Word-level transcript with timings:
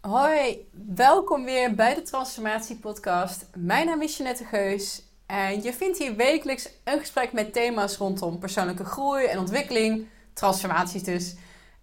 Hoi, 0.00 0.68
welkom 0.94 1.44
weer 1.44 1.74
bij 1.74 1.94
de 1.94 2.02
Transformatie 2.02 2.76
Podcast. 2.76 3.46
Mijn 3.56 3.86
naam 3.86 4.02
is 4.02 4.16
Jeanette 4.16 4.44
Geus 4.44 5.02
en 5.26 5.62
je 5.62 5.72
vindt 5.72 5.98
hier 5.98 6.16
wekelijks 6.16 6.68
een 6.84 6.98
gesprek 6.98 7.32
met 7.32 7.52
thema's 7.52 7.96
rondom 7.96 8.38
persoonlijke 8.38 8.84
groei 8.84 9.24
en 9.24 9.38
ontwikkeling, 9.38 10.06
transformaties 10.32 11.02
dus. 11.02 11.34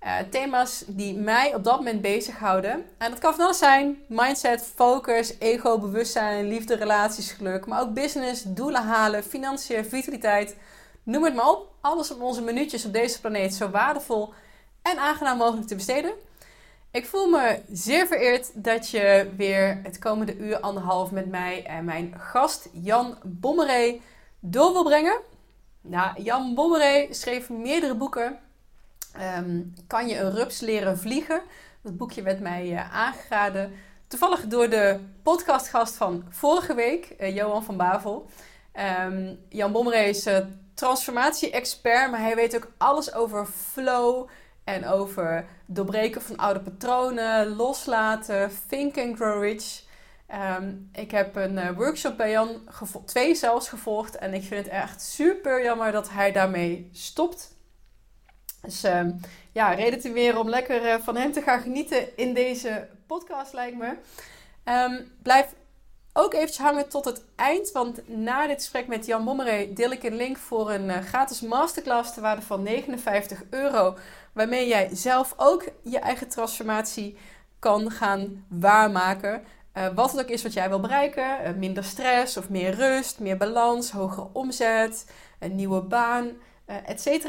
Uh, 0.04 0.18
thema's 0.30 0.84
die 0.88 1.18
mij 1.18 1.56
op 1.56 1.64
dat 1.64 1.78
moment 1.78 2.02
bezighouden. 2.02 2.86
En 2.98 3.10
dat 3.10 3.20
kan 3.20 3.34
van 3.34 3.44
alles 3.44 3.58
zijn: 3.58 3.98
mindset, 4.08 4.72
focus, 4.76 5.40
ego, 5.40 5.80
bewustzijn, 5.80 6.48
liefde, 6.48 6.76
relaties, 6.76 7.32
geluk, 7.32 7.66
maar 7.66 7.82
ook 7.82 7.94
business, 7.94 8.44
doelen 8.44 8.84
halen, 8.84 9.24
financiën, 9.24 9.86
vitaliteit. 9.86 10.56
Noem 11.04 11.24
het 11.24 11.36
maar 11.36 11.50
op. 11.50 11.74
Alles 11.82 12.12
om 12.14 12.22
onze 12.22 12.42
minuutjes 12.42 12.86
op 12.86 12.94
deze 12.94 13.22
planeet 13.22 13.54
zo 13.54 13.70
waardevol 13.70 14.34
en 14.82 14.98
aangenaam 14.98 15.38
mogelijk 15.38 15.68
te 15.68 15.76
besteden. 15.76 16.14
Ik 16.96 17.06
voel 17.06 17.30
me 17.30 17.62
zeer 17.72 18.08
vereerd 18.08 18.64
dat 18.64 18.90
je 18.90 19.32
weer 19.38 19.80
het 19.84 20.00
komende 20.00 20.38
uur 20.38 20.60
anderhalf 20.60 21.12
met 21.12 21.30
mij 21.30 21.66
en 21.66 21.86
mijn 21.86 22.14
gast 22.18 22.70
Jan 22.72 23.18
Bommeré 23.24 24.00
door 24.40 24.74
wil 24.74 24.84
brengen. 24.84 25.20
Nou, 25.82 26.22
Jan 26.22 26.56
Bommeré 26.56 27.08
schreef 27.10 27.50
meerdere 27.50 27.96
boeken. 27.96 28.40
Ehm, 29.14 29.62
kan 29.88 30.08
je 30.08 30.20
een 30.20 30.32
rups 30.32 30.60
leren 30.60 30.98
vliegen? 30.98 31.42
Dat 31.82 31.98
boekje 31.98 32.22
werd 32.22 32.40
mij 32.40 32.72
uh, 32.72 32.96
aangeraden. 32.96 33.72
Toevallig 34.08 34.48
door 34.48 34.70
de 34.70 35.00
podcastgast 35.24 35.96
van 35.96 36.26
vorige 36.30 36.76
week, 36.76 37.16
uh, 37.20 37.36
Johan 37.36 37.64
van 37.64 37.78
Bavel. 37.78 38.30
Um, 39.08 39.40
Jan 39.50 39.72
Bommeré 39.72 40.04
is 40.04 40.28
uh, 40.28 40.38
transformatie-expert, 40.74 42.12
maar 42.12 42.22
hij 42.22 42.36
weet 42.36 42.56
ook 42.56 42.72
alles 42.78 43.14
over 43.14 43.46
flow 43.46 44.28
en 44.66 44.88
over 44.88 45.46
doorbreken 45.66 46.22
van 46.22 46.38
oude 46.38 46.60
patronen, 46.60 47.56
loslaten, 47.56 48.52
think 48.70 48.98
and 48.98 49.16
grow 49.16 49.44
rich. 49.44 49.84
Ehm, 50.28 50.74
ik 50.94 51.12
heb 51.12 51.36
een 51.36 51.58
uh, 51.58 51.70
workshop 51.72 52.18
bij 52.18 52.32
Jan, 52.32 52.62
twee 53.06 53.36
zelfs, 53.36 53.70
gevolgd. 53.70 54.16
En 54.16 54.34
ik 54.34 54.44
vind 54.44 54.66
het 54.66 54.74
echt 54.74 55.02
super 55.02 55.64
jammer 55.64 55.92
dat 55.92 56.10
hij 56.10 56.32
daarmee 56.32 56.90
stopt. 56.92 57.54
Dus 58.62 58.84
um, 58.84 59.20
ja, 59.52 59.74
reden 59.74 60.00
te 60.00 60.12
weer 60.12 60.40
om 60.40 60.50
lekker 60.50 60.86
uh, 60.86 60.96
van 61.00 61.16
hem 61.16 61.32
te 61.32 61.42
gaan 61.42 61.62
genieten 61.62 62.18
in 62.18 62.34
deze 62.34 62.88
podcast, 63.08 63.54
lijkt 63.54 63.78
me. 63.78 63.96
Um, 64.64 65.12
blijf 65.22 65.54
ook 66.14 66.34
eventjes 66.34 66.58
hangen 66.58 66.90
tot 66.90 67.06
het 67.06 67.24
eind. 67.36 67.72
Want 67.72 68.08
na 68.08 68.48
dit 68.48 68.56
gesprek 68.56 68.88
met 68.88 69.06
Jan 69.06 69.26
Bommeré 69.26 69.74
deel 69.74 69.92
ik 69.92 70.04
een 70.04 70.16
link 70.16 70.38
voor 70.38 70.72
een 70.72 70.90
uh, 70.90 70.98
gratis 70.98 71.42
masterclass 71.42 72.14
te 72.14 72.22
waarde 72.22 72.42
van 72.42 72.64
59 72.64 73.44
euro. 73.50 73.98
Waarmee 74.36 74.68
jij 74.68 74.90
zelf 74.92 75.34
ook 75.38 75.64
je 75.82 76.00
eigen 76.00 76.28
transformatie 76.28 77.18
kan 77.60 77.92
gaan 77.92 78.46
waarmaken. 78.48 79.44
Uh, 79.78 79.88
wat 79.96 80.12
het 80.12 80.22
ook 80.22 80.30
is 80.30 80.44
wat 80.44 80.54
jij 80.54 80.70
wil 80.70 80.80
bereiken. 80.80 81.40
Uh, 81.44 81.54
minder 81.58 81.84
stress 81.84 82.38
of 82.38 82.50
meer 82.50 82.76
rust, 82.76 83.20
meer 83.20 83.38
balans, 83.38 83.92
hogere 83.92 84.28
omzet, 84.34 85.06
een 85.40 85.56
nieuwe 85.56 85.82
baan, 85.82 86.26
uh, 86.68 86.76
etc. 86.86 87.26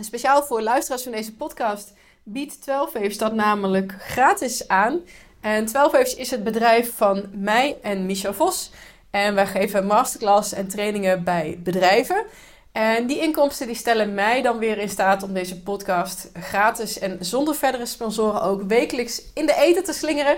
Speciaal 0.00 0.42
voor 0.42 0.62
luisteraars 0.62 1.02
van 1.02 1.12
deze 1.12 1.36
podcast 1.36 1.92
biedt 2.22 2.62
12 2.62 2.92
Waves 2.92 3.18
dat 3.18 3.34
namelijk 3.34 3.94
gratis 3.98 4.68
aan. 4.68 5.00
En 5.40 5.66
12 5.66 5.92
Waves 5.92 6.14
is 6.14 6.30
het 6.30 6.44
bedrijf 6.44 6.96
van 6.96 7.24
mij 7.32 7.78
en 7.82 8.06
Michel 8.06 8.34
Vos. 8.34 8.70
En 9.10 9.34
wij 9.34 9.46
geven 9.46 9.86
masterclass 9.86 10.52
en 10.52 10.68
trainingen 10.68 11.24
bij 11.24 11.60
bedrijven. 11.62 12.24
En 12.72 13.06
die 13.06 13.20
inkomsten 13.20 13.66
die 13.66 13.76
stellen 13.76 14.14
mij 14.14 14.42
dan 14.42 14.58
weer 14.58 14.78
in 14.78 14.88
staat 14.88 15.22
om 15.22 15.32
deze 15.32 15.62
podcast 15.62 16.30
gratis 16.34 16.98
en 16.98 17.16
zonder 17.20 17.54
verdere 17.54 17.86
sponsoren 17.86 18.42
ook 18.42 18.62
wekelijks 18.62 19.22
in 19.34 19.46
de 19.46 19.54
eten 19.54 19.84
te 19.84 19.92
slingeren. 19.92 20.36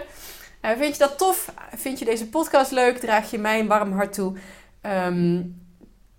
Uh, 0.63 0.71
vind 0.71 0.93
je 0.93 0.99
dat 0.99 1.19
tof? 1.19 1.53
Vind 1.77 1.99
je 1.99 2.05
deze 2.05 2.29
podcast 2.29 2.71
leuk? 2.71 2.99
Draag 2.99 3.31
je 3.31 3.39
mij 3.39 3.61
een 3.61 3.67
warm 3.67 3.93
hart 3.93 4.13
toe? 4.13 4.37
Um, 4.83 5.63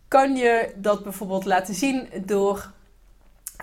kan 0.07 0.35
je 0.35 0.73
dat 0.75 1.03
bijvoorbeeld 1.03 1.45
laten 1.45 1.73
zien 1.73 2.09
door 2.25 2.71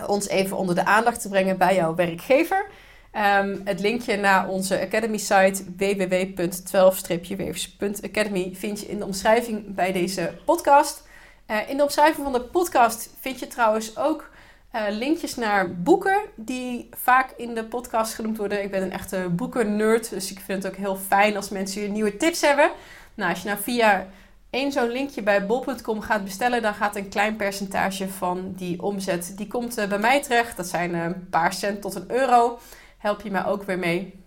ons 0.06 0.28
even 0.28 0.56
onder 0.56 0.74
de 0.74 0.84
aandacht 0.84 1.20
te 1.20 1.28
brengen 1.28 1.58
bij 1.58 1.74
jouw 1.74 1.94
werkgever? 1.94 2.66
Um, 3.12 3.60
het 3.64 3.80
linkje 3.80 4.16
naar 4.16 4.48
onze 4.48 4.80
Academy 4.80 5.16
site 5.16 5.64
www.12-wevers.academy 5.76 8.50
vind 8.54 8.80
je 8.80 8.86
in 8.86 8.98
de 8.98 9.04
omschrijving 9.04 9.74
bij 9.74 9.92
deze 9.92 10.34
podcast. 10.44 11.10
Uh, 11.50 11.68
in 11.68 11.76
de 11.76 11.82
omschrijving 11.82 12.24
van 12.24 12.32
de 12.32 12.40
podcast 12.40 13.10
vind 13.20 13.38
je 13.38 13.46
trouwens 13.46 13.96
ook 13.96 14.30
uh, 14.74 14.82
linkjes 14.88 15.34
naar 15.34 15.74
boeken 15.74 16.20
die 16.34 16.88
vaak 16.90 17.30
in 17.36 17.54
de 17.54 17.64
podcast 17.64 18.14
genoemd 18.14 18.36
worden. 18.36 18.62
Ik 18.62 18.70
ben 18.70 18.82
een 18.82 18.92
echte 18.92 19.28
boeken-nerd, 19.30 20.10
dus 20.10 20.30
ik 20.30 20.40
vind 20.40 20.62
het 20.62 20.72
ook 20.72 20.78
heel 20.78 20.96
fijn 20.96 21.36
als 21.36 21.48
mensen 21.48 21.80
hier 21.80 21.90
nieuwe 21.90 22.16
tips 22.16 22.40
hebben. 22.40 22.70
Nou, 23.14 23.30
als 23.30 23.42
je 23.42 23.48
nou 23.48 23.60
via 23.60 24.06
één 24.50 24.72
zo'n 24.72 24.90
linkje 24.90 25.22
bij 25.22 25.46
bol.com 25.46 26.00
gaat 26.00 26.24
bestellen, 26.24 26.62
dan 26.62 26.74
gaat 26.74 26.96
een 26.96 27.08
klein 27.08 27.36
percentage 27.36 28.08
van 28.08 28.52
die 28.56 28.82
omzet, 28.82 29.32
die 29.36 29.46
komt 29.46 29.78
uh, 29.78 29.86
bij 29.86 29.98
mij 29.98 30.22
terecht. 30.22 30.56
Dat 30.56 30.66
zijn 30.66 30.94
een 30.94 31.28
paar 31.30 31.52
cent 31.52 31.80
tot 31.80 31.94
een 31.94 32.10
euro. 32.10 32.58
Help 32.98 33.20
je 33.20 33.30
mij 33.30 33.44
ook 33.44 33.62
weer 33.62 33.78
mee. 33.78 34.20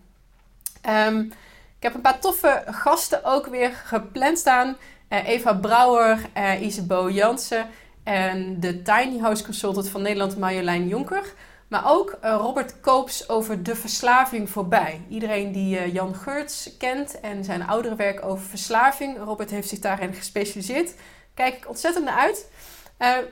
Um, 1.07 1.31
ik 1.77 1.83
heb 1.83 1.93
een 1.93 2.01
paar 2.01 2.19
toffe 2.19 2.63
gasten 2.65 3.23
ook 3.23 3.47
weer 3.47 3.71
gepland 3.71 4.37
staan. 4.39 4.77
Uh, 5.15 5.27
Eva 5.27 5.53
Brouwer, 5.53 6.19
uh, 6.37 6.61
Isabo 6.61 7.09
Jansen 7.09 7.67
en 8.03 8.59
de 8.59 8.81
Tiny 8.81 9.19
House 9.19 9.43
Consultant 9.43 9.89
van 9.89 10.01
Nederland 10.01 10.37
Marjolein 10.37 10.87
Jonker. 10.87 11.33
Maar 11.67 11.91
ook 11.91 12.17
uh, 12.23 12.35
Robert 12.39 12.79
Koops 12.79 13.29
over 13.29 13.63
de 13.63 13.75
verslaving 13.75 14.49
voorbij. 14.49 15.01
Iedereen 15.09 15.51
die 15.51 15.91
Jan 15.91 16.15
Geurts 16.15 16.77
kent 16.77 17.19
en 17.19 17.43
zijn 17.43 17.67
oudere 17.67 17.95
werk 17.95 18.25
over 18.25 18.45
verslaving. 18.45 19.17
Robert 19.17 19.49
heeft 19.49 19.69
zich 19.69 19.79
daarin 19.79 20.13
gespecialiseerd. 20.13 20.93
Kijk 21.33 21.55
ik 21.55 21.69
ontzettend 21.69 22.05
naar 22.05 22.17
uit. 22.17 22.49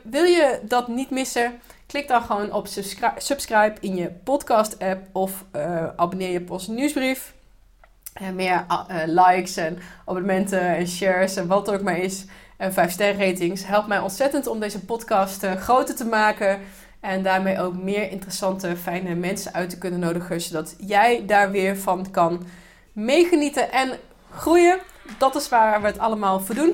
wil 0.03 0.23
je 0.23 0.59
dat 0.63 0.87
niet 0.87 1.09
missen? 1.09 1.59
Klik 1.85 2.07
dan 2.07 2.21
gewoon 2.21 2.51
op 2.51 2.67
subscri 2.67 3.09
subscribe 3.17 3.75
in 3.79 3.95
je 3.95 4.09
podcast 4.09 4.79
app 4.79 5.07
of 5.11 5.45
abonneer 5.95 6.31
je 6.31 6.39
op 6.39 6.51
onze 6.51 6.71
nieuwsbrief. 6.71 7.32
En 8.13 8.35
meer 8.35 8.65
uh, 8.69 8.97
likes 9.05 9.57
en 9.57 9.79
abonnementen 10.05 10.61
en 10.61 10.87
shares 10.87 11.35
en 11.35 11.47
wat 11.47 11.71
ook 11.71 11.81
maar 11.81 11.97
is. 11.97 12.25
En 12.57 12.73
5 12.73 12.91
ster 12.91 13.17
ratings. 13.17 13.65
Helpt 13.65 13.87
mij 13.87 13.99
ontzettend 13.99 14.47
om 14.47 14.59
deze 14.59 14.85
podcast 14.85 15.43
uh, 15.43 15.51
groter 15.51 15.95
te 15.95 16.05
maken. 16.05 16.59
En 16.99 17.23
daarmee 17.23 17.59
ook 17.59 17.73
meer 17.73 18.11
interessante, 18.11 18.75
fijne 18.75 19.15
mensen 19.15 19.53
uit 19.53 19.69
te 19.69 19.77
kunnen 19.77 19.99
nodigen. 19.99 20.41
Zodat 20.41 20.75
jij 20.77 21.23
daar 21.25 21.51
weer 21.51 21.77
van 21.77 22.11
kan 22.11 22.45
meegenieten 22.91 23.71
en 23.71 23.91
groeien. 24.31 24.79
Dat 25.17 25.35
is 25.35 25.49
waar 25.49 25.81
we 25.81 25.87
het 25.87 25.99
allemaal 25.99 26.39
voor 26.39 26.55
doen. 26.55 26.73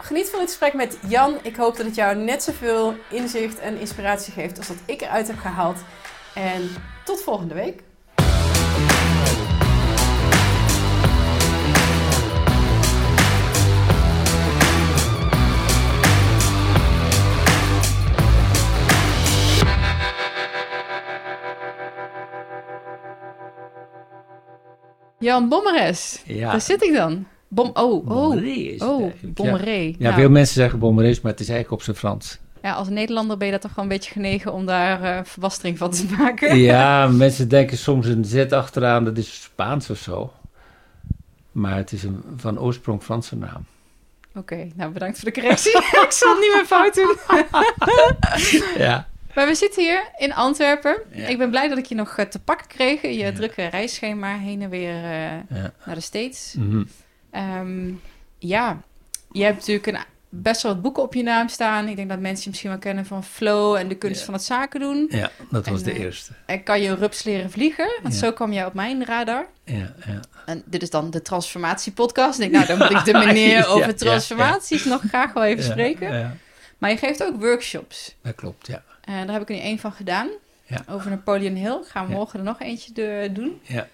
Geniet 0.00 0.28
van 0.28 0.40
het 0.40 0.48
gesprek 0.48 0.74
met 0.74 0.98
Jan. 1.08 1.34
Ik 1.42 1.56
hoop 1.56 1.76
dat 1.76 1.86
het 1.86 1.94
jou 1.94 2.16
net 2.16 2.42
zoveel 2.42 2.94
inzicht 3.10 3.58
en 3.58 3.78
inspiratie 3.78 4.32
geeft 4.32 4.58
als 4.58 4.66
dat 4.66 4.76
ik 4.84 5.00
eruit 5.00 5.26
heb 5.26 5.38
gehaald. 5.38 5.78
En 6.34 6.70
tot 7.04 7.22
volgende 7.22 7.54
week. 7.54 7.82
Jan 25.22 25.48
Bommeres. 25.48 26.22
Ja. 26.26 26.50
Daar 26.50 26.60
zit 26.60 26.82
ik 26.82 26.94
dan. 26.94 27.26
Bom 27.48 27.70
oh, 27.74 28.08
oh, 28.08 28.36
oh, 28.78 29.12
Bommeré. 29.22 29.70
Ja, 29.70 29.94
ja 29.98 30.08
nou. 30.08 30.14
veel 30.14 30.30
mensen 30.30 30.54
zeggen 30.54 30.78
Bommeres, 30.78 31.20
maar 31.20 31.32
het 31.32 31.40
is 31.40 31.48
eigenlijk 31.48 31.80
op 31.80 31.84
zijn 31.84 31.96
Frans. 31.96 32.38
Ja, 32.62 32.72
als 32.72 32.88
Nederlander 32.88 33.36
ben 33.36 33.46
je 33.46 33.52
dat 33.52 33.62
toch 33.62 33.74
wel 33.74 33.84
een 33.84 33.90
beetje 33.90 34.12
genegen 34.12 34.52
om 34.52 34.66
daar 34.66 35.02
uh, 35.02 35.24
verbastering 35.24 35.78
van 35.78 35.90
te 35.90 36.06
maken. 36.18 36.56
Ja, 36.72 37.06
mensen 37.26 37.48
denken 37.48 37.76
soms 37.76 38.06
een 38.06 38.24
Z 38.24 38.46
achteraan, 38.50 39.04
dat 39.04 39.18
is 39.18 39.42
Spaans 39.42 39.90
of 39.90 39.98
zo. 39.98 40.32
Maar 41.52 41.76
het 41.76 41.92
is 41.92 42.02
een 42.02 42.22
van 42.36 42.60
oorsprong 42.60 43.02
Franse 43.02 43.36
naam. 43.36 43.66
Oké, 44.28 44.38
okay, 44.38 44.72
nou 44.74 44.92
bedankt 44.92 45.18
voor 45.18 45.32
de 45.32 45.40
correctie. 45.40 45.76
ik 46.06 46.10
zal 46.10 46.34
niet 46.34 46.52
meer 46.54 46.66
fout 46.66 46.94
doen. 46.94 47.16
ja. 48.76 49.08
Maar 49.34 49.46
we 49.46 49.54
zitten 49.54 49.82
hier 49.82 50.10
in 50.16 50.34
Antwerpen. 50.34 51.02
Ik 51.10 51.38
ben 51.38 51.50
blij 51.50 51.68
dat 51.68 51.78
ik 51.78 51.86
je 51.86 51.94
nog 51.94 52.16
eh, 52.16 52.26
te 52.26 52.38
pakken 52.38 52.66
kreeg. 52.66 53.02
Je 53.02 53.16
ja. 53.16 53.32
drukke 53.32 53.66
reisschema 53.66 54.36
heen 54.36 54.62
en 54.62 54.70
weer 54.70 54.94
uh, 54.94 55.30
ja. 55.30 55.72
naar 55.84 55.94
de 55.94 56.00
States. 56.00 56.54
Mm 56.58 56.70
-hmm. 56.70 56.88
um, 57.58 58.00
ja, 58.38 58.80
je 59.32 59.44
hebt 59.44 59.56
natuurlijk 59.56 59.86
een, 59.86 59.98
best 60.28 60.62
wel 60.62 60.72
wat 60.72 60.82
boeken 60.82 61.02
op 61.02 61.14
je 61.14 61.22
naam 61.22 61.48
staan. 61.48 61.88
Ik 61.88 61.96
denk 61.96 62.08
dat 62.08 62.20
mensen 62.20 62.42
je 62.42 62.48
misschien 62.50 62.70
wel 62.70 62.78
kennen 62.78 63.06
van 63.06 63.24
Flow 63.24 63.74
en 63.74 63.88
de 63.88 63.94
kunst 63.94 64.22
van 64.22 64.34
het 64.34 64.42
zaken 64.42 64.80
doen. 64.80 65.06
Ja, 65.10 65.30
dat 65.50 65.66
was 65.66 65.82
en, 65.82 65.84
de 65.84 65.98
eerste. 65.98 66.32
En 66.46 66.62
kan 66.62 66.80
je 66.80 66.88
een 66.88 66.96
rups 66.96 67.22
leren 67.22 67.50
vliegen? 67.50 67.98
Want 68.02 68.14
zo 68.14 68.32
kwam 68.32 68.52
jij 68.52 68.66
op 68.66 68.74
mijn 68.74 69.04
radar. 69.04 69.46
Ja, 69.64 69.94
ja. 70.06 70.20
En 70.46 70.62
dit 70.66 70.82
is 70.82 70.90
dan 70.90 71.10
de 71.10 71.22
transformatiepodcast. 71.22 72.40
Ik 72.40 72.50
denk, 72.50 72.52
nou, 72.52 72.78
dan 72.78 72.88
moet 72.88 72.98
ik 72.98 73.14
de 73.14 73.18
meneer 73.26 73.66
over 73.66 73.96
transformaties 73.96 74.84
nog 74.84 75.02
graag 75.08 75.32
wel 75.32 75.44
even 75.44 75.64
spreken. 75.64 76.40
Maar 76.78 76.90
je 76.90 76.96
geeft 76.96 77.22
ook 77.22 77.40
workshops. 77.40 78.16
Dat 78.22 78.34
klopt, 78.34 78.66
ja. 78.66 78.82
Uh, 79.08 79.14
daar 79.16 79.32
heb 79.32 79.42
ik 79.42 79.48
er 79.48 79.54
nu 79.54 79.60
één 79.60 79.78
van 79.78 79.92
gedaan. 79.92 80.28
Ja. 80.66 80.84
Over 80.88 81.10
Napoleon 81.10 81.54
Hill. 81.54 81.78
Gaan 81.84 82.06
we 82.06 82.12
morgen 82.12 82.38
er 82.38 82.44
nog 82.44 82.60
eentje 82.60 82.92
de, 82.92 83.28
doen. 83.32 83.60
Ja. 83.62 83.86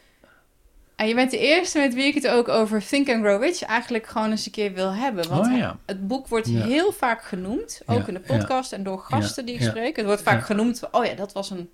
En 0.96 1.08
je 1.08 1.14
bent 1.14 1.30
de 1.30 1.38
eerste 1.38 1.78
met 1.78 1.94
wie 1.94 2.04
ik 2.06 2.14
het 2.14 2.28
ook 2.28 2.48
over 2.48 2.86
Think 2.86 3.08
and 3.08 3.20
Grow 3.24 3.42
Rich 3.42 3.62
eigenlijk 3.62 4.06
gewoon 4.06 4.30
eens 4.30 4.46
een 4.46 4.52
keer 4.52 4.72
wil 4.72 4.92
hebben. 4.94 5.28
Want 5.28 5.46
Oh, 5.46 5.56
ja. 5.56 5.78
het 5.86 6.06
boek 6.08 6.28
wordt 6.28 6.48
Ja. 6.48 6.62
heel 6.64 6.92
vaak 6.92 7.22
genoemd, 7.22 7.80
ook 7.86 7.98
Ja, 7.98 8.06
in 8.06 8.14
de 8.14 8.20
podcast 8.20 8.72
en 8.72 8.82
door 8.82 8.98
gasten 8.98 9.44
die 9.46 9.54
ik 9.54 9.62
spreek. 9.62 9.96
Het 9.96 10.06
wordt 10.06 10.22
vaak 10.22 10.44
genoemd, 10.44 10.82
oh 10.90 11.04
ja, 11.04 11.14
dat 11.14 11.32
was 11.32 11.50
een, 11.50 11.70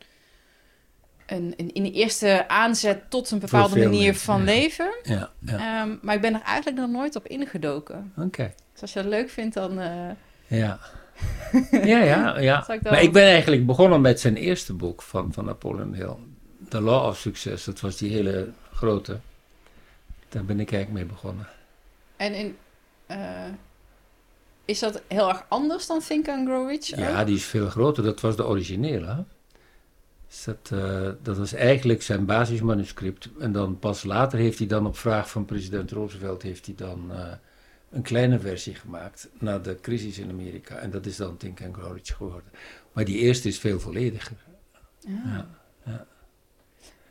een, 1.26 1.54
een, 1.56 1.70
een 1.72 1.92
eerste 1.92 2.48
aanzet 2.48 3.10
tot 3.10 3.30
een 3.30 3.38
bepaalde 3.38 3.78
manier 3.78 4.14
van 4.16 4.44
leven. 4.44 4.94
Ja, 5.02 5.30
ja. 5.40 5.80
Ehm, 5.82 5.96
maar 6.02 6.14
ik 6.14 6.20
ben 6.20 6.34
er 6.34 6.42
eigenlijk 6.42 6.76
nog 6.78 6.90
nooit 6.90 7.16
op 7.16 7.26
ingedoken. 7.26 8.12
oké. 8.16 8.52
Dus 8.72 8.82
als 8.82 8.92
je 8.92 9.00
dat 9.02 9.08
leuk 9.10 9.30
vindt, 9.30 9.54
dan... 9.54 9.80
eh, 9.80 10.10
Ja. 10.46 10.78
ja, 11.70 11.98
ja, 11.98 12.38
ja. 12.38 12.72
Ik 12.72 12.82
Maar 12.82 13.02
ik 13.02 13.12
ben 13.12 13.24
eigenlijk 13.24 13.66
begonnen 13.66 14.00
met 14.00 14.20
zijn 14.20 14.36
eerste 14.36 14.72
boek 14.72 15.02
van, 15.02 15.32
van 15.32 15.44
Napoleon 15.44 15.94
Hill. 15.94 16.14
The 16.68 16.80
Law 16.80 17.06
of 17.06 17.18
Success. 17.18 17.64
Dat 17.64 17.80
was 17.80 17.96
die 17.96 18.12
hele 18.12 18.52
grote. 18.72 19.18
Daar 20.28 20.44
ben 20.44 20.60
ik 20.60 20.72
eigenlijk 20.72 21.04
mee 21.04 21.14
begonnen. 21.14 21.46
En 22.16 22.34
in, 22.34 22.56
eh, 23.06 23.18
is 24.64 24.78
dat 24.78 25.02
heel 25.06 25.28
erg 25.28 25.44
anders 25.48 25.86
dan 25.86 26.00
Think 26.00 26.28
and 26.28 26.48
Grow 26.48 26.68
Rich? 26.68 26.92
ook? 26.92 26.98
Ja, 26.98 27.24
die 27.24 27.36
is 27.36 27.44
veel 27.44 27.68
groter. 27.68 28.04
Dat 28.04 28.20
was 28.20 28.36
de 28.36 28.46
originele. 28.46 29.24
Dus 30.28 30.44
dat, 30.44 30.80
eh, 30.80 31.08
dat 31.22 31.36
was 31.36 31.52
eigenlijk 31.52 32.02
zijn 32.02 32.24
basismanuscript. 32.24 33.28
En 33.38 33.52
dan 33.52 33.78
pas 33.78 34.04
later 34.04 34.38
heeft 34.38 34.58
hij 34.58 34.66
dan 34.66 34.86
op 34.86 34.96
vraag 34.96 35.30
van 35.30 35.44
president 35.44 35.90
Roosevelt... 35.90 36.42
heeft 36.42 36.66
hij 36.66 36.74
dan 36.74 37.12
eh, 37.12 37.32
een 37.94 38.02
kleine 38.02 38.38
versie 38.40 38.74
gemaakt 38.74 39.28
na 39.38 39.58
de 39.58 39.78
crisis 39.80 40.18
in 40.18 40.30
Amerika. 40.30 40.76
En 40.76 40.90
dat 40.90 41.06
is 41.06 41.16
dan 41.16 41.36
Think 41.36 41.60
and 41.62 41.74
Grow 41.76 41.92
Rich 41.96 42.16
geworden. 42.16 42.50
Maar 42.92 43.04
die 43.04 43.18
eerste 43.18 43.48
is 43.48 43.58
veel 43.58 43.80
vollediger. 43.80 44.36
Ja. 45.06 45.46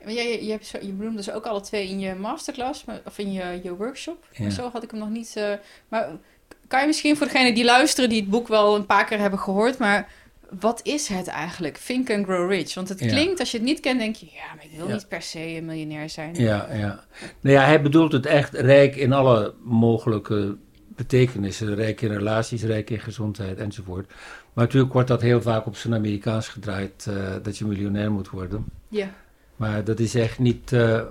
Maar 0.03 0.13
jij, 0.13 0.43
je, 0.43 0.51
hebt 0.51 0.65
zo, 0.65 0.77
je 0.81 0.91
benoemde 0.91 1.23
ze 1.23 1.33
ook 1.33 1.45
alle 1.45 1.61
twee 1.61 1.87
in 1.89 1.99
je 1.99 2.15
masterclass, 2.15 2.85
of 3.05 3.17
in 3.17 3.31
je, 3.31 3.59
je 3.63 3.75
workshop. 3.75 4.25
Ja. 4.31 4.49
Zo 4.49 4.69
had 4.69 4.83
ik 4.83 4.91
hem 4.91 4.99
nog 4.99 5.09
niet. 5.09 5.33
eh, 5.35 5.53
maar 5.87 6.09
kan 6.67 6.81
je 6.81 6.87
misschien 6.87 7.17
voor 7.17 7.27
degenen 7.27 7.53
die 7.55 7.63
luisteren, 7.65 8.09
die 8.09 8.21
het 8.21 8.29
boek 8.29 8.47
wel 8.47 8.75
een 8.75 8.85
paar 8.85 9.05
keer 9.05 9.19
hebben 9.19 9.39
gehoord, 9.39 9.77
maar 9.77 10.11
wat 10.59 10.79
is 10.83 11.07
het 11.07 11.27
eigenlijk? 11.27 11.77
Think 11.77 12.09
and 12.11 12.25
Grow 12.25 12.49
Rich. 12.51 12.73
Want 12.73 12.89
het 12.89 12.99
Ja. 12.99 13.07
klinkt, 13.07 13.39
als 13.39 13.51
je 13.51 13.57
het 13.57 13.65
niet 13.65 13.79
kent, 13.79 13.99
denk 13.99 14.15
je, 14.15 14.25
ja, 14.25 14.55
maar 14.55 14.63
ik 14.65 14.77
wil 14.77 14.87
Ja. 14.87 14.93
niet 14.93 15.07
per 15.07 15.21
se 15.21 15.39
een 15.39 15.65
miljonair 15.65 16.09
zijn. 16.09 16.35
Ja, 16.35 16.73
ja. 16.73 17.03
Nou 17.39 17.55
ja, 17.55 17.63
hij 17.65 17.81
bedoelt 17.81 18.11
het 18.11 18.25
echt 18.25 18.53
rijk 18.53 18.95
in 18.95 19.13
alle 19.13 19.53
mogelijke 19.63 20.57
betekenissen. 20.95 21.75
Rijk 21.75 22.01
in 22.01 22.11
relaties, 22.11 22.63
rijk 22.63 22.89
in 22.89 22.99
gezondheid 22.99 23.57
enzovoort. 23.57 24.07
Maar 24.53 24.65
natuurlijk 24.65 24.93
wordt 24.93 25.07
dat 25.07 25.21
heel 25.21 25.41
vaak 25.41 25.65
op 25.65 25.75
zijn 25.75 25.93
Amerikaans 25.93 26.47
gedraaid, 26.47 27.05
eh, 27.09 27.15
dat 27.43 27.57
je 27.57 27.65
miljonair 27.65 28.11
moet 28.11 28.29
worden. 28.29 28.65
Ja. 28.87 29.13
Maar 29.55 29.83
dat 29.83 29.99
is 29.99 30.15
echt 30.15 30.39
niet 30.39 30.71
eh, 30.71 31.01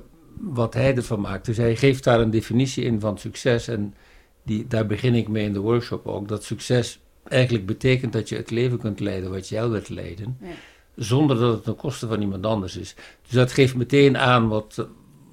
wat 0.40 0.75
hij 0.75 0.96
ervan 0.96 1.20
maakt. 1.20 1.46
Dus 1.46 1.56
hij 1.56 1.76
geeft 1.76 2.05
daar 2.05 2.20
een 2.20 2.31
definitie 2.31 2.84
in 2.84 3.00
van 3.00 3.19
succes. 3.19 3.69
En 3.69 3.94
die, 4.43 4.67
daar 4.67 4.87
begin 4.87 5.14
ik 5.14 5.29
mee 5.29 5.44
in 5.44 5.52
de 5.52 5.61
workshop 5.61 6.06
ook. 6.06 6.28
Dat 6.28 6.44
succes 6.44 7.00
eigenlijk 7.25 7.67
betekent 7.67 8.12
dat 8.12 8.28
je 8.28 8.37
het 8.37 8.50
leven 8.50 8.78
kunt 8.78 9.00
leiden 9.00 9.31
wat 9.31 9.49
jij 9.49 9.69
wilt 9.69 9.88
leiden. 9.88 10.38
Ja. 10.40 10.49
Zonder 10.96 11.38
dat 11.38 11.55
het 11.55 11.64
ten 11.64 11.76
koste 11.76 12.06
van 12.06 12.20
iemand 12.20 12.46
anders 12.46 12.76
is. 12.76 12.94
Dus 13.23 13.32
dat 13.32 13.52
geeft 13.52 13.75
meteen 13.75 14.19
aan 14.19 14.49
wat, 14.49 14.88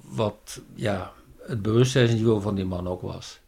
wat 0.08 0.60
ja, 0.74 1.12
het 1.42 1.62
bewustzijnsniveau 1.62 2.40
van 2.40 2.54
die 2.54 2.64
man 2.64 2.88
ook 2.88 3.00
was. 3.00 3.39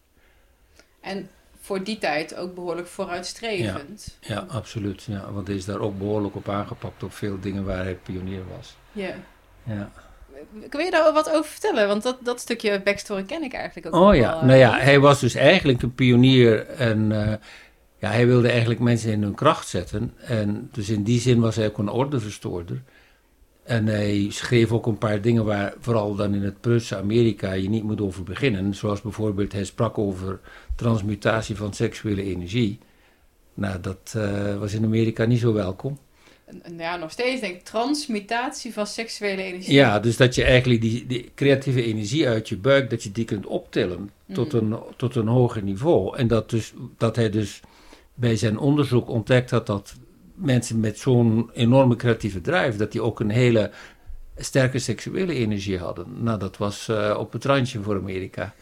En 1.02 1.28
voor 1.60 1.84
die 1.84 1.98
tijd 1.98 2.36
ook 2.36 2.54
behoorlijk 2.54 2.86
vooruitstrevend. 2.86 4.18
Ja, 4.20 4.44
absoluut. 4.48 5.02
Ja, 5.02 5.32
want 5.32 5.46
hij 5.46 5.56
is 5.56 5.64
daar 5.64 5.80
ook 5.80 5.98
behoorlijk 5.98 6.34
op 6.34 6.48
aangepakt 6.48 7.02
op 7.02 7.12
veel 7.12 7.40
dingen 7.40 7.64
waar 7.64 7.84
hij 7.84 7.94
pionier 7.94 8.42
was. 8.56 8.76
Ja. 8.92 9.14
Ja. 9.62 9.90
Kun 10.68 10.84
je 10.84 10.90
daar 10.90 11.12
wat 11.12 11.30
over 11.30 11.50
vertellen? 11.50 11.88
Want 11.88 12.02
dat, 12.02 12.18
dat 12.22 12.40
stukje 12.40 12.80
backstory 12.82 13.22
ken 13.22 13.42
ik 13.42 13.52
eigenlijk 13.52 13.86
ook 13.86 14.02
Oh 14.02 14.14
ja, 14.14 14.30
wel, 14.30 14.40
eh, 14.40 14.46
nou 14.46 14.58
ja, 14.58 14.78
hij 14.78 15.00
was 15.00 15.20
dus 15.20 15.34
eigenlijk 15.34 15.82
een 15.82 15.94
pionier 15.94 16.66
en 16.66 17.12
eh, 17.12 17.34
ja, 17.98 18.10
hij 18.10 18.26
wilde 18.26 18.48
eigenlijk 18.48 18.80
mensen 18.80 19.12
in 19.12 19.22
hun 19.22 19.34
kracht 19.34 19.68
zetten. 19.68 20.14
En 20.18 20.68
dus 20.72 20.88
in 20.88 21.02
die 21.02 21.20
zin 21.20 21.40
was 21.40 21.56
hij 21.56 21.66
ook 21.66 21.78
een 21.78 21.88
ordeverstoorder. 21.88 22.82
En 23.62 23.86
hij 23.86 24.26
schreef 24.30 24.72
ook 24.72 24.86
een 24.86 24.98
paar 24.98 25.20
dingen 25.20 25.44
waar, 25.44 25.74
vooral 25.78 26.14
dan 26.14 26.34
in 26.34 26.42
het 26.42 26.60
Prutse 26.60 26.96
Amerika, 26.96 27.52
je 27.52 27.68
niet 27.68 27.82
moet 27.82 28.00
over 28.00 28.22
beginnen. 28.22 28.74
Zoals 28.74 29.00
bijvoorbeeld, 29.00 29.52
hij 29.52 29.64
sprak 29.64 29.98
over 29.98 30.40
transmutatie 30.76 31.56
van 31.56 31.74
seksuele 31.74 32.22
energie. 32.22 32.78
Nou, 33.54 33.80
dat 33.80 34.14
eh, 34.16 34.58
was 34.58 34.72
in 34.72 34.84
Amerika 34.84 35.24
niet 35.24 35.40
zo 35.40 35.52
welkom. 35.52 35.98
Ja, 36.78 36.96
nog 36.96 37.10
steeds 37.10 37.40
denk 37.40 37.54
ik 37.54 37.64
transmutatie 37.64 38.72
van 38.72 38.86
seksuele 38.86 39.42
energie. 39.42 39.74
Ja, 39.74 40.00
dus 40.00 40.16
dat 40.16 40.34
je 40.34 40.44
eigenlijk 40.44 40.80
die, 40.80 41.06
die 41.06 41.30
creatieve 41.34 41.84
energie 41.84 42.28
uit 42.28 42.48
je 42.48 42.56
buik, 42.56 42.90
dat 42.90 43.02
je 43.02 43.12
die 43.12 43.24
kunt 43.24 43.46
optillen 43.46 44.10
tot, 44.32 44.52
een, 44.52 44.76
tot 44.96 45.16
een 45.16 45.26
hoger 45.26 45.62
niveau. 45.62 46.16
En 46.16 46.26
dat, 46.26 46.50
dus, 46.50 46.72
dat 46.96 47.16
hij 47.16 47.30
dus 47.30 47.60
bij 48.14 48.36
zijn 48.36 48.58
onderzoek 48.58 49.08
ontdekt 49.08 49.50
had 49.50 49.66
dat 49.66 49.94
mensen 50.34 50.80
met 50.80 50.98
zo'n 50.98 51.50
enorme 51.52 51.96
creatieve 51.96 52.40
drive, 52.40 52.76
dat 52.76 52.92
die 52.92 53.02
ook 53.02 53.20
een 53.20 53.30
hele 53.30 53.70
sterke 54.36 54.78
seksuele 54.78 55.34
energie 55.34 55.78
hadden. 55.78 56.06
Nou, 56.22 56.38
dat 56.38 56.56
was 56.56 56.88
eh, 56.88 57.16
op 57.18 57.32
het 57.32 57.44
randje 57.44 57.82
voor 57.82 57.96
Amerika. 57.96 58.54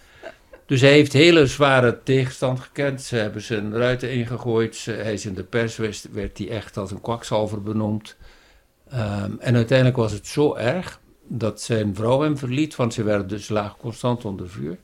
Dus 0.67 0.81
hij 0.81 0.91
heeft 0.91 1.13
hele 1.13 1.47
zware 1.47 2.03
tegenstand 2.03 2.61
gekend. 2.61 3.03
Ze 3.03 3.17
hebben 3.17 3.43
zijn 3.43 3.77
ruiten 3.77 4.13
ingegooid. 4.13 4.85
Hij 4.85 5.13
is 5.13 5.27
in 5.27 5.35
de 5.35 5.43
pers, 5.43 5.77
werd, 5.77 6.07
werd 6.13 6.39
hij 6.39 6.49
echt 6.49 6.77
als 6.77 6.91
een 6.91 7.01
kwakzalver 7.01 7.63
benoemd. 7.63 8.17
Ehm, 8.89 9.33
en 9.39 9.55
uiteindelijk 9.55 9.97
was 9.97 10.13
het 10.13 10.27
zo 10.27 10.55
erg 10.55 11.01
dat 11.27 11.61
zijn 11.61 11.95
vrouw 11.95 12.21
hem 12.21 12.39
verliet, 12.39 12.77
want 12.77 12.95
ze 12.95 13.03
werden 13.03 13.29
dus 13.29 13.49
laag 13.49 13.77
constant 13.77 14.25
onder 14.25 14.49
vuur. 14.49 14.79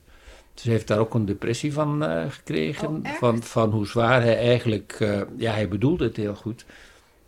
Dus 0.57 0.65
hij 0.65 0.73
heeft 0.73 0.87
daar 0.87 0.99
ook 0.99 1.13
een 1.13 1.25
depressie 1.25 1.73
van 1.73 2.03
eh, 2.03 2.29
gekregen. 2.29 2.87
Oh, 2.87 3.11
van, 3.13 3.43
van 3.43 3.71
hoe 3.71 3.87
zwaar 3.87 4.21
hij 4.21 4.37
eigenlijk, 4.37 4.97
eh, 4.99 5.21
ja, 5.35 5.51
hij 5.51 5.67
bedoelde 5.67 6.03
het 6.03 6.15
heel 6.15 6.35
goed, 6.35 6.65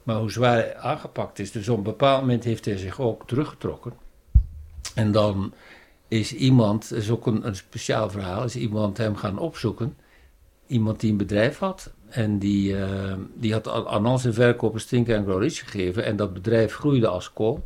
maar 0.04 0.16
hoe 0.16 0.31
zwaar 0.31 0.54
hij 0.54 0.78
aangepakt 0.78 1.40
is. 1.40 1.52
Dus 1.52 1.70
op 1.70 1.78
een 1.78 1.84
bepaald 1.84 2.22
moment 2.22 2.44
heeft 2.44 2.66
hij 2.66 2.78
zich 2.78 3.00
ook 3.00 3.28
teruggetrokken. 3.28 3.94
En 4.96 5.12
dan 5.12 5.54
is 6.08 6.34
iemand, 6.34 6.90
dat 6.90 6.98
is 6.98 7.10
ook 7.10 7.28
een, 7.28 7.48
een 7.48 7.56
speciaal 7.56 8.10
verhaal, 8.10 8.44
is 8.44 8.56
iemand 8.56 8.98
hem 8.98 9.16
gaan 9.16 9.38
opzoeken. 9.38 9.98
Iemand 10.68 11.00
die 11.00 11.12
een 11.12 11.18
bedrijf 11.18 11.58
had. 11.58 11.92
En 12.10 12.40
die, 12.40 12.78
eh, 12.78 13.14
die 13.34 13.54
had 13.54 13.88
aan 13.88 14.20
zijn 14.20 14.34
verkopers 14.34 14.94
and 14.94 15.08
Grow 15.08 15.42
Rich 15.42 15.60
gegeven. 15.60 16.06
En 16.06 16.16
dat 16.16 16.34
bedrijf 16.34 16.74
groeide 16.74 17.08
als 17.08 17.34
kool. 17.34 17.64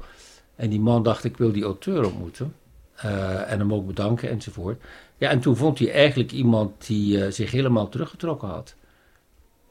En 0.55 0.69
die 0.69 0.79
man 0.79 1.03
dacht, 1.03 1.23
ik 1.23 1.37
wil 1.37 1.51
die 1.51 1.63
auteur 1.63 2.05
ontmoeten. 2.05 2.53
En 3.47 3.59
hem 3.59 3.73
ook 3.73 3.87
bedanken 3.87 4.29
enzovoort. 4.29 4.81
Ja, 5.23 5.29
en 5.29 5.39
toen 5.39 5.55
vond 5.55 5.79
hij 5.79 5.91
eigenlijk 5.91 6.31
iemand 6.31 6.87
die 6.87 7.23
eh, 7.23 7.31
zich 7.31 7.51
helemaal 7.51 7.89
teruggetrokken 7.89 8.47
had. 8.47 8.75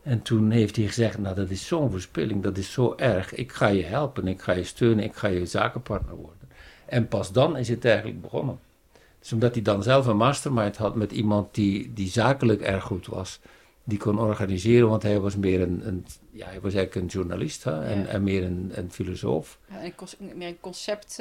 En 0.03 0.23
toen 0.23 0.51
heeft 0.51 0.77
hij 0.77 0.87
gezegd, 0.87 1.19
nou 1.19 1.35
dat 1.35 1.51
is 1.51 1.67
zo'n 1.67 1.91
verspilling, 1.91 2.43
dat 2.43 2.57
is 2.57 2.73
zo 2.73 2.95
erg. 2.97 3.35
Ik 3.35 3.53
ga 3.53 3.67
je 3.67 3.83
helpen, 3.83 4.29
ik 4.29 4.43
ga 4.43 4.53
je 4.53 4.65
steunen, 4.65 5.05
ik 5.05 5.15
ga 5.15 5.29
je 5.29 5.47
zakenpartner 5.47 6.15
worden. 6.15 6.49
En 6.87 7.09
pas 7.09 7.33
dan 7.33 7.57
is 7.57 7.69
het 7.69 7.85
eigenlijk 7.85 8.21
begonnen. 8.21 8.59
Dus 9.21 9.33
omdat 9.33 9.55
hij 9.55 9.63
dan 9.63 9.83
zelf 9.83 10.07
een 10.07 10.17
mastermind 10.17 10.77
had 10.77 10.95
met 10.95 11.13
iemand 11.13 11.55
die, 11.55 11.93
die 11.93 12.09
zakelijk 12.09 12.61
erg 12.61 12.85
goed 12.85 13.07
was. 13.07 13.41
Die 13.85 13.99
kon 13.99 14.19
organiseren, 14.19 14.89
want 14.89 15.03
hij 15.03 15.21
was 15.21 15.37
meer 15.37 15.61
een, 15.61 15.83
een 15.87 16.07
ja, 16.33 16.47
hij 16.47 16.61
was 16.61 16.75
eigenlijk 16.75 16.95
een 16.95 17.07
journalist 17.19 17.65
hè, 17.65 17.83
en, 17.85 17.99
Ja. 18.01 18.07
en 18.07 18.23
meer 18.23 18.43
een, 18.45 18.71
een 18.75 18.91
filosoof. 18.93 19.59
Ja, 19.71 19.85
een 19.85 19.95
cons- 19.95 20.17
meer 20.35 20.49
een 20.49 20.61
concept 20.61 21.15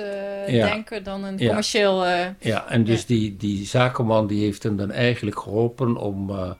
Ja. 0.47 0.67
denken 0.67 1.03
dan 1.03 1.23
een 1.23 1.37
commercieel... 1.37 2.05
eh, 2.05 2.25
Ja, 2.39 2.69
en 2.69 2.83
dus. 2.83 3.05
Die, 3.05 3.37
die 3.37 3.65
zakenman 3.65 4.27
die 4.27 4.43
heeft 4.43 4.63
hem 4.63 4.77
dan 4.77 4.91
eigenlijk 4.91 5.39
geholpen 5.39 5.95
om 5.97 6.29
eh, 6.29 6.51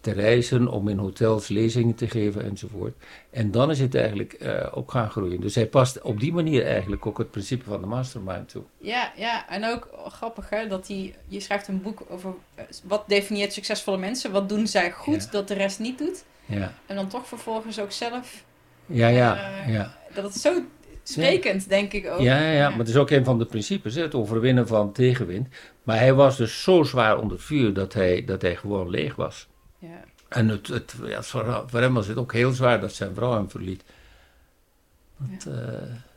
te 0.00 0.12
reizen, 0.12 0.68
om 0.68 0.88
in 0.88 0.98
hotels 0.98 1.48
lezingen 1.48 1.94
te 1.94 2.08
geven 2.08 2.44
enzovoort. 2.44 2.94
En 3.30 3.50
dan 3.50 3.70
is 3.70 3.80
het 3.80 3.94
eigenlijk 3.94 4.32
eh, 4.32 4.66
ook 4.70 4.90
gaan 4.90 5.10
groeien. 5.10 5.40
Dus 5.40 5.54
hij 5.54 5.66
past 5.66 6.00
op 6.02 6.20
die 6.20 6.32
manier 6.32 6.66
eigenlijk 6.66 7.06
ook 7.06 7.18
het 7.18 7.30
principe 7.30 7.64
van 7.64 7.80
de 7.80 7.86
mastermind 7.86 8.48
toe. 8.48 8.62
Ja, 8.78 9.12
ja, 9.16 9.48
en 9.48 9.64
ook 9.64 9.88
grappig 10.08 10.50
hè, 10.50 10.66
dat 10.66 10.88
hij, 10.88 11.14
je 11.28 11.40
schrijft 11.40 11.68
een 11.68 11.82
boek 11.82 12.02
over 12.08 12.34
eh, 12.54 12.64
wat 12.84 13.04
definieert 13.06 13.52
succesvolle 13.52 13.98
mensen, 13.98 14.32
wat 14.32 14.48
doen 14.48 14.66
zij 14.66 14.90
goed 14.90 15.22
Ja. 15.24 15.30
dat 15.30 15.48
de 15.48 15.54
rest 15.54 15.78
niet 15.78 15.98
doet. 15.98 16.24
Ja, 16.46 16.74
En 16.86 16.96
dan 16.96 17.08
toch 17.08 17.26
vervolgens 17.26 17.80
ook 17.80 17.92
zelf, 17.92 18.44
ja, 18.86 19.08
ja. 19.08 19.36
Eh, 19.64 19.72
ja. 19.74 19.94
dat 20.14 20.24
het 20.24 20.34
zo 20.34 20.62
sprekend, 21.02 21.68
denk 21.68 21.92
ik 21.92 22.06
ook. 22.10 22.20
Ja, 22.20 22.40
ja, 22.40 22.50
ja, 22.50 22.68
maar 22.68 22.78
het 22.78 22.88
is 22.88 22.96
ook 22.96 23.10
een 23.10 23.24
van 23.24 23.38
de 23.38 23.44
principes, 23.44 23.94
hè, 23.94 24.02
het 24.02 24.14
overwinnen 24.14 24.66
van 24.66 24.92
tegenwind. 24.92 25.48
Maar 25.82 25.98
hij 25.98 26.14
was 26.14 26.36
dus 26.36 26.62
zo 26.62 26.82
zwaar 26.82 27.18
onder 27.18 27.40
vuur 27.40 27.72
dat 27.74 27.92
hij, 27.92 28.24
dat 28.24 28.42
hij 28.42 28.56
gewoon 28.56 28.90
leeg 28.90 29.16
was. 29.16 29.48
Ja. 29.80 30.00
En 30.28 30.48
het, 30.48 30.66
het, 30.66 30.94
ja, 31.04 31.22
voor, 31.22 31.64
voor 31.66 31.80
hem 31.80 31.94
was 31.94 32.06
het 32.06 32.16
ook 32.16 32.32
heel 32.32 32.52
zwaar 32.52 32.80
dat 32.80 32.92
zijn 32.92 33.14
vrouw 33.14 33.32
hem 33.32 33.50
verliet. 33.50 33.82
Want, 35.16 35.46
eh, 35.46 35.54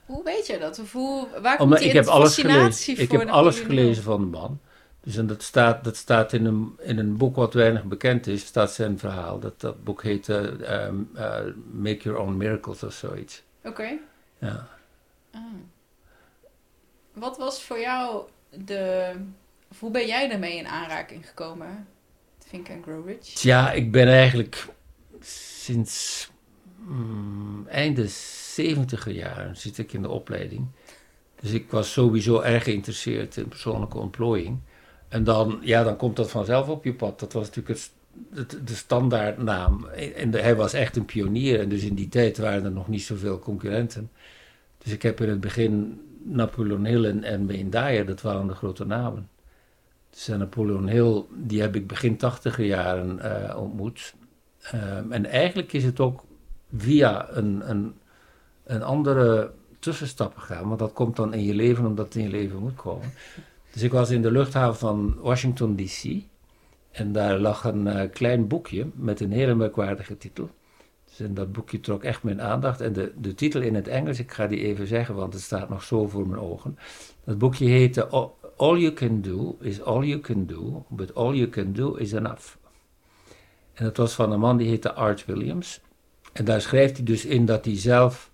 Hoe 0.05 0.23
weet 0.23 0.47
je 0.47 0.59
dat? 0.59 0.79
Of 0.79 0.91
hoe, 0.91 1.27
waar 1.41 1.57
komt 1.57 1.77
die 1.77 1.87
ik 1.87 1.93
heb 1.93 2.05
alles 2.05 2.35
gelezen. 2.35 2.97
Ik 2.97 3.11
heb 3.11 3.27
alles 3.27 3.59
gelezen 3.59 4.03
van 4.03 4.19
de 4.19 4.37
man. 4.37 4.59
Dus 5.03 5.15
en 5.15 5.27
dat 5.27 5.43
staat, 5.43 5.83
dat 5.83 5.95
staat 5.95 6.33
in, 6.33 6.45
een, 6.45 6.77
in 6.79 6.97
een 6.97 7.17
boek 7.17 7.35
wat 7.35 7.53
weinig 7.53 7.83
bekend 7.83 8.27
is, 8.27 8.45
staat 8.45 8.71
zijn 8.71 8.99
verhaal. 8.99 9.39
Dat, 9.39 9.61
dat 9.61 9.83
boek 9.83 10.03
heet 10.03 10.29
eh, 10.29 10.85
ehm, 10.85 10.95
eh, 11.13 11.41
Make 11.71 11.97
Your 11.97 12.19
Own 12.19 12.37
Miracles 12.37 12.83
of 12.83 12.93
zoiets. 12.93 13.43
Oké. 13.63 13.97
Ja. 14.37 14.67
Ah. 15.31 15.41
Wat 17.13 17.37
was 17.37 17.63
voor 17.63 17.79
jou 17.79 18.23
de, 18.49 19.11
Of 19.71 19.79
hoe 19.79 19.91
ben 19.91 20.07
jij 20.07 20.27
daarmee 20.27 20.57
in 20.57 20.67
aanraking 20.67 21.27
gekomen? 21.27 21.87
Ja, 23.41 23.71
ik 23.71 23.91
ben 23.91 24.07
eigenlijk 24.07 24.67
sinds 25.63 26.29
mm, 26.77 27.67
einde 27.67 28.07
70 28.07 29.11
jaren 29.11 29.57
zit 29.57 29.77
ik 29.77 29.93
in 29.93 30.01
de 30.01 30.09
opleiding. 30.09 30.67
Dus 31.39 31.51
ik 31.51 31.71
was 31.71 31.91
sowieso 31.91 32.39
erg 32.39 32.63
geïnteresseerd 32.63 33.37
in 33.37 33.47
persoonlijke 33.47 33.97
ontplooiing. 33.97 34.59
En 35.07 35.23
dan, 35.23 35.59
ja, 35.61 35.83
dan 35.83 35.97
komt 35.97 36.15
dat 36.15 36.31
vanzelf 36.31 36.67
op 36.67 36.83
je 36.83 36.93
pad. 36.93 37.19
Dat 37.19 37.33
was 37.33 37.45
natuurlijk 37.45 37.79
het, 38.33 38.67
de 38.67 38.75
standaardnaam. 38.75 39.85
En 40.15 40.31
hij 40.31 40.55
was 40.55 40.73
echt 40.73 40.95
een 40.95 41.05
pionier. 41.05 41.59
En 41.59 41.69
dus 41.69 41.83
in 41.83 41.95
die 41.95 42.09
tijd 42.09 42.37
waren 42.37 42.65
er 42.65 42.71
nog 42.71 42.87
niet 42.87 43.03
zoveel 43.03 43.39
concurrenten. 43.39 44.11
Dus 44.77 44.93
ik 44.93 45.01
heb 45.01 45.21
in 45.21 45.29
het 45.29 45.39
begin 45.39 46.01
Napoleon 46.23 46.85
Hill 46.85 47.05
en, 47.05 47.23
en 47.23 47.47
Wayne 47.47 48.03
dat 48.05 48.21
waren 48.21 48.47
de 48.47 48.53
grote 48.53 48.85
namen. 48.85 49.29
Dus 50.13 50.27
Napoleon 50.27 50.87
Hill, 50.87 51.23
die 51.35 51.61
heb 51.61 51.75
ik 51.75 51.87
begin 51.87 52.17
tachtiger 52.17 52.65
jaren 52.65 53.19
uh, 53.21 53.57
ontmoet. 53.57 54.13
Um, 54.73 55.11
en 55.11 55.25
eigenlijk 55.25 55.73
is 55.73 55.83
het 55.83 55.99
ook 55.99 56.23
via 56.77 57.29
een, 57.29 57.69
een, 57.69 57.93
een 58.63 58.83
andere 58.83 59.51
tussenstap 59.79 60.37
gegaan. 60.37 60.67
Want 60.67 60.79
dat 60.79 60.93
komt 60.93 61.15
dan 61.15 61.33
in 61.33 61.43
je 61.43 61.53
leven 61.53 61.85
omdat 61.85 62.05
het 62.05 62.15
in 62.15 62.23
je 62.23 62.29
leven 62.29 62.59
moet 62.59 62.75
komen. 62.75 63.11
Dus 63.71 63.81
ik 63.81 63.91
was 63.91 64.09
in 64.09 64.21
de 64.21 64.31
luchthaven 64.31 64.79
van 64.79 65.15
Washington 65.21 65.75
DC. 65.75 66.21
En 66.91 67.11
daar 67.11 67.39
lag 67.39 67.63
een 67.63 67.87
uh, 67.87 68.01
klein 68.11 68.47
boekje 68.47 68.87
met 68.95 69.19
een 69.19 69.31
hele 69.31 69.55
merkwaardige 69.55 70.17
titel. 70.17 70.49
Dus 71.05 71.19
en 71.19 71.33
dat 71.33 71.51
boekje 71.51 71.79
trok 71.79 72.03
echt 72.03 72.23
mijn 72.23 72.41
aandacht. 72.41 72.81
En 72.81 72.93
de, 72.93 73.13
de 73.17 73.33
titel 73.33 73.61
in 73.61 73.75
het 73.75 73.87
Engels, 73.87 74.19
ik 74.19 74.31
ga 74.31 74.47
die 74.47 74.59
even 74.59 74.87
zeggen, 74.87 75.15
want 75.15 75.33
het 75.33 75.41
staat 75.41 75.69
nog 75.69 75.83
zo 75.83 76.07
voor 76.07 76.27
mijn 76.27 76.41
ogen. 76.41 76.77
Dat 77.23 77.37
boekje 77.37 77.65
heette 77.65 78.09
All 78.63 78.77
You 78.77 78.93
Can 78.93 79.21
Do 79.21 79.57
is 79.59 79.81
All 79.81 80.03
You 80.03 80.19
Can 80.19 80.45
Do, 80.45 80.85
but 80.89 81.13
All 81.15 81.35
You 81.35 81.49
Can 81.49 81.73
Do 81.73 81.95
is 81.95 82.13
Enough. 82.13 82.55
En 83.73 83.85
dat 83.85 83.97
was 83.97 84.13
van 84.13 84.31
een 84.31 84.39
man 84.39 84.57
die 84.57 84.67
heette 84.67 84.93
Art 84.93 85.25
Williams. 85.25 85.79
En 86.33 86.45
daar 86.45 86.61
schrijft 86.61 86.97
hij 86.97 87.05
dus 87.05 87.25
in 87.25 87.45
dat 87.45 87.65
hij 87.65 87.77
zelf 87.77 88.31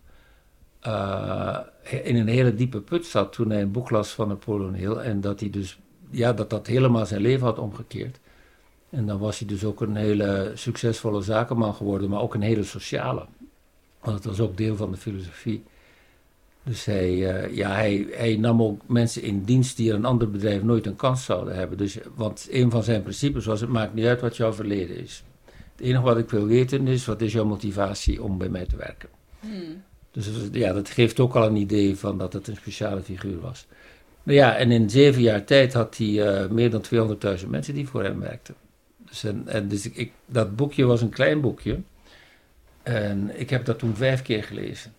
uh, 0.88 1.59
in 2.03 2.15
een 2.15 2.27
hele 2.27 2.55
diepe 2.55 2.81
put 2.81 3.05
zat 3.05 3.33
toen 3.33 3.50
hij 3.50 3.62
een 3.62 3.71
boek 3.71 3.89
las 3.89 4.09
van 4.12 4.27
Napoleon 4.27 4.74
Hill. 4.74 4.95
En 4.95 5.21
dat 5.21 5.39
hij 5.39 5.50
dus, 5.50 5.79
ja, 6.09 6.33
dat 6.33 6.50
dat 6.50 6.67
helemaal 6.67 7.05
zijn 7.05 7.21
leven 7.21 7.45
had 7.45 7.59
omgekeerd. 7.59 8.19
En 8.89 9.05
dan 9.05 9.19
was 9.19 9.39
hij 9.39 9.48
dus 9.48 9.63
ook 9.63 9.81
een 9.81 9.95
hele 9.95 10.51
succesvolle 10.53 11.21
zakenman 11.21 11.74
geworden, 11.74 12.09
maar 12.09 12.21
ook 12.21 12.33
een 12.33 12.41
hele 12.41 12.63
sociale. 12.63 13.25
Want 14.00 14.15
het 14.15 14.25
was 14.25 14.39
ook 14.39 14.57
deel 14.57 14.75
van 14.75 14.91
de 14.91 14.98
filosofie. 14.98 15.63
Dus 16.69 16.85
hij, 16.85 17.09
uh, 17.09 17.55
ja, 17.55 17.71
hij, 17.71 18.07
hij 18.11 18.35
nam 18.35 18.61
ook 18.61 18.81
mensen 18.88 19.21
in 19.21 19.43
dienst 19.43 19.77
die 19.77 19.89
in 19.89 19.95
een 19.95 20.05
ander 20.05 20.29
bedrijf 20.29 20.63
nooit 20.63 20.85
een 20.85 20.95
kans 20.95 21.25
zouden 21.25 21.55
hebben. 21.55 21.77
Dus, 21.77 21.97
want 22.15 22.47
een 22.51 22.71
van 22.71 22.83
zijn 22.83 23.01
principes 23.01 23.45
was: 23.45 23.61
het 23.61 23.69
maakt 23.69 23.93
niet 23.93 24.05
uit 24.05 24.21
wat 24.21 24.38
jouw 24.38 24.53
verleden 24.53 24.97
is. 24.97 25.23
Het 25.45 25.85
enige 25.85 26.01
wat 26.01 26.17
ik 26.17 26.29
wil 26.29 26.45
weten 26.45 26.88
is: 26.88 27.05
wat 27.05 27.21
is 27.21 27.33
jouw 27.33 27.45
motivatie 27.45 28.23
om 28.23 28.38
bij 28.38 28.49
mij 28.49 28.65
te 28.65 28.75
werken? 28.75 29.09
Hmm. 29.39 29.83
Dus 30.11 30.29
ja, 30.51 30.73
dat 30.73 30.89
geeft 30.89 31.19
ook 31.19 31.35
al 31.35 31.45
een 31.45 31.55
idee 31.55 31.95
van 31.97 32.17
dat 32.17 32.33
het 32.33 32.47
een 32.47 32.55
speciale 32.55 33.01
figuur 33.01 33.39
was. 33.39 33.67
Nou 34.23 34.38
ja, 34.38 34.55
en 34.55 34.71
in 34.71 34.89
zeven 34.89 35.21
jaar 35.21 35.45
tijd 35.45 35.73
had 35.73 35.97
hij 35.97 36.07
uh, 36.07 36.49
meer 36.49 36.69
dan 36.69 36.83
200.000 37.39 37.47
mensen 37.47 37.73
die 37.73 37.88
voor 37.88 38.03
hem 38.03 38.19
werkten. 38.19 38.55
Dus, 39.07 39.23
en, 39.23 39.43
en 39.47 39.67
dus 39.67 39.89
ik, 39.89 40.11
dat 40.25 40.55
boekje 40.55 40.85
was 40.85 41.01
een 41.01 41.09
klein 41.09 41.41
boekje. 41.41 41.79
En 42.83 43.39
ik 43.39 43.49
heb 43.49 43.65
dat 43.65 43.79
toen 43.79 43.95
vijf 43.95 44.21
keer 44.21 44.43
gelezen. 44.43 44.97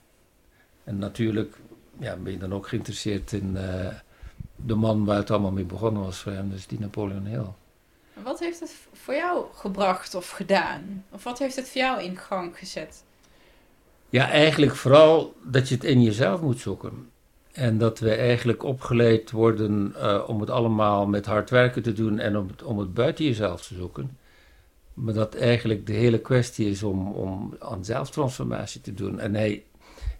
En 0.84 0.98
natuurlijk 0.98 1.56
ja, 1.98 2.16
ben 2.16 2.32
je 2.32 2.38
dan 2.38 2.54
ook 2.54 2.68
geïnteresseerd 2.68 3.32
in 3.32 3.50
uh, 3.56 3.86
de 4.56 4.74
man 4.74 5.04
waar 5.04 5.16
het 5.16 5.30
allemaal 5.30 5.52
mee 5.52 5.64
begonnen 5.64 6.02
was 6.02 6.18
voor 6.18 6.32
hem, 6.32 6.50
dus 6.50 6.66
die 6.66 6.80
Napoleon 6.80 7.26
Hill. 7.26 7.46
Wat 8.22 8.40
heeft 8.40 8.60
het 8.60 8.76
voor 8.92 9.14
jou 9.14 9.44
gebracht 9.54 10.14
of 10.14 10.30
gedaan? 10.30 11.04
Of 11.10 11.24
wat 11.24 11.38
heeft 11.38 11.56
het 11.56 11.68
voor 11.68 11.80
jou 11.80 12.02
in 12.02 12.16
gang 12.16 12.58
gezet? 12.58 13.04
Ja, 14.08 14.30
eigenlijk 14.30 14.76
vooral 14.76 15.34
dat 15.42 15.68
je 15.68 15.74
het 15.74 15.84
in 15.84 16.02
jezelf 16.02 16.40
moet 16.40 16.58
zoeken. 16.58 17.10
En 17.52 17.78
dat 17.78 17.98
we 17.98 18.14
eigenlijk 18.14 18.62
opgeleid 18.62 19.30
worden 19.30 19.94
uh, 19.96 20.24
om 20.26 20.40
het 20.40 20.50
allemaal 20.50 21.06
met 21.06 21.26
hard 21.26 21.50
werken 21.50 21.82
te 21.82 21.92
doen 21.92 22.18
en 22.18 22.36
om 22.36 22.46
het, 22.48 22.62
om 22.62 22.78
het 22.78 22.94
buiten 22.94 23.24
jezelf 23.24 23.66
te 23.66 23.74
zoeken. 23.74 24.18
Maar 24.94 25.14
dat 25.14 25.34
eigenlijk 25.34 25.86
de 25.86 25.92
hele 25.92 26.18
kwestie 26.18 26.70
is 26.70 26.82
om, 26.82 27.12
om 27.12 27.56
aan 27.58 27.84
zelftransformatie 27.84 28.80
te 28.80 28.94
doen. 28.94 29.18
En 29.18 29.34
hij, 29.34 29.64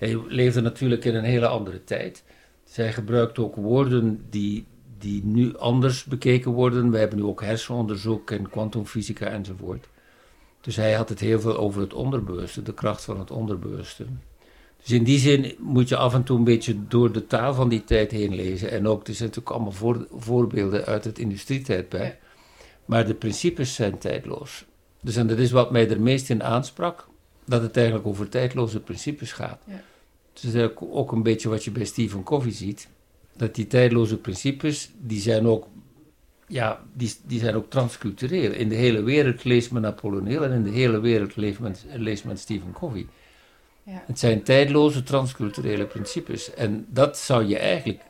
hij 0.00 0.22
leefde 0.28 0.60
natuurlijk 0.60 1.04
in 1.04 1.14
een 1.14 1.24
hele 1.24 1.46
andere 1.46 1.84
tijd. 1.84 2.24
Zij 2.64 2.92
gebruikt 2.92 3.38
ook 3.38 3.54
woorden 3.54 4.26
die, 4.30 4.66
die 4.98 5.24
nu 5.24 5.56
anders 5.56 6.04
bekeken 6.04 6.50
worden. 6.50 6.90
We 6.90 6.98
hebben 6.98 7.18
nu 7.18 7.24
ook 7.24 7.42
hersenonderzoek 7.42 8.30
en 8.30 8.50
kwantumfysica 8.50 9.26
enzovoort. 9.26 9.88
Dus 10.60 10.76
hij 10.76 10.92
had 10.92 11.08
het 11.08 11.20
heel 11.20 11.40
veel 11.40 11.56
over 11.56 11.80
het 11.80 11.94
onderbewuste, 11.94 12.62
de 12.62 12.74
kracht 12.74 13.04
van 13.04 13.18
het 13.18 13.30
onderbewuste. 13.30 14.06
Dus 14.82 14.90
in 14.90 15.04
die 15.04 15.18
zin 15.18 15.54
moet 15.58 15.88
je 15.88 15.96
af 15.96 16.14
en 16.14 16.22
toe 16.22 16.38
een 16.38 16.44
beetje 16.44 16.86
door 16.88 17.12
de 17.12 17.26
taal 17.26 17.54
van 17.54 17.68
die 17.68 17.84
tijd 17.84 18.10
heen 18.10 18.34
lezen. 18.34 18.70
En 18.70 18.88
ook, 18.88 19.06
er 19.06 19.14
zijn 19.14 19.28
natuurlijk 19.28 19.54
allemaal 19.54 19.72
voor, 19.72 20.06
voorbeelden 20.10 20.84
uit 20.84 21.04
het 21.04 21.18
industrietijdperk. 21.18 22.18
Maar 22.84 23.06
de 23.06 23.14
principes 23.14 23.74
zijn 23.74 23.98
tijdloos. 23.98 24.64
Dus 25.00 25.16
en 25.16 25.26
dat 25.26 25.38
is 25.38 25.50
wat 25.50 25.70
mij 25.70 25.90
er 25.90 26.00
meest 26.00 26.30
in 26.30 26.42
aansprak, 26.42 27.08
dat 27.44 27.62
het 27.62 27.76
eigenlijk 27.76 28.06
over 28.06 28.28
tijdloze 28.28 28.80
principes 28.80 29.32
gaat. 29.32 29.62
Ja. 29.64 29.82
Dus 30.32 30.52
dat 30.52 30.54
is 30.54 30.76
ook 30.78 31.12
een 31.12 31.22
beetje 31.22 31.48
wat 31.48 31.64
je 31.64 31.70
bij 31.70 31.84
Stephen 31.84 32.22
Covey 32.22 32.52
ziet. 32.52 32.88
Dat 33.36 33.54
die 33.54 33.66
tijdloze 33.66 34.16
principes, 34.16 34.90
die 34.98 35.20
zijn 35.20 35.46
ook 35.46 35.66
ja, 36.50 36.80
die, 36.92 37.14
die 37.26 37.40
zijn 37.40 37.54
ook 37.54 37.70
transcultureel. 37.70 38.52
In 38.52 38.68
de 38.68 38.74
hele 38.74 39.02
wereld 39.02 39.44
leest 39.44 39.70
men 39.70 39.82
Napoleon 39.82 40.26
en 40.26 40.52
in 40.52 40.62
de 40.62 40.70
hele 40.70 41.00
wereld 41.00 41.36
leest 41.36 41.58
men, 41.58 41.74
leest 41.96 42.24
men 42.24 42.38
Stephen 42.38 42.72
Covey. 42.72 43.06
Ja. 43.82 44.02
Het 44.06 44.18
zijn 44.18 44.42
tijdloze 44.42 45.02
transculturele 45.02 45.84
principes. 45.84 46.54
En 46.54 46.86
dat 46.88 47.18
zou 47.18 47.44
je 47.44 47.58
eigenlijk 47.58 48.00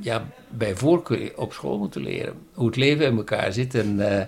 ja, 0.00 0.26
bij 0.48 0.76
voorkeur 0.76 1.38
op 1.38 1.52
school 1.52 1.78
moeten 1.78 2.02
leren. 2.02 2.34
Hoe 2.52 2.66
het 2.66 2.76
leven 2.76 3.06
in 3.06 3.16
elkaar 3.16 3.52
zit 3.52 3.74
en 3.74 3.98
uh, 3.98 4.22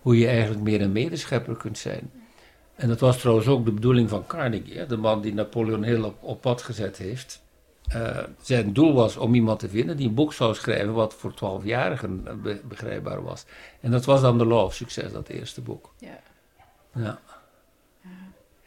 hoe 0.00 0.18
je 0.18 0.26
eigenlijk 0.26 0.62
meer 0.62 0.80
een 0.80 0.92
medeschepper 0.92 1.56
kunt 1.56 1.78
zijn. 1.78 2.10
En 2.80 2.88
dat 2.88 3.00
was 3.00 3.18
trouwens 3.18 3.46
ook 3.46 3.64
de 3.64 3.72
bedoeling 3.72 4.08
van 4.08 4.26
Carnegie, 4.26 4.86
de 4.86 4.96
man 4.96 5.20
die 5.20 5.34
Napoleon 5.34 5.82
Hill 5.82 6.02
op, 6.02 6.22
op 6.22 6.40
pad 6.40 6.62
gezet 6.62 6.96
heeft. 6.96 7.42
Uh, 7.94 8.18
zijn 8.42 8.72
doel 8.72 8.94
was 8.94 9.16
om 9.16 9.34
iemand 9.34 9.58
te 9.58 9.68
vinden 9.68 9.96
die 9.96 10.08
een 10.08 10.14
boek 10.14 10.32
zou 10.32 10.54
schrijven 10.54 10.92
wat 10.92 11.14
voor 11.14 11.34
twaalfjarigen 11.34 12.42
begrijpbaar 12.68 13.22
was. 13.22 13.44
En 13.80 13.90
dat 13.90 14.04
was 14.04 14.20
dan 14.20 14.38
The 14.38 14.46
Law 14.46 14.64
of 14.64 14.74
Success, 14.74 15.12
dat 15.12 15.28
eerste 15.28 15.60
boek. 15.60 15.94
Ja. 15.98 16.20
ja. 16.94 17.20
ja. 18.02 18.08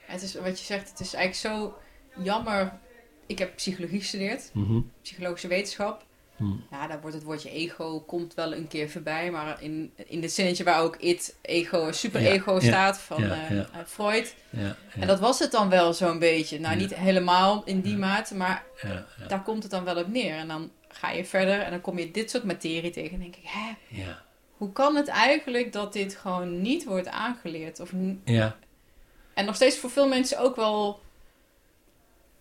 Het 0.01 0.21
is 0.21 0.35
wat 0.35 0.59
je 0.59 0.65
zegt, 0.65 0.89
het 0.89 0.99
is 0.99 1.13
eigenlijk 1.13 1.55
zo 1.55 1.77
jammer. 2.23 2.73
Ik 3.25 3.39
heb 3.39 3.55
psychologie 3.55 3.99
gestudeerd, 3.99 4.49
mm 4.53 4.91
psychologische 5.01 5.47
wetenschap. 5.47 6.05
Hmm. 6.37 6.65
Ja, 6.71 6.87
daar 6.87 7.01
wordt 7.01 7.15
het 7.15 7.25
woordje 7.25 7.49
ego 7.49 7.99
komt 7.99 8.33
wel 8.33 8.53
een 8.53 8.67
keer 8.67 8.89
voorbij. 8.89 9.31
Maar 9.31 9.61
in, 9.61 9.93
in 9.95 10.21
dit 10.21 10.31
zinnetje 10.31 10.63
waar 10.63 10.81
ook 10.81 10.95
it, 10.95 11.35
ego, 11.41 11.91
superego 11.91 12.59
staat 12.59 12.97
van 12.97 13.23
uh, 13.23 13.61
Freud. 13.85 14.35
En 14.99 15.07
dat 15.07 15.19
was 15.19 15.39
het 15.39 15.51
dan 15.51 15.69
wel 15.69 15.93
zo'n 15.93 16.19
beetje. 16.19 16.59
Nou, 16.59 16.75
niet 16.75 16.95
helemaal 16.95 17.61
in 17.65 17.81
die 17.81 17.97
mate, 17.97 18.35
maar 18.35 18.63
daar 19.27 19.43
komt 19.43 19.63
het 19.63 19.71
dan 19.71 19.83
wel 19.83 19.97
op 19.97 20.07
neer. 20.07 20.35
En 20.35 20.47
dan 20.47 20.71
ga 20.87 21.11
je 21.11 21.25
verder 21.25 21.59
en 21.59 21.71
dan 21.71 21.81
kom 21.81 21.99
je 21.99 22.11
dit 22.11 22.29
soort 22.29 22.43
materie 22.43 22.91
tegen. 22.91 23.13
En 23.13 23.19
denk 23.19 23.35
ik, 23.35 23.45
hè? 23.45 23.71
Hoe 24.57 24.71
kan 24.71 24.95
het 24.95 25.07
eigenlijk 25.07 25.73
dat 25.73 25.93
dit 25.93 26.15
gewoon 26.15 26.61
niet 26.61 26.83
wordt 26.83 27.07
aangeleerd? 27.07 27.79
Of, 27.79 27.91
ja. 28.23 28.55
En 29.33 29.45
nog 29.45 29.55
steeds 29.55 29.77
voor 29.77 29.89
veel 29.89 30.07
mensen 30.07 30.39
ook 30.39 30.55
wel 30.55 31.01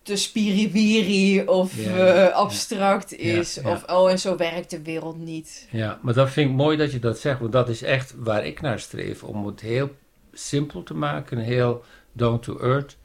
te 0.03 0.15
spiriwiri 0.15 1.43
of 1.45 1.85
eh, 1.85 2.29
abstract 2.29 3.13
is. 3.13 3.61
Of 3.61 3.83
oh, 3.89 4.11
en 4.11 4.19
zo 4.19 4.35
werkt 4.35 4.69
de 4.69 4.81
wereld 4.81 5.17
niet. 5.17 5.67
Ja, 5.71 5.99
maar 6.01 6.13
dat 6.13 6.29
vind 6.29 6.49
ik 6.49 6.55
mooi 6.55 6.77
dat 6.77 6.91
je 6.91 6.99
dat 6.99 7.19
zegt, 7.19 7.39
want 7.39 7.51
dat 7.51 7.69
is 7.69 7.81
echt 7.81 8.13
waar 8.17 8.45
ik 8.45 8.61
naar 8.61 8.79
streef. 8.79 9.23
Om 9.23 9.45
het 9.45 9.61
heel 9.61 9.95
simpel 10.33 10.83
te 10.83 10.93
maken, 10.93 11.37
heel 11.37 11.83
down 12.11 12.39
to 12.39 12.59
earth, 12.59 12.97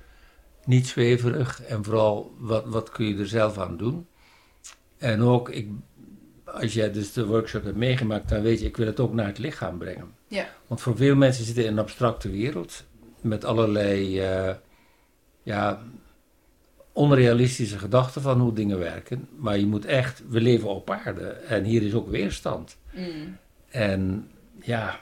niet 0.65 0.87
zweverig 0.87 1.63
en 1.63 1.85
vooral 1.85 2.35
wat, 2.39 2.65
wat 2.67 2.91
kun 2.91 3.07
je 3.07 3.19
er 3.19 3.29
zelf 3.29 3.59
aan 3.59 3.77
doen. 3.77 4.07
En 4.99 5.23
ook, 5.23 5.49
ik, 5.49 5.69
als 6.45 6.75
jij 6.75 6.93
dus 6.93 7.13
de 7.13 7.27
workshop 7.27 7.65
hebt 7.65 7.77
meegemaakt, 7.77 8.29
dan 8.29 8.43
weet 8.43 8.61
je, 8.61 8.67
ik 8.67 8.77
wil 8.77 8.87
het 8.87 9.01
ook 9.01 9.13
naar 9.13 9.27
het 9.27 9.39
lichaam 9.39 9.79
brengen. 9.79 10.15
Ja. 10.29 10.47
Want 10.67 10.81
voor 10.81 10.97
veel 10.97 11.17
mensen 11.17 11.45
zitten 11.45 11.65
in 11.65 11.73
een 11.73 11.79
abstracte 11.79 12.31
wereld 12.31 12.85
met 13.21 13.45
allerlei. 13.45 14.21
Uh, 14.21 14.55
ja, 15.43 15.83
onrealistische 16.99 17.79
gedachten 17.79 18.23
van 18.23 18.41
hoe 18.41 18.53
dingen 18.53 18.79
werken. 18.79 19.29
Maar 19.37 19.59
je 19.59 19.67
moet 19.67 19.85
echt, 19.85 20.23
we 20.29 20.41
leven 20.41 20.69
op 20.69 20.91
aarde 20.91 21.29
en 21.29 21.65
hier 21.65 21.83
is 21.83 21.95
ook 21.95 22.09
weerstand. 22.09 22.77
Mm. 22.93 23.37
En 23.69 24.31
ja, 24.63 24.99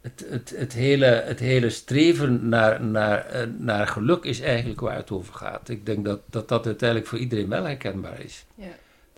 het, 0.00 0.26
het, 0.28 0.52
het, 0.56 0.72
hele, 0.72 1.04
het 1.04 1.38
hele 1.38 1.70
streven 1.70 2.48
naar, 2.48 2.82
naar, 2.84 3.26
eh, 3.26 3.46
naar 3.58 3.86
geluk 3.86 4.24
is 4.24 4.40
eigenlijk 4.40 4.80
waar 4.80 4.96
het 4.96 5.10
over 5.10 5.34
gaat. 5.34 5.68
Ik 5.68 5.86
denk 5.86 6.04
dat 6.04 6.20
dat, 6.30 6.48
dat 6.48 6.66
uiteindelijk 6.66 7.08
voor 7.08 7.18
iedereen 7.18 7.48
wel 7.48 7.64
herkenbaar 7.64 8.20
is. 8.20 8.46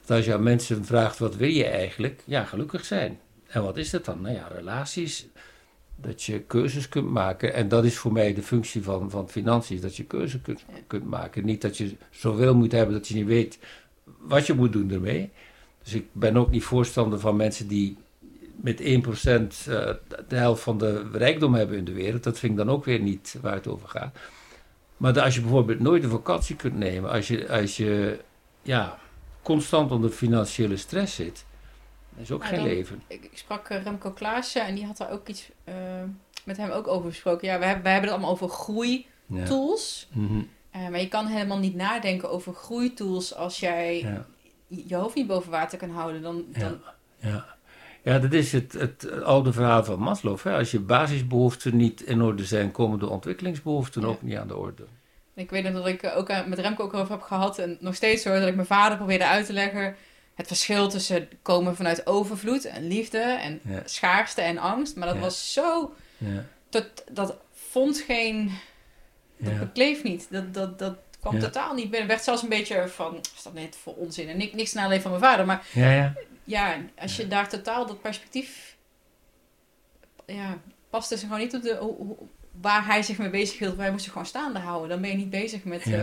Dat 0.01 0.17
als 0.17 0.25
je 0.25 0.35
aan 0.35 0.43
mensen 0.43 0.85
vraagt, 0.85 1.19
wat 1.19 1.37
wil 1.37 1.49
je 1.49 1.67
eigenlijk? 1.67 2.23
Ja, 2.25 2.45
gelukkig 2.45 2.85
zijn. 2.85 3.19
En 3.47 3.63
wat 3.63 3.77
is 3.77 3.91
dat 3.91 4.05
dan? 4.05 4.21
Nou 4.21 4.35
ja, 4.35 4.49
relaties. 4.55 5.27
Dat 6.03 6.23
je 6.23 6.41
keuzes 6.41 6.89
kunt 6.89 7.11
maken. 7.11 7.55
En 7.55 7.69
dat 7.69 7.85
is 7.85 7.97
voor 7.97 8.13
mij 8.13 8.35
de 8.35 8.43
functie 8.43 8.83
van, 8.83 9.11
van 9.11 9.29
financiën. 9.29 9.81
Dat 9.81 9.97
je 9.97 10.05
keuzes 10.05 10.41
kunt, 10.43 10.65
kunt 10.87 11.05
maken. 11.11 11.45
Niet 11.45 11.63
dat 11.63 11.77
je 11.77 11.97
zoveel 12.11 12.55
moet 12.55 12.73
hebben 12.73 12.95
dat 12.95 13.09
je 13.09 13.15
niet 13.15 13.27
weet 13.27 13.59
wat 14.19 14.47
je 14.47 14.55
moet 14.55 14.73
doen 14.73 14.91
ermee. 14.91 15.31
Dus 15.83 15.95
ik 15.95 16.07
ben 16.13 16.37
ook 16.37 16.51
niet 16.51 16.65
voorstander 16.65 17.21
van 17.21 17.37
mensen 17.37 17.69
die 17.69 17.97
met 18.57 18.81
1% 18.81 18.85
uh, 18.85 19.45
de 20.29 20.37
helft 20.37 20.63
van 20.63 20.79
de 20.79 21.09
rijkdom 21.13 21.55
hebben 21.55 21.77
in 21.77 21.85
de 21.85 21.93
wereld. 21.93 22.23
Dat 22.23 22.39
vind 22.39 22.53
ik 22.53 22.59
dan 22.59 22.71
ook 22.71 22.85
weer 22.85 23.01
niet 23.01 23.37
waar 23.41 23.55
het 23.55 23.69
over 23.69 23.89
gaat. 23.89 24.17
Maar 24.97 25.21
als 25.21 25.35
je 25.35 25.41
bijvoorbeeld 25.41 25.81
nooit 25.81 26.05
een 26.05 26.11
vakantie 26.11 26.57
kunt 26.57 26.79
nemen, 26.79 27.11
als 27.11 27.29
je, 27.29 27.49
als 27.49 27.77
je 27.77 28.19
ja, 28.63 28.99
constant 29.43 29.91
onder 29.91 30.11
financiële 30.11 30.77
stress 30.77 31.15
zit, 31.15 31.45
dat 32.14 32.23
is 32.23 32.31
ook 32.31 32.45
geen 32.45 32.59
dan, 32.59 32.69
leven. 32.69 33.02
Ik, 33.07 33.25
ik 33.25 33.38
sprak 33.38 33.71
uh, 33.71 33.83
Remco 33.83 34.11
Klaassen 34.11 34.66
en 34.66 34.75
die 34.75 34.87
had 34.87 34.97
daar 34.97 35.11
ook 35.11 35.28
iets 35.28 35.50
uh, 35.69 35.75
met 36.45 36.57
hem 36.57 36.71
ook 36.71 36.87
over 36.87 37.11
gesproken. 37.11 37.49
Ja, 37.49 37.59
we 37.59 37.64
hebben, 37.64 37.83
wij 37.83 37.92
hebben 37.92 38.11
het 38.11 38.19
allemaal 38.19 38.35
over 38.35 38.49
groeitools. 38.49 40.09
Ja. 40.11 40.21
Mm 40.21 40.28
-hmm. 40.28 40.49
uh, 40.76 40.88
maar 40.88 41.00
je 41.00 41.09
kan 41.09 41.26
helemaal 41.26 41.59
niet 41.59 41.75
nadenken 41.75 42.31
over 42.31 42.54
groeitools 42.54 43.35
als 43.35 43.61
jij 43.61 44.00
ja. 44.00 44.26
je 44.87 44.95
hoofd 44.95 45.14
niet 45.14 45.26
boven 45.26 45.50
water 45.50 45.78
kan 45.78 45.90
houden. 45.90 46.23
Dan, 46.23 46.45
dan... 46.49 46.81
Ja. 47.19 47.28
ja. 47.28 47.47
Ja, 48.04 48.19
dat 48.19 48.33
is 48.33 48.52
het, 48.52 48.73
het 48.73 49.23
oude 49.23 49.52
verhaal 49.52 49.85
van 49.85 49.99
Maslow. 49.99 50.38
Hè? 50.42 50.57
Als 50.57 50.71
je 50.71 50.81
basisbehoeften 50.81 51.76
niet 51.76 52.00
in 52.00 52.23
orde 52.23 52.45
zijn, 52.45 52.71
komen 52.71 52.99
de 52.99 53.09
ontwikkelingsbehoeften 53.09 54.04
ook 54.04 54.23
niet 54.23 54.37
aan 54.37 54.49
de 54.49 54.57
orde. 54.57 54.85
Ik 55.35 55.50
weet 55.50 55.73
dat 55.73 55.87
ik 55.87 56.12
ook 56.16 56.47
met 56.47 56.59
Remco 56.59 56.85
ook 56.85 56.95
over 56.95 57.12
heb 57.12 57.23
gehad. 57.23 57.59
En 57.59 57.76
nog 57.81 57.95
steeds 57.95 58.25
hoor 58.25 58.38
dat 58.38 58.49
ik 58.49 58.54
mijn 58.54 58.66
vader 58.66 58.97
probeerde 58.97 59.26
uit 59.26 59.47
te 59.47 59.52
leggen. 59.52 59.97
Het 60.35 60.47
verschil 60.47 60.89
tussen 60.89 61.29
komen 61.43 61.77
vanuit 61.77 62.07
overvloed 62.07 62.65
en 62.65 62.87
liefde 62.89 63.19
en 63.19 63.61
ja. 63.65 63.83
schaarste 63.85 64.41
en 64.41 64.59
angst. 64.59 64.97
Maar 64.97 65.07
dat 65.07 65.17
Ja. 65.17 65.23
was 65.23 65.53
zo... 65.53 65.95
Ja. 66.19 66.45
Dat, 66.69 67.05
dat 67.11 67.37
vond 67.53 67.99
geen... 67.99 68.53
Dat 69.37 69.59
bekleef 69.59 70.03
niet. 70.03 70.27
Dat, 70.31 70.55
dat, 70.55 70.79
dat 70.79 70.97
kwam 71.21 71.39
totaal 71.39 71.75
niet 71.75 71.91
binnen. 71.91 72.09
werd 72.09 72.23
zelfs 72.23 72.43
een 72.43 72.49
beetje 72.49 72.89
van... 72.89 73.19
Is 73.37 73.43
dat 73.43 73.55
net 73.55 73.77
voor 73.83 73.95
onzin? 73.95 74.29
En 74.29 74.37
niks, 74.37 74.53
niks 74.55 74.73
nadeel 74.73 75.01
van 75.01 75.11
mijn 75.11 75.23
vader. 75.23 75.47
Maar 75.47 75.67
Ja, 75.73 75.91
ja. 75.93 76.15
ja, 76.45 76.77
als 76.99 77.17
je 77.17 77.29
daar 77.29 77.49
totaal 77.49 77.87
dat 77.87 78.01
perspectief... 78.03 78.77
Ja, 80.27 80.59
past 80.91 81.09
dus 81.09 81.21
gewoon 81.21 81.39
niet 81.39 81.55
op 81.55 81.62
de... 81.62 81.93
Waar 82.61 82.87
hij 82.87 83.03
zich 83.03 83.19
mee 83.19 83.31
bezig 83.31 83.59
hield. 83.59 83.77
Wij 83.77 83.91
moesten 83.91 84.12
gewoon 84.12 84.27
staande 84.27 84.59
houden. 84.59 84.89
Dan 84.89 85.01
ben 85.01 85.11
je 85.11 85.17
niet 85.17 85.31
bezig 85.31 85.65
met, 85.65 85.83
eh, 85.83 86.03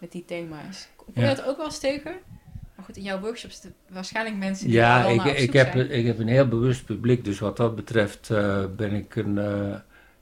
met 0.00 0.12
die 0.12 0.24
thema's. 0.24 0.88
Kom 0.96 1.08
je 1.14 1.20
dat 1.26 1.44
ook 1.44 1.56
wel 1.56 1.66
eens 1.66 1.78
tegen? 1.78 2.16
Maar 2.82 2.90
goed, 2.94 3.02
in 3.02 3.08
jouw 3.10 3.20
workshops 3.20 3.54
zitten 3.60 3.74
waarschijnlijk 3.88 4.36
mensen 4.36 4.66
die 4.66 4.74
Ja, 4.74 5.04
ik, 5.04 5.24
ik, 5.24 5.52
heb, 5.52 5.72
zijn. 5.72 5.90
ik 5.90 6.06
heb 6.06 6.18
een 6.18 6.28
heel 6.28 6.48
bewust 6.48 6.84
publiek, 6.84 7.24
dus 7.24 7.38
wat 7.38 7.56
dat 7.56 7.76
betreft 7.76 8.30
eh, 8.30 8.64
ben 8.76 8.92
ik 8.92 9.16
een, 9.16 9.38
eh, 9.38 9.74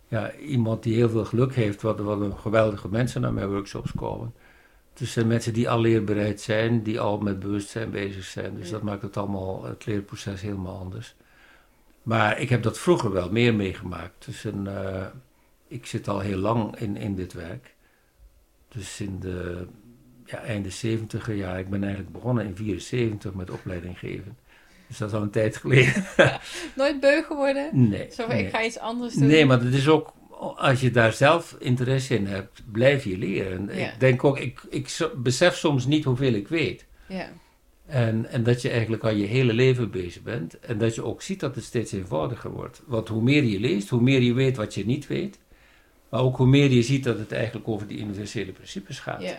ja, 0.09 0.35
iemand 0.35 0.83
die 0.83 0.95
heel 0.95 1.09
veel 1.11 1.25
geluk 1.25 1.55
heeft, 1.55 1.83
wat, 1.83 2.01
wat 2.01 2.21
een 2.21 2.39
geweldige 2.39 2.89
mensen 2.89 3.21
naar 3.21 3.33
mijn 3.33 3.49
workshops 3.49 3.93
komen. 3.97 4.35
Dus 4.93 5.13
zijn 5.13 5.27
mensen 5.27 5.53
die 5.53 5.71
al 5.71 5.81
leerbereid 5.81 6.41
zijn, 6.41 6.83
die 6.83 7.01
al 7.01 7.19
met 7.19 7.39
bewustzijn 7.41 7.91
bezig 7.91 8.25
zijn. 8.25 8.55
Dus 8.55 8.67
Ja. 8.67 8.73
dat 8.73 8.83
maakt 8.83 9.03
het 9.03 9.17
allemaal, 9.17 9.65
het 9.65 9.87
leerproces 9.87 10.41
helemaal 10.41 10.79
anders. 10.79 11.15
Maar 12.03 12.41
ik 12.41 12.49
heb 12.49 12.63
dat 12.63 12.79
vroeger 12.79 13.13
wel 13.13 13.31
meer 13.31 13.55
meegemaakt. 13.55 14.25
Dus 14.27 14.45
een, 14.45 14.67
eh, 14.67 15.07
ik 15.69 15.87
zit 15.87 16.09
al 16.09 16.21
heel 16.21 16.39
lang 16.39 16.77
in, 16.77 16.97
in 16.97 17.15
dit 17.15 17.33
werk. 17.33 17.75
Dus 18.69 19.01
in 19.01 19.21
de 19.21 19.67
ja, 20.31 20.43
einde 20.43 20.71
70 20.71 21.37
jaar. 21.37 21.59
Ik 21.59 21.71
ben 21.71 21.83
eigenlijk 21.83 22.13
begonnen 22.13 22.47
in 22.47 22.57
74 22.57 23.35
met 23.35 23.51
opleiding 23.51 23.99
geven. 23.99 24.37
Dus 24.91 24.99
dat 24.99 25.09
is 25.09 25.15
al 25.15 25.23
een 25.23 25.31
tijd 25.31 25.57
geleden. 25.57 26.05
Nooit 26.77 27.01
beu 27.01 27.23
geworden? 27.23 27.89
Nee. 27.89 28.09
Zo 28.13 28.27
nee. 28.27 28.45
ik 28.45 28.51
ga 28.51 28.65
iets 28.65 28.79
anders 28.79 29.15
doen. 29.15 29.27
Nee, 29.27 29.47
maar 29.47 29.61
het 29.61 29.75
is 29.75 29.89
ook, 29.89 30.15
als 30.57 30.81
je 30.81 30.91
daar 30.91 31.13
zelf 31.13 31.57
interesse 31.59 32.15
in 32.15 32.27
hebt, 32.27 32.63
blijf 32.73 33.05
je 33.05 33.19
leren. 33.19 33.69
Ja. 33.73 33.93
Ik 33.93 34.01
denk 34.01 34.25
ook, 34.25 34.39
ik, 34.39 34.63
ik 34.71 35.11
besef 35.17 35.57
soms 35.57 35.87
niet 35.87 36.05
hoeveel 36.05 36.33
ik 36.33 36.49
weet. 36.49 36.87
Ja, 37.07 37.29
En, 37.87 38.27
en 38.31 38.43
dat 38.43 38.63
je 38.63 38.71
eigenlijk 38.71 39.05
al 39.05 39.15
je 39.15 39.27
hele 39.27 39.53
leven 39.53 39.91
bezig 39.91 40.23
bent. 40.23 40.59
En 40.59 40.79
dat 40.79 40.95
je 40.95 41.05
ook 41.05 41.23
ziet 41.23 41.41
dat 41.41 41.55
het 41.55 41.65
steeds 41.65 41.93
eenvoudiger 41.93 42.51
wordt. 42.51 42.83
Want 42.87 43.09
hoe 43.09 43.23
meer 43.23 43.45
je 43.45 43.61
leest, 43.61 43.89
hoe 43.89 44.03
meer 44.03 44.21
je 44.21 44.33
weet 44.33 44.57
wat 44.57 44.75
je 44.75 44.87
niet 44.87 45.07
weet. 45.07 45.39
Maar 46.09 46.21
ook 46.21 46.37
hoe 46.37 46.47
meer 46.47 46.71
je 46.71 46.83
ziet 46.83 47.05
dat 47.05 47.19
het 47.19 47.33
eigenlijk 47.33 47.69
over 47.69 47.87
die 47.87 47.99
universele 47.99 48.53
principes 48.53 48.99
gaat. 48.99 49.23
ja, 49.23 49.39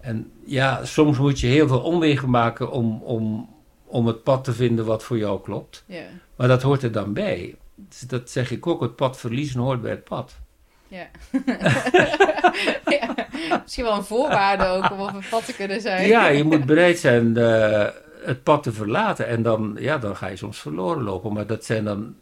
En 0.00 0.32
ja, 0.44 0.84
soms 0.84 1.18
moet 1.18 1.40
je 1.40 1.46
heel 1.46 1.68
veel 1.68 1.80
omwegen 1.80 2.30
maken 2.30 2.70
om, 2.70 3.02
om, 3.02 3.48
om 3.84 4.06
het 4.06 4.22
pad 4.22 4.44
te 4.44 4.52
vinden 4.52 4.84
wat 4.84 5.04
voor 5.04 5.18
jou 5.18 5.40
klopt. 5.40 5.84
ja, 5.86 6.04
Maar 6.36 6.48
dat 6.48 6.62
hoort 6.62 6.82
er 6.82 6.92
dan 6.92 7.12
bij. 7.12 7.54
Dus 7.74 8.00
dat 8.00 8.30
zeg 8.30 8.50
ik 8.50 8.66
ook, 8.66 8.80
het 8.80 8.96
pad 8.96 9.18
verliezen 9.18 9.60
hoort 9.60 9.82
bij 9.82 9.90
het 9.90 10.04
pad. 10.04 10.36
ja. 10.88 11.06
ja. 12.98 13.14
Misschien 13.62 13.84
wel 13.84 13.96
een 13.96 14.04
voorwaarde 14.04 14.66
ook 14.66 14.90
om 14.90 15.00
op 15.00 15.14
een 15.14 15.28
pad 15.30 15.44
te 15.44 15.54
kunnen 15.54 15.80
zijn. 15.80 16.08
Ja, 16.08 16.26
je 16.26 16.44
moet 16.44 16.66
bereid 16.66 16.98
zijn 16.98 17.36
eh, 17.36 17.86
het 18.22 18.42
pad 18.42 18.62
te 18.62 18.72
verlaten. 18.72 19.26
En 19.26 19.42
dan, 19.42 19.76
ja, 19.78 19.98
dan 19.98 20.16
ga 20.16 20.26
je 20.26 20.36
soms 20.36 20.58
verloren 20.58 21.02
lopen. 21.02 21.32
Maar 21.32 21.46
dat 21.46 21.64
zijn 21.64 21.84
dan 21.84 22.14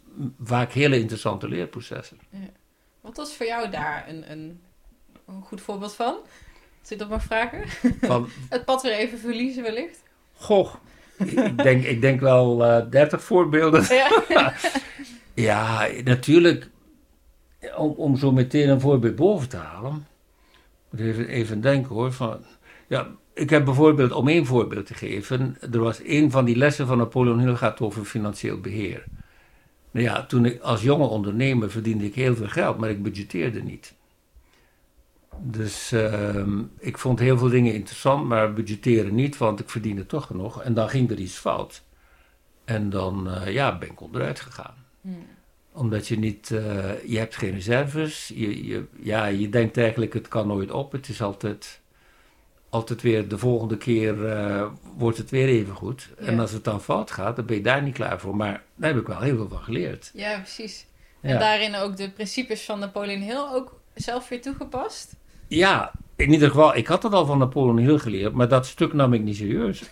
vaak 0.43 0.71
hele 0.71 0.99
interessante 0.99 1.47
leerprocessen. 1.47 2.17
Wat 3.01 3.17
was 3.17 3.35
voor 3.35 3.45
jou 3.45 3.69
daar 3.69 4.05
een, 4.07 4.31
een, 4.31 4.61
een 5.27 5.41
goed 5.41 5.61
voorbeeld 5.61 5.93
van? 5.93 6.15
Als 6.87 6.95
ik 6.95 7.01
dat 7.01 7.11
mag 7.17 7.23
vragen? 7.23 7.91
Van, 8.01 8.27
Het 8.49 8.65
pad 8.65 8.81
weer 8.81 8.93
even 8.93 9.19
verliezen 9.19 9.63
wellicht? 9.63 10.03
goh, 10.33 10.73
ik 11.17 11.63
denk, 11.63 11.83
ik 11.83 12.01
denk 12.01 12.19
wel 12.19 12.65
eh 12.65 12.89
30 12.89 13.23
voorbeelden. 13.23 13.85
Ja, 13.89 14.23
Ja, 15.33 15.87
natuurlijk, 16.03 16.69
om, 17.75 17.91
om 17.91 18.17
zo 18.17 18.31
meteen 18.31 18.69
een 18.69 18.79
voorbeeld 18.81 19.15
boven 19.15 19.49
te 19.49 19.57
halen. 19.57 20.07
Moet 20.89 20.99
even, 20.99 21.27
even 21.27 21.61
denken 21.61 21.95
hoor. 21.95 22.13
Van, 22.13 22.39
ja, 22.87 23.07
ik 23.33 23.49
heb 23.49 23.65
bijvoorbeeld, 23.65 24.11
om 24.11 24.27
één 24.27 24.45
voorbeeld 24.45 24.85
te 24.85 24.93
geven, 24.93 25.57
er 25.71 25.79
was 25.79 25.99
een 26.03 26.31
van 26.31 26.45
die 26.45 26.57
lessen 26.57 26.87
van 26.87 26.97
Napoleon 26.97 27.39
Hill 27.39 27.55
gaat 27.55 27.81
over 27.81 28.05
financieel 28.05 28.59
beheer. 28.59 29.03
Nou 29.91 30.05
ja, 30.05 30.25
toen 30.25 30.45
ik 30.45 30.61
als 30.61 30.81
jonge 30.81 31.07
ondernemer 31.07 31.71
verdiende 31.71 32.05
ik 32.05 32.15
heel 32.15 32.35
veel 32.35 32.49
geld, 32.49 32.77
maar 32.77 32.89
ik 32.89 33.03
budgetteerde 33.03 33.63
niet. 33.63 33.95
Dus 35.41 35.91
ehm, 35.91 36.61
ik 36.79 36.97
vond 36.97 37.19
heel 37.19 37.37
veel 37.37 37.49
dingen 37.49 37.73
interessant, 37.73 38.25
maar 38.27 38.53
budgetteren 38.53 39.15
niet, 39.15 39.37
want 39.37 39.59
ik 39.59 39.69
verdiende 39.69 40.05
toch 40.05 40.25
genoeg. 40.25 40.61
En 40.61 40.73
dan 40.73 40.89
ging 40.89 41.11
er 41.11 41.17
iets 41.19 41.37
fout. 41.37 41.83
En 42.65 42.89
dan 42.89 43.29
eh, 43.31 43.53
ja, 43.53 43.77
ben 43.77 43.89
ik 43.89 44.01
onderuit 44.01 44.39
gegaan 44.39 44.85
Hmm. 45.01 45.25
omdat 45.71 46.07
je 46.07 46.19
niet, 46.19 46.51
eh, 46.51 47.03
je 47.05 47.17
hebt 47.17 47.35
geen 47.35 47.51
reserves. 47.53 48.27
Je, 48.27 48.65
je, 48.65 48.85
ja, 48.99 49.25
je 49.25 49.49
denkt 49.49 49.77
eigenlijk, 49.77 50.13
het 50.13 50.27
kan 50.27 50.47
nooit 50.47 50.71
op. 50.71 50.91
Het 50.91 51.09
is 51.09 51.21
altijd, 51.21 51.79
altijd 52.69 53.01
weer, 53.01 53.27
de 53.27 53.37
volgende 53.37 53.77
keer 53.77 54.25
eh, 54.29 54.65
wordt 54.97 55.17
het 55.17 55.29
weer 55.29 55.47
even 55.47 55.75
goed. 55.75 56.09
Ja. 56.19 56.25
En 56.25 56.39
als 56.39 56.51
het 56.51 56.63
dan 56.63 56.81
fout 56.81 57.11
gaat, 57.11 57.35
dan 57.35 57.45
ben 57.45 57.55
je 57.55 57.61
daar 57.61 57.83
niet 57.83 57.93
klaar 57.93 58.19
voor. 58.19 58.35
Maar 58.35 58.63
daar 58.75 58.89
heb 58.93 58.99
ik 59.01 59.07
wel 59.07 59.19
heel 59.19 59.35
veel 59.35 59.49
van 59.49 59.63
geleerd. 59.63 60.11
ja 60.13 60.37
precies. 60.39 60.85
En 61.21 61.33
Ja, 61.33 61.39
daarin 61.39 61.75
ook 61.75 61.97
de 61.97 62.09
principes 62.11 62.65
van 62.65 62.79
Napoleon 62.79 63.21
Hill 63.21 63.45
ook 63.53 63.79
zelf 63.93 64.29
weer 64.29 64.41
toegepast? 64.41 65.15
Ja 65.47 65.91
in 66.17 66.31
ieder 66.31 66.49
geval, 66.49 66.75
ik 66.75 66.87
had 66.87 67.03
het 67.03 67.13
al 67.13 67.25
van 67.25 67.37
Napoleon 67.37 67.77
Hill 67.77 67.97
geleerd, 67.97 68.33
maar 68.33 68.47
dat 68.47 68.65
stuk 68.65 68.93
nam 68.93 69.13
ik 69.13 69.21
niet 69.21 69.35
serieus. 69.35 69.83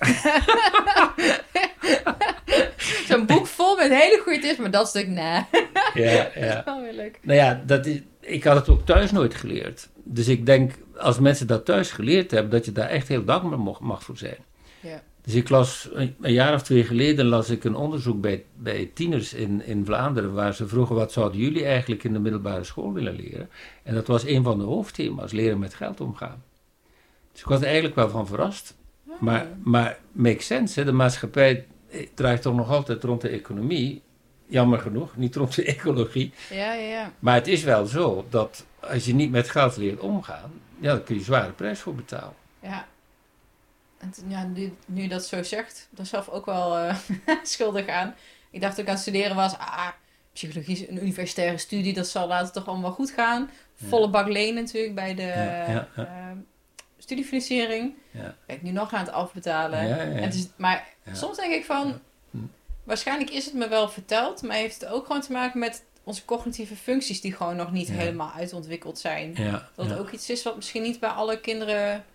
Zo'n 3.07 3.25
boek 3.25 3.47
vol 3.47 3.75
met 3.75 3.89
hele 3.89 4.19
goede 4.23 4.39
tips, 4.39 4.57
maar 4.57 4.71
dat 4.71 4.87
stuk, 4.87 5.07
nee. 5.07 5.43
ja, 6.03 6.29
ja. 6.35 6.61
Wel 6.65 6.81
weer 6.81 6.93
leuk. 6.93 7.19
Nou 7.21 7.39
ja, 7.39 7.61
dat 7.65 7.85
is, 7.85 7.99
ik 8.19 8.43
had 8.43 8.55
het 8.55 8.69
ook 8.69 8.85
thuis 8.85 9.11
nooit 9.11 9.35
geleerd. 9.35 9.89
Dus 10.03 10.27
ik 10.27 10.45
denk, 10.45 10.71
als 10.97 11.19
mensen 11.19 11.47
dat 11.47 11.65
thuis 11.65 11.91
geleerd 11.91 12.31
hebben, 12.31 12.51
dat 12.51 12.65
je 12.65 12.71
daar 12.71 12.89
echt 12.89 13.07
heel 13.07 13.25
dankbaar 13.25 13.59
mag 13.81 14.03
voor 14.03 14.17
zijn. 14.17 14.37
Dus 15.25 15.33
ik 15.33 15.49
las, 15.49 15.89
een 15.93 16.33
jaar 16.33 16.53
of 16.53 16.63
twee 16.63 16.83
geleden 16.83 17.25
las 17.25 17.49
ik 17.49 17.63
een 17.63 17.75
onderzoek 17.75 18.21
bij, 18.21 18.43
bij 18.55 18.91
tieners 18.93 19.33
in, 19.33 19.65
in 19.65 19.85
Vlaanderen, 19.85 20.33
waar 20.33 20.53
ze 20.53 20.67
vroegen, 20.67 20.95
wat 20.95 21.11
zouden 21.11 21.39
jullie 21.39 21.65
eigenlijk 21.65 22.03
in 22.03 22.13
de 22.13 22.19
middelbare 22.19 22.63
school 22.63 22.93
willen 22.93 23.15
leren? 23.15 23.49
En 23.83 23.93
dat 23.93 24.07
was 24.07 24.25
een 24.25 24.43
van 24.43 24.57
de 24.57 24.63
hoofdthema's, 24.63 25.31
leren 25.31 25.59
met 25.59 25.73
geld 25.73 26.01
omgaan. 26.01 26.43
Dus 27.31 27.41
ik 27.41 27.47
was 27.47 27.59
er 27.59 27.65
eigenlijk 27.65 27.95
wel 27.95 28.09
van 28.09 28.27
verrast. 28.27 28.77
Maar, 29.19 29.47
maar 29.63 29.99
makes 30.11 30.45
sense, 30.45 30.79
hè? 30.79 30.85
de 30.85 30.91
maatschappij 30.91 31.65
eh, 31.89 32.07
draait 32.13 32.41
toch 32.41 32.55
nog 32.55 32.69
altijd 32.69 33.03
rond 33.03 33.21
de 33.21 33.29
economie. 33.29 34.01
Jammer 34.47 34.79
genoeg, 34.79 35.15
niet 35.15 35.35
rond 35.35 35.55
de 35.55 35.65
ecologie. 35.65 36.33
Ja, 36.49 36.73
ja, 36.73 36.87
ja. 36.87 37.11
Maar 37.19 37.35
het 37.35 37.47
is 37.47 37.63
wel 37.63 37.85
zo 37.85 38.25
dat 38.29 38.65
als 38.79 39.05
je 39.05 39.13
niet 39.13 39.31
met 39.31 39.49
geld 39.49 39.77
leert 39.77 39.99
omgaan, 39.99 40.51
ja, 40.79 40.93
dan 40.93 41.03
kun 41.03 41.15
je 41.15 41.21
zware 41.21 41.51
prijs 41.51 41.79
voor 41.79 41.95
betalen. 41.95 42.35
Ja. 42.61 42.87
En 44.05 44.11
t- 44.11 44.23
ja, 44.27 44.49
nu, 44.85 45.07
dat 45.07 45.25
zo 45.25 45.43
zegt, 45.43 45.87
daar 45.91 46.05
zelf 46.05 46.29
ook 46.29 46.45
wel 46.45 46.77
eh, 46.77 46.95
schuldig 47.43 47.87
aan. 47.87 48.15
Ik 48.51 48.61
dacht 48.61 48.73
toen 48.75 48.83
ik 48.83 48.89
aan 48.89 48.95
het 48.95 49.03
studeren 49.03 49.35
was, 49.35 49.57
ah, 49.57 49.87
psychologie 50.33 50.73
is 50.81 50.87
een 50.87 51.01
universitaire 51.01 51.57
studie, 51.57 51.93
dat 51.93 52.07
zal 52.07 52.27
later 52.27 52.51
toch 52.53 52.67
allemaal 52.67 52.91
goed 52.91 53.11
gaan. 53.11 53.49
Volle 53.87 54.09
bak 54.09 54.27
leen 54.27 54.53
natuurlijk 54.53 54.95
bij 54.95 55.15
de 55.15 55.27
eh, 55.31 56.05
studiefinanciering. 56.97 57.93
Ja. 58.11 58.35
Ben 58.45 58.55
ik 58.55 58.61
nu 58.61 58.71
nog 58.71 58.93
aan 58.93 58.99
het 59.05 59.11
afbetalen. 59.13 59.79
En 59.79 60.23
het 60.23 60.33
is, 60.33 60.47
maar 60.55 60.87
soms 61.11 61.37
denk 61.37 61.53
ik 61.53 61.65
van. 61.65 61.99
Hm. 62.31 62.37
waarschijnlijk 62.83 63.29
is 63.29 63.45
het 63.45 63.53
me 63.53 63.67
wel 63.67 63.89
verteld, 63.89 64.41
maar 64.41 64.55
heeft 64.55 64.81
het 64.81 64.89
ook 64.89 65.05
gewoon 65.05 65.21
te 65.21 65.31
maken 65.31 65.59
met 65.59 65.83
onze 66.03 66.25
cognitieve 66.25 66.75
functies 66.75 67.21
die 67.21 67.33
gewoon 67.33 67.55
nog 67.55 67.71
niet 67.71 67.87
Ja. 67.87 67.93
helemaal 67.93 68.31
uitontwikkeld 68.35 68.99
zijn. 68.99 69.33
Ja, 69.35 69.69
Dat 69.75 69.89
ja. 69.89 69.95
ook 69.95 70.11
iets 70.11 70.29
is 70.29 70.43
wat 70.43 70.55
misschien 70.55 70.81
niet 70.81 70.99
bij 70.99 71.09
alle 71.09 71.39
kinderen. 71.39 72.05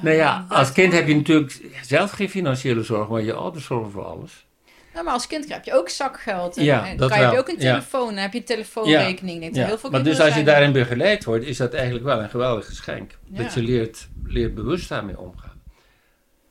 Nou 0.00 0.16
ja, 0.16 0.46
als 0.48 0.72
kind 0.72 0.92
heb 0.92 1.06
je 1.06 1.14
natuurlijk 1.14 1.60
zelf 1.82 2.10
geen 2.10 2.30
financiële 2.30 2.82
zorg, 2.82 3.08
maar 3.08 3.22
je 3.22 3.32
ouders 3.32 3.64
zorgen 3.64 3.90
voor 3.90 4.04
alles. 4.04 4.46
Nou, 4.92 5.04
maar 5.04 5.14
als 5.14 5.26
kind 5.26 5.48
heb 5.48 5.64
je 5.64 5.74
ook 5.74 5.88
zakgeld. 5.88 6.56
En, 6.56 6.64
Ja, 6.64 6.86
en 6.88 6.96
kan 6.96 7.08
je, 7.08 7.14
heb 7.14 7.22
wel. 7.22 7.32
je 7.32 7.38
ook 7.38 7.48
een 7.48 7.54
ja. 7.58 7.72
telefoon. 7.72 8.06
Dan 8.06 8.16
heb 8.16 8.32
je 8.32 8.38
een 8.38 8.44
telefoonrekening. 8.44 9.56
Ja, 9.56 9.66
heel 9.66 9.78
veel 9.78 9.90
maar 9.90 10.02
dus 10.02 10.20
als 10.20 10.34
je 10.34 10.42
daarin 10.42 10.72
begeleid 10.72 11.24
wordt, 11.24 11.44
is 11.44 11.56
dat 11.56 11.74
eigenlijk 11.74 12.04
wel 12.04 12.22
een 12.22 12.30
geweldig 12.30 12.66
geschenk. 12.66 13.18
Dat 13.26 13.54
je 13.54 13.62
leert, 13.62 14.08
leert 14.24 14.54
bewust 14.54 14.88
daarmee 14.88 15.18
omgaan. 15.18 15.62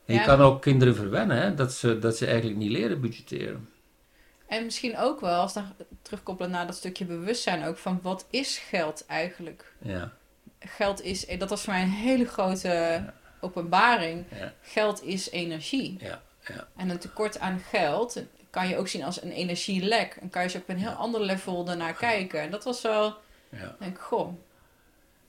En 0.06 0.14
je 0.14 0.22
kan 0.22 0.42
ook 0.42 0.62
kinderen 0.62 0.96
verwennen, 0.96 1.38
hè, 1.42 1.54
dat, 1.54 1.74
ze, 1.74 2.00
dat 2.00 2.18
ze 2.18 2.26
eigenlijk 2.26 2.58
niet 2.58 2.72
leren 2.72 3.02
budgetteren. 3.02 3.70
En 4.48 4.64
misschien 4.64 4.98
ook 4.98 5.22
wel, 5.22 5.42
als 5.42 5.54
we 5.54 5.62
terugkoppelen 6.02 6.52
naar 6.52 6.66
dat 6.66 6.76
stukje 6.76 7.06
bewustzijn 7.06 7.66
ook, 7.66 7.78
van 7.78 8.00
wat 8.02 8.26
is 8.30 8.58
geld 8.58 9.06
eigenlijk? 9.06 9.74
Ja, 9.82 10.12
Geld 10.60 11.02
is, 11.02 11.26
dat 11.38 11.50
was 11.50 11.64
voor 11.64 11.74
mij 11.74 11.82
een 11.82 11.90
hele 11.90 12.26
grote 12.26 13.04
openbaring. 13.42 14.26
ja, 14.40 14.54
Geld 14.62 15.04
is 15.04 15.30
energie. 15.30 15.98
ja. 16.00 16.22
ja. 16.48 16.68
En 16.78 16.90
een 16.90 16.98
tekort 17.00 17.40
aan 17.40 17.60
geld 17.70 18.22
kan 18.50 18.68
je 18.68 18.78
ook 18.78 18.88
zien 18.88 19.04
als 19.04 19.22
een 19.22 19.32
energielek. 19.32 20.18
En 20.22 20.30
kan 20.30 20.42
je 20.42 20.48
dus 20.48 20.58
op 20.62 20.70
een 20.70 20.78
heel 20.78 20.90
ander 20.92 21.22
level 21.22 21.64
daarnaar 21.64 21.94
kijken. 21.94 22.42
En 22.42 22.52
dat 22.52 22.64
was 22.64 22.82
wel, 22.82 23.16
ja. 23.50 23.76
denk 23.80 23.96
ik, 23.96 24.02
goh. 24.02 24.34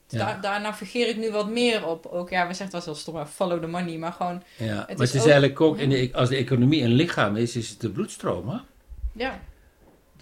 Dus. 0.06 0.20
Daar, 0.20 0.40
daar 0.40 0.60
navigeer 0.60 1.08
ik 1.08 1.16
nu 1.16 1.30
wat 1.30 1.48
meer 1.48 1.86
op. 1.86 2.06
Ook 2.06 2.30
ja, 2.30 2.46
we 2.46 2.54
zeggen 2.54 2.64
het 2.76 2.84
wel 2.84 2.94
heel 2.94 3.02
stom, 3.02 3.14
maar 3.14 3.26
follow 3.26 3.60
the 3.60 3.66
money. 3.66 3.96
Maar 3.98 4.12
gewoon, 4.12 4.42
ja. 4.56 4.66
Het 4.66 4.76
maar 4.76 4.88
is 4.88 4.98
het 4.98 5.14
is 5.14 5.20
ook- 5.20 5.22
eigenlijk 5.26 5.60
ook, 5.60 5.78
in 5.78 5.88
de, 5.88 6.10
als 6.12 6.28
de 6.28 6.36
economie 6.36 6.82
een 6.82 6.92
lichaam 6.92 7.36
is, 7.36 7.56
is 7.56 7.68
het 7.68 7.80
de 7.80 7.90
bloedstroom. 7.90 8.48
Hè? 8.48 8.56
ja. 9.12 9.40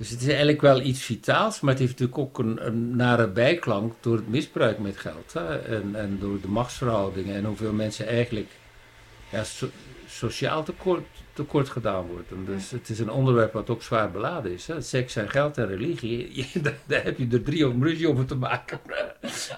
Dus 0.01 0.11
het 0.11 0.21
is 0.21 0.27
eigenlijk 0.29 0.61
wel 0.61 0.81
iets 0.81 1.03
vitaals, 1.03 1.61
maar 1.61 1.71
het 1.73 1.83
heeft 1.83 1.99
natuurlijk 1.99 2.19
ook 2.19 2.39
een, 2.39 2.67
een 2.67 2.97
nare 2.97 3.29
bijklank 3.29 3.95
door 4.01 4.17
het 4.17 4.29
misbruik 4.29 4.79
met 4.79 4.97
geld. 4.97 5.33
Hè? 5.33 5.59
En, 5.59 5.95
en 5.95 6.19
door 6.21 6.41
de 6.41 6.49
machtsverhoudingen 6.49 7.35
en 7.37 7.45
hoeveel 7.45 7.73
mensen 7.73 8.07
eigenlijk 8.07 8.49
ja, 9.31 9.45
so- 9.45 9.71
sociaal 10.07 10.63
tekort, 10.65 11.07
tekort 11.33 11.69
gedaan 11.69 12.07
worden. 12.07 12.45
Dus 12.45 12.71
het 12.71 12.89
is 12.89 12.99
een 12.99 13.11
onderwerp 13.11 13.53
wat 13.53 13.71
ook 13.71 13.83
zwaar 13.83 14.11
beladen 14.11 14.53
is. 14.53 14.67
Hè? 14.67 14.81
Seks 14.81 15.17
en 15.17 15.29
geld 15.31 15.59
en 15.59 15.67
religie, 15.67 16.31
je- 16.53 16.61
daar, 16.61 16.79
daar 16.87 17.03
heb 17.05 17.19
je 17.19 17.27
er 17.33 17.43
drie 17.43 17.69
om 17.69 17.83
ruzie 17.85 18.09
over 18.09 18.25
te 18.27 18.35
maken. 18.37 18.81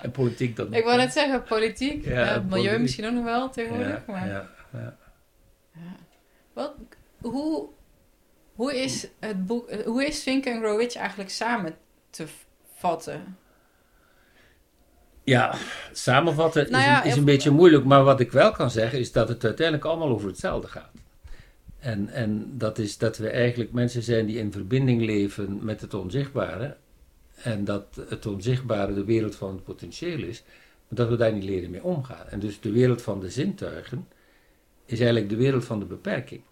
en 0.03 0.11
politiek 0.11 0.57
dan 0.57 0.75
Ik 0.75 0.85
wou 0.85 0.97
net 0.97 1.13
zeggen, 1.13 1.43
politiek, 1.43 2.05
Ja, 2.05 2.25
milieu 2.25 2.49
politiek. 2.49 2.79
misschien 2.81 3.07
ook 3.07 3.15
nog 3.15 3.25
wel 3.25 3.51
tegenwoordig. 3.51 3.89
ja, 4.07 4.13
maar 4.13 4.29
ja, 4.29 4.51
ja. 4.73 4.97
Wat, 6.53 6.73
hoe, 7.21 7.69
hoe 8.55 8.83
is 8.83 9.09
het 9.21 9.47
boek, 9.47 9.69
eh, 9.69 9.87
hoe 9.87 10.07
is 10.07 10.23
Think 10.23 10.47
and 10.47 10.59
Grow 10.59 10.81
Rich 10.81 10.95
eigenlijk 10.95 11.31
samen 11.31 11.75
te 12.11 12.27
vatten? 12.75 13.37
Ja, 15.25 15.55
samenvatten 15.93 16.71
Nou 16.71 16.83
is, 16.83 16.88
ja, 16.88 17.05
een, 17.05 17.11
is 17.11 17.17
een 17.17 17.25
beetje 17.25 17.51
moeilijk, 17.51 17.85
maar 17.85 18.05
wat 18.05 18.21
ik 18.21 18.33
wel 18.33 18.53
kan 18.53 18.71
zeggen 18.71 18.99
is 18.99 19.12
dat 19.12 19.29
het 19.29 19.45
uiteindelijk 19.45 19.87
allemaal 19.87 20.09
over 20.09 20.29
hetzelfde 20.29 20.69
gaat. 20.69 20.91
En, 21.79 22.09
en 22.09 22.59
dat 22.59 22.79
is 22.79 22.99
dat 22.99 23.17
we 23.17 23.29
eigenlijk 23.29 23.73
mensen 23.73 24.03
zijn 24.03 24.27
die 24.27 24.38
in 24.38 24.53
verbinding 24.53 25.03
leven 25.03 25.65
met 25.65 25.81
het 25.81 25.95
onzichtbare. 25.95 26.77
En 27.43 27.65
dat 27.65 28.01
het 28.09 28.27
onzichtbare 28.27 28.95
de 28.95 29.05
wereld 29.05 29.37
van 29.37 29.55
het 29.55 29.65
potentieel 29.65 30.23
is, 30.23 30.43
maar 30.88 30.99
dat 30.99 31.09
we 31.09 31.17
daar 31.17 31.33
niet 31.33 31.45
leren 31.45 31.71
mee 31.71 31.83
omgaan. 31.83 32.29
En 32.29 32.41
dus 32.41 32.61
de 32.61 32.71
wereld 32.71 33.03
van 33.03 33.21
de 33.21 33.31
zintuigen 33.31 34.09
is 34.85 34.99
eigenlijk 34.99 35.29
de 35.29 35.37
wereld 35.37 35.65
van 35.65 35.79
de 35.79 35.85
beperking. 35.85 36.43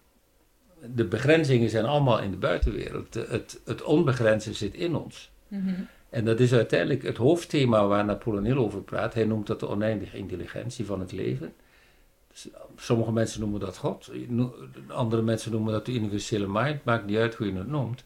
De 0.95 1.05
begrenzingen 1.05 1.69
zijn 1.69 1.85
allemaal 1.85 2.19
in 2.19 2.31
de 2.31 2.37
buitenwereld. 2.37 3.13
Het, 3.13 3.59
het 3.65 3.83
onbegrensde 3.83 4.53
zit 4.53 4.73
in 4.73 4.95
ons. 4.95 5.31
En 6.09 6.25
dat 6.25 6.39
is 6.39 6.53
uiteindelijk 6.53 7.03
het 7.03 7.17
hoofdthema 7.17 7.87
waar 7.87 8.05
Napoleon 8.05 8.57
over 8.57 8.81
praat. 8.81 9.13
Hij 9.13 9.25
noemt 9.25 9.47
dat 9.47 9.59
de 9.59 9.67
oneindige 9.67 10.17
intelligentie 10.17 10.85
van 10.85 10.99
het 10.99 11.11
leven. 11.11 11.53
Dus, 12.31 12.47
sommige 12.75 13.11
mensen 13.11 13.39
noemen 13.39 13.59
dat 13.59 13.77
God, 13.77 14.11
andere 14.87 15.21
mensen 15.21 15.51
noemen 15.51 15.73
dat 15.73 15.85
de 15.85 15.93
universele 15.93 16.47
mind, 16.47 16.83
maakt 16.83 17.05
niet 17.05 17.17
uit 17.17 17.35
hoe 17.35 17.47
je 17.47 17.57
het 17.57 17.67
noemt. 17.67 18.03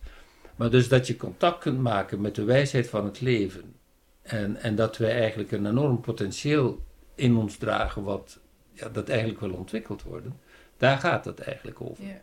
Maar 0.56 0.70
dus 0.70 0.88
dat 0.88 1.08
je 1.08 1.16
contact 1.16 1.60
kunt 1.60 1.80
maken 1.80 2.22
met 2.22 2.36
de 2.36 2.44
wijsheid 2.44 2.90
van 2.90 3.06
het 3.06 3.22
leven. 3.22 3.74
En, 4.22 4.56
en 4.56 4.76
dat 4.76 4.98
wij 4.98 5.20
eigenlijk 5.20 5.52
een 5.52 5.66
enorm 5.66 6.02
potentieel 6.02 6.80
in 7.16 7.36
ons 7.36 7.58
dragen, 7.58 8.04
wat 8.04 8.40
ja, 8.72 8.90
dat 8.90 9.10
eigenlijk 9.10 9.40
wil 9.40 9.54
ontwikkeld 9.54 10.04
worden. 10.04 10.40
Daar 10.78 10.98
gaat 10.98 11.26
het 11.26 11.40
eigenlijk 11.40 11.82
over. 11.82 12.06
Ja. 12.06 12.22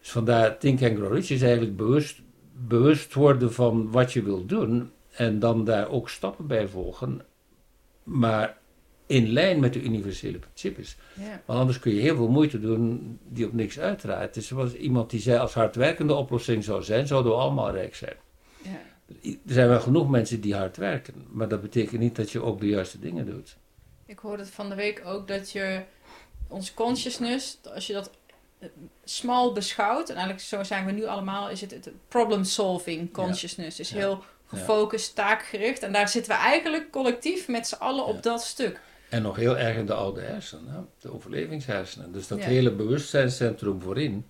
Dus 0.00 0.10
vandaar 0.10 0.58
Think 0.58 0.82
and 0.82 0.96
Grow 0.96 1.12
Rich 1.12 1.30
is 1.30 1.42
eigenlijk 1.42 1.76
bewust, 1.76 2.20
bewust 2.52 3.14
worden 3.14 3.52
van 3.52 3.90
wat 3.90 4.12
je 4.12 4.22
wilt 4.22 4.48
doen 4.48 4.90
en 5.10 5.38
dan 5.38 5.64
daar 5.64 5.88
ook 5.88 6.08
stappen 6.08 6.46
bij 6.46 6.68
volgen, 6.68 7.22
maar 8.02 8.58
in 9.06 9.28
lijn 9.28 9.60
met 9.60 9.72
de 9.72 9.82
universele 9.82 10.38
principes. 10.38 10.96
Ja. 11.14 11.42
Want 11.44 11.58
anders 11.58 11.78
kun 11.78 11.94
je 11.94 12.00
heel 12.00 12.16
veel 12.16 12.28
moeite 12.28 12.60
doen 12.60 13.18
die 13.28 13.46
op 13.46 13.52
niks 13.52 13.78
uitdraait. 13.78 14.26
Het 14.26 14.36
is 14.36 14.46
zoals 14.46 14.74
iemand 14.74 15.10
die 15.10 15.20
zei 15.20 15.38
als 15.38 15.54
hardwerkende 15.54 16.14
oplossing 16.14 16.64
zou 16.64 16.82
zijn, 16.82 17.06
zouden 17.06 17.32
we 17.32 17.38
allemaal 17.38 17.70
rijk 17.70 17.94
zijn. 17.94 18.16
Ja. 18.62 18.80
Er 19.22 19.52
zijn 19.52 19.68
wel 19.68 19.80
genoeg 19.80 20.08
mensen 20.08 20.40
die 20.40 20.54
hard 20.54 20.76
werken, 20.76 21.26
maar 21.30 21.48
dat 21.48 21.62
betekent 21.62 22.00
niet 22.00 22.16
dat 22.16 22.30
je 22.30 22.42
ook 22.42 22.60
de 22.60 22.68
juiste 22.68 22.98
dingen 22.98 23.26
doet. 23.26 23.56
Ik 24.06 24.18
hoorde 24.18 24.46
van 24.46 24.68
de 24.68 24.74
week 24.74 25.02
ook 25.04 25.28
dat 25.28 25.50
je 25.50 25.82
ons 26.48 26.74
consciousness, 26.74 27.58
als 27.74 27.86
je 27.86 27.92
dat 27.92 28.10
smal 29.04 29.52
beschouwt, 29.52 30.08
en 30.08 30.14
eigenlijk 30.14 30.44
zo 30.44 30.62
zijn 30.62 30.86
we 30.86 30.92
nu 30.92 31.04
allemaal, 31.06 31.50
is 31.50 31.60
het, 31.60 31.70
het 31.70 31.90
problem 32.08 32.44
solving 32.44 33.12
consciousness. 33.12 33.80
Is 33.80 33.90
Ja. 33.90 33.96
heel 33.96 34.24
gefocust, 34.46 35.14
taakgericht. 35.14 35.82
En 35.82 35.92
daar 35.92 36.08
zitten 36.08 36.32
we 36.32 36.38
eigenlijk 36.38 36.90
collectief 36.90 37.48
met 37.48 37.66
z'n 37.66 37.74
allen 37.74 38.04
op 38.04 38.22
dat 38.22 38.42
stuk. 38.42 38.80
En 39.08 39.22
nog 39.22 39.36
heel 39.36 39.58
erg 39.58 39.76
in 39.76 39.86
de 39.86 39.94
oude 39.94 40.20
hersenen, 40.20 40.72
hè? 40.72 40.80
de 40.98 41.12
overlevingshersenen. 41.14 42.12
Dus 42.12 42.26
dat 42.28 42.40
hele 42.40 42.72
bewustzijnscentrum 42.72 43.80
voorin, 43.80 44.26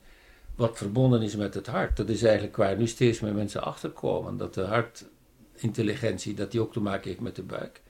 wat 0.55 0.77
verbonden 0.79 1.23
is 1.23 1.37
met 1.37 1.55
het 1.55 1.67
hart, 1.67 1.97
dat 1.97 2.09
is 2.09 2.23
eigenlijk 2.23 2.57
waar 2.57 2.77
nu 2.77 2.87
steeds 2.87 3.21
meer 3.21 3.35
mensen 3.35 3.63
achterkomen. 3.63 4.37
Dat 4.37 4.55
de 4.55 4.63
hartintelligentie, 4.63 6.35
dat 6.35 6.51
die 6.51 6.61
ook 6.61 6.73
te 6.73 6.81
maken 6.81 7.09
heeft 7.09 7.21
met 7.21 7.37
de 7.37 7.43
buik. 7.43 7.81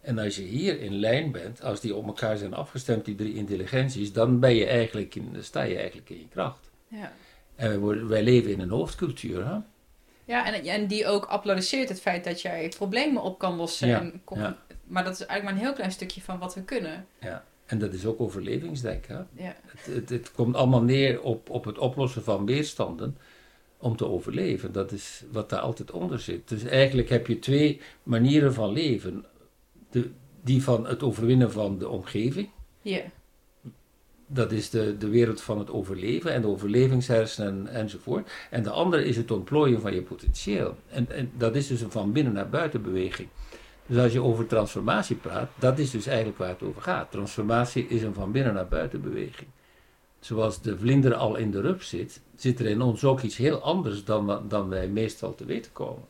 En 0.00 0.18
als 0.18 0.36
je 0.36 0.42
hier 0.42 0.80
in 0.80 0.94
lijn 0.94 1.32
bent, 1.32 1.62
als 1.62 1.80
die 1.80 1.94
op 1.94 2.06
elkaar 2.06 2.36
zijn 2.36 2.54
afgestemd, 2.54 3.04
die 3.04 3.14
drie 3.14 3.34
intelligenties, 3.34 4.12
dan 4.12 4.40
ben 4.40 4.54
je 4.54 4.66
eigenlijk 4.66 5.14
in, 5.14 5.36
sta 5.40 5.62
je 5.62 5.76
eigenlijk 5.76 6.10
in 6.10 6.18
je 6.18 6.28
kracht. 6.28 6.70
Ja. 6.88 7.12
En 7.54 7.68
wij, 7.68 7.78
worden- 7.78 8.08
wij 8.08 8.22
leven 8.22 8.50
in 8.50 8.60
een 8.60 8.70
hoofdcultuur. 8.70 9.46
Hè? 9.46 9.56
Ja, 10.24 10.46
en, 10.54 10.64
en 10.64 10.86
die 10.86 11.06
ook 11.06 11.24
applaudisseert 11.24 11.88
het 11.88 12.00
feit 12.00 12.24
dat 12.24 12.42
jij 12.42 12.72
problemen 12.76 13.22
op 13.22 13.38
kan 13.38 13.56
lossen. 13.56 13.88
Ja, 13.88 14.00
en 14.00 14.20
kom- 14.24 14.38
ja. 14.38 14.56
Maar 14.84 15.04
dat 15.04 15.12
is 15.12 15.18
eigenlijk 15.26 15.44
maar 15.44 15.52
een 15.60 15.66
heel 15.68 15.76
klein 15.76 15.92
stukje 15.92 16.20
van 16.20 16.38
wat 16.38 16.54
we 16.54 16.62
kunnen. 16.62 17.06
Ja. 17.20 17.44
En 17.66 17.78
dat 17.78 17.92
is 17.92 18.06
ook 18.06 18.20
overlevingsdenken. 18.20 19.28
Hè? 19.34 19.44
Ja. 19.44 19.56
Het, 19.66 19.94
het, 19.94 20.08
het 20.08 20.32
komt 20.32 20.54
allemaal 20.56 20.82
neer 20.82 21.22
op, 21.22 21.50
op 21.50 21.64
het 21.64 21.78
oplossen 21.78 22.22
van 22.22 22.46
weerstanden 22.46 23.16
om 23.78 23.96
te 23.96 24.06
overleven. 24.06 24.72
Dat 24.72 24.92
is 24.92 25.24
wat 25.32 25.50
daar 25.50 25.60
altijd 25.60 25.90
onder 25.90 26.20
zit. 26.20 26.48
Dus 26.48 26.64
eigenlijk 26.64 27.08
heb 27.08 27.26
je 27.26 27.38
twee 27.38 27.80
manieren 28.02 28.54
van 28.54 28.72
leven. 28.72 29.24
De, 29.90 30.10
die 30.42 30.62
van 30.62 30.86
het 30.86 31.02
overwinnen 31.02 31.52
van 31.52 31.78
de 31.78 31.88
omgeving. 31.88 32.48
Ja. 32.82 33.00
Dat 34.26 34.52
is 34.52 34.70
de, 34.70 34.96
de 34.98 35.08
wereld 35.08 35.40
van 35.40 35.58
het 35.58 35.70
overleven 35.70 36.32
en 36.32 36.40
de 36.40 36.48
overlevingshersenen 36.48 37.66
enzovoort. 37.66 38.30
En 38.50 38.62
de 38.62 38.70
andere 38.70 39.04
is 39.04 39.16
het 39.16 39.30
ontplooien 39.30 39.80
van 39.80 39.94
je 39.94 40.02
potentieel. 40.02 40.76
En, 40.88 41.10
en 41.10 41.30
dat 41.36 41.56
is 41.56 41.66
dus 41.66 41.80
een 41.80 41.90
van 41.90 42.12
binnen 42.12 42.32
naar 42.32 42.48
buiten 42.48 42.82
beweging. 42.82 43.28
Dus 43.86 44.02
als 44.02 44.12
je 44.12 44.22
over 44.22 44.46
transformatie 44.46 45.16
praat, 45.16 45.50
dat 45.58 45.78
is 45.78 45.90
dus 45.90 46.06
eigenlijk 46.06 46.38
waar 46.38 46.48
het 46.48 46.62
over 46.62 46.82
gaat. 46.82 47.10
Transformatie 47.10 47.86
is 47.86 48.02
een 48.02 48.14
van 48.14 48.32
binnen 48.32 48.54
naar 48.54 48.68
buiten 48.68 49.02
beweging. 49.02 49.48
Zoals 50.20 50.62
de 50.62 50.78
vlinder 50.78 51.14
al 51.14 51.36
in 51.36 51.50
de 51.50 51.60
rups 51.60 51.88
zit, 51.88 52.20
zit 52.36 52.60
er 52.60 52.66
in 52.66 52.80
ons 52.80 53.04
ook 53.04 53.20
iets 53.20 53.36
heel 53.36 53.62
anders 53.62 54.04
dan, 54.04 54.42
dan 54.48 54.68
wij 54.68 54.88
meestal 54.88 55.34
te 55.34 55.44
weten 55.44 55.72
komen. 55.72 56.04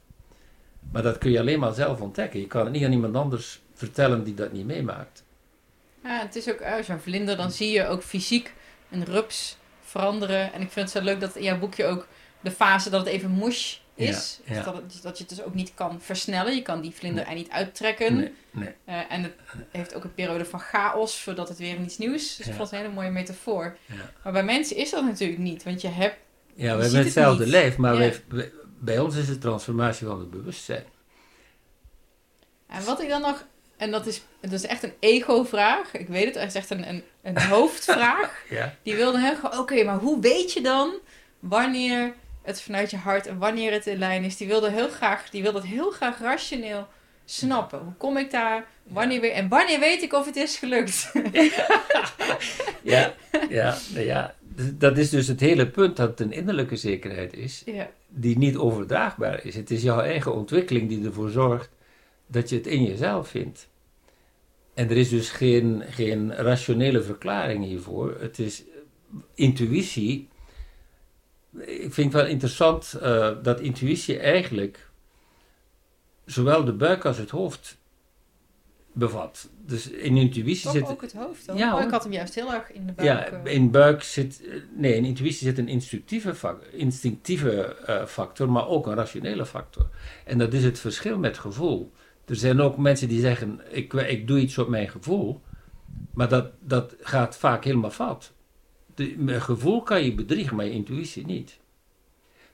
Maar 0.92 1.02
dat 1.02 1.18
kun 1.18 1.30
je 1.30 1.40
alleen 1.40 1.58
maar 1.58 1.74
zelf 1.74 2.00
ontdekken. 2.00 2.40
Je 2.40 2.46
kan 2.46 2.64
het 2.64 2.72
niet 2.72 2.84
aan 2.84 2.92
iemand 2.92 3.14
anders 3.16 3.62
vertellen 3.80 4.24
die 4.24 4.34
dat 4.34 4.52
niet 4.52 4.66
meemaakt. 4.66 5.22
Ja, 6.02 6.18
het 6.20 6.36
is 6.36 6.48
ook 6.50 6.60
als 6.62 6.86
je 6.86 6.92
een 6.92 7.00
vlinder, 7.00 7.36
dan 7.36 7.50
zie 7.50 7.70
je 7.70 7.86
ook 7.86 8.02
fysiek 8.02 8.54
een 8.90 9.04
rups 9.04 9.56
veranderen. 9.84 10.52
En 10.52 10.60
ik 10.60 10.70
vind 10.70 10.92
het 10.92 10.98
zo 10.98 11.04
leuk 11.04 11.20
dat 11.20 11.36
in 11.36 11.42
jouw 11.42 11.58
boekje 11.58 11.84
ook 11.86 12.06
de 12.40 12.50
fase 12.50 12.90
dat 12.90 13.00
het 13.00 13.08
even 13.14 13.34
mush 13.38 13.76
is. 13.94 14.40
Ja, 14.44 14.54
ja. 14.54 14.56
Dus 14.56 14.64
dat, 14.64 14.74
het, 14.76 15.02
dat 15.02 15.18
je 15.18 15.24
het 15.24 15.36
dus 15.36 15.44
ook 15.44 15.54
niet 15.54 15.74
kan 15.74 16.00
versnellen. 16.00 16.54
Je 16.54 16.62
kan 16.62 16.80
die 16.80 16.90
vlinder 16.94 17.26
er 17.26 17.34
niet 17.34 17.50
uittrekken. 17.50 18.14
Nee, 18.16 18.34
nee. 18.50 18.74
Eh, 18.84 19.00
en 19.12 19.22
het 19.22 19.32
heeft 19.70 19.94
ook 19.94 20.04
een 20.04 20.14
periode 20.14 20.44
van 20.44 20.60
chaos 20.60 21.20
voordat 21.20 21.48
het 21.48 21.58
weer 21.58 21.80
iets 21.80 21.98
nieuws 21.98 22.14
is. 22.22 22.36
Dus 22.36 22.46
Ja. 22.46 22.50
ik 22.52 22.56
vond 22.58 22.70
het 22.70 22.78
een 22.78 22.84
hele 22.86 23.00
mooie 23.00 23.10
metafoor. 23.10 23.76
Ja. 23.86 23.94
Maar 24.24 24.32
bij 24.32 24.44
mensen 24.44 24.76
is 24.76 24.90
dat 24.90 25.04
natuurlijk 25.04 25.38
niet. 25.40 25.62
Want 25.62 25.80
je 25.80 25.88
hebt... 25.88 26.16
Ja, 26.54 26.70
Je 26.70 26.76
we 26.76 26.82
hebben 26.82 26.94
het 26.96 27.04
hetzelfde 27.04 27.46
lijf, 27.46 27.76
maar 27.76 27.92
Ja. 27.92 27.98
wij, 27.98 28.22
wij- 28.28 28.52
bij 28.78 28.98
ons 28.98 29.16
is 29.16 29.28
het 29.28 29.40
transformatie 29.40 30.06
van 30.06 30.18
het 30.18 30.30
bewustzijn. 30.30 30.84
En 32.66 32.84
wat 32.84 33.02
ik 33.02 33.08
dan 33.08 33.20
nog 33.20 33.44
En 33.80 33.90
dat 33.90 34.06
is, 34.06 34.22
dat 34.40 34.52
is 34.52 34.66
echt 34.66 34.82
een 34.82 34.92
ego-vraag. 34.98 35.94
Ik 35.94 36.08
weet 36.08 36.24
het, 36.24 36.34
het 36.34 36.48
is 36.48 36.54
echt 36.54 36.70
een, 36.70 36.88
een, 36.88 37.02
een 37.22 37.40
hoofdvraag. 37.54 38.44
Ja. 38.48 38.74
Die 38.82 38.94
wilde 38.94 39.20
heel 39.20 39.34
graag, 39.34 39.58
oké, 39.58 39.84
maar 39.84 39.98
hoe 39.98 40.20
weet 40.20 40.52
je 40.52 40.60
dan 40.60 40.92
wanneer 41.38 42.14
het 42.42 42.62
vanuit 42.62 42.90
je 42.90 42.96
hart 42.96 43.26
en 43.26 43.38
wanneer 43.38 43.72
het 43.72 43.86
in 43.86 43.98
lijn 43.98 44.24
is? 44.24 44.36
Die 44.36 44.46
wilde 44.46 44.70
heel 44.70 44.88
graag, 44.88 45.30
die 45.30 45.42
wilde 45.42 45.58
het 45.58 45.66
heel 45.66 45.90
graag 45.90 46.20
rationeel 46.20 46.86
snappen. 47.24 47.78
Hoe 47.78 47.94
kom 47.98 48.16
ik 48.16 48.30
daar? 48.30 48.66
Wanneer 48.82 49.20
weer, 49.20 49.32
en 49.32 49.48
wanneer 49.48 49.80
weet 49.80 50.02
ik 50.02 50.12
of 50.12 50.26
het 50.26 50.36
is 50.36 50.56
gelukt? 50.56 51.12
Ja, 52.82 53.14
ja, 53.48 53.76
ja, 53.94 54.34
dat 54.72 54.98
is 54.98 55.10
dus 55.10 55.26
het 55.26 55.40
hele 55.40 55.68
punt 55.68 55.96
dat 55.96 56.08
het 56.08 56.20
een 56.20 56.32
innerlijke 56.32 56.76
zekerheid 56.76 57.34
is, 57.34 57.62
ja, 57.66 57.90
die 58.08 58.38
niet 58.38 58.56
overdraagbaar 58.56 59.44
is. 59.44 59.54
Het 59.54 59.70
is 59.70 59.82
jouw 59.82 60.00
eigen 60.00 60.34
ontwikkeling 60.34 60.88
die 60.88 61.04
ervoor 61.04 61.30
zorgt 61.30 61.70
dat 62.30 62.48
je 62.48 62.56
het 62.56 62.66
in 62.66 62.84
jezelf 62.84 63.28
vindt. 63.28 63.68
En 64.74 64.90
er 64.90 64.96
is 64.96 65.08
dus 65.08 65.30
geen, 65.30 65.82
geen 65.88 66.34
rationele 66.34 67.02
verklaring 67.02 67.64
hiervoor. 67.64 68.16
Het 68.20 68.38
is 68.38 68.62
intuïtie. 69.34 70.28
Ik 71.58 71.94
vind 71.94 72.12
het 72.12 72.22
wel 72.22 72.30
interessant 72.30 72.94
eh, 72.94 73.30
dat 73.42 73.60
intuïtie 73.60 74.18
eigenlijk 74.18 74.90
zowel 76.24 76.64
de 76.64 76.72
buik 76.72 77.04
als 77.04 77.18
het 77.18 77.30
hoofd 77.30 77.78
bevat. 78.92 79.48
Dus 79.66 79.90
in 79.90 80.16
intuïtie 80.16 80.70
zit. 80.70 80.88
ook 80.88 81.02
het 81.02 81.12
hoofd 81.12 81.46
dan? 81.46 81.56
Ja, 81.56 81.76
oh, 81.76 81.82
ik 81.82 81.90
had 81.90 82.02
hem 82.02 82.12
juist 82.12 82.34
heel 82.34 82.52
erg 82.52 82.72
in 82.72 82.86
de 82.86 82.92
buik. 82.92 83.08
Ja, 83.08 83.26
eh. 83.26 83.54
in 83.54 83.70
buik 83.70 84.02
zit. 84.02 84.46
eh, 84.46 84.54
Nee, 84.74 84.94
in 84.94 85.04
intuïtie 85.04 85.46
zit 85.46 85.58
een 85.58 85.68
instinctieve, 85.68 86.56
instinctieve 86.72 87.64
eh, 87.74 88.06
factor, 88.06 88.50
maar 88.50 88.68
ook 88.68 88.86
een 88.86 88.94
rationele 88.94 89.46
factor. 89.46 89.88
En 90.24 90.38
dat 90.38 90.52
is 90.52 90.64
het 90.64 90.78
verschil 90.78 91.18
met 91.18 91.38
gevoel. 91.38 91.92
Er 92.30 92.36
zijn 92.36 92.60
ook 92.60 92.76
mensen 92.76 93.08
die 93.08 93.20
zeggen: 93.20 93.60
ik, 93.70 93.92
ik 93.92 94.26
doe 94.26 94.38
iets 94.38 94.58
op 94.58 94.68
mijn 94.68 94.88
gevoel, 94.88 95.40
maar 96.14 96.28
dat, 96.28 96.52
dat 96.60 96.94
gaat 97.00 97.36
vaak 97.36 97.64
helemaal 97.64 97.90
fout. 97.90 98.32
De, 98.94 99.40
gevoel 99.40 99.82
kan 99.82 100.04
je 100.04 100.14
bedriegen, 100.14 100.56
maar 100.56 100.64
je 100.64 100.70
intuïtie 100.70 101.26
niet. 101.26 101.58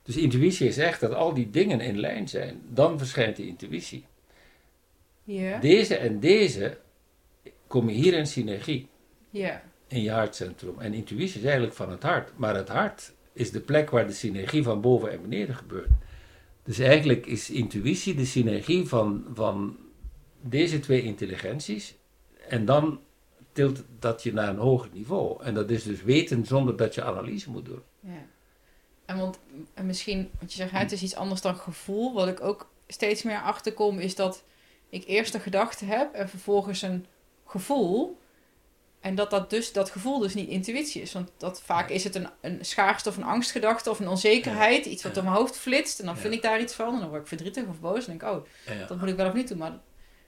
Dus 0.02 0.16
intuïtie 0.16 0.68
is 0.68 0.78
echt 0.78 1.00
dat 1.00 1.14
al 1.14 1.34
die 1.34 1.50
dingen 1.50 1.80
in 1.80 1.98
lijn 2.00 2.28
zijn. 2.28 2.60
Dan 2.68 2.98
verschijnt 2.98 3.36
de 3.36 3.46
intuïtie. 3.46 4.04
Deze 5.60 5.96
en 5.96 6.20
deze 6.20 6.78
komen 7.66 7.94
hier 7.94 8.14
in 8.14 8.26
synergie 8.26 8.88
in 9.88 10.02
je 10.02 10.10
hartcentrum. 10.10 10.78
En 10.78 10.94
intuïtie 10.94 11.38
is 11.38 11.44
eigenlijk 11.44 11.74
van 11.74 11.90
het 11.90 12.02
hart. 12.02 12.32
Maar 12.36 12.54
het 12.54 12.68
hart 12.68 13.12
is 13.32 13.50
de 13.50 13.60
plek 13.60 13.90
waar 13.90 14.06
de 14.06 14.12
synergie 14.12 14.62
van 14.62 14.80
boven 14.80 15.10
en 15.10 15.22
beneden 15.22 15.54
gebeurt. 15.54 15.90
Dus 16.66 16.78
eigenlijk 16.78 17.26
is 17.26 17.50
intuïtie 17.50 18.14
de 18.14 18.24
synergie 18.24 18.88
van, 18.88 19.24
van 19.34 19.76
deze 20.40 20.80
twee 20.80 21.02
intelligenties. 21.02 21.94
En 22.48 22.64
dan 22.64 23.00
tilt 23.52 23.82
dat 23.98 24.22
je 24.22 24.32
naar 24.32 24.48
een 24.48 24.58
hoger 24.58 24.90
niveau. 24.92 25.42
En 25.42 25.54
dat 25.54 25.70
is 25.70 25.82
dus 25.82 26.02
weten 26.02 26.46
zonder 26.46 26.76
dat 26.76 26.94
je 26.94 27.04
analyse 27.04 27.50
moet 27.50 27.64
doen. 27.64 27.82
ja. 28.00 28.26
En 29.04 29.18
want 29.18 29.38
en 29.74 29.86
misschien, 29.86 30.30
want 30.38 30.52
je 30.52 30.56
zegt, 30.56 30.70
het 30.72 30.92
is 30.92 31.02
iets 31.02 31.14
anders 31.14 31.40
dan 31.40 31.56
gevoel. 31.56 32.14
Wat 32.14 32.28
ik 32.28 32.40
ook 32.40 32.70
steeds 32.86 33.22
meer 33.22 33.40
achterkom, 33.40 33.98
is 33.98 34.14
dat 34.14 34.42
ik 34.88 35.04
eerst 35.06 35.34
een 35.34 35.40
gedachte 35.40 35.84
heb 35.84 36.14
en 36.14 36.28
vervolgens 36.28 36.82
een 36.82 37.06
gevoel. 37.46 38.18
En 39.00 39.14
dat, 39.14 39.30
dat, 39.30 39.50
dus, 39.50 39.72
dat 39.72 39.90
gevoel 39.90 40.18
dus 40.18 40.34
niet 40.34 40.48
intuïtie 40.48 41.02
is. 41.02 41.12
Want 41.12 41.30
dat, 41.36 41.62
vaak 41.62 41.90
is 41.90 42.04
het 42.04 42.14
een, 42.14 42.28
een 42.40 42.58
schaarste 42.64 43.08
of 43.08 43.16
een 43.16 43.22
angstgedachte 43.24 43.90
of 43.90 44.00
een 44.00 44.08
onzekerheid. 44.08 44.86
Iets 44.86 45.02
wat 45.02 45.14
door 45.14 45.24
mijn 45.24 45.36
hoofd 45.36 45.56
flitst. 45.56 46.00
En 46.00 46.06
dan 46.06 46.16
vind 46.16 46.34
ik 46.34 46.42
daar 46.42 46.60
iets 46.60 46.74
van. 46.74 46.94
En 46.94 47.00
dan 47.00 47.08
word 47.08 47.20
ik 47.20 47.26
verdrietig 47.28 47.66
of 47.66 47.80
boos. 47.80 48.06
En 48.06 48.18
denk 48.18 48.22
ik, 48.22 48.28
oh, 48.28 48.88
dat 48.88 48.98
moet 48.98 49.08
ik 49.08 49.16
wel 49.16 49.26
of 49.28 49.34
niet 49.34 49.48
doen. 49.48 49.58
Maar 49.58 49.78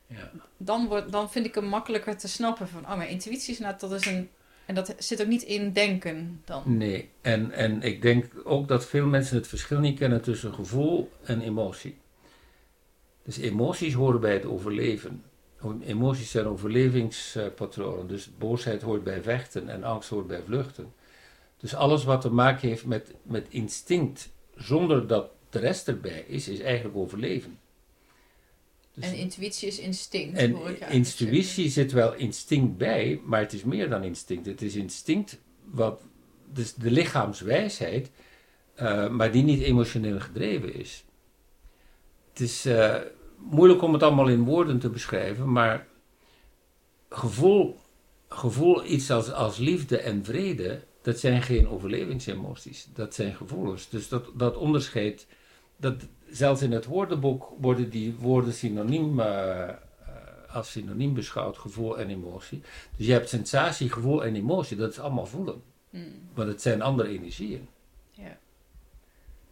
Ja. 0.06 0.30
dan, 0.56 0.86
wordt, 0.86 1.12
dan 1.12 1.30
vind 1.30 1.46
ik 1.46 1.54
hem 1.54 1.64
makkelijker 1.64 2.16
te 2.16 2.28
snappen. 2.28 2.68
Van, 2.68 2.84
oh, 2.84 2.96
mijn 2.96 3.08
intuïtie 3.08 3.52
is 3.52 3.58
nou, 3.58 3.74
dat 3.78 3.92
is 3.92 4.06
een... 4.06 4.28
En 4.66 4.74
dat 4.74 4.94
zit 4.98 5.20
ook 5.20 5.26
niet 5.28 5.42
in 5.42 5.72
denken 5.72 6.42
dan. 6.44 6.62
Nee, 6.76 7.10
en, 7.20 7.50
en 7.52 7.82
ik 7.82 8.02
denk 8.02 8.24
ook 8.44 8.68
dat 8.68 8.86
veel 8.86 9.06
mensen 9.06 9.36
het 9.36 9.46
verschil 9.46 9.78
niet 9.78 9.98
kennen 9.98 10.22
tussen 10.22 10.54
gevoel 10.54 11.10
en 11.24 11.40
emotie. 11.40 11.98
Dus 13.24 13.36
emoties 13.38 13.94
horen 13.94 14.20
bij 14.20 14.32
het 14.32 14.44
overleven. 14.46 15.24
Emoties 15.80 16.30
zijn 16.30 16.46
overlevingspatronen. 16.46 18.06
Dus 18.06 18.30
boosheid 18.38 18.82
hoort 18.82 19.04
bij 19.04 19.22
vechten 19.22 19.68
en 19.68 19.84
angst 19.84 20.08
hoort 20.08 20.26
bij 20.26 20.42
vluchten. 20.42 20.92
Dus 21.56 21.74
alles 21.74 22.04
wat 22.04 22.20
te 22.20 22.30
maken 22.30 22.68
heeft 22.68 22.84
met, 22.84 23.14
met 23.22 23.46
instinct, 23.48 24.28
zonder 24.54 25.06
dat 25.06 25.30
de 25.50 25.58
rest 25.58 25.88
erbij 25.88 26.24
is, 26.28 26.48
is 26.48 26.60
eigenlijk 26.60 26.96
overleven. 26.96 27.58
Dus- 28.94 29.04
En 29.04 29.16
intuïtie 29.16 29.68
is 29.68 29.78
instinct. 29.78 30.38
en 30.38 30.56
intuïtie 30.90 31.70
zit 31.70 31.92
wel 31.92 32.14
instinct 32.14 32.76
bij, 32.76 33.20
maar 33.24 33.40
het 33.40 33.52
is 33.52 33.64
meer 33.64 33.88
dan 33.88 34.04
instinct. 34.04 34.46
Het 34.46 34.62
is 34.62 34.74
instinct 34.74 35.38
wat, 35.64 36.02
dus 36.52 36.74
de 36.74 36.90
lichaamswijsheid, 36.90 38.10
eh, 38.74 39.08
maar 39.08 39.32
die 39.32 39.42
niet 39.42 39.62
emotioneel 39.62 40.20
gedreven 40.20 40.74
is. 40.74 41.04
Het 42.30 42.40
is 42.40 42.64
eh, 42.64 42.96
moeilijk 43.38 43.82
om 43.82 43.92
het 43.92 44.02
allemaal 44.02 44.28
in 44.28 44.44
woorden 44.44 44.78
te 44.78 44.90
beschrijven, 44.90 45.52
maar 45.52 45.86
gevoel, 47.08 47.78
gevoel 48.28 48.84
iets 48.84 49.10
als, 49.10 49.32
als 49.32 49.58
liefde 49.58 49.98
en 49.98 50.24
vrede, 50.24 50.80
dat 51.02 51.18
zijn 51.18 51.42
geen 51.42 51.68
overlevingsemoties, 51.68 52.88
dat 52.94 53.14
zijn 53.14 53.34
gevoelens. 53.34 53.88
Dus 53.88 54.08
dat, 54.08 54.30
dat 54.34 54.56
onderscheid, 54.56 55.26
dat, 55.76 55.94
zelfs 56.30 56.62
in 56.62 56.72
het 56.72 56.84
woordenboek 56.84 57.52
worden 57.60 57.90
die 57.90 58.14
woorden 58.18 58.52
synoniem, 58.52 59.20
eh, 59.20 59.68
als 60.52 60.70
synoniem 60.70 61.14
beschouwd, 61.14 61.58
gevoel 61.58 61.98
en 61.98 62.08
emotie. 62.08 62.60
Dus 62.96 63.06
je 63.06 63.12
hebt 63.12 63.28
sensatie, 63.28 63.90
gevoel 63.90 64.24
en 64.24 64.34
emotie, 64.34 64.76
dat 64.76 64.90
is 64.90 64.98
allemaal 64.98 65.26
voelen. 65.26 65.62
Hmm, 65.90 66.28
Maar 66.34 66.46
het 66.46 66.62
zijn 66.62 66.82
andere 66.82 67.08
energieën. 67.08 67.68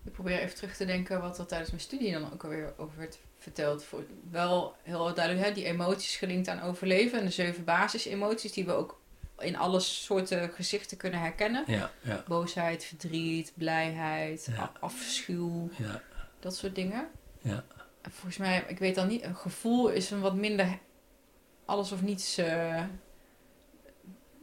Ik 0.06 0.12
probeer 0.12 0.38
even 0.38 0.54
terug 0.56 0.76
te 0.76 0.84
denken 0.84 1.20
wat 1.20 1.38
er 1.38 1.46
tijdens 1.46 1.70
mijn 1.70 1.82
studie 1.82 2.12
dan 2.12 2.32
ook 2.32 2.42
alweer 2.44 2.72
over 2.76 2.98
werd 2.98 3.18
verteld. 3.38 3.84
Voor, 3.84 4.04
wel 4.30 4.76
heel 4.82 5.14
duidelijk, 5.14 5.46
hè, 5.46 5.52
die 5.52 5.64
emoties 5.64 6.16
gelinkt 6.16 6.48
aan 6.48 6.60
overleven. 6.60 7.18
En 7.18 7.24
de 7.24 7.30
zeven 7.30 7.64
basisemoties 7.64 8.52
die 8.52 8.64
we 8.64 8.72
ook 8.72 9.00
in 9.38 9.56
alle 9.56 9.80
soorten 9.80 10.50
gezichten 10.50 10.96
kunnen 10.96 11.20
herkennen. 11.20 11.64
Ja, 11.66 11.90
ja, 12.02 12.22
Boosheid, 12.28 12.84
verdriet, 12.84 13.52
blijheid, 13.54 14.48
Ja. 14.56 14.72
afschuw, 14.80 15.68
ja. 15.76 16.02
dat 16.40 16.56
soort 16.56 16.74
dingen. 16.74 17.08
Ja. 17.40 17.64
En 18.02 18.10
volgens 18.10 18.36
mij, 18.36 18.64
ik 18.68 18.78
weet 18.78 18.94
dan 18.94 19.08
niet, 19.08 19.22
een 19.22 19.36
gevoel 19.36 19.88
is 19.88 20.10
een 20.10 20.20
wat 20.20 20.34
minder 20.34 20.78
alles 21.64 21.92
of 21.92 22.02
niets. 22.02 22.36
eh, 22.38 22.82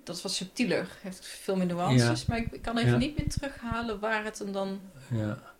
dat 0.03 0.15
is 0.15 0.21
wat 0.21 0.31
subtieler, 0.31 0.87
heeft 1.01 1.25
veel 1.25 1.55
meer 1.55 1.65
nuances. 1.65 2.25
Maar 2.25 2.37
ik, 2.37 2.51
ik 2.51 2.61
kan 2.61 2.77
even 2.77 2.99
niet 2.99 3.17
meer 3.17 3.29
terughalen 3.29 3.99
waar 3.99 4.23
het 4.23 4.39
hem 4.39 4.51
dan. 4.51 4.81
ja. 5.09 5.51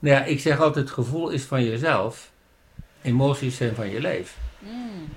Nou 0.00 0.14
ja, 0.14 0.24
ik 0.24 0.40
zeg 0.40 0.60
altijd, 0.60 0.90
gevoel 0.90 1.28
is 1.30 1.42
van 1.42 1.64
jezelf, 1.64 2.32
emoties 3.02 3.56
zijn 3.56 3.74
van 3.74 3.90
je 3.90 4.00
lijf. 4.00 4.38
Mm, 4.58 5.08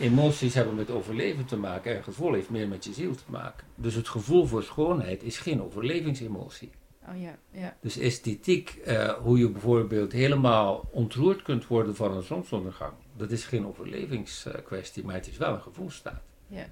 Emoties 0.00 0.54
hebben 0.54 0.74
met 0.74 0.90
overleven 0.90 1.44
te 1.44 1.56
maken 1.56 1.96
en 1.96 2.02
gevoel 2.04 2.32
heeft 2.32 2.50
meer 2.50 2.68
met 2.68 2.84
je 2.84 2.92
ziel 2.92 3.14
te 3.14 3.22
maken. 3.26 3.66
Dus 3.74 3.94
het 3.94 4.08
gevoel 4.08 4.46
voor 4.46 4.62
schoonheid 4.62 5.22
is 5.22 5.38
geen 5.38 5.62
overlevingsemotie. 5.62 6.70
oh 7.08 7.20
ja, 7.20 7.38
ja. 7.50 7.76
Dus 7.80 7.98
esthetiek, 7.98 8.70
eh, 8.84 9.08
hoe 9.12 9.38
je 9.38 9.48
bijvoorbeeld 9.50 10.12
helemaal 10.12 10.88
ontroerd 10.90 11.42
kunt 11.42 11.66
worden 11.66 11.96
van 11.96 12.16
een 12.16 12.22
zonsondergang, 12.22 12.92
dat 13.16 13.30
is 13.30 13.44
geen 13.44 13.66
overlevingskwestie, 13.66 15.04
maar 15.04 15.14
het 15.14 15.28
is 15.28 15.36
wel 15.36 15.52
een 15.54 15.62
gevoelstaat. 15.62 16.22
ja. 16.46 16.66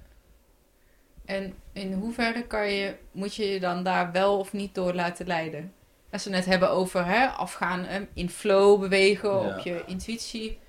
En 1.25 1.53
in 1.73 1.93
hoeverre 1.93 2.43
kan 2.47 2.71
je, 2.71 2.95
moet 3.11 3.35
je 3.35 3.45
je 3.45 3.59
dan 3.59 3.83
daar 3.83 4.11
wel 4.11 4.37
of 4.39 4.53
niet 4.53 4.75
door 4.75 4.93
laten 4.93 5.27
leiden? 5.27 5.73
Als 6.11 6.23
we 6.23 6.29
het 6.29 6.39
net 6.39 6.45
hebben 6.49 6.69
over 6.69 7.05
hè, 7.05 7.25
afgaan, 7.27 7.85
in 8.13 8.29
flow 8.29 8.79
bewegen, 8.79 9.29
Ja. 9.29 9.55
op 9.57 9.59
je 9.63 9.83
intuïtie 9.85 10.59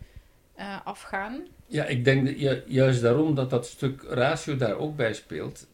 eh, 0.54 0.76
afgaan. 0.84 1.46
Ja, 1.66 1.84
ik 1.84 2.04
denk 2.04 2.26
dat 2.26 2.40
ju- 2.40 2.62
juist 2.66 3.02
daarom 3.02 3.34
dat 3.34 3.50
dat 3.50 3.66
stuk 3.66 4.02
ratio 4.08 4.56
daar 4.56 4.76
ook 4.76 4.96
bij 4.96 5.12
speelt. 5.14 5.66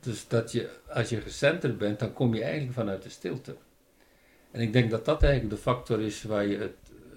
Dus 0.00 0.28
dat 0.28 0.52
je, 0.52 0.68
als 0.88 1.08
je 1.08 1.20
gecenterd 1.20 1.78
bent, 1.78 1.98
dan 1.98 2.12
kom 2.12 2.34
je 2.34 2.42
eigenlijk 2.42 2.72
vanuit 2.72 3.02
de 3.02 3.08
stilte. 3.08 3.56
En 4.50 4.60
ik 4.60 4.72
denk 4.72 4.90
dat 4.90 5.04
dat 5.04 5.22
eigenlijk 5.22 5.54
de 5.54 5.60
factor 5.60 6.00
is 6.00 6.22
waar 6.22 6.46
je 6.46 6.58
het, 6.58 6.74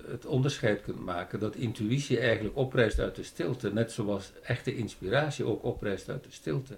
het 0.08 0.26
onderscheid 0.26 0.82
kunt 0.82 1.00
maken. 1.06 1.39
Dat 1.39 1.56
intuïtie 1.56 2.20
eigenlijk 2.20 2.58
oprijst 2.58 3.00
uit 3.00 3.15
de 3.15 3.24
stilte, 3.24 3.74
net 3.74 3.91
zoals 3.91 4.32
echte 4.44 4.76
inspiratie 4.76 5.46
ook 5.46 5.63
oprijst 5.63 6.10
uit 6.10 6.24
de 6.24 6.32
stilte. 6.32 6.78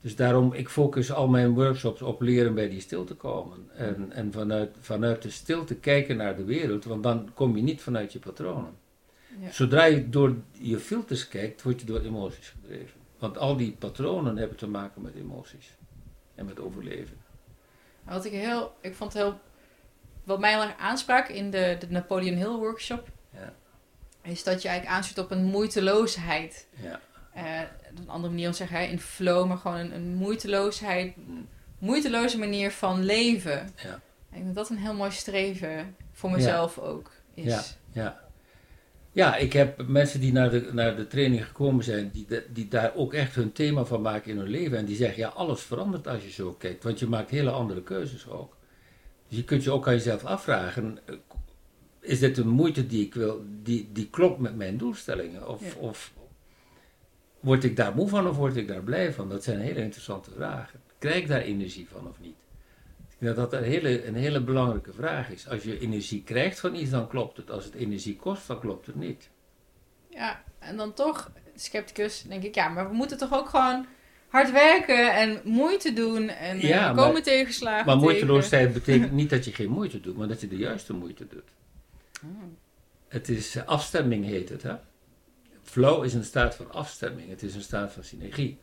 Dus 0.00 0.16
daarom, 0.16 0.52
ik 0.52 0.68
focus 0.68 1.12
al 1.12 1.28
mijn 1.28 1.54
workshops 1.54 2.02
op 2.02 2.20
leren 2.20 2.54
bij 2.54 2.68
die 2.68 2.80
stilte 2.80 3.14
komen. 3.14 3.70
En, 3.74 4.12
en 4.12 4.32
vanuit, 4.32 4.76
vanuit 4.80 5.22
de 5.22 5.30
stilte 5.30 5.74
kijken 5.74 6.16
naar 6.16 6.36
de 6.36 6.44
wereld, 6.44 6.84
want 6.84 7.02
dan 7.02 7.30
kom 7.34 7.56
je 7.56 7.62
niet 7.62 7.82
vanuit 7.82 8.12
je 8.12 8.18
patronen. 8.18 8.76
Ja. 9.40 9.50
Zodra 9.50 9.84
je 9.84 10.08
door 10.08 10.34
je 10.52 10.78
filters 10.78 11.28
kijkt, 11.28 11.62
word 11.62 11.80
je 11.80 11.86
door 11.86 12.00
emoties 12.00 12.48
gedreven. 12.48 13.00
Want 13.18 13.38
al 13.38 13.56
die 13.56 13.72
patronen 13.78 14.36
hebben 14.36 14.56
te 14.56 14.66
maken 14.68 15.02
met 15.02 15.14
emoties. 15.14 15.76
En 16.34 16.44
met 16.46 16.60
overleven. 16.60 17.16
Wat 18.04 18.24
ik 18.24 18.32
heel, 18.32 18.74
ik 18.80 18.94
vond 18.94 19.12
heel, 19.12 19.40
wat 20.24 20.40
mij 20.40 20.50
heel 20.50 20.62
erg 20.62 20.76
aansprak 20.78 21.28
in 21.28 21.50
de, 21.50 21.76
de 21.78 21.86
Napoleon 21.88 22.36
Hill 22.36 22.48
workshop, 22.56 23.08
Ja. 23.32 23.52
is 24.22 24.44
dat 24.44 24.62
je 24.62 24.68
eigenlijk 24.68 24.98
aansluit 24.98 25.30
op 25.30 25.36
een 25.36 25.44
moeiteloosheid. 25.44 26.66
Ja. 26.82 27.00
Uh, 27.36 27.60
een 27.96 28.08
andere 28.08 28.32
manier 28.32 28.46
om 28.46 28.52
te 28.52 28.58
zeggen, 28.58 28.78
hè, 28.78 28.84
in 28.84 29.00
flow, 29.00 29.46
maar 29.46 29.56
gewoon 29.56 29.78
een, 29.78 29.94
een 29.94 30.14
moeiteloosheid, 30.14 31.14
moeiteloze 31.78 32.38
manier 32.38 32.70
van 32.70 33.04
leven. 33.04 33.70
Ja. 33.82 33.94
Ik 33.94 34.36
denk 34.36 34.46
dat 34.46 34.54
dat 34.54 34.70
een 34.70 34.76
heel 34.76 34.94
mooi 34.94 35.10
streven 35.10 35.96
voor 36.12 36.30
mezelf 36.30 36.78
ook 36.78 37.10
is. 37.34 37.44
Ja, 37.44 37.62
ja. 37.92 38.20
Ja, 39.12 39.36
ik 39.36 39.52
heb 39.52 39.86
mensen 39.86 40.20
die 40.20 40.32
naar 40.32 40.50
de, 40.50 40.68
naar 40.72 40.96
de 40.96 41.06
training 41.06 41.46
gekomen 41.46 41.84
zijn, 41.84 42.10
die, 42.12 42.26
die 42.52 42.68
daar 42.68 42.94
ook 42.94 43.14
echt 43.14 43.34
hun 43.34 43.52
thema 43.52 43.84
van 43.84 44.02
maken 44.02 44.30
in 44.30 44.38
hun 44.38 44.48
leven. 44.48 44.78
En 44.78 44.84
die 44.84 44.96
zeggen, 44.96 45.18
ja, 45.18 45.28
alles 45.28 45.62
verandert 45.62 46.06
als 46.08 46.22
je 46.22 46.30
zo 46.30 46.52
kijkt, 46.52 46.84
want 46.84 46.98
je 46.98 47.06
maakt 47.06 47.30
hele 47.30 47.50
andere 47.50 47.82
keuzes 47.82 48.28
ook. 48.28 48.56
Dus 49.28 49.38
je 49.38 49.44
kunt 49.44 49.64
je 49.64 49.70
ook 49.70 49.86
aan 49.86 49.94
jezelf 49.94 50.24
afvragen, 50.24 50.98
is 52.00 52.18
dit 52.18 52.38
een 52.38 52.48
moeite 52.48 52.86
die 52.86 53.04
ik 53.06 53.14
wil, 53.14 53.44
die, 53.62 53.88
die 53.92 54.08
klopt 54.10 54.40
met 54.40 54.56
mijn 54.56 54.76
doelstellingen? 54.76 55.48
Of, 55.48 55.76
of 55.76 56.12
word 57.40 57.64
ik 57.64 57.76
daar 57.76 57.94
moe 57.94 58.08
van 58.08 58.28
of 58.28 58.36
word 58.36 58.56
ik 58.56 58.68
daar 58.68 58.82
blij 58.82 59.12
van? 59.12 59.28
Dat 59.28 59.44
zijn 59.44 59.60
hele 59.60 59.82
interessante 59.82 60.30
vragen. 60.30 60.80
Krijg 60.98 61.16
ik 61.16 61.28
daar 61.28 61.40
energie 61.40 61.88
van 61.92 62.08
of 62.08 62.20
niet? 62.20 62.36
Ik 62.98 63.26
denk 63.26 63.36
dat 63.36 63.50
dat 63.50 63.60
een 63.60 63.68
hele, 63.68 64.06
een 64.06 64.14
hele 64.14 64.40
belangrijke 64.40 64.92
vraag 64.92 65.30
is. 65.30 65.48
Als 65.48 65.62
je 65.62 65.80
energie 65.80 66.22
krijgt 66.22 66.60
van 66.60 66.74
iets, 66.74 66.90
dan 66.90 67.08
klopt 67.08 67.36
het. 67.36 67.50
Als 67.50 67.64
het 67.64 67.74
energie 67.74 68.16
kost, 68.16 68.46
dan 68.46 68.60
klopt 68.60 68.86
het 68.86 68.94
niet. 68.94 69.30
Ja, 70.08 70.42
en 70.58 70.76
dan 70.76 70.94
toch, 70.94 71.30
scepticus, 71.54 72.22
denk 72.22 72.42
ik, 72.42 72.54
ja, 72.54 72.68
maar 72.68 72.88
we 72.88 72.94
moeten 72.94 73.18
toch 73.18 73.32
ook 73.32 73.48
gewoon 73.48 73.86
hard 74.28 74.52
werken 74.52 75.14
en 75.14 75.40
moeite 75.44 75.92
doen 75.92 76.28
en 76.28 76.60
eh, 76.60 76.86
komen 76.86 77.12
maar, 77.12 77.22
tegenslagen. 77.22 77.86
Maar 77.86 77.96
moeiteloosheid 77.96 78.72
betekent 78.82 79.12
niet 79.12 79.30
dat 79.30 79.44
je 79.44 79.52
geen 79.52 79.70
moeite 79.70 80.00
doet, 80.00 80.16
maar 80.16 80.28
dat 80.28 80.40
je 80.40 80.48
de 80.48 80.56
juiste 80.56 80.92
moeite 80.92 81.26
doet. 81.26 81.50
Oh. 82.24 82.42
Het 83.08 83.28
is 83.28 83.56
eh, 83.56 83.66
afstemming 83.66 84.24
heet 84.24 84.48
het, 84.48 84.62
hè? 84.62 84.74
Flow 85.70 86.04
is 86.04 86.14
een 86.14 86.24
staat 86.24 86.54
van 86.54 86.72
afstemming, 86.72 87.28
het 87.28 87.42
is 87.42 87.54
een 87.54 87.62
staat 87.62 87.92
van 87.92 88.04
synergie. 88.04 88.58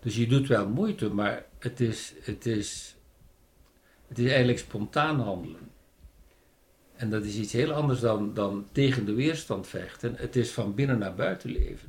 Dus 0.00 0.16
je 0.16 0.26
doet 0.26 0.48
wel 0.48 0.68
moeite, 0.68 1.14
maar 1.14 1.44
het 1.58 1.80
is, 1.80 2.14
het 2.22 2.46
is, 2.46 2.96
het 4.08 4.18
is 4.18 4.28
eigenlijk 4.28 4.58
spontaan 4.58 5.20
handelen. 5.20 5.70
En 6.96 7.10
dat 7.10 7.24
is 7.24 7.36
iets 7.36 7.52
heel 7.52 7.72
anders 7.72 8.00
dan, 8.00 8.34
dan 8.34 8.66
tegen 8.72 9.04
de 9.04 9.14
weerstand 9.14 9.66
vechten. 9.66 10.14
Het 10.16 10.36
is 10.36 10.50
van 10.50 10.74
binnen 10.74 10.98
naar 10.98 11.14
buiten 11.14 11.50
leven. 11.50 11.88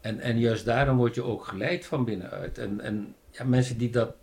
En, 0.00 0.20
en 0.20 0.38
juist 0.38 0.64
daarom 0.64 0.96
word 0.96 1.14
je 1.14 1.22
ook 1.22 1.44
geleid 1.44 1.86
van 1.86 2.04
binnenuit. 2.04 2.58
En, 2.58 2.80
en 2.80 3.14
ja, 3.30 3.44
mensen 3.44 3.78
die 3.78 3.90
dat 3.90 4.14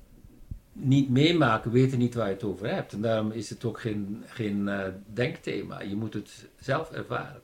niet 0.74 1.10
meemaken, 1.10 1.72
weten 1.72 2.00
niet 2.00 2.14
waar 2.14 2.28
je 2.28 2.34
het 2.34 2.44
over 2.44 2.74
hebt. 2.74 2.94
En 2.94 3.02
daarom 3.02 3.32
is 3.32 3.50
het 3.50 3.66
ook 3.66 3.80
geen, 3.80 4.24
geen 4.26 4.68
uh, 4.68 4.88
denkthema. 5.14 5.82
Je 5.82 5.96
moet 5.96 6.14
het 6.14 6.50
zelf 6.60 6.92
ervaren. 6.92 7.42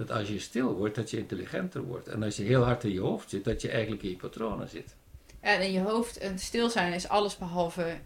Dat 0.00 0.10
als 0.10 0.28
je 0.28 0.38
stil 0.38 0.74
wordt, 0.74 0.94
dat 0.94 1.10
je 1.10 1.16
intelligenter 1.16 1.82
wordt. 1.82 2.08
En 2.08 2.22
als 2.22 2.36
je 2.36 2.42
heel 2.42 2.62
hard 2.62 2.84
in 2.84 2.92
je 2.92 3.00
hoofd 3.00 3.30
zit, 3.30 3.44
dat 3.44 3.62
je 3.62 3.70
eigenlijk 3.70 4.02
in 4.02 4.10
je 4.10 4.16
patronen 4.16 4.68
zit. 4.68 4.96
En 5.40 5.62
in 5.62 5.72
je 5.72 5.80
hoofd, 5.80 6.18
en 6.18 6.38
stil 6.38 6.70
zijn 6.70 6.92
is 6.92 7.08
alles 7.08 7.36
behalve 7.36 7.96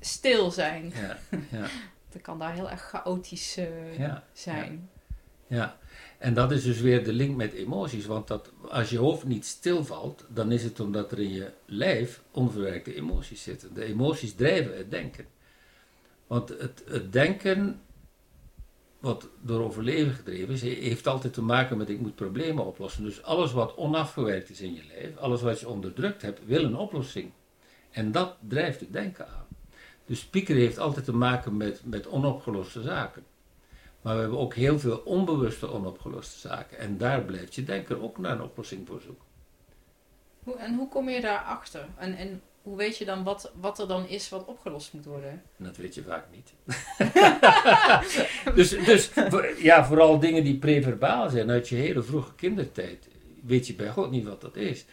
stil 0.00 0.50
zijn. 0.50 0.92
Ja, 0.94 1.18
ja. 1.50 1.66
dat 2.12 2.22
kan 2.22 2.38
daar 2.38 2.54
heel 2.54 2.70
erg 2.70 2.82
chaotisch 2.82 3.58
uh, 3.58 3.98
ja, 3.98 4.24
zijn. 4.32 4.90
Ja. 5.46 5.56
ja. 5.56 5.78
En 6.18 6.34
dat 6.34 6.52
is 6.52 6.62
dus 6.62 6.80
weer 6.80 7.04
de 7.04 7.12
link 7.12 7.36
met 7.36 7.52
emoties. 7.52 8.06
Want 8.06 8.28
dat, 8.28 8.52
als 8.68 8.90
je 8.90 8.98
hoofd 8.98 9.24
niet 9.24 9.46
stilvalt, 9.46 10.24
dan 10.28 10.52
is 10.52 10.62
het 10.62 10.80
omdat 10.80 11.12
er 11.12 11.20
in 11.20 11.32
je 11.32 11.52
lijf 11.66 12.22
onverwerkte 12.30 12.94
emoties 12.94 13.42
zitten. 13.42 13.74
De 13.74 13.84
emoties 13.84 14.34
drijven 14.34 14.76
het 14.76 14.90
denken. 14.90 15.26
Want 16.26 16.48
het, 16.48 16.82
het 16.86 17.12
denken, 17.12 17.80
wat 18.98 19.28
door 19.40 19.64
overleven 19.64 20.14
gedreven 20.14 20.54
is, 20.54 20.62
heeft 20.62 21.06
altijd 21.06 21.34
te 21.34 21.42
maken 21.42 21.76
met 21.76 21.88
ik 21.88 22.00
moet 22.00 22.14
problemen 22.14 22.66
oplossen. 22.66 23.04
Dus 23.04 23.22
alles 23.22 23.52
wat 23.52 23.74
onafgewerkt 23.76 24.50
is 24.50 24.60
in 24.60 24.74
je 24.74 24.82
lijf, 24.86 25.16
alles 25.16 25.42
wat 25.42 25.60
je 25.60 25.68
onderdrukt 25.68 26.22
hebt, 26.22 26.46
wil 26.46 26.64
een 26.64 26.76
oplossing. 26.76 27.30
En 27.90 28.12
dat 28.12 28.36
drijft 28.48 28.80
het 28.80 28.92
denken 28.92 29.28
aan. 29.28 29.46
Dus 30.06 30.24
pieker 30.24 30.56
heeft 30.56 30.78
altijd 30.78 31.04
te 31.04 31.14
maken 31.14 31.56
met, 31.56 31.80
met 31.84 32.06
onopgeloste 32.06 32.82
zaken. 32.82 33.24
Maar 34.02 34.14
we 34.14 34.20
hebben 34.20 34.38
ook 34.38 34.54
heel 34.54 34.78
veel 34.78 34.98
onbewuste 34.98 35.72
onopgeloste 35.72 36.38
zaken. 36.38 36.78
En 36.78 36.98
daar 36.98 37.22
blijft 37.22 37.54
je 37.54 37.64
denken 37.64 38.02
ook 38.02 38.18
naar 38.18 38.32
een 38.32 38.42
oplossing 38.42 38.86
voor 38.86 39.00
zoeken. 39.00 39.26
En 40.58 40.74
hoe 40.74 40.88
kom 40.88 41.08
je 41.08 41.20
daarachter? 41.20 41.88
En, 41.96 42.16
en 42.16 42.42
hoe 42.68 42.76
weet 42.76 42.98
je 42.98 43.04
dan 43.04 43.24
wat, 43.24 43.52
wat 43.60 43.78
er 43.78 43.88
dan 43.88 44.08
is 44.08 44.28
wat 44.28 44.44
opgelost 44.44 44.92
moet 44.92 45.04
worden? 45.04 45.42
Dat 45.56 45.76
weet 45.76 45.94
je 45.94 46.02
vaak 46.02 46.26
niet. 46.32 46.52
dus, 48.56 48.70
dus 48.70 49.10
ja, 49.58 49.84
vooral 49.84 50.18
dingen 50.18 50.44
die 50.44 50.58
preverbaal 50.58 51.30
zijn 51.30 51.50
uit 51.50 51.68
je 51.68 51.74
hele 51.74 52.02
vroege 52.02 52.34
kindertijd. 52.34 53.08
Weet 53.42 53.66
je 53.66 53.74
bij 53.74 53.90
God 53.90 54.10
niet 54.10 54.24
wat 54.24 54.40
dat 54.40 54.56
is. 54.56 54.84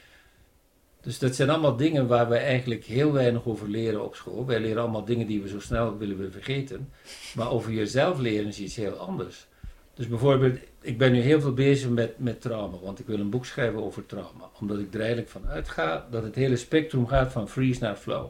Dus 1.01 1.19
dat 1.19 1.35
zijn 1.35 1.49
allemaal 1.49 1.75
dingen 1.75 2.07
waar 2.07 2.29
we 2.29 2.37
eigenlijk 2.37 2.83
heel 2.83 3.11
weinig 3.11 3.45
over 3.45 3.69
leren 3.69 4.03
op 4.03 4.15
school. 4.15 4.45
Wij 4.45 4.59
leren 4.59 4.81
allemaal 4.81 5.05
dingen 5.05 5.27
die 5.27 5.41
we 5.41 5.47
zo 5.47 5.59
snel 5.59 5.97
willen 5.97 6.31
vergeten. 6.31 6.89
Maar 7.35 7.51
over 7.51 7.71
jezelf 7.71 8.19
leren 8.19 8.47
is 8.47 8.59
iets 8.59 8.75
heel 8.75 8.93
anders. 8.93 9.47
Dus 9.93 10.07
bijvoorbeeld, 10.07 10.59
ik 10.85 10.97
ben 10.97 11.11
nu 11.11 11.19
heel 11.19 11.41
veel 11.41 11.53
bezig 11.53 11.89
met, 11.89 12.19
met 12.19 12.41
trauma, 12.41 12.77
want 12.77 12.99
ik 12.99 13.05
wil 13.05 13.19
een 13.19 13.29
boek 13.29 13.45
schrijven 13.45 13.83
over 13.83 14.05
trauma. 14.05 14.49
Omdat 14.59 14.79
ik 14.79 14.93
er 14.93 14.99
eigenlijk 14.99 15.29
van 15.29 15.47
uitga 15.47 16.07
dat 16.11 16.23
het 16.23 16.35
hele 16.35 16.55
spectrum 16.55 17.07
gaat 17.07 17.31
van 17.31 17.49
freeze 17.49 17.81
naar 17.81 17.95
flow. 17.95 18.27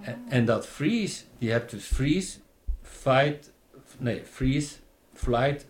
En, 0.00 0.14
oh. 0.14 0.32
en, 0.32 0.44
dat 0.44 0.66
freeze, 0.66 1.22
je 1.38 1.50
hebt 1.50 1.70
dus 1.70 1.84
freeze, 1.84 2.38
fight, 2.82 3.52
nee, 3.98 4.22
freeze, 4.24 4.74
flight, 5.12 5.66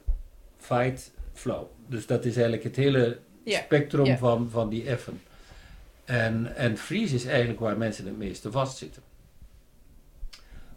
fight, 0.56 1.12
flow. 1.32 1.66
Dus 1.86 2.06
dat 2.06 2.24
is 2.24 2.34
eigenlijk 2.34 2.64
het 2.64 2.76
hele 2.76 3.18
spectrum 3.44 4.16
Van, 4.16 4.50
van 4.50 4.68
die 4.68 4.88
effen. 4.88 5.20
En, 6.04 6.56
en 6.56 6.76
freeze 6.76 7.14
is 7.14 7.24
eigenlijk 7.24 7.60
waar 7.60 7.78
mensen 7.78 8.06
het 8.06 8.18
meeste 8.18 8.50
vastzitten. 8.50 9.02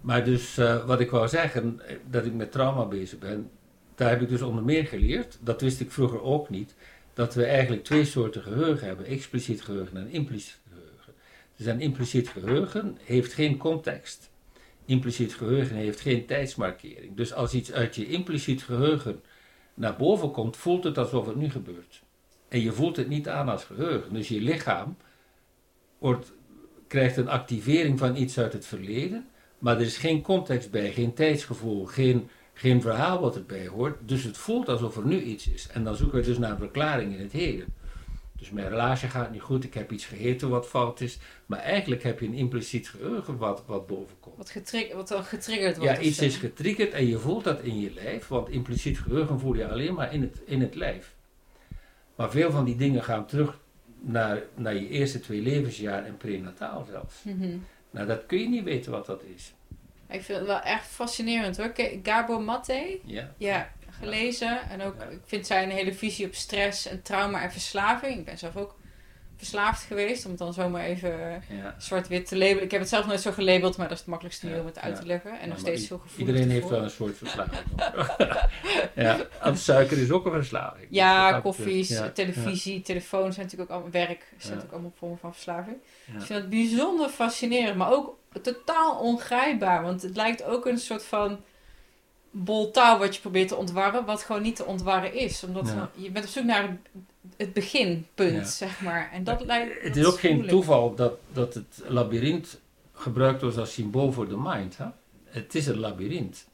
Maar 0.01 0.23
dus 0.23 0.57
uh, 0.57 0.85
wat 0.85 0.99
ik 0.99 1.09
wou 1.09 1.27
zeggen, 1.27 1.81
eh, 1.87 1.95
dat 2.09 2.25
ik 2.25 2.33
met 2.33 2.51
trauma 2.51 2.85
bezig 2.85 3.19
ben, 3.19 3.49
daar 3.97 4.09
heb 4.09 4.21
ik 4.21 4.29
dus 4.29 4.41
onder 4.41 4.63
meer 4.63 4.85
geleerd, 4.85 5.37
dat 5.41 5.61
wist 5.61 5.79
ik 5.79 5.91
vroeger 5.91 6.21
ook 6.21 6.49
niet, 6.49 6.75
dat 7.13 7.33
we 7.33 7.45
eigenlijk 7.45 7.83
twee 7.83 8.05
soorten 8.05 8.41
geheugen 8.41 8.87
hebben, 8.87 9.05
expliciet 9.05 9.61
geheugen 9.61 9.97
en 9.97 10.09
impliciet 10.09 10.59
geheugen. 10.69 11.13
Dus 11.55 11.65
een 11.65 11.81
impliciet 11.81 12.29
geheugen 12.29 12.97
heeft 13.03 13.33
geen 13.33 13.57
context. 13.57 14.29
Impliciet 14.85 15.33
geheugen 15.33 15.75
heeft 15.75 15.99
geen 15.99 16.25
tijdsmarkering. 16.25 17.15
Dus 17.15 17.33
als 17.33 17.53
iets 17.53 17.71
uit 17.71 17.95
je 17.95 18.07
impliciet 18.07 18.63
geheugen 18.63 19.21
naar 19.73 19.95
boven 19.95 20.31
komt, 20.31 20.57
voelt 20.57 20.83
het 20.83 20.97
alsof 20.97 21.25
het 21.25 21.35
nu 21.35 21.49
gebeurt. 21.49 22.01
En 22.47 22.61
je 22.61 22.71
voelt 22.71 22.97
het 22.97 23.07
niet 23.07 23.27
aan 23.29 23.49
als 23.49 23.63
geheugen. 23.63 24.13
Dus 24.13 24.27
je 24.27 24.41
lichaam 24.41 24.97
wordt, 25.97 26.33
krijgt 26.87 27.17
een 27.17 27.29
activering 27.29 27.99
van 27.99 28.15
iets 28.15 28.39
uit 28.39 28.53
het 28.53 28.65
verleden, 28.65 29.27
maar 29.59 29.75
er 29.75 29.85
is 29.85 29.97
geen 29.97 30.21
context 30.21 30.71
bij, 30.71 30.91
geen 30.91 31.13
tijdsgevoel, 31.13 31.85
geen, 31.85 32.29
geen 32.57 32.81
verhaal 32.81 33.19
wat 33.19 33.35
erbij 33.35 33.67
hoort. 33.67 33.97
Dus 34.07 34.23
het 34.23 34.37
voelt 34.37 34.69
alsof 34.69 34.97
er 34.97 35.05
nu 35.05 35.21
iets 35.21 35.47
is. 35.47 35.67
En 35.67 35.83
dan 35.83 35.95
zoeken 35.95 36.19
we 36.19 36.25
dus 36.25 36.37
naar 36.37 36.51
een 36.51 36.57
verklaring 36.57 37.13
in 37.13 37.21
het 37.21 37.31
heden. 37.31 37.73
Dus 38.37 38.51
mijn 38.51 38.69
relatie 38.69 39.09
gaat 39.09 39.31
niet 39.31 39.41
goed, 39.41 39.63
ik 39.63 39.73
heb 39.73 39.91
iets 39.91 40.05
gegeten 40.05 40.49
wat 40.49 40.67
fout 40.67 41.01
is. 41.01 41.17
Maar 41.45 41.59
eigenlijk 41.59 42.03
heb 42.03 42.19
je 42.19 42.25
een 42.25 42.33
impliciet 42.33 42.89
geheugen 42.89 43.37
wat, 43.37 43.63
wat 43.65 43.87
bovenkomt. 43.87 44.37
Wat, 44.37 44.49
getrig 44.49 44.93
wat 44.93 45.07
dan 45.07 45.23
getriggerd 45.23 45.77
wordt. 45.77 45.91
Ja, 45.91 45.99
iets 45.99 46.19
is 46.19 46.35
getriggerd 46.35 46.93
en 46.93 47.07
je 47.07 47.19
voelt 47.19 47.43
dat 47.43 47.59
in 47.59 47.79
je 47.79 47.93
lijf. 47.93 48.27
Want 48.27 48.49
impliciet 48.49 48.99
geheugen 48.99 49.39
voel 49.39 49.53
je 49.53 49.67
alleen 49.67 49.93
maar 49.93 50.13
in 50.13 50.21
het, 50.21 50.41
in 50.45 50.61
het 50.61 50.75
lijf. 50.75 51.15
Maar 52.15 52.31
veel 52.31 52.51
van 52.51 52.65
die 52.65 52.75
dingen 52.75 53.03
gaan 53.03 53.25
terug 53.25 53.59
naar, 53.99 54.43
naar 54.55 54.75
je 54.75 54.89
eerste 54.89 55.19
twee 55.19 55.41
levensjaar 55.41 56.05
en 56.05 56.17
prenataal 56.17 56.85
zelfs. 56.91 57.23
Mm 57.23 57.65
Nou, 57.91 58.07
dat 58.07 58.25
kun 58.25 58.39
je 58.39 58.49
niet 58.49 58.63
weten 58.63 58.91
wat 58.91 59.05
dat 59.05 59.23
is. 59.35 59.53
Ik 60.09 60.23
vind 60.23 60.37
het 60.37 60.47
wel 60.47 60.61
echt 60.61 60.87
fascinerend 60.87 61.57
hoor. 61.57 61.71
Gabo 62.03 62.39
Matte. 62.39 62.99
Ja. 63.03 63.33
Ja, 63.37 63.71
gelezen. 63.99 64.69
En 64.69 64.81
ook, 64.81 64.95
ik 65.01 65.21
vind 65.25 65.47
zijn 65.47 65.69
hele 65.69 65.93
visie 65.93 66.25
op 66.25 66.33
stress 66.33 66.87
en 66.87 67.01
trauma 67.01 67.41
en 67.41 67.51
verslaving. 67.51 68.17
Ik 68.17 68.25
ben 68.25 68.37
zelf 68.37 68.55
ook 68.55 68.75
verslaafd 69.37 69.83
geweest. 69.83 70.25
Om 70.25 70.31
het 70.31 70.39
dan 70.39 70.53
zomaar 70.53 70.83
even 70.83 71.43
zwart-wit 71.77 72.27
te 72.27 72.37
labelen. 72.37 72.63
Ik 72.63 72.71
heb 72.71 72.79
het 72.79 72.89
zelf 72.89 73.07
nooit 73.07 73.21
zo 73.21 73.31
gelabeld, 73.31 73.77
maar 73.77 73.87
dat 73.87 73.95
is 73.95 73.99
het 73.99 74.09
makkelijkste 74.09 74.49
ja. 74.49 74.59
om 74.59 74.65
het 74.65 74.79
uit 74.79 74.95
te 74.95 75.05
leggen. 75.05 75.39
En 75.39 75.49
nog 75.49 75.59
steeds 75.59 75.87
veel 75.87 75.97
gevoelig. 75.97 76.27
Iedereen 76.27 76.49
heeft 76.49 76.69
wel 76.69 76.83
een 76.83 76.89
soort 76.89 77.17
verslaving. 77.17 77.61
ja, 79.05 79.27
aan 79.39 79.57
suiker 79.57 79.97
is 79.97 80.11
ook 80.11 80.25
een 80.25 80.31
verslaving. 80.31 80.87
Ja, 80.89 81.39
koffies, 81.39 82.01
televisie, 82.13 82.81
telefoon 82.81 83.33
zijn 83.33 83.45
natuurlijk 83.45 83.71
ook 83.71 83.75
allemaal 83.75 84.07
werk. 84.07 84.25
zijn 84.29 84.43
natuurlijk 84.43 84.73
allemaal 84.73 84.93
vormen 84.97 85.17
van 85.17 85.33
verslaving. 85.33 85.77
Dus 86.05 86.21
ik 86.21 86.27
vind 86.27 86.39
het 86.39 86.49
bijzonder 86.49 87.09
fascinerend, 87.09 87.75
maar 87.75 87.91
ook 87.91 88.17
totaal 88.41 88.99
ongrijpbaar. 88.99 89.83
Want 89.83 90.01
het 90.01 90.15
lijkt 90.15 90.43
ook 90.43 90.65
een 90.65 90.79
soort 90.79 91.03
van 91.03 91.39
bol 92.31 92.71
touw 92.71 92.97
wat 92.97 93.15
je 93.15 93.21
probeert 93.21 93.47
te 93.47 93.55
ontwarren, 93.55 94.05
wat 94.05 94.23
gewoon 94.23 94.41
niet 94.41 94.55
te 94.55 94.65
ontwarren 94.65 95.13
is. 95.13 95.43
Omdat 95.43 95.73
je 95.95 96.11
bent 96.11 96.25
op 96.25 96.31
zoek 96.31 96.43
naar 96.43 96.77
het 97.37 97.53
beginpunt, 97.53 98.47
zeg 98.47 98.81
maar. 98.81 99.09
En 99.11 99.23
dat 99.23 99.45
lijkt, 99.45 99.83
het 99.83 99.95
is 99.95 100.05
ook 100.05 100.19
geen 100.19 100.47
toeval 100.47 100.95
dat, 100.95 101.13
dat 101.33 101.53
het 101.53 101.83
labyrint 101.87 102.59
gebruikt 102.93 103.41
wordt 103.41 103.57
als 103.57 103.73
symbool 103.73 104.11
voor 104.11 104.27
de 104.27 104.37
mind. 104.37 104.77
Hè? 104.77 104.85
Het 105.25 105.55
is 105.55 105.67
een 105.67 105.79
labyrint. 105.79 106.47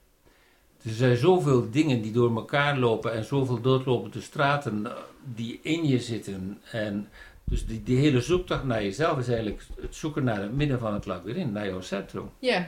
Er 0.84 0.94
zijn 0.94 1.18
zoveel 1.18 1.70
dingen 1.72 2.02
die 2.02 2.12
door 2.12 2.36
elkaar 2.36 2.78
lopen 2.78 3.14
en 3.14 3.24
zoveel 3.26 3.62
doodlopende 3.62 4.22
straten 4.22 4.86
eh, 4.86 4.94
die 5.24 5.60
in 5.62 5.88
je 5.88 6.00
zitten. 6.00 6.62
En 6.72 7.10
dus 7.44 7.66
die, 7.66 7.84
die 7.84 7.98
hele 7.98 8.22
zoektocht 8.22 8.64
naar 8.64 8.84
jezelf 8.84 9.18
is 9.18 9.28
eigenlijk 9.28 9.62
het 9.82 9.96
zoeken 9.96 10.24
naar 10.24 10.42
het 10.42 10.54
midden 10.54 10.80
van 10.80 10.94
het 10.94 11.06
labyrint, 11.06 11.52
naar 11.54 11.68
jouw 11.68 11.82
centrum. 11.82 12.30
Ja, 12.40 12.68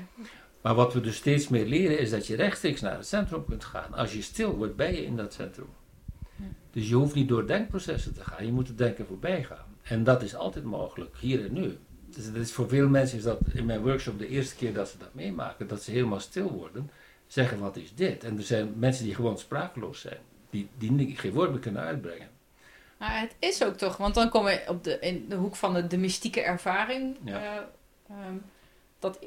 Maar 0.62 0.76
wat 0.76 0.94
we 0.94 1.02
dus 1.02 1.16
steeds 1.16 1.48
meer 1.48 1.66
leren 1.66 2.00
is 2.00 2.10
dat 2.10 2.28
je 2.28 2.36
rechtstreeks 2.36 2.82
naar 2.82 2.96
het 2.96 3.08
centrum 3.08 3.46
kunt 3.46 3.64
gaan. 3.64 3.94
Als 3.94 4.14
je 4.14 4.22
stil 4.22 4.56
wordt, 4.56 4.76
ben 4.76 4.94
je 4.94 5.06
in 5.06 5.16
dat 5.16 5.34
centrum. 5.34 5.68
Dus 6.72 6.90
je 6.90 6.96
hoeft 6.96 7.16
niet 7.16 7.28
door 7.28 7.48
denkprocessen 7.48 8.14
te 8.14 8.24
gaan, 8.24 8.46
je 8.46 8.52
moet 8.52 8.68
het 8.68 8.78
denken 8.78 9.06
voorbij 9.06 9.44
gaan. 9.44 9.66
En 9.82 10.04
dat 10.04 10.22
is 10.24 10.36
altijd 10.36 10.66
mogelijk, 10.66 11.16
hier 11.20 11.46
en 11.46 11.54
nu. 11.54 11.78
Dus 12.06 12.26
dat 12.26 12.36
is 12.36 12.52
voor 12.52 12.68
veel 12.68 12.90
mensen 12.90 13.18
is 13.18 13.24
dat 13.24 13.40
in 13.54 13.66
mijn 13.66 13.82
workshop 13.82 14.20
de 14.20 14.28
eerste 14.28 14.56
keer 14.56 14.74
dat 14.74 14.90
ze 14.90 14.98
dat 14.98 15.14
meemaken, 15.14 15.68
dat 15.68 15.84
ze 15.84 15.92
helemaal 15.92 16.20
stil 16.20 16.52
worden, 16.52 16.90
zeggen 17.28 17.60
wat 17.60 17.78
is 17.78 17.96
dit? 17.96 18.24
En 18.24 18.38
er 18.38 18.44
zijn 18.44 18.74
mensen 18.76 19.04
die 19.06 19.16
gewoon 19.16 19.38
sprakeloos 19.38 20.02
zijn, 20.02 20.20
die, 20.50 20.70
die 20.78 21.18
geen 21.18 21.34
woord 21.34 21.52
meer 21.52 21.60
kunnen 21.60 21.82
uitbrengen. 21.82 22.30
Maar 23.06 23.20
het 23.20 23.36
is 23.40 23.64
ook 23.64 23.78
toch, 23.78 23.98
want 23.98 24.16
dan 24.16 24.30
kom 24.30 24.48
je 24.48 24.64
op 24.68 24.84
de, 24.84 25.00
in 25.00 25.26
de 25.30 25.36
hoek 25.36 25.56
van 25.56 25.74
de, 25.74 25.88
de 25.88 25.98
mystieke 25.98 26.42
ervaring. 26.42 27.18
Ja. 27.24 27.42
eh, 27.42 27.58
ehm, 28.10 28.36
dat 29.00 29.20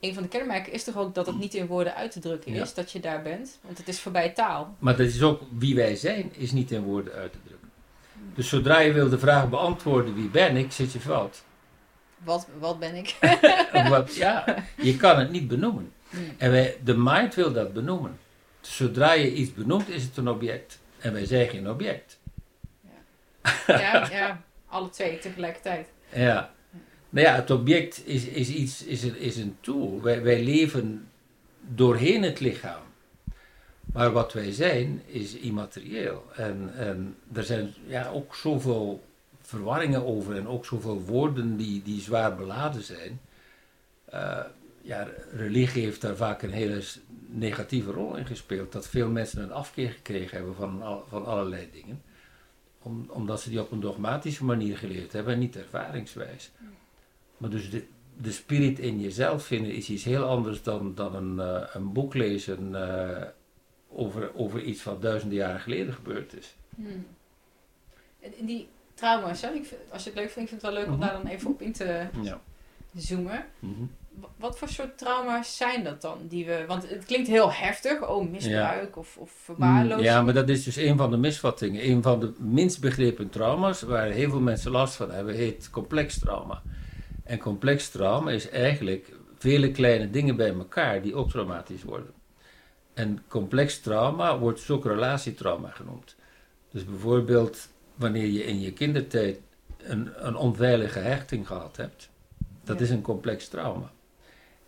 een 0.00 0.14
van 0.14 0.22
de 0.22 0.28
kenmerken 0.28 0.72
is 0.72 0.84
toch 0.84 0.96
ook 0.96 1.14
dat 1.14 1.26
het 1.26 1.38
niet 1.38 1.54
in 1.54 1.66
woorden 1.66 1.94
uit 1.94 2.10
te 2.10 2.20
drukken 2.20 2.52
Ja. 2.52 2.62
is 2.62 2.74
dat 2.74 2.92
je 2.92 3.00
daar 3.00 3.22
bent. 3.22 3.58
Want 3.62 3.78
het 3.78 3.88
is 3.88 4.00
voorbij 4.00 4.28
taal. 4.28 4.76
Maar 4.78 4.96
dat 4.96 5.06
is 5.06 5.22
ook 5.22 5.42
wie 5.58 5.74
wij 5.74 5.96
zijn, 5.96 6.32
is 6.36 6.52
niet 6.52 6.70
in 6.70 6.82
woorden 6.82 7.12
uit 7.12 7.32
te 7.32 7.38
drukken. 7.44 7.70
Dus 8.34 8.48
zodra 8.48 8.78
je 8.78 8.92
wil 8.92 9.08
de 9.08 9.18
vraag 9.18 9.48
beantwoorden 9.48 10.14
wie 10.14 10.28
ben 10.28 10.56
ik, 10.56 10.72
zit 10.72 10.92
je 10.92 11.00
fout. 11.00 11.42
Wat, 12.18 12.46
wat 12.58 12.78
ben 12.78 12.94
ik? 12.94 13.16
Wat, 13.88 14.14
ja, 14.14 14.44
je 14.76 14.96
kan 14.96 15.18
het 15.18 15.30
niet 15.30 15.48
benoemen. 15.48 15.92
Hmm. 16.10 16.34
En 16.38 16.50
wij, 16.50 16.76
de 16.84 16.96
mind 16.96 17.34
wil 17.34 17.52
dat 17.52 17.72
benoemen. 17.72 18.18
Dus 18.60 18.76
zodra 18.76 19.12
je 19.12 19.34
iets 19.34 19.54
benoemt, 19.54 19.88
is 19.88 20.02
het 20.02 20.16
een 20.16 20.28
object. 20.28 20.78
En 20.98 21.12
wij 21.12 21.26
zijn 21.26 21.48
geen 21.48 21.70
object. 21.70 22.17
Ja, 23.66 24.08
ja, 24.18 24.42
alle 24.66 24.90
twee 24.90 25.18
tegelijkertijd. 25.18 25.88
Ja. 26.12 26.50
Nou 27.10 27.26
ja, 27.26 27.34
het 27.34 27.50
object 27.50 28.06
is, 28.06 28.24
is, 28.24 28.48
iets, 28.48 28.84
is, 28.84 29.02
een, 29.02 29.18
is 29.18 29.36
een 29.36 29.56
tool. 29.60 30.00
Wij, 30.02 30.22
wij 30.22 30.42
leven 30.42 31.08
doorheen 31.60 32.22
het 32.22 32.40
lichaam. 32.40 32.82
Maar 33.92 34.12
wat 34.12 34.32
wij 34.32 34.52
zijn, 34.52 35.02
is 35.06 35.34
immaterieel. 35.34 36.24
En, 36.34 36.70
en 36.76 37.16
er 37.32 37.44
zijn 37.44 37.74
ja, 37.86 38.08
ook 38.08 38.34
zoveel 38.34 39.04
verwarringen 39.40 40.06
over 40.06 40.36
en 40.36 40.48
ook 40.48 40.64
zoveel 40.64 41.00
woorden 41.00 41.56
die, 41.56 41.82
die 41.82 42.00
zwaar 42.00 42.36
beladen 42.36 42.82
zijn. 42.82 43.20
Eh, 44.04 44.40
ja, 44.82 45.08
religie 45.32 45.84
heeft 45.84 46.00
daar 46.00 46.16
vaak 46.16 46.42
een 46.42 46.52
hele 46.52 46.82
negatieve 47.26 47.90
rol 47.90 48.16
in 48.16 48.26
gespeeld. 48.26 48.72
Dat 48.72 48.88
veel 48.88 49.08
mensen 49.08 49.42
een 49.42 49.52
afkeer 49.52 49.90
gekregen 49.90 50.36
hebben 50.36 50.54
van, 50.54 51.02
van 51.08 51.26
allerlei 51.26 51.68
dingen. 51.72 52.02
Om, 52.88 53.06
omdat 53.08 53.40
ze 53.40 53.50
die 53.50 53.60
op 53.60 53.70
een 53.72 53.80
dogmatische 53.80 54.44
manier 54.44 54.78
geleerd 54.78 55.12
hebben 55.12 55.32
en 55.34 55.38
niet 55.38 55.56
ervaringswijs. 55.56 56.50
Maar 57.36 57.50
dus 57.50 57.70
de, 57.70 57.84
de 58.16 58.32
spirit 58.32 58.78
in 58.78 59.00
jezelf 59.00 59.44
vinden 59.44 59.72
is 59.74 59.88
iets 59.88 60.04
heel 60.04 60.24
anders 60.24 60.62
dan, 60.62 60.94
dan 60.94 61.14
een, 61.14 61.40
eh, 61.40 61.68
een 61.74 61.92
boek 61.92 62.14
lezen 62.14 62.74
eh, 62.74 63.26
over, 63.88 64.34
over 64.34 64.62
iets 64.62 64.84
wat 64.84 65.02
duizenden 65.02 65.38
jaren 65.38 65.60
geleden 65.60 65.92
gebeurd 65.94 66.36
is. 66.36 66.54
Hmm. 66.74 67.06
En 68.20 68.46
die 68.46 68.68
trauma's, 68.94 69.40
hè, 69.40 69.48
ik 69.52 69.64
vind- 69.66 69.80
als 69.90 70.04
je 70.04 70.10
het 70.10 70.18
leuk 70.18 70.30
vindt, 70.30 70.50
ik 70.52 70.58
vind 70.58 70.62
het 70.62 70.70
wel 70.72 70.80
leuk 70.80 70.86
om 70.92 70.98
Mhm. 70.98 71.00
daar 71.00 71.22
dan 71.22 71.26
even 71.26 71.50
op 71.50 71.62
in 71.62 71.72
te 71.72 72.06
Ja. 72.22 72.40
zoomen. 72.94 73.44
W- 73.58 73.66
Wat 74.36 74.58
voor 74.58 74.68
soort 74.68 74.98
trauma's 74.98 75.56
zijn 75.56 75.84
dat 75.84 76.02
dan? 76.02 76.18
Die 76.28 76.46
we, 76.46 76.64
want 76.66 76.88
het 76.88 77.04
klinkt 77.04 77.28
heel 77.28 77.52
heftig, 77.52 78.08
oh 78.08 78.30
misbruik 78.30 78.96
of, 78.96 79.16
of 79.16 79.30
verwaarlozing. 79.30 80.06
Ja, 80.06 80.22
maar 80.22 80.34
dat 80.34 80.48
is 80.48 80.64
dus 80.64 80.76
een 80.76 80.96
van 80.96 81.10
de 81.10 81.16
misvattingen. 81.16 81.90
Een 81.90 82.02
van 82.02 82.20
de 82.20 82.32
minst 82.38 82.80
begrepen 82.80 83.28
trauma's, 83.28 83.82
waar 83.82 84.06
heel 84.06 84.30
veel 84.30 84.40
mensen 84.40 84.70
last 84.70 84.94
van 84.94 85.10
hebben, 85.10 85.34
heet 85.34 85.70
complex 85.70 86.18
trauma. 86.18 86.62
En 87.24 87.38
complex 87.38 87.88
trauma 87.88 88.30
is 88.30 88.48
eigenlijk 88.48 89.12
vele 89.38 89.70
kleine 89.70 90.10
dingen 90.10 90.36
bij 90.36 90.52
elkaar 90.52 91.02
die 91.02 91.14
ook 91.14 91.30
traumatisch 91.30 91.82
worden. 91.82 92.12
En 92.94 93.22
complex 93.28 93.80
trauma 93.80 94.38
wordt 94.38 94.58
dus 94.58 94.70
ook 94.70 94.84
relatietrauma 94.84 95.68
genoemd. 95.68 96.16
Dus 96.70 96.84
bijvoorbeeld 96.84 97.68
wanneer 97.94 98.26
je 98.26 98.44
in 98.44 98.60
je 98.60 98.72
kindertijd 98.72 99.40
een, 99.78 100.26
een 100.26 100.36
onveilige 100.36 100.98
hechting 100.98 101.46
gehad 101.46 101.76
hebt, 101.76 102.10
dat 102.64 102.78
Ja. 102.78 102.84
is 102.84 102.90
een 102.90 103.02
complex 103.02 103.48
trauma. 103.48 103.90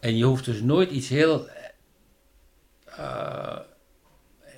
En 0.00 0.16
je 0.16 0.24
hoeft 0.24 0.44
dus 0.44 0.60
nooit 0.60 0.90
iets 0.90 1.08
heel 1.08 1.48
eh, 2.84 3.58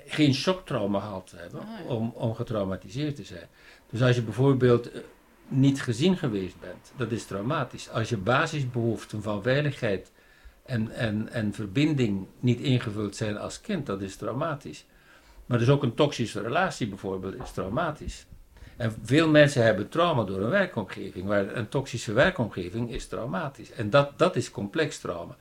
geen 0.07 0.33
shocktrauma 0.33 0.99
gehad 0.99 1.27
te 1.27 1.35
hebben 1.35 1.59
Ah, 1.61 1.67
ja. 1.87 1.93
om, 1.93 2.11
om 2.15 2.35
getraumatiseerd 2.35 3.15
te 3.15 3.23
zijn. 3.23 3.47
Dus 3.89 4.01
als 4.01 4.15
je 4.15 4.21
bijvoorbeeld 4.21 4.91
eh, 4.91 5.01
niet 5.47 5.81
gezien 5.81 6.17
geweest 6.17 6.59
bent, 6.59 6.91
dat 6.97 7.11
is 7.11 7.25
traumatisch. 7.25 7.89
Als 7.89 8.09
je 8.09 8.17
basisbehoeften 8.17 9.21
van 9.21 9.43
veiligheid 9.43 10.11
en, 10.65 10.91
en, 10.91 11.29
en 11.29 11.53
verbinding 11.53 12.27
niet 12.39 12.59
ingevuld 12.59 13.15
zijn 13.15 13.37
als 13.37 13.61
kind, 13.61 13.85
dat 13.85 14.01
is 14.01 14.15
traumatisch. 14.15 14.85
Maar 15.45 15.57
dus 15.57 15.69
ook 15.69 15.83
een 15.83 15.95
toxische 15.95 16.41
relatie 16.41 16.87
bijvoorbeeld 16.87 17.35
is 17.35 17.51
traumatisch. 17.51 18.25
En 18.77 18.95
veel 19.03 19.29
mensen 19.29 19.63
hebben 19.63 19.89
trauma 19.89 20.23
door 20.23 20.41
een 20.41 20.49
werkomgeving, 20.49 21.25
waar 21.25 21.55
een 21.55 21.69
toxische 21.69 22.13
werkomgeving 22.13 22.91
is 22.91 23.07
traumatisch. 23.07 23.71
En 23.71 23.89
dat, 23.89 24.19
dat 24.19 24.35
is 24.35 24.51
complex 24.51 24.99
trauma. 24.99 25.35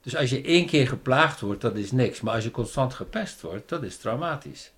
Dus 0.00 0.16
als 0.16 0.30
je 0.30 0.42
één 0.42 0.66
keer 0.66 0.88
geplaagd 0.88 1.40
wordt, 1.40 1.60
dat 1.60 1.76
is 1.76 1.92
niks. 1.92 2.20
Maar 2.20 2.34
als 2.34 2.44
je 2.44 2.50
constant 2.50 2.94
gepest 2.94 3.40
wordt, 3.40 3.68
dat 3.68 3.82
is 3.82 3.96
traumatisch. 3.96 4.72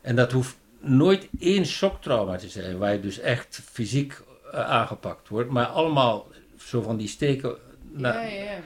En 0.00 0.16
dat 0.16 0.32
hoeft 0.32 0.56
nooit 0.78 1.28
één 1.38 1.66
shocktrauma 1.66 2.36
te 2.36 2.48
zijn, 2.48 2.78
waar 2.78 2.92
je 2.92 3.00
dus 3.00 3.18
echt 3.18 3.60
fysiek 3.64 4.22
eh, 4.52 4.70
aangepakt 4.70 5.28
wordt. 5.28 5.50
Maar 5.50 5.66
allemaal 5.66 6.26
zo 6.58 6.82
van 6.82 6.96
die 6.96 7.08
steken. 7.08 7.56
nou, 7.90 8.14
ja, 8.14 8.42
ja. 8.42 8.58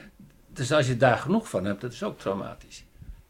Dus 0.47 0.71
als 0.71 0.87
je 0.87 0.97
daar 0.97 1.17
genoeg 1.17 1.49
van 1.49 1.65
hebt, 1.65 1.81
dat 1.81 1.91
is 1.91 2.03
ook 2.03 2.19
traumatisch. 2.19 2.83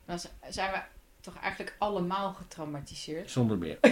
Dan 0.05 0.19
zijn 0.49 0.71
we 0.71 0.79
toch 1.26 1.41
eigenlijk 1.41 1.76
allemaal 1.78 2.34
getraumatiseerd. 2.34 3.32
Zonder 3.32 3.57
meer. 3.57 3.78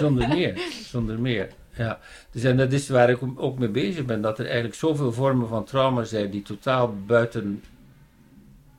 zonder 0.00 0.28
meer. 0.28 0.58
Zonder 0.70 1.20
meer. 1.20 1.52
Ja. 1.74 1.98
Dus 2.30 2.44
en 2.44 2.56
dat 2.56 2.72
is 2.72 2.88
waar 2.88 3.10
ik 3.10 3.18
ook 3.36 3.58
mee 3.58 3.68
bezig 3.68 4.04
ben, 4.04 4.20
dat 4.20 4.38
er 4.38 4.44
eigenlijk 4.44 4.74
zoveel 4.74 5.12
vormen 5.12 5.48
van 5.48 5.64
trauma 5.64 6.04
zijn 6.04 6.30
die 6.30 6.42
totaal 6.42 6.96
buiten, 7.06 7.64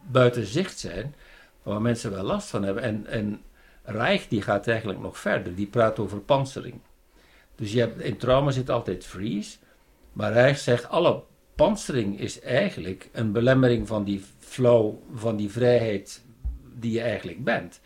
buiten 0.02 0.46
zicht 0.46 0.80
zijn, 0.80 1.16
waar 1.64 1.82
mensen 1.82 2.12
wel 2.12 2.24
last 2.24 2.48
van 2.48 2.64
hebben. 2.64 2.84
En, 2.84 3.08
en 3.08 3.42
Reich 3.84 4.28
die 4.28 4.42
gaat 4.42 4.68
eigenlijk 4.68 5.00
nog 5.00 5.18
verder, 5.18 5.56
die 5.56 5.68
praat 5.68 6.00
over 6.00 6.20
pansering. 6.20 6.80
Dus 7.56 7.72
je 7.72 7.80
hebt, 7.80 8.02
in 8.02 8.18
trauma 8.18 8.52
zit 8.52 8.70
altijd 8.70 9.06
freeze, 9.06 9.58
maar 10.14 10.34
Reich 10.34 10.58
zegt 10.58 10.90
alle 10.90 11.24
pansering 11.56 12.20
is 12.20 12.42
eigenlijk 12.42 13.10
een 13.12 13.32
belemmering 13.32 13.88
van 13.88 14.04
die 14.04 14.24
flow, 14.40 14.96
van 15.14 15.36
die 15.36 15.50
vrijheid 15.50 16.24
die 16.80 16.92
je 16.92 17.02
eigenlijk 17.02 17.44
bent. 17.44 17.80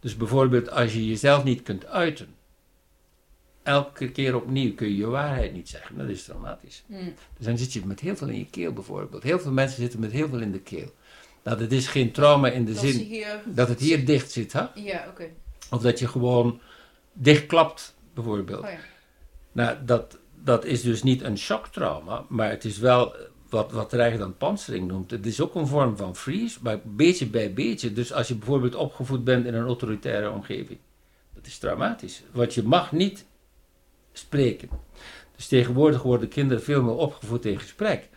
Dus 0.00 0.16
bijvoorbeeld 0.16 0.70
als 0.70 0.92
je 0.92 1.06
jezelf 1.06 1.44
niet 1.44 1.62
kunt 1.62 1.86
uiten, 1.86 2.34
elke 3.62 4.10
keer 4.10 4.36
opnieuw 4.36 4.74
kun 4.74 4.88
je 4.88 4.96
je 4.96 5.06
waarheid 5.06 5.52
niet 5.52 5.68
zeggen, 5.68 5.98
dat 5.98 6.08
is 6.08 6.24
traumatisch. 6.24 6.84
Hmm. 6.86 7.14
Dus 7.36 7.46
dan 7.46 7.58
zit 7.58 7.72
je 7.72 7.86
met 7.86 8.00
heel 8.00 8.16
veel 8.16 8.28
in 8.28 8.38
je 8.38 8.50
keel 8.50 8.72
bijvoorbeeld. 8.72 9.22
Heel 9.22 9.38
veel 9.38 9.52
mensen 9.52 9.80
zitten 9.80 10.00
met 10.00 10.12
heel 10.12 10.28
veel 10.28 10.40
in 10.40 10.52
de 10.52 10.60
keel. 10.60 10.92
Nou, 11.42 11.58
dat 11.58 11.70
is 11.72 11.86
geen 11.86 12.12
trauma 12.12 12.48
in 12.48 12.64
de 12.64 12.72
Dat 12.72 12.80
zin 12.80 12.98
hier... 12.98 13.40
dat 13.46 13.68
het 13.68 13.80
hier 13.80 14.06
dicht 14.06 14.30
zit, 14.30 14.52
hè? 14.52 14.64
Ja, 14.74 15.06
oké. 15.08 15.28
Of 15.70 15.82
dat 15.82 15.98
je 15.98 16.08
gewoon 16.08 16.60
dichtklapt, 17.12 17.94
bijvoorbeeld. 18.14 18.64
Oh 18.64 18.70
ja. 18.70 18.78
Nou, 19.52 19.76
dat, 19.84 20.18
dat 20.34 20.64
is 20.64 20.82
dus 20.82 21.02
niet 21.02 21.22
een 21.22 21.38
shocktrauma, 21.38 22.24
maar 22.28 22.50
het 22.50 22.64
is 22.64 22.78
wel 22.78 23.14
wat, 23.54 23.72
wat 23.72 23.90
dan 23.90 24.36
pansering 24.36 24.88
noemt. 24.88 25.10
Het 25.10 25.26
is 25.26 25.40
ook 25.40 25.54
een 25.54 25.66
vorm 25.66 25.96
van 25.96 26.16
freeze, 26.16 26.58
maar 26.62 26.80
beetje 26.84 27.26
bij 27.26 27.52
beetje. 27.52 27.92
Dus 27.92 28.12
als 28.12 28.28
je 28.28 28.34
bijvoorbeeld 28.34 28.74
opgevoed 28.74 29.24
bent 29.24 29.46
in 29.46 29.54
een 29.54 29.66
autoritaire 29.66 30.30
omgeving, 30.30 30.78
dat 31.34 31.46
is 31.46 31.58
traumatisch. 31.58 32.22
Want 32.32 32.54
je 32.54 32.62
mag 32.62 32.92
niet 32.92 33.26
spreken. 34.12 34.68
Dus 35.36 35.46
tegenwoordig 35.46 36.02
worden 36.02 36.28
kinderen 36.28 36.62
veel 36.62 36.82
meer 36.82 36.94
opgevoed 36.94 37.44
in 37.44 37.58
gesprek. 37.58 38.08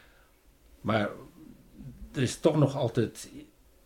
Maar 0.81 1.09
er 2.13 2.21
is 2.21 2.39
toch 2.39 2.57
nog 2.57 2.75
altijd 2.75 3.29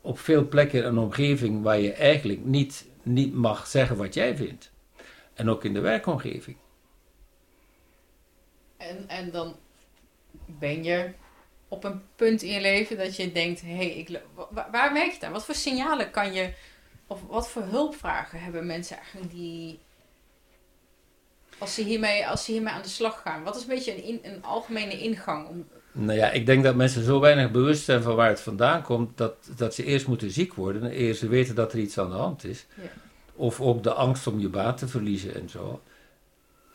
op 0.02 0.20
veel 0.20 0.48
plekken 0.48 0.86
een 0.86 0.98
omgeving 0.98 1.64
waar 1.64 1.80
je 1.80 1.94
eigenlijk 1.94 2.46
niet, 2.46 2.88
niet 3.04 3.34
mag 3.34 3.68
zeggen 3.68 3.98
wat 3.98 4.14
jij 4.14 4.36
vindt. 4.36 4.72
En 5.34 5.50
ook 5.50 5.64
in 5.64 5.74
de 5.74 5.80
werkomgeving. 5.80 6.58
En, 8.78 9.08
en 9.08 9.32
dan 9.32 9.56
ben 10.46 10.84
je 10.84 11.14
op 11.72 11.84
een 11.84 12.02
punt 12.16 12.42
in 12.42 12.52
je 12.54 12.62
leven 12.62 12.98
dat 12.98 13.16
je 13.16 13.32
denkt: 13.32 13.62
hé, 13.62 13.76
hey, 13.76 13.90
ik 13.90 14.10
lo- 14.10 14.46
wa- 14.50 14.68
waar 14.72 14.92
merk 14.92 15.12
je 15.12 15.26
aan? 15.26 15.32
Wat 15.32 15.46
voor 15.46 15.56
signalen 15.56 16.12
kan 16.12 16.34
je, 16.34 16.54
of 17.08 17.20
wat 17.28 17.50
voor 17.50 17.64
hulpvragen 17.64 18.42
hebben 18.42 18.66
mensen 18.66 18.98
eigenlijk 18.98 19.32
die. 19.32 19.80
Als 21.58 21.74
ze, 21.74 21.84
hiermee, 21.84 22.28
als 22.28 22.46
ze 22.46 22.52
hiermee 22.52 22.74
aan 22.74 22.82
de 22.82 22.88
slag 22.90 23.22
gaan, 23.22 23.44
wat 23.44 23.56
is 23.56 23.62
een 23.62 23.68
beetje 23.68 23.96
een, 23.96 24.04
in- 24.04 24.20
een 24.34 24.44
algemene 24.44 25.00
ingang 25.00 25.48
om 25.48 25.68
Nou 25.92 26.18
ja, 26.18 26.32
ik 26.32 26.46
denk 26.46 26.64
dat 26.64 26.76
mensen 26.76 27.04
zo 27.04 27.20
weinig 27.20 27.52
bewust 27.52 27.84
zijn 27.84 28.02
van 28.02 28.16
waar 28.16 28.30
het 28.30 28.42
vandaan 28.42 28.82
komt, 28.84 29.18
dat, 29.18 29.36
dat 29.58 29.76
ze 29.76 29.84
eerst 29.84 30.08
moeten 30.08 30.32
ziek 30.32 30.54
worden, 30.54 31.00
eer 31.02 31.14
ze 31.14 31.28
weten 31.28 31.56
dat 31.56 31.74
er 31.74 31.80
iets 31.80 31.98
aan 31.98 32.10
de 32.10 32.16
hand 32.16 32.44
is. 32.44 32.66
Ja. 32.76 32.84
Of 33.34 33.62
ook 33.62 33.84
de 33.84 33.94
angst 33.94 34.28
om 34.28 34.40
je 34.40 34.50
baan 34.50 34.76
te 34.76 34.88
verliezen 34.88 35.36
en 35.36 35.50
zo. 35.50 35.82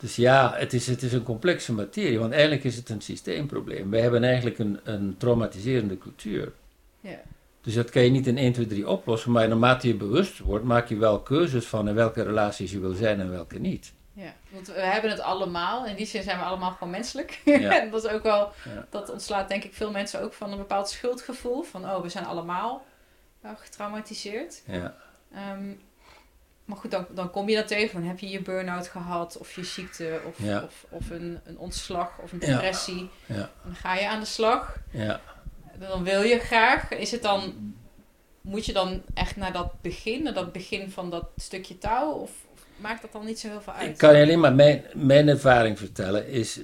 Dus 0.06 0.16
ja, 0.16 0.52
het 0.54 0.72
is, 0.72 0.86
het 0.86 1.02
is 1.02 1.12
een 1.12 1.22
complexe 1.22 1.72
materie, 1.72 2.18
want 2.18 2.32
eigenlijk 2.32 2.64
is 2.64 2.76
het 2.76 2.88
een 2.88 3.00
systeemprobleem. 3.00 3.90
Wij 3.90 4.00
hebben 4.00 4.24
eigenlijk 4.24 4.58
een, 4.58 4.80
een 4.84 5.16
traumatiserende 5.18 5.98
cultuur. 5.98 6.52
Ja. 7.00 7.20
Dus 7.60 7.74
dat 7.74 7.90
kan 7.90 8.02
je 8.02 8.10
niet 8.10 8.26
in 8.26 8.38
1, 8.38 8.52
2, 8.52 8.66
3 8.66 8.88
oplossen, 8.88 9.32
maar 9.32 9.48
naarmate 9.48 9.86
je 9.88 9.94
bewust 9.94 10.38
wordt, 10.38 10.64
maak 10.64 10.88
je 10.88 10.96
wel 10.96 11.20
keuzes 11.20 11.66
van 11.66 11.88
in 11.88 11.94
welke 11.94 12.22
relaties 12.22 12.72
je 12.72 12.80
wil 12.80 12.92
zijn 12.92 13.20
en 13.20 13.30
welke 13.30 13.58
niet. 13.58 13.92
Ja, 14.12 14.34
want 14.48 14.66
we 14.66 14.80
hebben 14.80 15.10
het 15.10 15.20
allemaal. 15.20 15.86
In 15.86 15.96
die 15.96 16.06
zin 16.06 16.22
zijn 16.22 16.38
we 16.38 16.44
allemaal 16.44 16.70
gewoon 16.72 16.90
menselijk. 16.90 17.40
Ja. 17.44 17.80
En 17.80 17.90
dat 17.90 18.04
is 18.04 18.10
ook 18.10 18.22
wel, 18.22 18.52
Ja. 18.64 18.86
dat 18.90 19.10
ontslaat 19.10 19.48
denk 19.48 19.64
ik 19.64 19.74
veel 19.74 19.90
mensen 19.90 20.20
ook 20.20 20.32
van 20.32 20.52
een 20.52 20.58
bepaald 20.58 20.88
schuldgevoel. 20.88 21.62
Van, 21.62 21.84
oh, 21.84 22.02
we 22.02 22.08
zijn 22.08 22.24
allemaal 22.24 22.86
getraumatiseerd. 23.42 24.62
Ja. 24.66 24.96
Ehm, 25.32 25.72
maar 26.66 26.76
goed, 26.76 26.90
dan, 26.90 27.06
dan 27.14 27.30
kom 27.30 27.48
je 27.48 27.56
dat 27.56 27.68
tegen. 27.68 27.98
Dan 28.00 28.08
heb 28.08 28.18
je 28.18 28.28
je 28.28 28.42
burn-out 28.42 28.88
gehad, 28.88 29.38
of 29.38 29.54
je 29.54 29.64
ziekte, 29.64 30.20
of, 30.28 30.34
Ja. 30.42 30.62
of, 30.62 30.86
of 30.88 31.10
een, 31.10 31.40
een 31.44 31.58
ontslag, 31.58 32.18
of 32.22 32.32
een 32.32 32.40
Ja. 32.40 32.46
depressie. 32.46 33.08
Ja. 33.26 33.50
Dan 33.64 33.74
ga 33.74 33.94
je 33.94 34.08
aan 34.08 34.20
de 34.20 34.26
slag. 34.26 34.76
ja. 34.90 35.20
Dan 35.78 36.02
wil 36.04 36.22
je 36.22 36.38
graag. 36.38 36.90
Is 36.90 37.10
het 37.10 37.22
dan, 37.22 37.54
moet 38.40 38.66
je 38.66 38.72
dan 38.72 39.02
echt 39.14 39.36
naar 39.36 39.52
dat 39.52 39.80
begin, 39.82 40.22
naar 40.22 40.34
dat 40.34 40.52
begin 40.52 40.90
van 40.90 41.10
dat 41.10 41.24
stukje 41.36 41.78
touw? 41.78 42.10
Of, 42.10 42.30
of 42.52 42.66
maakt 42.76 43.02
dat 43.02 43.12
dan 43.12 43.24
niet 43.24 43.38
zo 43.38 43.48
heel 43.48 43.60
veel 43.60 43.72
uit? 43.72 43.88
Ik 43.90 43.96
kan 43.98 44.16
je 44.16 44.22
alleen 44.22 44.40
maar 44.40 44.54
mijn, 44.54 44.84
mijn 44.94 45.28
ervaring 45.28 45.78
vertellen. 45.78 46.28
Is, 46.28 46.60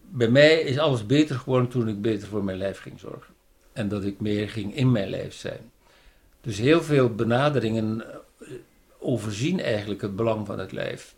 bij 0.00 0.28
mij 0.28 0.60
is 0.60 0.78
alles 0.78 1.06
beter 1.06 1.36
geworden 1.36 1.68
toen 1.68 1.88
ik 1.88 2.00
beter 2.02 2.28
voor 2.28 2.44
mijn 2.44 2.58
lijf 2.58 2.78
ging 2.80 3.00
zorgen. 3.00 3.34
En 3.72 3.88
dat 3.88 4.04
ik 4.04 4.20
meer 4.20 4.48
ging 4.48 4.76
in 4.76 4.92
mijn 4.92 5.08
lijf 5.08 5.34
zijn. 5.34 5.70
Dus 6.40 6.58
heel 6.58 6.82
veel 6.82 7.14
benaderingen 7.14 8.04
overzien 9.02 9.60
eigenlijk 9.60 10.02
het 10.02 10.16
belang 10.16 10.46
van 10.46 10.58
het 10.58 10.72
lijf. 10.72 11.14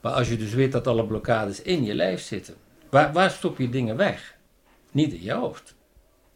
Maar 0.00 0.12
als 0.12 0.28
je 0.28 0.36
dus 0.36 0.54
weet 0.54 0.72
dat 0.72 0.86
alle 0.86 1.06
blokkades 1.06 1.62
in 1.62 1.84
je 1.84 1.94
lijf 1.94 2.20
zitten, 2.20 2.54
waar, 2.90 3.12
waar 3.12 3.30
stop 3.30 3.58
je 3.58 3.68
dingen 3.68 3.96
weg? 3.96 4.36
Niet 4.92 5.12
in 5.12 5.22
je 5.22 5.32
hoofd. 5.32 5.74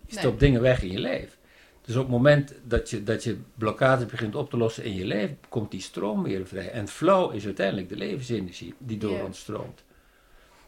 Je 0.06 0.12
Nee. 0.14 0.22
stopt 0.22 0.40
dingen 0.40 0.60
weg 0.60 0.82
in 0.82 0.90
je 0.90 0.98
lijf. 0.98 1.36
Dus 1.84 1.96
op 1.96 2.02
het 2.02 2.10
moment 2.10 2.54
dat 2.64 2.90
je, 2.90 3.02
dat 3.04 3.24
je 3.24 3.36
blokkades 3.54 4.06
begint 4.06 4.34
op 4.34 4.50
te 4.50 4.56
lossen 4.56 4.84
in 4.84 4.94
je 4.94 5.04
lijf, 5.04 5.30
komt 5.48 5.70
die 5.70 5.80
stroom 5.80 6.22
weer 6.22 6.46
vrij. 6.46 6.70
En 6.70 6.88
flow 6.88 7.34
is 7.34 7.44
uiteindelijk 7.44 7.88
de 7.88 7.96
levensenergie 7.96 8.74
die 8.78 8.98
door 8.98 9.22
ons 9.22 9.38
stroomt. 9.38 9.82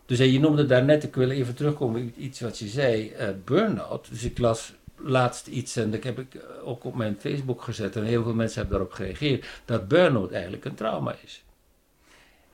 Dus 0.06 0.18
en 0.18 0.32
je 0.32 0.40
noemde 0.40 0.66
daarnet, 0.66 1.02
ik 1.02 1.14
wil 1.14 1.30
even 1.30 1.54
terugkomen 1.54 2.02
op 2.02 2.16
iets 2.16 2.40
wat 2.40 2.58
je 2.58 2.68
zei, 2.68 3.10
eh 3.10 3.28
burn-out. 3.44 4.08
Dus 4.10 4.24
ik 4.24 4.38
las 4.38 4.72
laatst 5.02 5.46
iets 5.46 5.76
en 5.76 5.90
dat 5.90 6.02
heb 6.02 6.18
ik 6.18 6.34
eh, 6.34 6.68
ook 6.68 6.84
op 6.84 6.94
mijn 6.94 7.16
Facebook 7.20 7.62
gezet 7.62 7.96
en 7.96 8.04
heel 8.04 8.22
veel 8.22 8.34
mensen 8.34 8.60
hebben 8.60 8.78
daarop 8.78 8.96
gereageerd, 8.96 9.46
dat 9.64 9.88
burn-out 9.88 10.30
eigenlijk 10.30 10.64
een 10.64 10.74
trauma 10.74 11.14
is. 11.22 11.44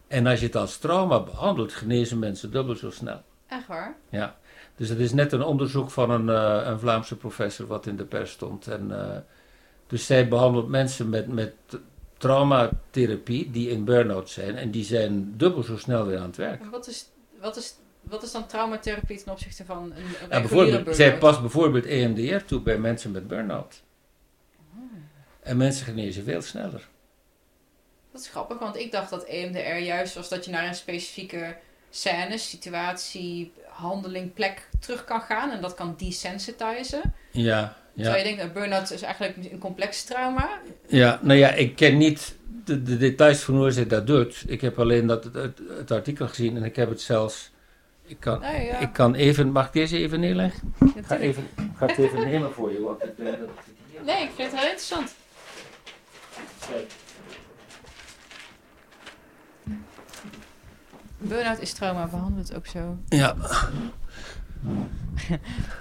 En 0.07 0.27
als 0.27 0.41
je 0.41 0.47
het 0.47 0.57
als 0.57 0.79
trauma 0.79 1.23
behandelt, 1.23 1.73
genezen 1.73 2.19
mensen 2.19 2.51
dubbel 2.51 2.75
zo 2.75 2.91
snel. 2.91 3.23
Echt 3.47 3.67
waar? 3.67 3.97
Ja, 4.09 4.37
dus 4.77 4.89
het 4.89 4.99
is 4.99 5.13
net 5.13 5.33
een 5.33 5.43
onderzoek 5.43 5.91
van 5.91 6.11
een, 6.11 6.29
eh, 6.29 6.67
een 6.69 6.79
Vlaamse 6.79 7.17
professor 7.17 7.67
wat 7.67 7.87
in 7.87 7.97
de 7.97 8.05
pers 8.05 8.31
stond. 8.31 8.67
En, 8.67 9.01
eh, 9.01 9.19
dus 9.87 10.07
zij 10.07 10.29
behandelt 10.29 10.69
mensen 10.69 11.09
met, 11.09 11.29
met 11.29 11.55
traumatherapie 12.19 13.51
die 13.51 13.71
in 13.71 13.85
burn-out 13.85 14.31
zijn 14.31 14.57
en 14.57 14.71
die 14.71 14.85
zijn 14.85 15.35
dubbel 15.37 15.63
zo 15.63 15.77
snel 15.77 16.07
weer 16.07 16.19
aan 16.19 16.27
het 16.27 16.37
werk. 16.37 16.65
Wat 16.65 16.89
is, 16.89 17.09
wat 17.41 17.57
is, 17.57 17.77
wat 18.09 18.23
is 18.23 18.33
dan 18.33 18.47
traumatherapie 18.47 19.23
ten 19.23 19.33
opzichte 19.33 19.65
van 19.65 19.83
een, 19.83 19.93
een 19.93 20.29
Ja, 20.31 20.41
bijvoorbeeld, 20.41 20.97
zij 20.97 21.19
past 21.19 21.41
bijvoorbeeld 21.41 21.87
EMDR 21.87 22.45
toe 22.45 22.61
bij 22.61 22.79
mensen 22.79 23.11
met 23.11 23.29
burn-out. 23.29 23.83
En 25.43 25.57
mensen 25.57 25.87
genezen 25.87 26.25
veel 26.25 26.43
sneller. 26.43 26.89
Dat 28.13 28.21
is 28.21 28.29
grappig, 28.29 28.59
want 28.59 28.77
ik 28.77 28.93
dacht 28.93 29.11
dat 29.11 29.25
EMDR 29.25 29.77
juist 29.77 30.15
was 30.15 30.29
dat 30.29 30.45
je 30.45 30.51
naar 30.51 30.67
een 30.67 30.75
specifieke 30.75 31.57
scène, 31.91 32.39
situatie, 32.39 33.53
handeling, 33.69 34.33
plek 34.33 34.69
terug 34.81 35.05
kan 35.05 35.21
gaan. 35.21 35.51
En 35.51 35.61
dat 35.61 35.75
kan 35.75 35.95
desensitizen. 35.97 37.15
Ja, 37.31 37.77
Terwijl 37.95 38.17
ja. 38.17 38.23
je 38.23 38.37
denkt, 38.37 38.43
een 38.43 38.53
burn-out 38.53 38.91
is 38.91 39.03
eigenlijk 39.03 39.37
een 39.53 39.59
complex 39.59 40.05
trauma. 40.05 40.61
ja, 40.87 41.19
nou 41.23 41.39
ja, 41.39 41.51
ik 41.53 41.77
ken 41.77 41.97
niet 41.97 42.37
de, 42.65 42.83
de 42.83 42.97
details 42.97 43.41
van 43.41 43.57
hoe 43.57 43.71
zij 43.71 43.87
dat 43.87 44.07
doet. 44.07 44.45
Ik 44.47 44.61
heb 44.61 44.79
alleen 44.79 45.07
dat, 45.07 45.25
het, 45.25 45.61
het 45.69 45.91
artikel 45.91 46.29
gezien 46.29 46.57
en 46.57 46.65
ik 46.65 46.77
heb 46.77 46.89
het 46.89 47.01
zelfs... 47.01 47.51
Ik 48.07 48.21
kan, 48.21 48.41
Nou 48.41 48.61
ja, 48.61 48.79
ik 48.79 48.93
kan 48.93 49.15
even, 49.15 49.53
mag 49.53 49.67
ik 49.67 49.73
deze 49.73 49.99
even 49.99 50.21
neerleggen? 50.21 50.75
Ik 50.95 51.07
ga, 51.07 51.17
even, 51.17 51.43
ik 51.57 51.77
ga 51.77 51.87
het 51.87 51.99
even 51.99 52.25
nemen 52.25 52.53
voor 52.53 52.73
je, 52.73 52.81
want 52.81 53.03
ik 53.03 53.17
denk 53.17 53.39
dat 53.39 53.49
het 53.49 53.59
hier... 53.91 54.01
Nee, 54.05 54.23
ik 54.23 54.31
vind 54.35 54.51
het 54.51 54.61
heel 54.61 54.71
interessant. 54.71 55.15
Burn-out 61.19 61.61
is 61.61 61.73
trauma, 61.73 62.07
behandel 62.07 62.39
het 62.39 62.55
ook 62.55 62.67
zo. 62.67 62.97
Ja, 63.09 63.35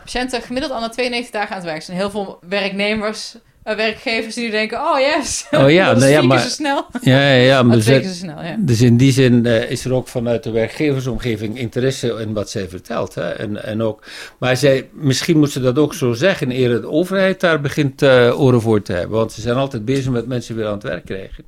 Patiënten 0.04 0.42
gemiddeld 0.42 0.74
al 0.74 0.80
na 0.80 0.90
92 0.90 1.34
dagen 1.34 1.50
aan 1.50 1.56
het 1.62 1.66
werk 1.66 1.82
zijn. 1.82 1.98
Heel 1.98 2.10
veel 2.10 2.40
werknemers, 2.42 3.36
eh, 3.36 3.42
werkgevers 3.74 4.36
die 4.36 4.45
nu 4.45 4.51
denken, 4.51 4.80
oh 4.80 4.99
yes, 4.99 5.47
Oh 5.51 5.72
ja, 5.72 5.88
dat 5.89 5.97
nou 5.97 6.11
ja, 6.11 6.22
maar- 6.22 6.39
zo 6.39 6.49
snel. 6.49 6.86
ja, 7.01 7.20
ja, 7.30 7.34
ja 7.43 7.63
maar 7.63 7.80
ze- 7.80 8.01
zo 8.03 8.13
snel, 8.13 8.43
ja. 8.43 8.55
Dus 8.59 8.82
in 8.82 8.97
die 8.97 9.11
zin 9.11 9.45
eh, 9.45 9.72
is 9.72 9.86
er 9.86 9.93
ook 9.93 10.07
vanuit 10.07 10.43
de 10.43 10.51
werkgeversomgeving 10.51 11.57
interesse 11.59 12.07
in 12.07 12.34
wat 12.34 12.49
zij 12.49 12.70
vertelt. 12.70 13.16
Hè? 13.16 13.30
En, 13.30 13.63
en 13.63 13.82
ook, 13.82 14.03
maar 14.39 14.57
zij, 14.57 14.89
misschien 14.93 15.38
moet 15.39 15.51
ze 15.51 15.59
dat 15.61 15.78
ook 15.78 15.93
zo 15.93 16.13
zeggen, 16.13 16.51
eer 16.51 16.82
de 16.82 16.89
overheid 16.89 17.39
daar 17.39 17.61
begint 17.61 18.01
eh, 18.01 18.41
oren 18.41 18.61
voor 18.61 18.82
te 18.82 18.93
hebben. 18.93 19.18
Want 19.18 19.32
ze 19.32 19.41
zijn 19.41 19.55
altijd 19.55 19.86
bezig 19.86 20.11
met 20.11 20.28
mensen 20.28 20.55
weer 20.55 20.66
aan 20.68 20.74
het 20.74 20.84
werk 20.84 21.05
krijgen. 21.05 21.43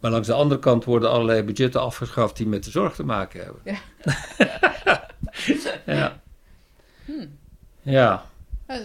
Maar 0.00 0.10
langs 0.10 0.26
de 0.26 0.32
andere 0.32 0.60
kant 0.60 0.84
worden 0.84 1.10
allerlei 1.10 1.42
budgetten 1.42 1.80
afgeschaft 1.80 2.36
die 2.36 2.46
met 2.46 2.64
de 2.64 2.70
zorg 2.70 2.94
te 2.94 3.04
maken 3.04 3.40
hebben. 3.44 3.60
Ja. 3.64 3.78
ja. 5.94 6.20
Hmm. 7.04 7.38
ja. 7.82 8.24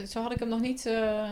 Zo 0.07 0.21
had 0.21 0.31
ik 0.31 0.39
hem 0.39 0.49
nog 0.49 0.61
niet... 0.61 0.85
eh, 0.85 1.29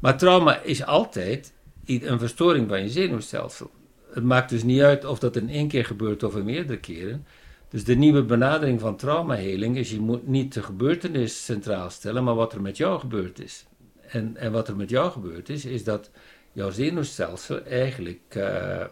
Maar 0.00 0.18
trauma 0.18 0.60
is 0.62 0.84
altijd 0.84 1.52
een 1.86 2.18
verstoring 2.18 2.68
van 2.68 2.82
je 2.82 2.88
zenuwstelsel. 2.88 3.70
Het 4.12 4.24
maakt 4.24 4.50
dus 4.50 4.62
niet 4.62 4.80
uit 4.80 5.04
of 5.04 5.18
dat 5.18 5.36
in 5.36 5.48
één 5.48 5.68
keer 5.68 5.84
gebeurt 5.84 6.22
of 6.22 6.36
in 6.36 6.44
meerdere 6.44 6.78
keren. 6.78 7.26
Dus 7.68 7.84
de 7.84 7.94
nieuwe 7.94 8.22
benadering 8.22 8.80
van 8.80 8.96
traumaheling 8.96 9.76
is: 9.76 9.90
je 9.90 10.00
moet 10.00 10.26
niet 10.26 10.54
de 10.54 10.62
gebeurtenis 10.62 11.44
centraal 11.44 11.90
stellen, 11.90 12.24
maar 12.24 12.34
wat 12.34 12.52
er 12.52 12.60
met 12.60 12.76
jou 12.76 12.98
gebeurd 13.00 13.40
is. 13.40 13.66
En, 14.00 14.36
en 14.36 14.52
wat 14.52 14.68
er 14.68 14.76
met 14.76 14.90
jou 14.90 15.10
gebeurd 15.10 15.48
is, 15.48 15.64
is 15.64 15.84
dat 15.84 16.10
jouw 16.52 16.70
zenuwstelsel 16.70 17.64
eigenlijk 17.64 18.20
eh, 18.28 18.84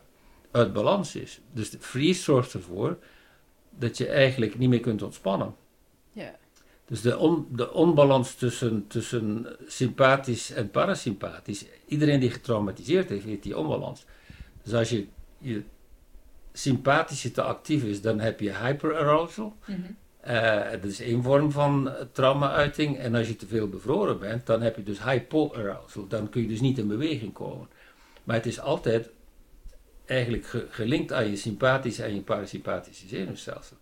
uit 0.51 0.73
balans 0.73 1.17
is. 1.17 1.41
Dus 1.53 1.71
de 1.71 1.79
freeze 1.81 2.23
zorgt 2.23 2.53
ervoor 2.53 2.99
dat 3.71 3.97
je 3.99 4.07
eigenlijk 4.09 4.59
niet 4.59 4.69
meer 4.69 4.81
kunt 4.81 5.03
ontspannen. 5.03 5.55
ja. 6.13 6.37
Dus 6.89 7.01
de, 7.01 7.19
on- 7.19 7.47
de 7.53 7.73
onbalans 7.73 8.35
tussen, 8.35 8.87
tussen 8.87 9.47
sympathisch 9.67 10.51
en 10.51 10.71
parasympathisch. 10.71 11.65
Iedereen 11.87 12.21
die 12.21 12.31
getraumatiseerd 12.31 13.09
heeft, 13.09 13.25
heeft 13.25 13.43
die 13.43 13.59
onbalans. 13.59 14.05
Dus 14.63 14.75
als 14.75 14.89
je, 14.91 15.07
je 15.39 15.63
sympathische 16.53 17.31
te 17.31 17.43
actief 17.43 17.83
is, 17.85 18.01
dan 18.01 18.21
heb 18.21 18.41
je 18.41 18.55
hyperarousal. 18.55 19.57
Eh, 20.21 20.71
dat 20.71 20.85
is 20.85 21.01
één 21.01 21.23
vorm 21.23 21.51
van 21.53 21.91
trauma-uiting. 22.13 22.99
En 22.99 23.15
als 23.15 23.29
je 23.29 23.37
te 23.37 23.47
veel 23.47 23.69
bevroren 23.69 24.19
bent, 24.19 24.47
dan 24.47 24.63
heb 24.63 24.77
je 24.77 24.83
dus 24.83 25.03
hypoarousal. 25.03 26.07
Dan 26.07 26.29
kun 26.29 26.43
je 26.43 26.49
dus 26.49 26.61
niet 26.61 26.79
in 26.79 26.89
beweging 26.89 27.33
komen. 27.33 27.69
Maar 28.25 28.37
het 28.37 28.47
is 28.47 28.61
altijd 28.61 29.11
eigenlijk 30.05 30.47
ge- 30.47 30.67
gelinkt 30.71 31.13
aan 31.13 31.31
je 31.31 31.37
sympathische 31.37 32.03
en 32.03 32.15
je 32.15 32.21
parasympathische 32.23 33.09
zenuwstelsel. 33.09 33.77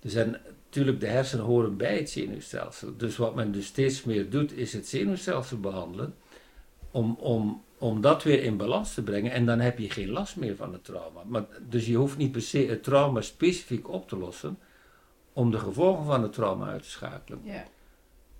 Dus 0.00 0.14
en 0.14 0.40
natuurlijk, 0.72 1.00
de 1.00 1.06
hersenen 1.06 1.44
horen 1.44 1.76
bij 1.76 1.96
het 1.96 2.10
zenuwstelsel. 2.10 2.96
Dus 2.96 3.16
wat 3.16 3.34
men 3.34 3.52
dus 3.52 3.66
steeds 3.66 4.04
meer 4.04 4.30
doet, 4.30 4.56
is 4.56 4.72
het 4.72 4.88
zenuwstelsel 4.88 5.60
behandelen. 5.60 6.14
Om, 6.90 7.16
om, 7.20 7.64
om 7.78 8.00
dat 8.00 8.22
weer 8.22 8.42
in 8.42 8.56
balans 8.56 8.94
te 8.94 9.02
brengen. 9.02 9.32
En 9.32 9.46
dan 9.46 9.60
heb 9.60 9.78
je 9.78 9.90
geen 9.90 10.10
last 10.10 10.36
meer 10.36 10.56
van 10.56 10.72
het 10.72 10.84
trauma. 10.84 11.22
Maar, 11.26 11.44
dus 11.68 11.86
je 11.86 11.96
hoeft 11.96 12.16
niet 12.16 12.32
per 12.32 12.42
se 12.42 12.58
het 12.58 12.82
trauma 12.82 13.20
specifiek 13.20 13.88
op 13.88 14.08
te 14.08 14.16
lossen 14.16 14.58
om 15.32 15.50
de 15.50 15.58
gevolgen 15.58 16.04
van 16.04 16.22
het 16.22 16.32
trauma 16.32 16.66
uit 16.66 16.82
te 16.82 16.88
schakelen. 16.88 17.40
ja. 17.44 17.64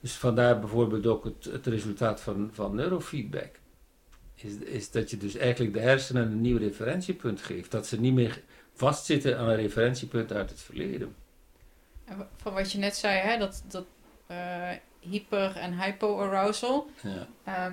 Dus 0.01 0.17
vandaar 0.17 0.61
bijvoorbeeld 0.61 1.07
ook 1.07 1.25
het, 1.25 1.45
het 1.45 1.67
resultaat 1.67 2.21
van, 2.21 2.51
van 2.53 2.75
neurofeedback. 2.75 3.61
Is, 4.35 4.55
is 4.55 4.91
dat 4.91 5.11
je 5.11 5.17
dus 5.17 5.37
eigenlijk 5.37 5.75
de 5.75 5.81
hersenen 5.81 6.23
een 6.23 6.41
nieuw 6.41 6.59
referentiepunt 6.59 7.41
geeft. 7.41 7.71
Dat 7.71 7.87
ze 7.87 8.01
niet 8.01 8.15
meer 8.15 8.43
vastzitten 8.75 9.39
aan 9.39 9.49
een 9.49 9.57
referentiepunt 9.57 10.33
uit 10.33 10.51
het 10.51 10.61
verleden. 10.61 11.15
Van 12.37 12.53
wat 12.53 12.73
je 12.73 12.79
net 12.79 12.97
zei, 12.97 13.19
hè, 13.19 13.39
dat, 13.39 13.63
dat 13.69 13.85
eh, 14.27 14.69
hyper- 15.01 15.57
en 15.57 15.81
hypoarousal. 15.83 16.91
Ja. 17.03 17.27
Ehm, 17.45 17.73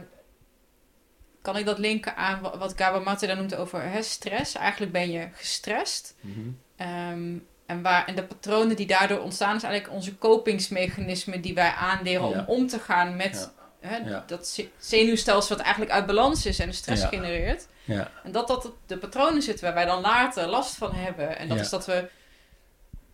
kan 1.42 1.58
ik 1.58 1.66
dat 1.66 1.78
linken 1.80 2.16
aan 2.16 2.42
wa- 2.42 2.58
wat 2.58 2.74
Gabor 2.78 3.02
Maté 3.04 3.28
dan 3.28 3.38
noemt 3.38 3.56
over 3.56 3.82
hè, 3.84 4.02
stress? 4.02 4.56
Eigenlijk 4.56 4.92
ben 4.92 5.12
je 5.12 5.28
gestrest. 5.34 6.16
Mhm. 6.22 6.40
Ehm, 6.76 7.38
en, 7.66 7.82
waar, 7.82 8.06
en 8.08 8.16
de 8.16 8.24
patronen 8.24 8.76
die 8.76 8.88
daardoor 8.88 9.20
ontstaan, 9.20 9.56
is 9.56 9.64
eigenlijk 9.64 9.94
onze 9.96 10.16
kopingsmechanismen 10.16 11.42
die 11.42 11.54
wij 11.54 11.70
aanleren 11.72 12.30
Ja. 12.30 12.40
om 12.40 12.46
om 12.56 12.68
te 12.68 12.80
gaan 12.80 13.16
met 13.16 13.52
hè, 13.80 13.98
Ja. 13.98 14.24
dat 14.28 14.48
ze- 14.48 14.70
zenuwstelsel 14.78 15.56
wat 15.56 15.66
eigenlijk 15.66 15.94
uit 15.96 16.06
balans 16.06 16.46
is 16.46 16.60
en 16.60 16.74
stress 16.74 17.06
genereert. 17.06 17.68
Ja, 17.84 18.12
En 18.24 18.32
dat 18.32 18.48
dat 18.48 18.72
de 18.86 18.98
patronen 18.98 19.42
zitten 19.42 19.66
waar 19.66 19.74
wij 19.74 19.86
dan 19.86 20.02
later 20.02 20.48
last 20.48 20.76
van 20.76 20.92
hebben. 20.96 21.38
En 21.38 21.48
dat 21.48 21.60
is 21.60 21.70
dat 21.70 21.86
we 21.86 22.10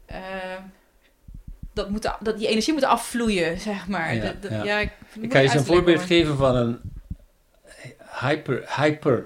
eh, 0.05 0.19
dat, 1.75 1.89
moeten, 1.89 2.15
dat 2.19 2.37
die 2.37 2.47
energie 2.47 2.73
moet 2.73 2.83
afvloeien, 2.83 3.59
zeg 3.59 3.87
maar. 3.87 4.15
Ja, 4.15 4.21
Dat- 4.23 4.41
dat- 4.41 4.51
ja. 4.51 4.63
ja, 4.63 4.79
ik, 4.79 4.91
Ik 5.21 5.31
ga 5.31 5.39
je 5.39 5.43
eens 5.45 5.53
een 5.53 5.65
voorbeeld 5.65 6.01
geven 6.01 6.37
van 6.37 6.55
een 6.55 6.79
hyper, 8.19 8.63
hyper 8.75 9.25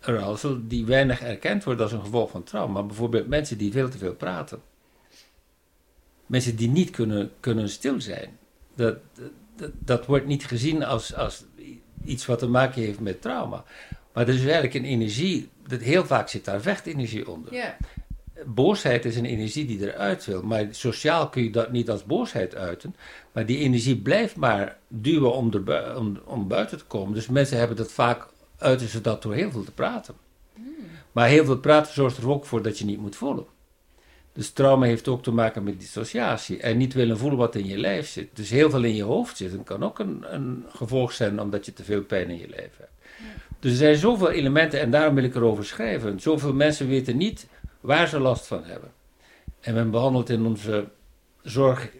arousal 0.00 0.58
die 0.62 0.84
weinig 0.86 1.20
erkend 1.22 1.64
wordt 1.64 1.80
als 1.80 1.92
een 1.92 2.00
gevolg 2.00 2.30
van 2.30 2.42
trauma. 2.42 2.82
Bijvoorbeeld 2.82 3.26
mensen 3.28 3.58
die 3.58 3.72
veel 3.72 3.88
te 3.88 3.98
veel 3.98 4.14
praten. 4.14 4.60
Mensen 6.26 6.56
die 6.56 6.68
niet 6.68 6.90
kunnen, 6.90 7.30
kunnen 7.40 7.68
stil 7.68 8.00
zijn. 8.00 8.38
Dat, 8.74 8.96
dat, 9.56 9.70
dat 9.78 10.06
wordt 10.06 10.26
niet 10.26 10.44
gezien 10.46 10.84
als, 10.84 11.14
als 11.14 11.44
iets 12.04 12.26
wat 12.26 12.38
te 12.38 12.48
maken 12.48 12.82
heeft 12.82 13.00
met 13.00 13.22
trauma. 13.22 13.64
Maar 14.12 14.28
er 14.28 14.34
is 14.34 14.42
eigenlijk 14.42 14.74
een 14.74 14.84
energie, 14.84 15.50
dat 15.66 15.80
heel 15.80 16.06
vaak 16.06 16.28
zit 16.28 16.44
daar 16.44 16.60
vechtenergie 16.60 17.28
onder. 17.28 17.54
Ja, 17.54 17.76
Boosheid 18.46 19.04
is 19.04 19.16
een 19.16 19.24
energie 19.24 19.66
die 19.66 19.92
eruit 19.92 20.24
wil, 20.24 20.42
maar 20.42 20.66
sociaal 20.70 21.28
kun 21.28 21.42
je 21.42 21.50
dat 21.50 21.72
niet 21.72 21.90
als 21.90 22.04
boosheid 22.04 22.54
uiten. 22.54 22.94
Maar 23.32 23.46
die 23.46 23.58
energie 23.58 23.96
blijft 23.96 24.36
maar 24.36 24.78
duwen 24.88 25.32
om, 25.32 25.50
er 25.52 25.96
om, 25.96 26.18
om 26.24 26.48
buiten 26.48 26.78
te 26.78 26.84
komen. 26.84 27.14
Dus 27.14 27.28
mensen 27.28 27.58
hebben 27.58 27.76
dat 27.76 27.92
vaak, 27.92 28.26
uiten 28.58 28.88
ze 28.88 29.00
dat 29.00 29.22
door 29.22 29.34
heel 29.34 29.50
veel 29.50 29.64
te 29.64 29.72
praten. 29.72 30.14
Maar 31.12 31.28
heel 31.28 31.44
veel 31.44 31.58
praten 31.58 31.92
zorgt 31.92 32.16
er 32.16 32.30
ook 32.30 32.46
voor 32.46 32.62
dat 32.62 32.78
je 32.78 32.84
niet 32.84 33.00
moet 33.00 33.16
voelen. 33.16 33.46
Dus 34.32 34.50
trauma 34.50 34.86
heeft 34.86 35.08
ook 35.08 35.22
te 35.22 35.32
maken 35.32 35.62
met 35.62 35.80
dissociatie. 35.80 36.60
En 36.60 36.76
niet 36.76 36.94
willen 36.94 37.18
voelen 37.18 37.38
wat 37.38 37.54
in 37.54 37.66
je 37.66 37.78
lijf 37.78 38.08
zit. 38.08 38.28
Dus 38.32 38.50
heel 38.50 38.70
veel 38.70 38.84
in 38.84 38.94
je 38.94 39.02
hoofd 39.02 39.36
zitten 39.36 39.64
kan 39.64 39.82
ook 39.82 39.98
een, 39.98 40.24
een 40.34 40.64
gevolg 40.68 41.12
zijn 41.12 41.40
omdat 41.40 41.66
je 41.66 41.72
te 41.72 41.84
veel 41.84 42.02
pijn 42.02 42.30
in 42.30 42.38
je 42.38 42.48
lijf 42.48 42.76
hebt. 42.76 42.90
Dus 43.58 43.70
er 43.70 43.76
zijn 43.76 43.96
zoveel 43.96 44.30
elementen 44.30 44.80
en 44.80 44.90
daarom 44.90 45.14
wil 45.14 45.24
ik 45.24 45.34
erover 45.34 45.64
schrijven. 45.64 46.20
Zoveel 46.20 46.52
mensen 46.52 46.88
weten 46.88 47.16
niet 47.16 47.46
waar 47.82 48.08
ze 48.08 48.18
last 48.20 48.46
van 48.46 48.64
hebben. 48.64 48.92
En 49.60 49.74
men 49.74 49.90
behandelt 49.90 50.30
in 50.30 50.46
onze 50.46 50.88
zorg 51.42 51.90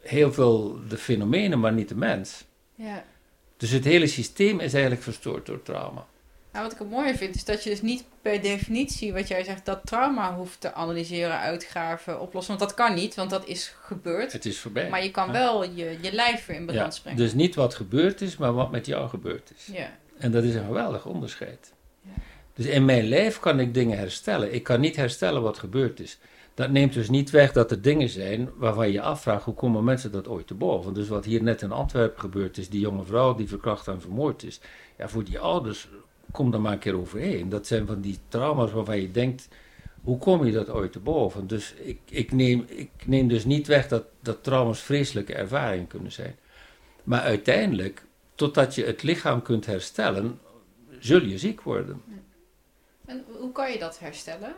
heel 0.00 0.32
veel 0.32 0.78
de 0.88 0.96
fenomenen, 0.96 1.60
maar 1.60 1.72
niet 1.72 1.88
de 1.88 1.96
mens. 1.96 2.44
ja. 2.74 3.04
Dus 3.56 3.70
het 3.70 3.84
hele 3.84 4.06
systeem 4.06 4.60
is 4.60 4.72
eigenlijk 4.72 5.02
verstoord 5.02 5.46
door 5.46 5.62
trauma. 5.62 6.06
Nou, 6.52 6.64
wat 6.64 6.72
ik 6.72 6.78
het 6.78 6.90
mooie 6.90 7.16
vind, 7.16 7.34
is 7.34 7.44
dat 7.44 7.64
je 7.64 7.70
dus 7.70 7.82
niet 7.82 8.04
per 8.22 8.42
definitie, 8.42 9.12
wat 9.12 9.28
jij 9.28 9.44
zegt, 9.44 9.64
dat 9.66 9.80
trauma 9.84 10.34
hoeft 10.34 10.60
te 10.60 10.72
analyseren, 10.74 11.38
uitgraven, 11.38 12.20
oplossen. 12.20 12.56
Want 12.58 12.68
dat 12.68 12.78
kan 12.78 12.94
niet, 12.94 13.14
want 13.14 13.30
dat 13.30 13.46
is 13.46 13.74
gebeurd. 13.82 14.32
Het 14.32 14.44
is 14.44 14.58
voorbij. 14.58 14.88
Maar 14.88 15.02
je 15.02 15.10
kan 15.10 15.26
Ja. 15.26 15.32
wel 15.32 15.64
je, 15.64 15.98
je 16.00 16.12
lijf 16.12 16.46
weer 16.46 16.56
in 16.56 16.66
Ja, 16.66 16.72
balans 16.72 17.00
brengen. 17.00 17.18
dus 17.18 17.32
niet 17.34 17.54
wat 17.54 17.74
gebeurd 17.74 18.20
is, 18.20 18.36
maar 18.36 18.52
wat 18.52 18.70
met 18.70 18.86
jou 18.86 19.08
gebeurd 19.08 19.52
is. 19.56 19.68
Ja. 19.76 19.90
En 20.18 20.30
dat 20.30 20.44
is 20.44 20.54
een 20.54 20.64
geweldig 20.64 21.06
onderscheid. 21.06 21.72
Dus 22.58 22.66
in 22.66 22.84
mijn 22.84 23.08
lijf 23.08 23.38
kan 23.38 23.60
ik 23.60 23.74
dingen 23.74 23.98
herstellen. 23.98 24.54
Ik 24.54 24.62
kan 24.62 24.80
niet 24.80 24.96
herstellen 24.96 25.42
wat 25.42 25.58
gebeurd 25.58 26.00
is. 26.00 26.18
Dat 26.54 26.70
neemt 26.70 26.92
dus 26.92 27.08
niet 27.08 27.30
weg 27.30 27.52
dat 27.52 27.70
er 27.70 27.82
dingen 27.82 28.08
zijn 28.08 28.50
waarvan 28.56 28.86
je 28.86 28.92
je 28.92 29.00
afvraagt 29.00 29.44
hoe 29.44 29.54
komen 29.54 29.84
mensen 29.84 30.12
dat 30.12 30.28
ooit 30.28 30.46
te 30.46 30.54
boven. 30.54 30.94
Dus 30.94 31.08
wat 31.08 31.24
hier 31.24 31.42
net 31.42 31.62
in 31.62 31.72
Antwerpen 31.72 32.20
gebeurd 32.20 32.58
is, 32.58 32.68
die 32.68 32.80
jonge 32.80 33.04
vrouw 33.04 33.34
die 33.34 33.48
verkracht 33.48 33.88
en 33.88 34.00
vermoord 34.00 34.42
is. 34.42 34.60
Ja, 34.96 35.08
voor 35.08 35.24
die 35.24 35.38
ouders, 35.38 35.88
kom 36.30 36.52
er 36.52 36.60
maar 36.60 36.72
een 36.72 36.78
keer 36.78 36.98
overheen. 36.98 37.48
Dat 37.48 37.66
zijn 37.66 37.86
van 37.86 38.00
die 38.00 38.18
trauma's 38.28 38.72
waarvan 38.72 39.00
je 39.00 39.10
denkt, 39.10 39.48
hoe 40.02 40.18
kom 40.18 40.46
je 40.46 40.52
dat 40.52 40.70
ooit 40.70 40.92
te 40.92 41.00
boven? 41.00 41.46
Dus 41.46 41.74
ik, 41.74 41.98
ik, 42.08 42.32
neem, 42.32 42.64
ik 42.68 42.90
neem 43.06 43.28
dus 43.28 43.44
niet 43.44 43.66
weg 43.66 43.88
dat, 43.88 44.04
dat 44.22 44.42
trauma's 44.44 44.80
vreselijke 44.80 45.34
ervaringen 45.34 45.86
kunnen 45.86 46.12
zijn. 46.12 46.36
Maar 47.04 47.20
uiteindelijk, 47.20 48.04
totdat 48.34 48.74
je 48.74 48.84
het 48.84 49.02
lichaam 49.02 49.42
kunt 49.42 49.66
herstellen, 49.66 50.38
zul 50.98 51.22
je 51.22 51.38
ziek 51.38 51.60
worden. 51.60 52.02
En 53.08 53.24
hoe 53.38 53.52
kan 53.52 53.72
je 53.72 53.78
dat 53.78 53.98
herstellen? 53.98 54.52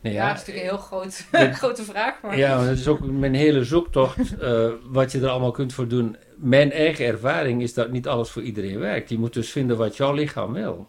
Nee, 0.00 0.12
Ja, 0.12 0.26
dat 0.28 0.40
is 0.40 0.46
natuurlijk 0.46 0.66
een 0.66 0.76
heel 0.76 0.86
groot, 0.86 1.26
dit- 1.32 1.54
grote 1.62 1.82
vraag. 1.84 2.22
Maar... 2.22 2.38
Ja, 2.38 2.56
maar 2.56 2.66
dat 2.66 2.78
is 2.78 2.88
ook 2.88 3.00
mijn 3.00 3.34
hele 3.34 3.64
zoektocht, 3.64 4.36
eh, 4.38 4.72
wat 4.82 5.12
je 5.12 5.20
er 5.20 5.28
allemaal 5.28 5.50
kunt 5.50 5.72
voor 5.72 5.88
doen. 5.88 6.16
Mijn 6.36 6.72
eigen 6.72 7.06
ervaring 7.06 7.62
is 7.62 7.74
dat 7.74 7.90
niet 7.90 8.08
alles 8.08 8.30
voor 8.30 8.42
iedereen 8.42 8.78
werkt. 8.78 9.08
Je 9.08 9.18
moet 9.18 9.32
dus 9.34 9.50
vinden 9.50 9.76
wat 9.76 9.96
jouw 9.96 10.12
lichaam 10.12 10.52
wil. 10.52 10.88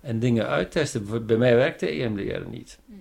En 0.00 0.18
dingen 0.18 0.46
uittesten. 0.46 1.26
Bij 1.26 1.36
mij 1.36 1.56
werkt 1.56 1.80
de 1.80 1.88
EMDR 1.88 2.48
niet. 2.48 2.78
Hm. 2.86 2.92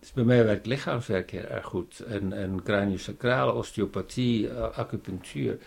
Dus 0.00 0.12
bij 0.12 0.24
mij 0.24 0.44
werkt 0.44 0.66
lichaamswerk 0.66 1.30
heel 1.30 1.44
erg 1.44 1.64
goed. 1.66 1.98
En, 2.00 2.32
en 2.32 2.62
craniosacrale, 2.62 3.52
osteopathie, 3.52 4.48
eh, 4.48 4.78
acupunctuur. 4.78 5.58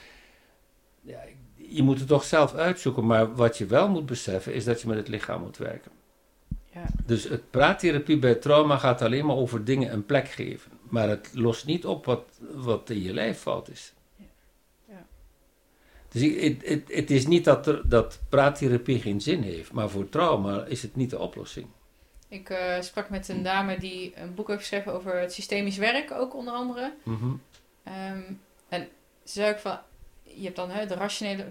Ja, 1.01 1.19
je 1.68 1.84
moet 1.84 1.99
het 1.99 2.07
toch 2.07 2.24
zelf 2.24 2.53
uitzoeken. 2.53 3.05
Maar 3.05 3.36
wat 3.36 3.57
je 3.57 3.66
wel 3.66 3.89
moet 3.89 4.05
beseffen, 4.05 4.53
is 4.53 4.64
dat 4.64 4.82
je 4.82 4.88
met 4.88 4.97
het 4.97 5.07
lichaam 5.07 5.41
moet 5.41 5.57
werken. 5.57 5.91
Ja. 6.74 6.86
Dus 7.05 7.24
het 7.24 7.51
praattherapie 7.51 8.20
bij 8.20 8.36
trauma 8.36 8.78
gaat 8.78 9.01
alleen 9.01 9.26
maar 9.26 9.36
over 9.36 9.64
dingen 9.64 9.93
een 9.93 10.05
plek 10.05 10.28
geven. 10.28 10.72
Maar 10.89 11.09
het 11.09 11.30
lost 11.34 11.66
niet 11.66 11.86
op 11.86 12.05
wat, 12.05 12.24
wat 12.53 12.89
in 12.89 13.01
je 13.01 13.14
lijf 13.14 13.39
fout 13.39 13.70
is. 13.70 13.93
Ja. 14.89 15.05
Dus 16.09 16.51
het 16.88 17.11
is 17.11 17.28
niet 17.28 17.45
dat, 17.45 17.68
er, 17.68 17.89
dat 17.89 18.20
praattherapie 18.30 18.99
geen 18.99 19.22
zin 19.22 19.41
heeft, 19.41 19.72
maar 19.72 19.89
voor 19.89 20.09
trauma 20.09 20.66
is 20.66 20.82
het 20.82 20.95
niet 20.95 21.09
de 21.09 21.20
oplossing. 21.20 21.68
Ik 22.28 22.49
eh, 22.49 22.82
sprak 22.82 23.09
met 23.09 23.28
een 23.28 23.43
dame 23.43 23.80
die 23.80 24.14
een 24.16 24.34
boek 24.34 24.47
heeft 24.47 24.59
geschreven 24.59 24.93
over 24.93 25.20
het 25.20 25.34
systemisch 25.34 25.78
werk, 25.78 26.11
ook 26.11 26.36
onder 26.36 26.53
andere. 26.53 26.93
Mhm. 27.03 27.34
Ehm, 27.84 28.22
en 28.70 28.88
ze 29.24 29.32
zei 29.32 29.51
ook 29.51 29.59
van, 29.59 29.80
je 30.36 30.43
hebt 30.43 30.55
dan 30.55 30.69
hè, 30.69 30.86
de 30.86 30.93
rationele, 30.93 31.43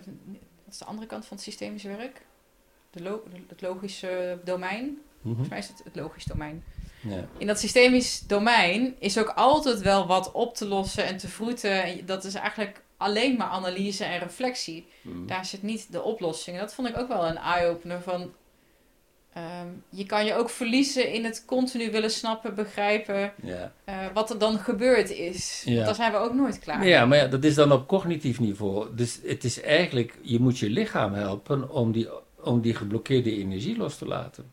wat 0.64 0.72
is 0.72 0.78
de 0.78 0.85
andere 0.85 1.07
kant 1.07 1.26
van 1.26 1.37
het 1.37 1.47
systemisch 1.47 1.83
werk? 1.83 2.26
De 2.91 3.03
lo- 3.03 3.22
het 3.49 3.61
logische 3.61 4.39
domein. 4.45 4.85
Mhm. 4.85 4.99
Volgens 5.28 5.49
mij 5.49 5.59
is 5.59 5.68
het 5.68 5.80
het 5.85 5.97
logisch 5.97 6.24
domein. 6.24 6.64
Ja. 7.01 7.24
In 7.39 7.47
dat 7.47 7.59
systemisch 7.59 8.20
domein 8.20 8.95
is 8.99 9.18
ook 9.18 9.28
altijd 9.28 9.80
wel 9.80 10.07
wat 10.07 10.33
op 10.33 10.55
te 10.55 10.66
lossen 10.66 11.05
en 11.05 11.16
te 11.16 11.28
vroeten. 11.28 11.83
En 11.83 12.07
Dat 12.07 12.24
is 12.24 12.35
eigenlijk 12.35 12.83
alleen 12.97 13.37
maar 13.37 13.49
analyse 13.49 14.05
en 14.05 14.18
reflectie. 14.18 14.87
Mhm. 15.03 15.26
Daar 15.26 15.45
zit 15.47 15.62
niet 15.62 15.93
de 15.93 16.03
oplossing. 16.03 16.57
En 16.57 16.62
dat 16.62 16.74
vond 16.74 16.89
ik 16.89 16.99
ook 16.99 17.09
wel 17.09 17.26
een 17.26 17.37
eye-opener 17.39 18.03
van... 18.03 18.33
ehm, 19.33 19.66
je 19.89 20.07
kan 20.07 20.24
je 20.24 20.35
ook 20.35 20.51
verliezen 20.51 21.12
in 21.12 21.24
het 21.24 21.45
continu 21.47 21.91
willen 21.91 22.11
snappen, 22.11 22.55
begrijpen... 22.55 23.33
Ja. 23.43 23.72
eh, 23.85 23.97
wat 24.14 24.30
er 24.30 24.39
dan 24.39 24.59
gebeurd 24.59 25.11
is. 25.11 25.62
Ja. 25.64 25.85
Daar 25.85 25.95
zijn 25.95 26.12
we 26.12 26.18
ook 26.18 26.35
nooit 26.35 26.59
klaar 26.59 26.87
ja, 26.87 27.07
maar 27.07 27.18
ja, 27.18 27.26
dat 27.26 27.45
is 27.45 27.55
dan 27.55 27.72
op 27.72 27.89
cognitief 27.89 28.41
niveau. 28.41 28.95
Dus 28.95 29.18
het 29.24 29.45
is 29.45 29.61
eigenlijk, 29.61 30.18
je 30.22 30.41
moet 30.41 30.59
je 30.59 30.70
lichaam 30.70 31.12
helpen 31.12 31.70
om 31.70 31.93
die, 31.93 32.09
om 32.43 32.61
die 32.61 32.74
geblokkeerde 32.74 33.37
energie 33.37 33.76
los 33.76 33.99
te 33.99 34.07
laten. 34.07 34.53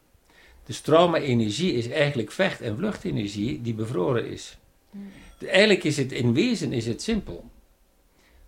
Dus 0.66 0.82
trauma-energie 0.82 1.74
is 1.74 1.90
eigenlijk 1.90 2.32
vecht- 2.32 2.62
en 2.62 2.78
vluchtenergie 2.78 3.62
die 3.62 3.74
bevroren 3.74 4.28
is. 4.28 4.58
Hmm. 4.92 5.12
Eigenlijk 5.48 5.84
is 5.84 5.98
het 5.98 6.12
in 6.12 6.34
wezen 6.34 6.74
is 6.74 6.86
het 6.86 7.02
simpel. 7.02 7.50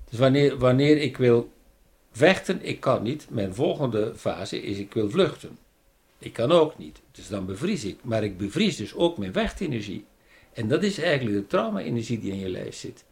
Dus 0.09 0.19
wanneer, 0.19 0.57
wanneer 0.57 0.97
ik 0.97 1.17
wil 1.17 1.51
vechten, 2.11 2.65
ik 2.65 2.79
kan 2.79 3.03
niet. 3.03 3.27
Mijn 3.29 3.55
volgende 3.55 4.13
fase 4.15 4.61
is 4.61 4.77
ik 4.77 4.93
wil 4.93 5.09
vluchten. 5.09 5.57
Ik 6.21 6.33
kan 6.33 6.51
ook 6.51 6.77
niet. 6.77 7.01
Dus 7.11 7.27
dan 7.27 7.45
bevries 7.45 7.85
ik. 7.85 7.97
Maar 8.03 8.23
ik 8.23 8.37
bevries 8.37 8.75
dus 8.75 8.95
ook 8.95 9.17
mijn 9.17 9.33
vechtenergie. 9.33 10.05
En 10.53 10.67
dat 10.67 10.83
is 10.83 10.99
eigenlijk 10.99 11.37
de 11.37 11.47
trauma-energie 11.47 12.19
die 12.19 12.31
in 12.31 12.39
je 12.39 12.49
lijf 12.49 12.75
zit. 12.75 13.05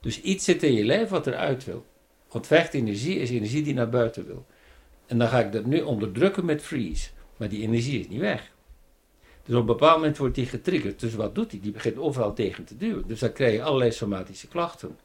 Dus 0.00 0.20
iets 0.20 0.44
zit 0.44 0.62
in 0.62 0.72
je 0.72 0.84
lijf 0.84 1.08
wat 1.08 1.26
eruit 1.26 1.64
wil. 1.64 1.86
Want 2.30 2.46
vechtenergie 2.46 3.18
is 3.18 3.30
energie 3.30 3.62
die 3.62 3.74
naar 3.74 3.88
buiten 3.88 4.26
wil. 4.26 4.46
En 5.06 5.18
dan 5.18 5.28
ga 5.28 5.40
ik 5.40 5.52
dat 5.52 5.64
nu 5.64 5.80
onderdrukken 5.80 6.44
met 6.44 6.62
freeze. 6.62 7.08
Maar 7.36 7.48
die 7.48 7.62
energie 7.62 8.00
is 8.00 8.08
niet 8.08 8.20
weg. 8.20 8.52
Dus 9.44 9.54
op 9.54 9.60
een 9.60 9.66
bepaald 9.66 9.96
moment 9.96 10.16
wordt 10.16 10.34
die 10.34 10.46
getriggerd. 10.46 11.00
Dus 11.00 11.14
wat 11.14 11.34
doet 11.34 11.50
die? 11.50 11.60
Die 11.60 11.72
begint 11.72 11.96
overal 11.96 12.34
tegen 12.34 12.64
te 12.64 12.76
duwen. 12.76 13.06
Dus 13.06 13.20
dan 13.20 13.32
krijg 13.32 13.52
je 13.52 13.62
allerlei 13.62 13.92
somatische 13.92 14.48
klachten. 14.48 14.98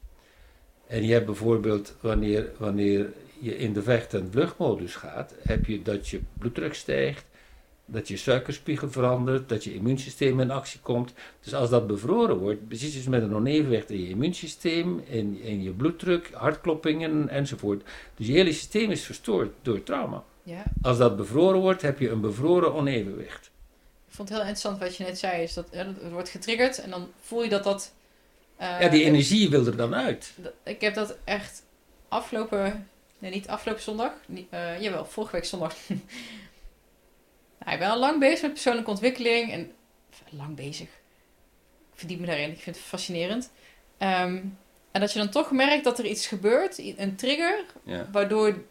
En 0.88 1.06
je 1.06 1.14
hebt 1.14 1.26
bijvoorbeeld, 1.26 1.96
wanneer, 2.00 2.52
wanneer 2.58 3.14
je 3.40 3.58
in 3.58 3.74
de 3.74 3.82
vecht- 3.82 4.14
en 4.14 4.32
vluchtmodus 4.32 4.96
gaat, 4.96 5.36
heb 5.44 5.66
je 5.66 5.82
dat 5.82 6.08
je 6.08 6.22
bloeddruk 6.38 6.74
stijgt, 6.74 7.26
dat 7.92 8.08
je 8.08 8.18
suikerspiegel 8.18 8.90
verandert, 8.92 9.50
dat 9.50 9.64
je 9.64 9.74
immuunsysteem 9.74 10.40
in 10.40 10.52
actie 10.52 10.80
komt. 10.80 11.14
Dus 11.44 11.54
als 11.54 11.70
dat 11.70 11.88
bevroren 11.88 12.38
wordt, 12.38 12.68
precies 12.68 12.94
dus 12.94 13.08
met 13.08 13.22
een 13.24 13.36
onevenwicht 13.36 13.90
in 13.90 14.02
je 14.02 14.10
immuunsysteem, 14.10 15.04
in, 15.08 15.42
in 15.42 15.64
je 15.64 15.72
bloeddruk, 15.72 16.30
hartkloppingen 16.34 17.30
enzovoort. 17.30 17.84
Dus 18.16 18.28
je 18.28 18.34
hele 18.34 18.54
systeem 18.54 18.92
is 18.92 19.04
verstoord 19.04 19.52
door 19.62 19.84
trauma. 19.84 20.24
Ja. 20.44 20.64
Als 20.82 20.98
dat 20.98 21.16
bevroren 21.18 21.60
wordt, 21.60 21.82
heb 21.82 22.00
je 22.00 22.10
een 22.10 22.22
bevroren 22.22 22.74
onevenwicht. 22.74 23.52
Ik 24.08 24.18
vond 24.18 24.30
het 24.30 24.38
heel 24.38 24.48
interessant 24.48 24.80
wat 24.80 24.96
je 24.96 25.04
net 25.04 25.20
zei. 25.20 25.44
Is 25.44 25.54
dat 25.54 25.68
het 25.72 25.88
wordt 26.12 26.30
getriggerd 26.30 26.78
en 26.82 26.90
dan 26.90 27.08
voel 27.22 27.44
je 27.44 27.50
dat 27.50 27.64
dat... 27.64 27.94
eh, 28.58 28.82
Ja, 28.82 28.88
die 28.90 29.04
energie 29.04 29.50
wil 29.50 29.66
er 29.66 29.76
dan 29.78 29.96
uit. 29.96 30.34
Ik 30.64 30.82
heb 30.82 30.94
dat 30.94 31.18
echt 31.24 31.64
afgelopen... 32.08 32.88
Nee, 33.20 33.32
niet 33.32 33.48
afgelopen 33.48 33.84
zondag. 33.84 34.12
Niet, 34.28 34.48
eh, 34.50 34.82
jawel, 34.82 35.06
vorige 35.06 35.32
week 35.36 35.46
zondag. 35.46 35.76
nou, 37.66 37.74
ik 37.74 37.80
ben 37.80 37.90
al 37.90 38.00
lang 38.00 38.20
bezig 38.20 38.42
met 38.42 38.52
persoonlijke 38.54 38.90
ontwikkeling. 38.90 39.52
En, 39.52 39.72
lang 40.30 40.56
bezig. 40.56 40.90
verdiep 41.94 42.20
me 42.20 42.26
daarin. 42.26 42.52
Ik 42.52 42.60
vind 42.60 42.76
het 42.76 42.86
fascinerend. 42.86 43.52
Ehm, 43.98 44.44
en 44.92 45.02
dat 45.02 45.14
je 45.14 45.20
dan 45.20 45.30
toch 45.30 45.52
merkt 45.52 45.84
dat 45.84 46.00
er 46.00 46.06
iets 46.06 46.28
gebeurt, 46.28 46.78
een 46.98 47.16
trigger, 47.16 47.66
Ja. 47.84 48.10
waardoor 48.12 48.64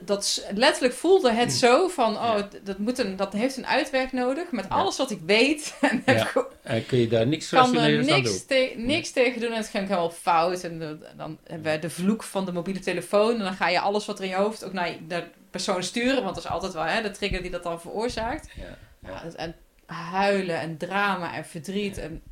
dat 0.00 0.46
letterlijk 0.54 0.94
voelde 0.94 1.32
het 1.32 1.52
zo 1.52 1.88
van, 1.88 2.16
oh, 2.16 2.34
Ja. 2.38 2.48
dat, 2.64 2.78
moet 2.78 2.98
een, 2.98 3.16
dat 3.16 3.32
heeft 3.32 3.56
een 3.56 3.66
uitwerk 3.66 4.12
nodig 4.12 4.50
met 4.50 4.64
Ja. 4.68 4.74
alles 4.74 4.96
wat 4.96 5.10
ik 5.10 5.20
weet. 5.26 5.74
En 5.80 6.02
Ja. 6.06 6.28
En 6.62 6.86
kun 6.86 6.98
je 6.98 7.08
daar 7.08 7.26
niks 7.26 7.48
kan 7.48 7.76
er 7.76 8.04
niks, 8.04 8.44
te- 8.46 8.72
niks 8.76 9.10
tegen 9.10 9.40
doen 9.40 9.50
en 9.50 9.56
het 9.56 9.68
ging 9.68 9.84
helemaal 9.88 10.10
fout. 10.10 10.62
En 10.64 10.78
de- 10.78 10.98
dan 11.16 11.38
hebben 11.44 11.72
we 11.72 11.78
de 11.78 11.90
vloek 11.90 12.22
van 12.22 12.44
de 12.44 12.52
mobiele 12.52 12.80
telefoon. 12.80 13.32
En 13.34 13.42
dan 13.44 13.54
ga 13.54 13.68
je 13.68 13.80
alles 13.80 14.06
wat 14.06 14.18
er 14.18 14.24
in 14.24 14.30
je 14.30 14.36
hoofd 14.36 14.64
ook 14.64 14.72
naar 14.72 14.94
de 15.08 15.24
persoon 15.50 15.82
sturen. 15.82 16.22
Want 16.22 16.34
dat 16.34 16.44
is 16.44 16.50
altijd 16.50 16.72
wel 16.72 16.82
hè, 16.84 17.02
de 17.02 17.10
trigger 17.10 17.42
die 17.42 17.50
dat 17.50 17.62
dan 17.62 17.80
veroorzaakt. 17.80 18.48
Ja. 18.56 18.78
Ja, 19.08 19.22
en 19.36 19.54
huilen 19.86 20.60
en 20.60 20.76
drama 20.76 21.34
en 21.34 21.44
verdriet. 21.44 21.98
En. 21.98 22.22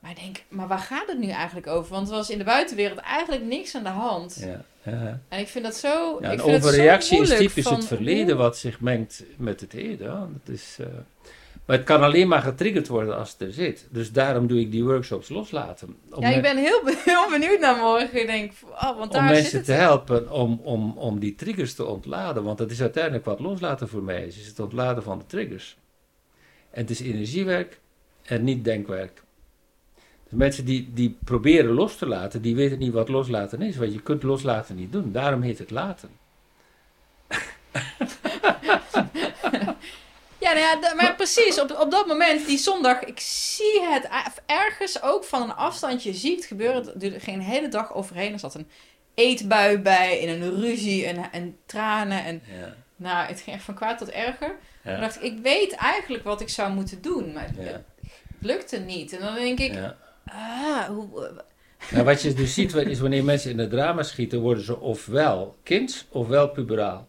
Maar 0.00 0.10
ik 0.10 0.16
denk, 0.20 0.42
maar 0.48 0.68
waar 0.68 0.78
gaat 0.78 1.06
het 1.06 1.18
nu 1.18 1.28
eigenlijk 1.28 1.66
over? 1.66 1.92
Want 1.92 2.08
er 2.08 2.14
was 2.14 2.30
in 2.30 2.38
de 2.38 2.44
buitenwereld 2.44 2.98
eigenlijk 2.98 3.44
niks 3.44 3.74
aan 3.74 3.82
de 3.82 3.88
hand. 3.88 4.36
Ja. 4.40 4.64
Ja. 4.82 5.20
En 5.28 5.38
ik 5.40 5.48
vind 5.48 5.64
dat 5.64 5.74
zo. 5.74 6.18
Ja, 6.20 6.30
ik 6.30 6.38
een 6.38 6.44
vind 6.44 6.52
het 6.52 6.62
zo 6.62 6.68
overreactie 6.68 7.20
is 7.20 7.36
typisch 7.36 7.64
van 7.64 7.74
het 7.74 7.86
verleden 7.86 8.26
hoe- 8.26 8.34
wat 8.44 8.58
zich 8.58 8.80
mengt 8.80 9.24
met 9.36 9.60
het 9.60 9.72
heden. 9.72 10.40
Dat 10.44 10.54
is, 10.54 10.76
eh, 10.80 10.86
maar 11.66 11.76
het 11.76 11.84
kan 11.86 12.02
alleen 12.02 12.28
maar 12.28 12.42
getriggerd 12.42 12.88
worden 12.88 13.16
als 13.16 13.32
het 13.32 13.40
er 13.40 13.52
zit. 13.52 13.86
Dus 13.90 14.12
daarom 14.12 14.46
doe 14.46 14.60
ik 14.60 14.70
die 14.70 14.84
workshops 14.84 15.28
loslaten. 15.28 15.96
Om, 16.12 16.22
Ja, 16.22 16.28
ik 16.28 16.42
ben 16.42 16.56
heel, 16.56 16.80
heel 17.04 17.30
benieuwd 17.30 17.60
naar 17.60 17.76
morgen. 17.76 18.20
Ik 18.20 18.26
denk, 18.26 18.52
oh, 18.70 18.82
want 18.98 18.98
om 18.98 19.08
daar 19.10 19.22
zit 19.28 19.34
mensen 19.42 19.56
het. 19.56 19.66
te 19.66 19.72
helpen 19.72 20.30
om, 20.32 20.60
om, 20.62 20.92
om 20.98 21.18
die 21.18 21.34
triggers 21.34 21.74
te 21.74 21.84
ontladen. 21.84 22.42
Want 22.44 22.58
dat 22.58 22.70
is 22.70 22.80
uiteindelijk 22.80 23.24
wat 23.24 23.40
loslaten 23.40 23.88
voor 23.88 24.02
mij 24.02 24.26
is. 24.26 24.38
is 24.38 24.46
het 24.46 24.60
ontladen 24.60 25.02
van 25.02 25.18
de 25.18 25.26
triggers. 25.26 25.76
En 26.70 26.80
het 26.80 26.90
is 26.90 27.00
energiewerk 27.00 27.80
en 28.22 28.44
niet 28.44 28.64
denkwerk. 28.64 29.22
Dus 30.30 30.38
mensen 30.38 30.64
die, 30.64 30.90
die 30.94 31.18
proberen 31.24 31.70
los 31.70 31.96
te 31.96 32.06
laten, 32.06 32.42
die 32.42 32.54
weten 32.54 32.78
niet 32.78 32.92
wat 32.92 33.08
loslaten 33.08 33.62
is. 33.62 33.76
Want 33.76 33.92
je 33.92 34.02
kunt 34.02 34.22
loslaten 34.22 34.76
niet 34.76 34.92
doen. 34.92 35.12
Daarom 35.12 35.42
heet 35.42 35.58
het 35.58 35.70
laten. 35.70 36.10
Ja, 40.38 40.52
nou 40.52 40.80
ja, 40.80 40.94
maar 40.94 41.14
precies. 41.14 41.60
Op, 41.60 41.70
op 41.80 41.90
dat 41.90 42.06
moment, 42.06 42.46
die 42.46 42.58
zondag, 42.58 43.02
ik 43.02 43.20
zie 43.20 43.80
het 43.82 44.08
ergens 44.46 45.02
ook 45.02 45.24
van 45.24 45.42
een 45.42 45.54
afstandje. 45.54 46.14
Zie 46.14 46.30
ik 46.30 46.36
het 46.36 46.46
gebeuren. 46.46 46.84
Het 46.84 47.00
duurde 47.00 47.20
geen 47.20 47.40
hele 47.40 47.68
dag 47.68 47.94
overheen. 47.94 48.32
Er 48.32 48.38
zat 48.38 48.54
een 48.54 48.68
eetbui 49.14 49.78
bij, 49.78 50.18
in 50.18 50.28
een 50.28 50.60
ruzie 50.60 51.06
en, 51.06 51.32
en 51.32 51.56
tranen. 51.66 52.24
En 52.24 52.42
Ja, 52.60 52.74
nou, 52.96 53.26
het 53.26 53.40
ging 53.40 53.56
echt 53.56 53.64
van 53.64 53.74
kwaad 53.74 53.98
tot 53.98 54.10
erger. 54.10 54.56
ja, 54.84 54.90
Dan 54.90 55.00
dacht 55.00 55.16
ik, 55.16 55.22
ik 55.22 55.38
weet 55.42 55.72
eigenlijk 55.72 56.24
wat 56.24 56.40
ik 56.40 56.48
zou 56.48 56.72
moeten 56.72 57.02
doen. 57.02 57.32
Maar 57.32 57.50
ja, 57.58 57.62
het 57.62 57.82
lukte 58.38 58.78
niet. 58.78 59.12
En 59.12 59.20
dan 59.20 59.34
denk 59.34 59.58
ik, 59.58 59.74
ja. 59.74 59.96
Ah, 60.32 60.84
hoe, 60.84 61.30
Nou, 61.90 62.04
wat 62.04 62.22
je 62.22 62.32
dus 62.34 62.54
ziet 62.54 62.74
is 62.74 63.00
wanneer 63.00 63.24
mensen 63.24 63.50
in 63.50 63.58
het 63.58 63.70
drama 63.70 64.02
schieten, 64.02 64.40
worden 64.40 64.64
ze 64.64 64.78
ofwel 64.78 65.56
kind 65.62 66.06
ofwel 66.10 66.48
puberaal. 66.48 67.08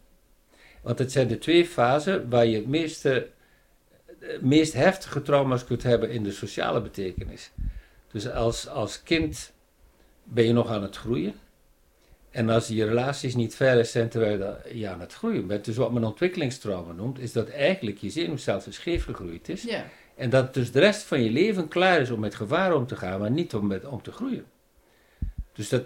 Want 0.82 1.00
het 1.00 1.12
zijn 1.12 1.28
de 1.28 1.38
twee 1.38 1.66
fasen 1.66 2.30
waar 2.30 2.46
je 2.46 2.56
het 2.56 2.68
meeste, 2.68 3.30
eh, 4.20 4.40
meest 4.42 4.74
heftige 4.74 5.22
trauma's 5.22 5.66
kunt 5.66 5.84
hebben 5.84 6.10
in 6.10 6.24
de 6.24 6.32
sociale 6.32 6.82
betekenis. 6.82 7.52
Dus 8.12 8.30
als, 8.30 8.68
als 8.68 9.04
kind 9.04 9.52
ben 10.24 10.46
je 10.46 10.54
nog 10.54 10.70
aan 10.70 10.82
het 10.84 10.96
groeien. 10.98 11.34
En 12.32 12.50
als 12.50 12.68
je 12.68 12.86
relaties 12.86 13.36
niet 13.36 13.56
veilig 13.56 13.88
zijn 13.88 14.10
terwijl 14.10 14.38
je- 14.38 14.78
je 14.80 14.88
aan 14.90 15.00
het 15.00 15.14
groeien 15.14 15.48
bent, 15.48 15.66
dus 15.66 15.76
wat 15.78 15.92
men 15.92 16.04
ontwikkelingstrauma 16.04 16.92
noemt, 16.94 17.20
is 17.20 17.32
dat 17.32 17.50
eigenlijk 17.50 17.98
je 17.98 18.10
zenuwstelsel 18.10 18.72
scheef 18.72 19.04
gegroeid 19.06 19.50
is. 19.50 19.64
ja. 19.64 19.86
En 20.22 20.30
dat 20.30 20.54
dus 20.54 20.72
de 20.72 20.80
rest 20.80 21.02
van 21.02 21.24
je 21.24 21.30
leven 21.30 21.68
klaar 21.68 22.00
is 22.00 22.10
om 22.10 22.20
met 22.20 22.36
gevaar 22.36 22.74
om 22.76 22.88
te 22.88 22.96
gaan, 22.96 23.20
maar 23.20 23.32
niet 23.32 23.54
om, 23.54 23.68
met, 23.68 23.86
om 23.86 24.02
te 24.02 24.12
groeien. 24.12 24.46
Dus 25.54 25.70
dat, 25.70 25.84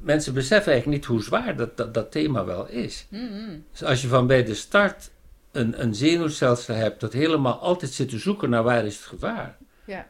mensen 0.00 0.34
beseffen 0.34 0.72
eigenlijk 0.72 1.00
niet 1.00 1.10
hoe 1.10 1.22
zwaar 1.22 1.56
dat, 1.56 1.76
dat, 1.76 1.94
dat 1.94 2.12
thema 2.12 2.44
wel 2.44 2.68
is. 2.68 3.06
Mm-mm. 3.10 3.64
Dus 3.70 3.84
als 3.84 4.02
je 4.02 4.08
van 4.08 4.26
bij 4.26 4.44
de 4.44 4.54
start 4.54 5.10
een, 5.52 5.82
een 5.82 5.94
zenuwstelsel 5.94 6.74
hebt 6.74 7.00
dat 7.00 7.12
helemaal 7.12 7.58
altijd 7.58 7.92
zit 7.92 8.08
te 8.08 8.18
zoeken 8.18 8.50
naar 8.50 8.62
waar 8.62 8.86
is 8.86 8.96
het 8.96 9.04
gevaar. 9.04 9.56
ja. 9.84 10.06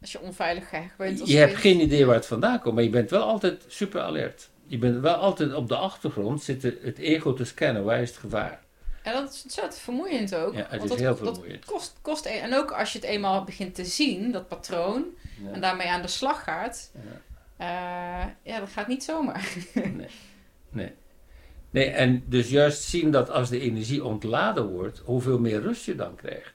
Als 0.00 0.12
je 0.12 0.20
onveilig 0.20 0.70
bent. 0.96 1.20
als 1.20 1.30
Je 1.30 1.36
hebt 1.36 1.56
geen 1.56 1.80
idee 1.80 2.06
waar 2.06 2.14
het 2.14 2.26
vandaan 2.26 2.60
komt, 2.60 2.74
maar 2.74 2.84
je 2.84 2.90
bent 2.90 3.10
wel 3.10 3.22
altijd 3.22 3.64
super 3.66 4.00
alert. 4.00 4.48
Je 4.66 4.78
bent 4.78 5.00
wel 5.00 5.14
altijd 5.14 5.54
op 5.54 5.68
de 5.68 5.76
achtergrond 5.76 6.42
zitten 6.42 6.76
het 6.82 6.98
ego 6.98 7.32
te 7.32 7.44
scannen, 7.44 7.84
waar 7.84 8.02
is 8.02 8.08
het 8.08 8.18
gevaar. 8.18 8.64
En 9.06 9.12
dat 9.12 9.32
is 9.32 9.42
ontzettend 9.42 9.78
vermoeiend 9.80 10.34
ook. 10.34 10.52
Ja, 10.54 10.58
het 10.58 10.68
want 10.70 10.82
is 10.82 10.88
dat, 10.88 10.98
heel 10.98 11.08
dat 11.16 11.18
vermoeiend. 11.34 11.64
kost, 11.64 11.96
kost, 12.02 12.26
e- 12.26 12.28
en 12.38 12.54
ook 12.54 12.70
als 12.70 12.92
je 12.92 12.98
het 12.98 13.06
eenmaal 13.08 13.44
begint 13.44 13.74
te 13.74 13.84
zien, 13.84 14.32
dat 14.32 14.48
patroon, 14.48 15.04
Ja. 15.44 15.50
en 15.52 15.60
daarmee 15.60 15.88
aan 15.88 16.02
de 16.02 16.08
slag 16.08 16.42
gaat, 16.44 16.90
Ja. 16.94 17.20
eh, 17.56 18.30
ja, 18.42 18.58
dat 18.60 18.68
gaat 18.68 18.86
niet 18.88 19.04
zomaar. 19.04 19.48
Nee. 19.74 20.06
nee. 20.70 20.92
Nee, 21.70 21.84
en 21.90 22.24
dus 22.26 22.50
juist 22.50 22.82
zien 22.82 23.10
dat 23.10 23.30
als 23.30 23.48
de 23.48 23.60
energie 23.60 24.04
ontladen 24.04 24.66
wordt, 24.68 24.98
hoeveel 24.98 25.38
meer 25.38 25.60
rust 25.60 25.84
je 25.84 25.94
dan 25.94 26.14
krijgt. 26.14 26.52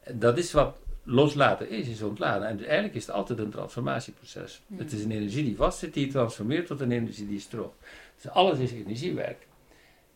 En 0.00 0.18
Dat 0.18 0.38
is 0.38 0.52
wat 0.52 0.76
loslaten 1.04 1.68
is, 1.70 1.88
is 1.88 2.02
ontladen. 2.02 2.48
En 2.48 2.64
eigenlijk 2.64 2.94
is 2.94 3.06
het 3.06 3.14
altijd 3.14 3.38
een 3.38 3.50
transformatieproces. 3.50 4.62
Het 4.76 4.92
is 4.92 5.04
een 5.04 5.10
energie 5.10 5.44
die 5.44 5.56
vastzit, 5.56 5.94
die 5.94 6.06
transformeert 6.06 6.66
tot 6.66 6.80
een 6.80 6.92
energie 6.92 7.26
die 7.28 7.40
stroomt. 7.40 7.72
Dus 8.22 8.30
alles 8.30 8.58
is 8.58 8.72
energiewerk. 8.72 9.46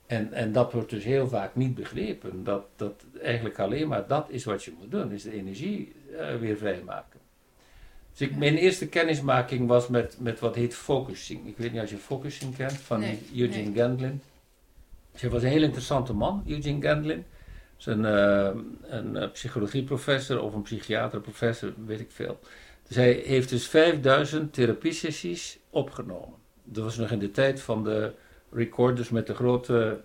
En, 0.07 0.32
en 0.32 0.52
dat 0.52 0.72
wordt 0.72 0.90
dus 0.90 1.05
heel 1.05 1.28
vaak 1.28 1.55
niet 1.55 1.74
begrepen. 1.74 2.44
Dat, 2.44 2.66
dat 2.76 3.05
eigenlijk 3.22 3.59
alleen 3.59 3.88
maar 3.88 4.07
dat 4.07 4.30
is 4.30 4.44
wat 4.44 4.64
je 4.64 4.72
moet 4.78 4.90
doen, 4.90 5.12
is 5.12 5.22
de 5.22 5.32
energie 5.32 5.92
eh, 6.18 6.36
weer 6.36 6.57
vrijmaken. 6.57 7.20
Dus 8.11 8.28
ik, 8.28 8.36
mijn 8.36 8.57
eerste 8.57 8.88
kennismaking 8.88 9.68
was 9.68 9.88
met, 9.88 10.16
met 10.20 10.40
wat 10.40 10.55
heet 10.55 10.74
focusing. 10.74 11.46
Ik 11.46 11.57
weet 11.57 11.72
niet 11.72 11.82
of 11.82 11.90
je 11.90 11.96
focusing 11.96 12.57
kent, 12.57 12.72
van 12.72 13.00
Nee, 13.00 13.18
Eugene 13.34 13.64
nee. 13.64 13.72
Gendlin. 13.74 14.20
Hij 15.12 15.30
was 15.30 15.42
een 15.42 15.48
heel 15.48 15.62
interessante 15.62 16.12
man, 16.12 16.42
Eugene 16.46 16.80
Gendlin. 16.80 17.24
Dus 17.76 17.86
een, 17.86 18.05
eh, 18.05 18.50
een 18.82 19.16
eh, 19.16 19.30
psychologieprofessor 19.30 20.40
of 20.40 20.55
een 20.55 20.62
psychiaterprofessor, 20.62 21.72
weet 21.86 22.00
ik 22.00 22.11
veel. 22.11 22.38
Dus 22.86 22.96
hij 22.96 23.12
heeft 23.12 23.48
dus 23.48 23.68
5000 23.68 24.52
therapiesessies 24.52 25.59
opgenomen. 25.70 26.38
Dat 26.64 26.84
was 26.84 26.96
nog 26.96 27.11
in 27.11 27.18
de 27.18 27.30
tijd 27.30 27.61
van 27.61 27.84
de 27.84 28.12
recorders 28.55 29.09
met 29.09 29.26
de 29.26 29.34
grote, 29.34 30.00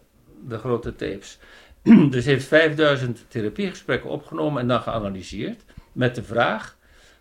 de 0.47 0.57
grote 0.57 0.95
tapes. 0.95 1.39
dus 2.09 2.25
heeft 2.25 2.45
5000 2.45 3.25
therapiegesprekken 3.27 4.09
opgenomen 4.09 4.61
en 4.61 4.67
dan 4.67 4.81
geanalyseerd 4.81 5.63
met 5.91 6.15
de 6.15 6.23
vraag: 6.23 6.77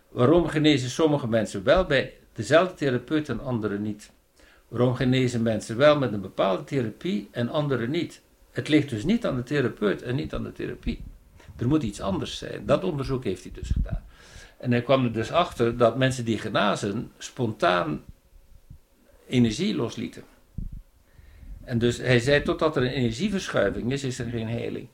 waarom 0.09 0.47
genezen 0.47 0.89
sommige 0.89 1.27
mensen 1.27 1.63
wel 1.63 1.85
bij 1.85 2.13
dezelfde 2.33 2.73
therapeut 2.73 3.29
en 3.29 3.39
anderen 3.39 3.81
niet? 3.81 4.11
Waarom 4.67 4.95
genezen 4.95 5.41
mensen 5.41 5.77
wel 5.77 5.97
met 5.97 6.13
een 6.13 6.21
bepaalde 6.21 6.63
therapie 6.63 7.27
en 7.31 7.49
anderen 7.49 7.89
niet? 7.89 8.21
Het 8.51 8.67
ligt 8.67 8.89
dus 8.89 9.03
niet 9.03 9.25
aan 9.25 9.35
de 9.35 9.43
therapeut 9.43 10.01
en 10.01 10.15
niet 10.15 10.33
aan 10.33 10.43
de 10.43 10.51
therapie. 10.51 11.01
Er 11.57 11.67
moet 11.67 11.83
iets 11.83 12.01
anders 12.01 12.37
zijn. 12.37 12.65
Dat 12.65 12.83
onderzoek 12.83 13.23
heeft 13.23 13.43
hij 13.43 13.51
dus 13.51 13.69
gedaan. 13.69 14.03
En 14.57 14.71
hij 14.71 14.81
kwam 14.81 15.05
er 15.05 15.13
dus 15.13 15.31
achter 15.31 15.77
dat 15.77 15.97
mensen 15.97 16.25
die 16.25 16.37
genazen 16.37 17.11
spontaan 17.17 18.03
energie 19.27 19.75
loslieten. 19.75 20.23
En 21.69 21.77
dus 21.77 21.97
hij 21.97 22.19
zei, 22.19 22.41
totdat 22.43 22.75
er 22.75 22.83
een 22.83 22.89
energieverschuiving 22.89 23.91
is, 23.91 24.03
is 24.03 24.19
er 24.19 24.29
geen 24.29 24.47
heling. 24.47 24.87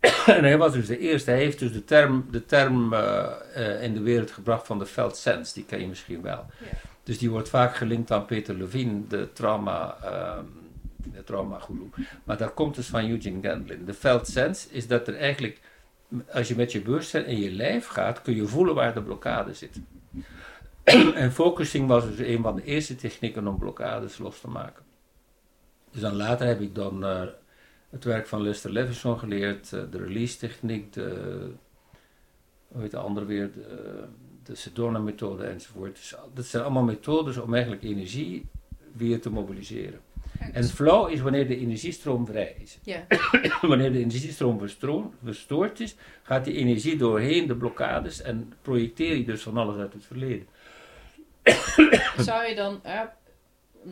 en 0.26 0.44
hij 0.44 0.58
was 0.58 0.72
dus 0.72 0.86
de 0.86 0.98
eerste. 0.98 1.30
Hij 1.30 1.40
heeft 1.40 1.58
dus 1.58 1.72
de 1.72 1.84
term, 1.84 2.26
de 2.30 2.46
term 2.46 2.92
eh, 2.92 3.26
eh, 3.54 3.82
in 3.82 3.94
de 3.94 4.00
wereld 4.00 4.30
gebracht 4.30 4.66
van 4.66 4.78
de 4.78 4.86
felt 4.86 5.16
sense. 5.16 5.54
Die 5.54 5.64
ken 5.64 5.80
je 5.80 5.86
misschien 5.86 6.22
wel. 6.22 6.46
Ja. 6.58 6.78
Dus 7.02 7.18
die 7.18 7.30
wordt 7.30 7.48
vaak 7.48 7.76
gelinkt 7.76 8.10
aan 8.10 8.24
Peter 8.24 8.54
Levine, 8.54 9.06
de 9.08 9.32
trauma, 9.32 9.96
ehm 10.02 10.44
de 11.14 11.24
trauma 11.24 11.58
guru. 11.58 11.90
Maar 12.24 12.36
dat 12.36 12.54
komt 12.54 12.74
dus 12.74 12.86
van 12.86 13.08
Eugene 13.08 13.40
Gendlin. 13.40 13.84
De 13.84 13.94
felt 13.94 14.26
sense 14.26 14.68
is 14.70 14.86
dat 14.86 15.08
er 15.08 15.16
eigenlijk, 15.16 15.60
als 16.32 16.48
je 16.48 16.56
met 16.56 16.72
je 16.72 16.80
bewustzijn 16.80 17.26
in 17.26 17.40
je 17.40 17.50
lijf 17.50 17.86
gaat, 17.86 18.22
kun 18.22 18.34
je 18.34 18.46
voelen 18.46 18.74
waar 18.74 18.94
de 18.94 19.02
blokkade 19.02 19.54
zit. 19.54 19.80
en 21.14 21.32
focusing 21.32 21.88
was 21.88 22.04
dus 22.04 22.26
een 22.26 22.42
van 22.42 22.56
de 22.56 22.64
eerste 22.64 22.96
technieken 22.96 23.46
om 23.46 23.58
blokkades 23.58 24.18
los 24.18 24.40
te 24.40 24.48
maken. 24.48 24.86
Dus 25.90 26.00
dan 26.00 26.16
later 26.16 26.46
heb 26.46 26.60
ik 26.60 26.74
dan 26.74 27.04
eh, 27.04 27.22
het 27.90 28.04
werk 28.04 28.26
van 28.26 28.42
Lester 28.42 28.72
Levinson 28.72 29.18
geleerd, 29.18 29.72
eh, 29.72 29.80
de 29.90 29.98
release 29.98 30.38
techniek, 30.38 30.92
de, 30.92 31.50
hoe 32.68 32.82
heet 32.82 32.90
de 32.90 32.96
andere 32.96 33.26
weer, 33.26 33.52
de, 33.52 34.04
de 34.42 34.54
Sedona-methode 34.54 35.44
enzovoort. 35.44 35.96
Dus 35.96 36.14
dat 36.34 36.44
zijn 36.44 36.62
allemaal 36.62 36.82
methodes 36.82 37.36
om 37.36 37.54
eigenlijk 37.54 37.82
energie 37.82 38.46
weer 38.92 39.20
te 39.20 39.30
mobiliseren. 39.30 40.00
En 40.52 40.64
flow 40.64 41.10
is 41.10 41.20
wanneer 41.20 41.48
de 41.48 41.56
energiestroom 41.56 42.26
vrij 42.26 42.56
is. 42.58 42.78
Wanneer 43.60 43.92
de 43.92 43.98
energiestroom 43.98 44.68
verstoord 45.24 45.80
is, 45.80 45.96
gaat 46.22 46.44
die 46.44 46.54
energie 46.54 46.96
doorheen 46.96 47.46
de 47.46 47.56
blokkades 47.56 48.22
en 48.22 48.52
projecteer 48.62 49.16
je 49.16 49.24
dus 49.24 49.42
van 49.42 49.56
alles 49.56 49.76
uit 49.76 49.92
het 49.92 50.04
verleden. 50.04 50.46
zou 52.18 52.46
je 52.46 52.54
dan, 52.54 52.80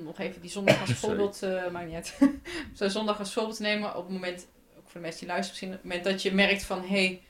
nog 0.04 0.18
even 0.18 0.40
die 0.40 0.50
zondag 0.50 0.80
als 0.80 0.92
voorbeeld, 1.04 1.42
eh 1.42 1.70
maakt 1.70 1.86
niet 1.86 1.94
uit. 1.94 2.18
Zou 2.74 2.90
zondag 2.90 3.18
als 3.18 3.32
voorbeeld 3.32 3.58
nemen 3.58 3.96
op 3.96 4.04
het 4.04 4.12
moment, 4.12 4.46
ook 4.78 4.84
voor 4.84 4.92
de 4.92 5.00
mensen 5.00 5.20
die 5.20 5.28
luisteren 5.28 5.48
misschien, 5.48 5.68
op 5.68 5.74
het 5.74 5.84
moment 5.84 6.04
dat 6.04 6.22
je 6.22 6.34
merkt 6.34 6.64
van, 6.64 6.80
hé, 6.80 6.86
hey, 6.86 7.22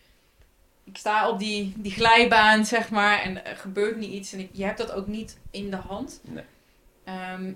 ik 0.84 0.96
sta 0.96 1.28
op 1.28 1.38
die, 1.38 1.72
die 1.76 1.92
glijbaan, 1.92 2.66
zeg 2.66 2.90
maar, 2.90 3.20
en 3.20 3.44
er 3.44 3.56
gebeurt 3.56 3.96
niet 3.96 4.12
iets. 4.12 4.32
En 4.32 4.38
ik, 4.38 4.50
je 4.52 4.64
hebt 4.64 4.78
dat 4.78 4.92
ook 4.92 5.06
niet 5.06 5.38
in 5.50 5.70
de 5.70 5.76
hand. 5.76 6.20
Nee. 6.22 6.44
Ehm, 7.04 7.52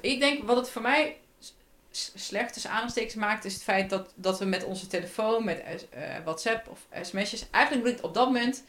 ik 0.00 0.20
denk, 0.20 0.46
wat 0.46 0.56
het 0.56 0.70
voor 0.70 0.82
mij 0.82 1.16
slecht 2.14 2.52
tussen 2.52 2.70
aanstekens 2.70 3.14
maakt, 3.14 3.44
is 3.44 3.54
het 3.54 3.62
feit 3.62 3.90
dat, 3.90 4.12
dat 4.14 4.38
we 4.38 4.44
met 4.44 4.64
onze 4.64 4.86
telefoon, 4.86 5.44
met 5.44 5.88
eh, 5.90 6.02
WhatsApp 6.24 6.68
of 6.68 6.86
sms'jes, 7.02 7.46
eigenlijk 7.50 8.04
op 8.04 8.14
dat 8.14 8.26
moment 8.26 8.64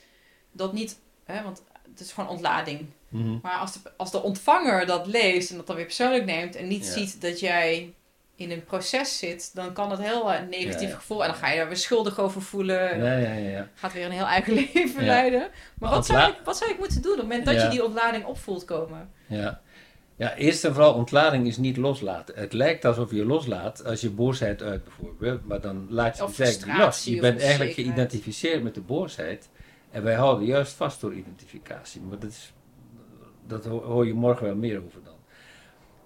dat 0.51 0.73
niet, 0.73 0.99
hè, 1.23 1.43
want 1.43 1.63
het 1.91 1.99
is 1.99 2.11
gewoon 2.11 2.29
ontlading. 2.29 2.85
Mhm. 3.09 3.37
Maar 3.41 3.57
als 3.57 3.73
de, 3.73 3.79
als 3.97 4.11
de 4.11 4.21
ontvanger 4.23 4.85
dat 4.85 5.07
leest 5.07 5.49
en 5.51 5.57
dat 5.57 5.67
dan 5.67 5.75
weer 5.75 5.85
persoonlijk 5.85 6.25
neemt 6.25 6.55
en 6.55 6.67
niet 6.67 6.85
Ja. 6.85 6.91
ziet 6.91 7.21
dat 7.21 7.39
jij 7.39 7.93
in 8.35 8.51
een 8.51 8.63
proces 8.63 9.17
zit, 9.17 9.51
dan 9.55 9.73
kan 9.73 9.89
dat 9.89 9.99
heel 9.99 10.33
eh, 10.33 10.39
negatief 10.49 10.81
Ja, 10.81 10.87
ja. 10.87 10.95
gevoel. 10.95 11.23
En 11.23 11.29
dan 11.29 11.37
ga 11.37 11.49
je 11.49 11.57
daar 11.57 11.67
weer 11.67 11.77
schuldig 11.77 12.19
over 12.19 12.41
voelen. 12.41 12.97
Ja, 13.03 13.17
ja, 13.17 13.33
ja. 13.33 13.49
ja. 13.49 13.67
Gaat 13.75 13.93
weer 13.93 14.05
een 14.05 14.11
heel 14.11 14.25
eigen 14.25 14.53
leven 14.73 15.05
leiden. 15.05 15.39
Maar 15.39 15.49
Maar 15.79 15.89
wat 15.89 16.05
zou, 16.05 16.29
ik, 16.31 16.37
wat 16.43 16.57
zou 16.57 16.71
ik 16.71 16.77
moeten 16.79 17.01
doen 17.01 17.11
op 17.11 17.17
het 17.17 17.27
moment 17.27 17.45
dat 17.45 17.61
je 17.61 17.67
die 17.67 17.83
ontlading 17.85 18.25
opvoelt 18.25 18.65
komen? 18.65 19.09
Ja. 19.27 19.61
ja, 20.15 20.35
eerst 20.35 20.63
en 20.63 20.73
vooral 20.73 20.93
ontlading 20.93 21.47
is 21.47 21.57
niet 21.57 21.77
loslaten. 21.77 22.35
Het 22.37 22.53
lijkt 22.53 22.85
alsof 22.85 23.11
je 23.11 23.25
loslaat 23.25 23.85
als 23.85 24.01
je 24.01 24.09
boosheid 24.09 24.61
uit 24.61 24.83
bijvoorbeeld, 24.83 25.47
maar 25.47 25.61
dan 25.61 25.87
laat 25.89 26.17
je 26.17 26.23
het 26.23 26.39
eigenlijk 26.39 26.77
los. 26.79 27.03
Je 27.03 27.19
bent 27.19 27.41
eigenlijk 27.41 27.73
geïdentificeerd 27.73 28.63
met 28.63 28.73
de 28.73 28.81
boosheid 28.81 29.49
en 29.91 30.03
wij 30.03 30.15
houden 30.15 30.45
juist 30.45 30.73
vast 30.73 31.01
door 31.01 31.13
identificatie. 31.13 32.01
Maar 32.01 32.19
dat, 32.19 32.29
is, 32.29 32.53
dat 33.47 33.65
ho- 33.65 33.83
hoor 33.83 34.05
je 34.07 34.13
morgen 34.13 34.45
wel 34.45 34.55
meer 34.55 34.77
over 34.85 34.99
dan. 35.03 35.13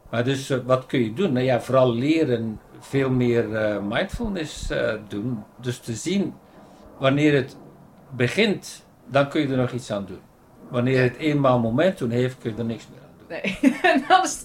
Maar 0.09 0.23
dus 0.23 0.49
eh, 0.49 0.57
wat 0.65 0.85
kun 0.85 1.03
je 1.03 1.13
doen? 1.13 1.33
Nou 1.33 1.45
ja, 1.45 1.61
vooral 1.61 1.93
leren 1.93 2.59
veel 2.79 3.09
meer 3.09 3.55
eh, 3.55 3.81
mindfulness 3.83 4.69
eh, 4.69 4.93
doen. 5.07 5.43
Dus 5.61 5.79
te 5.79 5.93
zien 5.93 6.33
wanneer 6.97 7.33
het 7.35 7.55
begint, 8.15 8.85
dan 9.05 9.29
kun 9.29 9.41
je 9.41 9.47
er 9.47 9.57
nog 9.57 9.71
iets 9.71 9.91
aan 9.91 10.05
doen. 10.05 10.19
Wanneer 10.69 11.01
het 11.03 11.15
eenmaal 11.17 11.59
momentum 11.59 12.09
heeft, 12.09 12.37
kun 12.37 12.51
je 12.51 12.57
er 12.57 12.65
niks 12.65 12.87
meer 12.91 12.99
aan 13.01 13.13
doen. 13.17 13.27
Nee, 13.27 14.03
dan 14.07 14.23
is. 14.23 14.43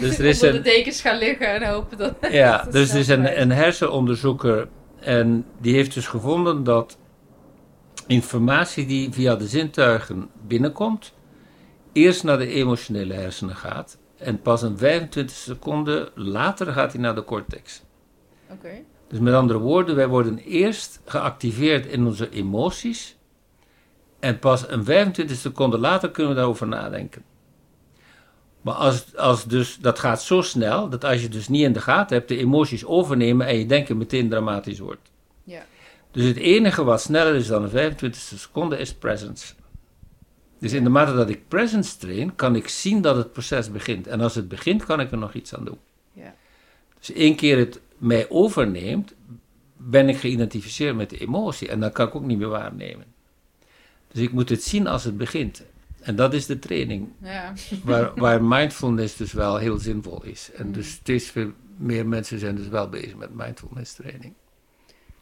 Dus 0.00 0.18
er 0.18 0.24
is 0.34 0.40
een- 0.42 0.52
de 0.52 0.60
dekens 0.60 1.00
gaan 1.00 1.18
liggen 1.18 1.46
en 1.54 1.72
hopen 1.72 1.98
dat... 1.98 2.14
Ja, 2.30 2.62
dus 2.70 2.92
er 2.92 2.98
is 2.98 3.08
een, 3.08 3.40
een 3.40 3.50
hersenonderzoeker 3.52 4.68
en 5.00 5.46
die 5.58 5.74
heeft 5.74 5.94
dus 5.94 6.06
gevonden 6.06 6.64
dat 6.64 6.98
informatie 8.10 8.86
die 8.86 9.12
via 9.12 9.36
de 9.36 9.46
zintuigen 9.46 10.30
binnenkomt, 10.46 11.12
eerst 11.92 12.24
naar 12.24 12.38
de 12.38 12.46
emotionele 12.46 13.14
hersenen 13.14 13.56
gaat 13.56 13.98
en 14.16 14.42
pas 14.42 14.62
een 14.62 14.78
25 14.78 15.36
seconden 15.36 16.08
later 16.14 16.66
gaat 16.66 16.92
hij 16.92 17.00
naar 17.00 17.14
de 17.14 17.24
cortex. 17.24 17.82
Oké. 18.50 18.82
Dus 19.08 19.18
met 19.18 19.34
andere 19.34 19.58
woorden, 19.58 19.96
wij 19.96 20.08
worden 20.08 20.38
eerst 20.38 21.00
geactiveerd 21.04 21.86
in 21.86 22.06
onze 22.06 22.30
emoties 22.30 23.16
en 24.20 24.38
pas 24.38 24.68
een 24.68 24.84
25 24.84 25.36
seconden 25.36 25.80
later 25.80 26.10
kunnen 26.10 26.32
we 26.32 26.38
daarover 26.38 26.68
nadenken. 26.68 27.24
Maar 28.60 28.74
als, 28.74 29.16
als 29.16 29.44
dus, 29.44 29.78
dat 29.80 29.98
gaat 29.98 30.22
zo 30.22 30.42
snel 30.42 30.88
dat 30.88 31.04
als 31.04 31.22
je 31.22 31.28
dus 31.28 31.48
niet 31.48 31.64
in 31.64 31.72
de 31.72 31.80
gaten 31.80 32.16
hebt, 32.16 32.28
de 32.28 32.36
emoties 32.36 32.84
overnemen 32.84 33.46
en 33.46 33.58
je 33.58 33.66
denken 33.66 33.96
meteen 33.96 34.28
dramatisch 34.28 34.78
wordt. 34.78 35.10
Ja. 35.44 35.62
Dus 36.10 36.24
het 36.24 36.36
enige 36.36 36.84
wat 36.84 37.00
sneller 37.00 37.34
is 37.34 37.46
dan 37.46 37.62
een 37.62 37.70
25 37.70 38.20
seconde 38.20 38.76
is 38.78 38.94
presence. 38.94 39.54
Dus 40.58 40.72
in 40.72 40.84
de 40.84 40.90
mate 40.90 41.14
dat 41.14 41.28
ik 41.28 41.48
presence 41.48 41.96
train, 41.96 42.34
kan 42.34 42.56
ik 42.56 42.68
zien 42.68 43.00
dat 43.02 43.16
het 43.16 43.32
proces 43.32 43.70
begint. 43.70 44.06
En 44.06 44.20
als 44.20 44.34
het 44.34 44.48
begint, 44.48 44.84
kan 44.84 45.00
ik 45.00 45.10
er 45.10 45.18
nog 45.18 45.34
iets 45.34 45.54
aan 45.54 45.64
doen. 45.64 45.78
Ja. 46.12 46.34
Dus 46.98 47.12
één 47.12 47.36
keer 47.36 47.58
het 47.58 47.80
mij 47.98 48.26
overneemt, 48.28 49.14
ben 49.76 50.08
ik 50.08 50.16
geïdentificeerd 50.16 50.96
met 50.96 51.10
de 51.10 51.18
emotie. 51.18 51.68
En 51.68 51.80
dan 51.80 51.92
kan 51.92 52.06
ik 52.06 52.14
ook 52.14 52.24
niet 52.24 52.38
meer 52.38 52.48
waarnemen. 52.48 53.06
Dus 54.12 54.22
ik 54.22 54.32
moet 54.32 54.48
het 54.48 54.62
zien 54.62 54.86
als 54.86 55.04
het 55.04 55.16
begint. 55.16 55.62
En 56.00 56.16
dat 56.16 56.34
is 56.34 56.46
de 56.46 56.58
training, 56.58 57.08
Ja. 57.22 57.52
waar, 57.84 58.12
waar 58.14 58.44
mindfulness 58.44 59.16
dus 59.16 59.32
wel 59.32 59.56
heel 59.56 59.78
zinvol 59.78 60.24
is. 60.24 60.50
En 60.54 60.72
dus 60.72 60.90
steeds 60.90 61.26
veel 61.26 61.52
meer 61.76 62.06
mensen 62.06 62.38
zijn 62.38 62.56
dus 62.56 62.68
wel 62.68 62.88
bezig 62.88 63.16
met 63.16 63.34
mindfulness 63.34 63.94
training. 63.94 64.34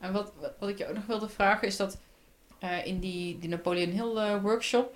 En 0.01 0.13
wat, 0.13 0.33
wat- 0.59 0.69
ik 0.69 0.79
je 0.79 0.89
ook 0.89 0.95
nog 0.95 1.07
wilde 1.07 1.29
vragen 1.29 1.69
is 1.69 1.77
dat 1.77 1.99
eh, 2.59 2.87
in 2.87 2.99
die, 2.99 3.39
die 3.39 3.49
Napoleon 3.49 3.91
Hill 3.91 4.17
eh, 4.17 4.43
workshop 4.43 4.95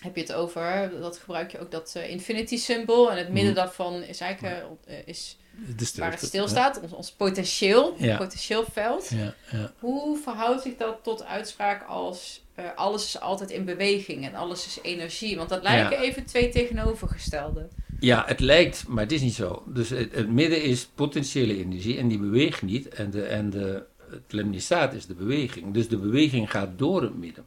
heb 0.00 0.14
je 0.16 0.20
het 0.22 0.32
over, 0.32 0.90
dat 1.00 1.16
gebruik 1.16 1.52
je 1.52 1.58
ook 1.60 1.70
dat 1.70 1.92
eh, 1.96 2.10
infinity 2.10 2.56
symbol 2.56 3.10
en 3.10 3.16
het 3.18 3.28
midden 3.28 3.52
Mhm. 3.52 3.60
daarvan 3.60 4.02
is 4.02 4.20
eigenlijk 4.20 4.66
is 5.04 5.38
stilte. 5.76 6.00
waar 6.00 6.10
het 6.10 6.20
stilstaat, 6.24 6.80
ons, 6.80 6.92
ons 6.92 7.10
potentieel, 7.12 7.94
Ja. 7.98 8.16
potentieel 8.16 8.64
veld. 8.72 9.08
Ja, 9.10 9.34
ja. 9.50 9.72
Hoe 9.78 10.16
verhoudt 10.18 10.62
zich 10.62 10.76
dat 10.76 10.98
tot 11.02 11.24
uitspraak 11.24 11.82
als 11.88 12.42
alles 12.76 13.04
is 13.04 13.20
altijd 13.20 13.50
in 13.50 13.64
beweging 13.64 14.24
en 14.26 14.34
alles 14.34 14.66
is 14.66 14.78
energie? 14.82 15.36
Want 15.36 15.48
dat 15.48 15.62
lijken 15.62 15.98
even 15.98 16.24
twee 16.24 16.48
tegenovergestelde. 16.48 17.68
Ja, 18.00 18.24
het 18.26 18.40
lijkt, 18.40 18.88
maar 18.88 19.02
het 19.02 19.12
is 19.12 19.20
niet 19.20 19.34
zo. 19.34 19.62
Dus 19.66 19.88
het, 19.88 20.30
midden 20.30 20.62
is 20.62 20.86
potentiële 20.94 21.56
energie 21.56 21.98
en 21.98 22.08
die 22.08 22.18
beweegt 22.18 22.62
niet. 22.62 22.88
En, 22.88 23.10
de, 23.10 23.22
en 23.22 23.50
de, 23.50 23.84
het 24.10 24.32
lemnisaat 24.32 24.94
is 24.94 25.06
de 25.06 25.14
beweging. 25.14 25.74
Dus 25.74 25.88
de 25.88 25.98
beweging 25.98 26.50
gaat 26.50 26.78
door 26.78 27.02
het 27.02 27.18
midden. 27.18 27.44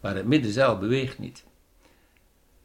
Maar 0.00 0.16
het 0.16 0.26
midden 0.26 0.52
zelf 0.52 0.78
beweegt 0.78 1.18
niet. 1.18 1.44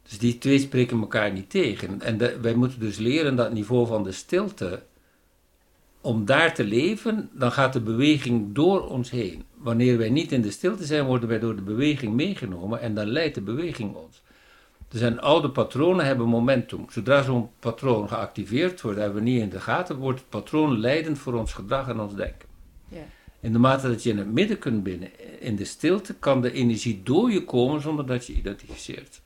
Dus 0.02 0.18
die 0.18 0.38
twee 0.38 0.58
spreken 0.58 1.00
elkaar 1.00 1.32
niet 1.32 1.50
tegen. 1.50 2.02
En 2.02 2.42
wij 2.42 2.54
moeten 2.54 2.80
dus 2.80 2.98
leren 2.98 3.36
dat 3.36 3.52
niveau 3.52 3.86
van 3.86 4.04
de 4.04 4.12
stilte. 4.12 4.82
Om 6.00 6.24
daar 6.24 6.54
te 6.54 6.64
leven, 6.64 7.30
dan 7.32 7.52
gaat 7.52 7.72
de 7.72 7.80
beweging 7.80 8.54
door 8.54 8.88
ons 8.88 9.10
heen. 9.10 9.44
Wanneer 9.56 9.98
wij 9.98 10.10
niet 10.10 10.32
in 10.32 10.42
de 10.42 10.50
stilte 10.50 10.84
zijn, 10.84 11.04
worden 11.04 11.28
wij 11.28 11.38
door 11.38 11.56
de 11.56 11.62
beweging 11.62 12.14
meegenomen 12.14 12.80
en 12.80 12.94
dan 12.94 13.06
leidt 13.06 13.34
de 13.34 13.40
beweging 13.40 13.94
ons. 13.94 14.22
Er 14.92 14.98
zijn 14.98 15.20
oude 15.20 15.50
patronen 15.50 16.06
hebben 16.06 16.26
momentum. 16.26 16.84
Zodra 16.88 17.22
zo'n 17.22 17.50
patroon 17.58 18.08
geactiveerd 18.08 18.80
wordt, 18.80 18.98
hebben 18.98 19.22
we 19.24 19.30
niet 19.30 19.40
in 19.40 19.48
de 19.48 19.60
gaten, 19.60 19.96
wordt 19.96 20.20
het 20.20 20.28
patroon 20.28 20.78
leidend 20.78 21.18
voor 21.18 21.34
ons 21.34 21.52
gedrag 21.52 21.88
en 21.88 22.00
ons 22.00 22.14
denken. 22.14 22.48
Ja. 22.88 23.02
In 23.40 23.52
de 23.52 23.58
mate 23.58 23.88
dat 23.88 24.02
je 24.02 24.10
in 24.10 24.18
het 24.18 24.32
midden 24.32 24.58
kunt 24.58 24.82
binnen, 24.82 25.40
in 25.40 25.56
de 25.56 25.64
stilte, 25.64 26.14
kan 26.14 26.40
de 26.40 26.52
energie 26.52 27.00
door 27.04 27.30
je 27.30 27.44
komen 27.44 27.80
zonder 27.80 28.06
dat 28.06 28.26
je 28.26 28.32
identificeert. 28.32 29.20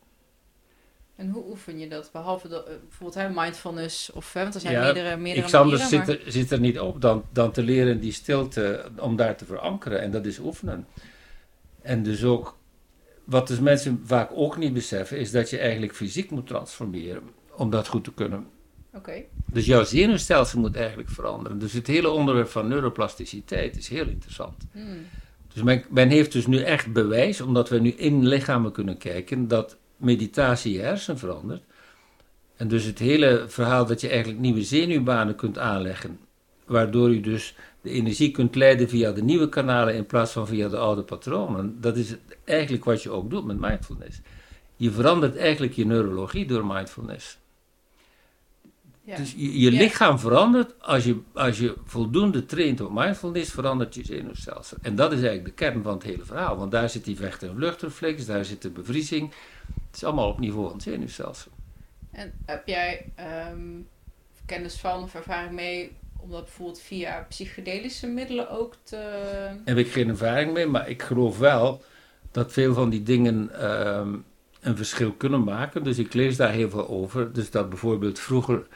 En 1.17 1.31
hoe 1.31 1.45
oefen 1.49 1.79
je 1.79 1.89
dat? 1.89 2.11
Behalve 2.13 2.49
eh, 2.49 2.63
bijvoorbeeld 2.89 3.15
hè, 3.15 3.29
mindfulness 3.43 4.13
of 4.13 4.33
want 4.33 4.55
er 4.55 4.61
zijn 4.61 4.73
Ja, 4.73 4.81
meerdere, 4.83 5.17
meerdere 5.17 5.59
manieren. 5.65 5.89
zit 5.89 6.09
er, 6.09 6.21
zit 6.27 6.51
er 6.51 6.61
niet 6.61 6.81
op 6.81 7.01
dan, 7.01 7.25
dan 7.33 7.51
te 7.53 7.63
leren 7.63 8.01
die 8.01 8.13
stilte 8.13 8.85
om 8.99 9.17
daar 9.17 9.37
te 9.37 9.45
verankeren. 9.45 10.01
En 10.01 10.11
dat 10.11 10.27
is 10.27 10.39
oefenen. 10.39 10.87
En 11.83 12.03
dus 12.03 12.25
ook, 12.25 12.57
wat 13.25 13.47
dus 13.47 13.61
mensen 13.61 14.03
vaak 14.05 14.31
ook 14.35 14.57
niet 14.57 14.73
beseffen, 14.73 15.19
is 15.19 15.31
dat 15.31 15.51
je 15.51 15.59
eigenlijk 15.59 15.95
fysiek 15.95 16.31
moet 16.31 16.47
transformeren 16.47 17.23
om 17.57 17.71
dat 17.71 17.89
goed 17.89 18.05
te 18.05 18.13
kunnen. 18.13 18.47
Oké. 18.95 19.23
Dus 19.47 19.67
jouw 19.67 19.85
zenuwstelsel 19.85 20.61
moet 20.61 20.77
eigenlijk 20.77 21.09
veranderen. 21.09 21.59
Dus 21.59 21.73
het 21.73 21.87
hele 21.87 22.11
onderwerp 22.11 22.49
van 22.49 22.69
neuroplasticiteit 22.69 23.77
is 23.77 23.89
heel 23.89 24.07
interessant. 24.07 24.67
Hmm. 24.73 25.07
Dus 25.53 25.63
men, 25.63 25.85
men 25.91 26.09
heeft 26.09 26.33
dus 26.33 26.47
nu 26.47 26.59
echt 26.59 26.93
bewijs, 26.93 27.41
omdat 27.41 27.69
we 27.69 27.79
nu 27.79 27.91
in 27.91 28.27
lichamen 28.27 28.73
kunnen 28.73 28.99
kijken, 28.99 29.49
dat 29.49 29.77
meditatie 29.97 30.73
je 30.73 30.81
hersen 30.81 31.19
verandert. 31.19 31.63
En 32.57 32.69
dus 32.69 32.85
het 32.85 32.99
hele 32.99 33.45
verhaal 33.49 33.87
dat 33.87 34.01
je 34.01 34.09
eigenlijk 34.09 34.41
nieuwe 34.41 34.63
zenuwbanen 34.63 35.35
kunt 35.35 35.59
aanleggen, 35.59 36.19
waardoor 36.67 37.15
je 37.15 37.21
dus 37.21 37.55
de 37.85 37.91
energie 37.91 38.31
kunt 38.31 38.55
leiden 38.55 38.89
via 38.89 39.13
de 39.13 39.23
nieuwe 39.23 39.49
kanalen 39.49 39.95
in 39.95 40.07
plaats 40.07 40.33
van 40.33 40.47
via 40.47 40.69
de 40.69 40.77
oude 40.77 41.03
patronen, 41.03 41.81
dat 41.81 41.97
is 41.97 42.15
eigenlijk 42.45 42.85
wat 42.85 43.03
je 43.03 43.11
ook 43.11 43.31
doet 43.31 43.45
met 43.45 43.61
mindfulness. 43.61 44.21
Je 44.77 44.91
verandert 44.91 45.37
eigenlijk 45.37 45.73
je 45.73 45.87
neurologie 45.87 46.47
door 46.47 46.67
mindfulness. 46.67 47.39
Ja. 49.03 49.17
Dus 49.17 49.33
je, 49.37 49.61
je 49.61 49.73
Ja. 49.73 49.79
lichaam 49.79 50.19
verandert, 50.19 50.75
als 50.83 51.05
je, 51.05 51.21
als 51.33 51.59
je 51.59 51.75
voldoende 51.85 52.47
traint 52.47 52.81
op 52.81 52.91
mindfulness, 52.93 53.51
verandert 53.51 53.95
je 53.95 54.05
zenuwstelsel. 54.05 54.77
En 54.83 54.95
dat 54.97 55.13
is 55.13 55.19
eigenlijk 55.23 55.45
de 55.45 55.65
kern 55.65 55.83
van 55.83 55.93
het 55.95 56.03
hele 56.03 56.25
verhaal, 56.25 56.57
want 56.57 56.71
daar 56.71 56.91
zit 56.91 57.05
die 57.05 57.17
vecht- 57.17 57.43
en 57.43 57.55
vluchtreflex, 57.55 58.27
daar 58.27 58.45
zit 58.45 58.63
de 58.63 58.71
bevriezing. 58.71 59.31
Het 59.87 59.97
is 59.97 60.05
allemaal 60.05 60.29
op 60.29 60.39
niveau 60.39 60.65
van 60.65 60.75
het 60.75 60.83
zenuwstelsel. 60.83 61.51
En 62.11 62.33
heb 62.47 62.67
jij 62.67 63.13
ehm, 63.15 63.81
kennis 64.47 64.77
van 64.77 65.03
of 65.03 65.15
ervaring 65.15 65.53
mee 65.53 65.93
dat 66.31 66.45
bijvoorbeeld 66.45 66.81
via 66.81 67.27
psychedelische 67.29 68.07
middelen 68.07 68.51
ook 68.51 68.75
te... 68.83 68.97
heb 69.65 69.77
ik 69.77 69.93
geen 69.93 70.09
ervaring 70.09 70.53
mee, 70.53 70.67
maar 70.67 70.89
ik 70.89 71.03
geloof 71.03 71.39
wel 71.39 71.83
dat 72.31 72.53
veel 72.53 72.75
van 72.75 72.91
die 72.91 73.03
dingen 73.03 73.61
ehm, 73.61 74.15
een 74.61 74.77
verschil 74.77 75.13
kunnen 75.13 75.45
maken. 75.45 75.85
Dus 75.85 75.99
ik 75.99 76.15
lees 76.15 76.37
daar 76.37 76.53
heel 76.53 76.71
veel 76.71 76.89
over. 76.89 77.33
Dus 77.33 77.51
dat 77.51 77.69
bijvoorbeeld 77.69 78.19
vroeger 78.19 78.67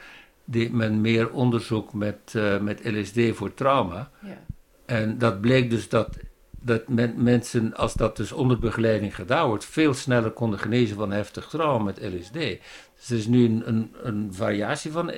deed 0.45 0.71
men 0.71 1.01
meer 1.01 1.31
onderzoek 1.31 1.93
met, 1.93 2.19
eh, 2.33 2.59
met 2.59 2.81
LSD 2.83 3.19
voor 3.31 3.53
trauma. 3.53 4.09
Ja. 4.21 4.37
En 4.85 5.17
dat 5.17 5.41
bleek 5.41 5.69
dus 5.69 5.89
dat, 5.89 6.17
dat 6.59 6.87
men- 6.87 7.23
mensen, 7.23 7.75
als 7.75 7.93
dat 7.93 8.17
dus 8.17 8.31
onder 8.31 8.59
begeleiding 8.59 9.15
gedaan 9.15 9.47
wordt, 9.47 9.65
veel 9.65 9.93
sneller 9.93 10.31
konden 10.31 10.59
genezen 10.59 10.95
van 10.95 11.11
heftig 11.11 11.47
trauma 11.47 11.83
met 11.83 12.01
LSD. 12.01 12.33
Dus 12.33 13.09
er 13.09 13.17
is 13.17 13.27
nu 13.27 13.45
een, 13.45 13.67
een, 13.67 13.93
een 14.03 14.33
variatie 14.33 14.91
van 14.91 15.11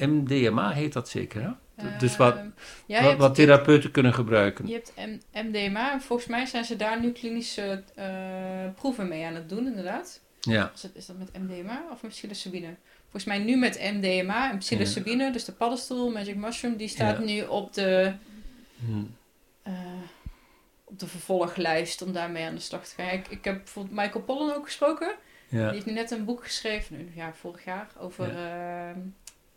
MDMA, 0.00 0.70
heet 0.70 0.92
dat 0.92 1.08
zeker, 1.08 1.42
hè? 1.42 1.50
dus 1.98 2.16
wat, 2.16 2.36
Ehm, 2.36 2.48
ja, 2.86 3.16
wat, 3.16 3.34
therapeuten 3.34 3.90
kunnen 3.90 4.14
gebruiken. 4.14 4.66
Je 4.66 4.72
hebt 4.72 4.92
M- 4.96 5.38
MDMA 5.46 5.92
en 5.92 6.00
volgens 6.00 6.28
mij 6.28 6.46
zijn 6.46 6.64
ze 6.64 6.76
daar 6.76 7.00
nu 7.00 7.12
klinische 7.12 7.82
eh, 7.94 8.06
proeven 8.74 9.08
mee 9.08 9.24
aan 9.26 9.34
het 9.34 9.48
doen, 9.48 9.66
inderdaad. 9.66 10.20
Ja, 10.40 10.70
Is 10.74 10.80
dat, 10.80 10.90
is 10.94 11.06
dat 11.06 11.18
met 11.18 11.32
MDMA 11.38 11.82
of 11.92 12.02
met 12.02 12.10
psilocybine? 12.10 12.74
Volgens 13.02 13.24
mij 13.24 13.38
nu 13.38 13.56
met 13.56 13.80
MDMA 13.94 14.50
en 14.50 14.58
psilocybine, 14.58 15.32
dus 15.32 15.44
de 15.44 15.52
paddenstoel, 15.52 16.10
Magic 16.10 16.36
Mushroom, 16.36 16.76
die 16.76 16.88
staat 16.88 17.18
Ja. 17.18 17.24
nu 17.24 17.42
op 17.42 17.72
de, 17.72 18.12
Hm. 18.86 19.02
eh, 19.62 19.72
op 20.84 20.98
de 20.98 21.06
vervolglijst 21.06 22.02
om 22.02 22.12
daarmee 22.12 22.44
aan 22.46 22.54
de 22.54 22.60
slag 22.60 22.86
te 22.86 22.94
gaan. 23.02 23.08
Ik, 23.12 23.28
ik 23.28 23.44
heb 23.44 23.56
bijvoorbeeld 23.56 23.96
Michael 23.96 24.24
Pollan 24.24 24.54
ook 24.54 24.64
gesproken. 24.64 25.14
Die 25.48 25.58
ja, 25.60 25.70
heeft 25.70 25.86
nu 25.86 25.92
net 25.92 26.10
een 26.10 26.24
boek 26.24 26.44
geschreven, 26.44 26.96
nu, 26.96 27.10
ja, 27.14 27.32
vorig 27.34 27.64
jaar, 27.64 27.88
over 27.98 28.36
eh, 28.36 28.90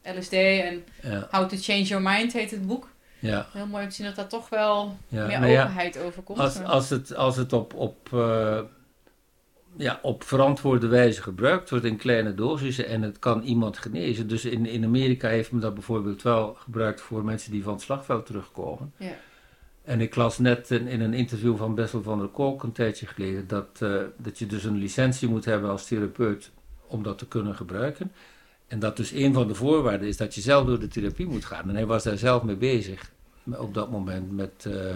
LSD 0.03 0.33
en 0.33 0.83
How 1.31 1.49
to 1.49 1.57
Change 1.57 1.83
Your 1.83 2.03
Mind 2.03 2.33
heet 2.33 2.51
het 2.51 2.67
boek. 2.67 2.89
ja. 3.19 3.47
Heel 3.51 3.67
mooi 3.67 3.83
om 3.83 3.89
te 3.89 3.95
zien 3.95 4.05
dat 4.05 4.15
daar 4.15 4.27
toch 4.27 4.49
wel 4.49 4.97
ja. 5.07 5.25
meer 5.25 5.39
Nou 5.39 5.51
ja, 5.51 5.61
openheid 5.61 5.97
over 5.97 6.23
komt. 6.23 6.39
Als, 6.39 6.63
als 6.63 6.89
het, 6.89 7.15
als 7.15 7.35
het 7.35 7.53
op, 7.53 7.73
op, 7.73 8.09
eh, 8.13 8.59
ja, 9.75 9.99
op 10.01 10.23
verantwoorde 10.23 10.87
wijze 10.87 11.21
gebruikt 11.21 11.69
wordt 11.69 11.85
in 11.85 11.97
kleine 11.97 12.35
dosissen 12.35 12.87
en 12.87 13.01
het 13.01 13.19
kan 13.19 13.41
iemand 13.41 13.77
genezen. 13.77 14.27
Dus 14.27 14.45
in, 14.45 14.65
in 14.65 14.83
Amerika 14.83 15.27
heeft 15.27 15.51
men 15.51 15.61
dat 15.61 15.73
bijvoorbeeld 15.73 16.21
wel 16.21 16.53
gebruikt 16.59 17.01
voor 17.01 17.23
mensen 17.23 17.51
die 17.51 17.63
van 17.63 17.73
het 17.73 17.81
slagveld 17.81 18.25
terugkomen. 18.25 18.93
Ja. 18.97 19.15
En 19.83 20.01
ik 20.01 20.15
las 20.15 20.37
net 20.37 20.71
in, 20.71 20.87
in 20.87 21.01
een 21.01 21.13
interview 21.13 21.57
van 21.57 21.75
Bessel 21.75 22.01
van 22.03 22.19
der 22.19 22.27
Kolk 22.27 22.63
een 22.63 22.71
tijdje 22.71 23.05
geleden 23.05 23.47
dat, 23.47 23.67
eh, 23.79 23.95
dat 24.17 24.39
je 24.39 24.45
dus 24.45 24.63
een 24.63 24.77
licentie 24.77 25.27
moet 25.27 25.45
hebben 25.45 25.69
als 25.69 25.87
therapeut 25.87 26.51
om 26.87 27.03
dat 27.03 27.17
te 27.17 27.27
kunnen 27.27 27.55
gebruiken. 27.55 28.11
En 28.71 28.79
dat 28.79 28.97
dus 28.97 29.11
een 29.11 29.33
van 29.33 29.47
de 29.47 29.55
voorwaarden 29.55 30.07
is 30.07 30.17
dat 30.17 30.35
je 30.35 30.41
zelf 30.41 30.65
door 30.65 30.79
de 30.79 30.87
therapie 30.87 31.25
moet 31.25 31.45
gaan. 31.45 31.69
En 31.69 31.75
hij 31.75 31.85
was 31.85 32.03
daar 32.03 32.17
zelf 32.17 32.43
mee 32.43 32.55
bezig 32.55 33.11
op 33.57 33.73
dat 33.73 33.91
moment 33.91 34.31
met, 34.31 34.65
eh, 34.65 34.95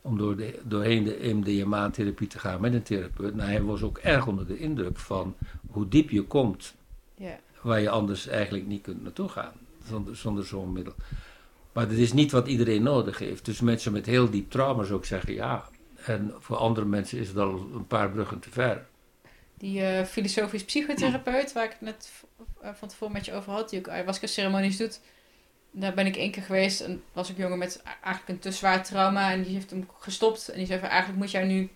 om 0.00 0.18
door 0.18 0.36
de, 0.36 0.58
doorheen 0.62 1.04
de 1.04 1.18
MDMA-therapie 1.34 2.26
te 2.26 2.38
gaan 2.38 2.60
met 2.60 2.74
een 2.74 2.82
therapeut. 2.82 3.34
Nou, 3.34 3.50
hij 3.50 3.62
was 3.62 3.82
ook 3.82 3.98
erg 3.98 4.26
onder 4.26 4.46
de 4.46 4.58
indruk 4.58 4.98
van 4.98 5.34
hoe 5.70 5.88
diep 5.88 6.10
je 6.10 6.22
komt 6.22 6.74
waar 7.60 7.80
je 7.80 7.90
anders 7.90 8.26
eigenlijk 8.26 8.66
niet 8.66 8.82
kunt 8.82 9.02
naartoe 9.02 9.28
gaan 9.28 9.52
zonder, 9.88 10.16
zonder 10.16 10.44
zo'n 10.44 10.72
middel. 10.72 10.94
Maar 11.72 11.88
dat 11.88 11.98
is 11.98 12.12
niet 12.12 12.32
wat 12.32 12.48
iedereen 12.48 12.82
nodig 12.82 13.18
heeft. 13.18 13.44
Dus 13.44 13.60
mensen 13.60 13.92
met 13.92 14.06
heel 14.06 14.30
diep 14.30 14.50
trauma 14.50 14.84
zou 14.84 14.98
ik 14.98 15.04
zeggen 15.04 15.34
ja. 15.34 15.68
En 16.06 16.32
voor 16.38 16.56
andere 16.56 16.86
mensen 16.86 17.18
is 17.18 17.28
het 17.28 17.36
al 17.36 17.68
een 17.74 17.86
paar 17.86 18.10
bruggen 18.10 18.38
te 18.38 18.50
ver. 18.50 18.86
Die 19.62 19.84
eh, 19.86 20.04
filosofisch 20.04 20.64
psychotherapeut, 20.64 21.52
waar 21.52 21.64
ik 21.64 21.70
het 21.70 21.80
net 21.80 22.10
eh, 22.60 22.70
van 22.74 22.88
tevoren 22.88 23.12
met 23.14 23.24
je 23.24 23.32
over 23.32 23.52
had, 23.52 23.70
die 23.70 23.78
ook 23.78 23.88
ayahuasca-ceremonies 23.88 24.76
doet. 24.76 25.00
Daar 25.70 25.94
ben 25.94 26.06
ik 26.06 26.16
één 26.16 26.30
keer 26.30 26.42
geweest 26.42 26.80
en 26.80 27.02
was 27.12 27.30
ik 27.30 27.36
jongen 27.36 27.58
met 27.58 27.82
eigenlijk 27.82 28.28
een 28.28 28.38
te 28.38 28.50
zwaar 28.52 28.84
trauma. 28.84 29.32
En 29.32 29.42
die 29.42 29.54
heeft 29.54 29.70
hem 29.70 29.88
gestopt. 29.98 30.48
En 30.48 30.56
die 30.58 30.66
zei 30.66 30.80
van 30.80 30.88
eigenlijk 30.88 31.20
moet 31.20 31.30
jij 31.30 31.44
nu 31.44 31.70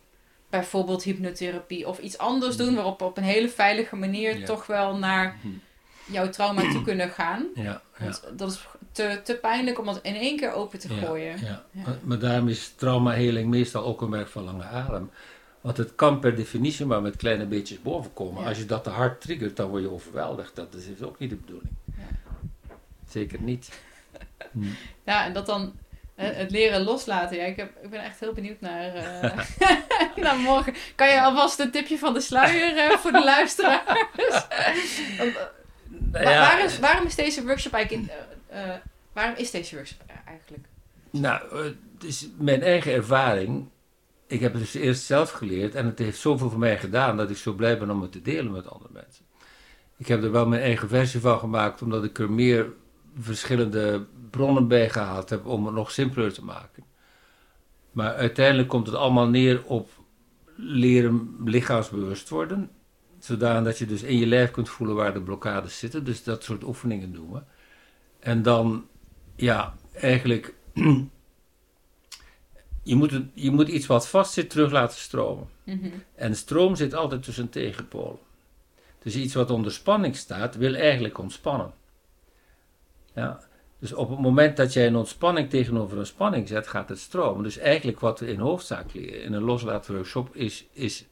bijvoorbeeld 0.50 1.02
hypnotherapie 1.02 1.88
of 1.88 1.98
iets 1.98 2.18
anders 2.18 2.56
doen. 2.56 2.74
Waarop 2.74 3.02
op 3.02 3.16
een 3.16 3.22
hele 3.22 3.48
veilige 3.48 3.96
manier 3.96 4.38
Ja. 4.38 4.46
toch 4.46 4.66
wel 4.66 4.96
naar 4.96 5.36
jouw 6.04 6.28
trauma 6.30 6.70
toe 6.72 6.82
kunnen 6.82 7.10
gaan. 7.10 7.46
Ja, 7.54 7.62
ja. 7.62 7.80
Want 7.98 8.22
dat 8.36 8.50
is 8.50 8.66
te, 8.92 9.20
te 9.24 9.34
pijnlijk 9.34 9.78
om 9.78 9.84
dat 9.84 9.98
in 10.02 10.14
één 10.14 10.36
keer 10.36 10.52
open 10.52 10.78
te 10.78 10.88
gooien. 10.88 11.40
Ja, 11.44 11.64
maar 12.02 12.18
daarom 12.18 12.48
is 12.48 12.72
traumaheling 12.76 13.48
meestal 13.50 13.84
ook 13.84 14.00
een 14.02 14.10
werk 14.10 14.28
van 14.28 14.44
lange 14.44 14.64
adem. 14.64 15.10
Want 15.66 15.78
het 15.78 15.94
kan 15.94 16.18
per 16.20 16.36
definitie 16.36 16.86
maar 16.86 17.02
met 17.02 17.16
kleine 17.16 17.46
beetjes 17.46 17.82
bovenkomen. 17.82 18.42
Ja. 18.42 18.48
Als 18.48 18.58
je 18.58 18.64
dat 18.66 18.84
te 18.84 18.90
hard 18.90 19.20
triggert, 19.20 19.56
dan 19.56 19.68
word 19.68 19.82
je 19.82 19.90
overweldigd. 19.90 20.56
Dat 20.56 20.74
is 20.74 21.02
ook 21.02 21.18
niet 21.18 21.30
de 21.30 21.36
bedoeling. 21.36 21.70
Ja. 21.96 22.02
Zeker 23.08 23.40
niet. 23.40 23.80
Hm. 24.52 24.64
Ja, 25.04 25.24
en 25.24 25.32
dat 25.32 25.46
dan 25.46 25.72
het 26.14 26.50
leren 26.50 26.82
loslaten. 26.82 27.36
Ja, 27.36 27.44
ik, 27.44 27.56
heb, 27.56 27.70
ik 27.82 27.90
ben 27.90 28.02
echt 28.04 28.20
heel 28.20 28.32
benieuwd 28.32 28.60
naar, 28.60 28.94
eh, 28.94 29.38
naar 30.24 30.36
morgen. 30.36 30.74
Kan 30.94 31.08
je 31.08 31.22
alvast 31.22 31.58
een 31.58 31.70
tipje 31.70 31.98
van 31.98 32.14
de 32.14 32.20
sluier 32.20 32.76
eh, 32.76 32.96
voor 32.98 33.12
de 33.12 33.24
luisteraars? 33.24 33.84
Want, 35.18 35.36
eh, 35.36 35.42
Nou 35.88 36.24
wa- 36.24 36.30
ja, 36.30 36.38
waar 36.40 36.64
is, 36.64 36.78
waarom 36.78 37.06
is 37.06 37.14
deze 37.14 37.44
workshop 37.44 37.72
eigenlijk... 37.72 38.10
In, 38.10 38.80
waarom 39.12 39.34
is 39.36 39.50
deze 39.50 39.74
workshop 39.74 40.02
eigenlijk? 40.26 40.64
Nou, 41.10 41.64
het 41.64 42.04
is 42.04 42.28
mijn 42.38 42.62
eigen 42.62 42.92
ervaring. 42.92 43.68
Ik 44.26 44.40
heb 44.40 44.52
het 44.52 44.62
dus 44.62 44.74
eerst 44.74 45.02
zelf 45.02 45.30
geleerd 45.30 45.74
en 45.74 45.86
het 45.86 45.98
heeft 45.98 46.18
zoveel 46.18 46.50
voor 46.50 46.58
mij 46.58 46.78
gedaan 46.78 47.16
dat 47.16 47.30
ik 47.30 47.36
zo 47.36 47.52
blij 47.52 47.78
ben 47.78 47.90
om 47.90 48.02
het 48.02 48.12
te 48.12 48.22
delen 48.22 48.52
met 48.52 48.70
andere 48.70 48.92
mensen. 48.92 49.24
Ik 49.96 50.06
heb 50.06 50.22
er 50.22 50.32
wel 50.32 50.46
mijn 50.46 50.62
eigen 50.62 50.88
versie 50.88 51.20
van 51.20 51.38
gemaakt, 51.38 51.82
omdat 51.82 52.04
ik 52.04 52.18
er 52.18 52.30
meer 52.30 52.72
verschillende 53.18 54.06
bronnen 54.30 54.68
bij 54.68 54.90
gehaald 54.90 55.30
heb 55.30 55.46
om 55.46 55.66
het 55.66 55.74
nog 55.74 55.90
simpeler 55.90 56.32
te 56.32 56.44
maken. 56.44 56.84
Maar 57.92 58.14
uiteindelijk 58.14 58.68
komt 58.68 58.86
het 58.86 58.96
allemaal 58.96 59.28
neer 59.28 59.64
op 59.64 59.90
leren 60.56 61.36
lichaamsbewust 61.44 62.28
worden. 62.28 62.70
Zodat 63.18 63.78
je 63.78 63.86
dus 63.86 64.02
in 64.02 64.18
je 64.18 64.26
lijf 64.26 64.50
kunt 64.50 64.68
voelen 64.68 64.96
waar 64.96 65.12
de 65.12 65.22
blokkades 65.22 65.78
zitten. 65.78 66.04
Dus 66.04 66.24
dat 66.24 66.44
soort 66.44 66.64
oefeningen 66.64 67.12
doen 67.12 67.32
we. 67.32 67.42
En 68.20 68.42
dan, 68.42 68.86
ja, 69.36 69.74
eigenlijk 69.92 70.54
je 72.86 72.96
moet, 72.96 73.10
het, 73.10 73.24
je 73.34 73.50
moet 73.50 73.68
iets 73.68 73.86
wat 73.86 74.08
vast 74.08 74.32
zit 74.32 74.50
terug 74.50 74.70
laten 74.70 74.98
stromen. 74.98 75.48
Mhm. 75.64 75.88
En 76.14 76.36
stroom 76.36 76.76
zit 76.76 76.94
altijd 76.94 77.22
tussen 77.22 77.48
tegenpolen. 77.48 78.18
Dus 78.98 79.16
iets 79.16 79.34
wat 79.34 79.50
onder 79.50 79.72
spanning 79.72 80.16
staat, 80.16 80.56
wil 80.56 80.74
eigenlijk 80.74 81.18
ontspannen. 81.18 81.72
Ja. 83.14 83.40
Dus 83.78 83.92
op 83.92 84.10
het 84.10 84.18
moment 84.18 84.56
dat 84.56 84.72
jij 84.72 84.86
een 84.86 84.96
ontspanning 84.96 85.50
tegenover 85.50 85.98
een 85.98 86.06
spanning 86.06 86.48
zet, 86.48 86.66
gaat 86.66 86.88
het 86.88 86.98
stromen. 86.98 87.42
Dus 87.42 87.58
eigenlijk 87.58 88.00
wat 88.00 88.20
we 88.20 88.26
in 88.26 88.38
hoofdzaak 88.38 88.92
leren 88.92 89.22
in 89.22 89.32
een 89.32 89.42
loslaatworkshop 89.42 90.36
is, 90.36 90.66
is 90.72 91.04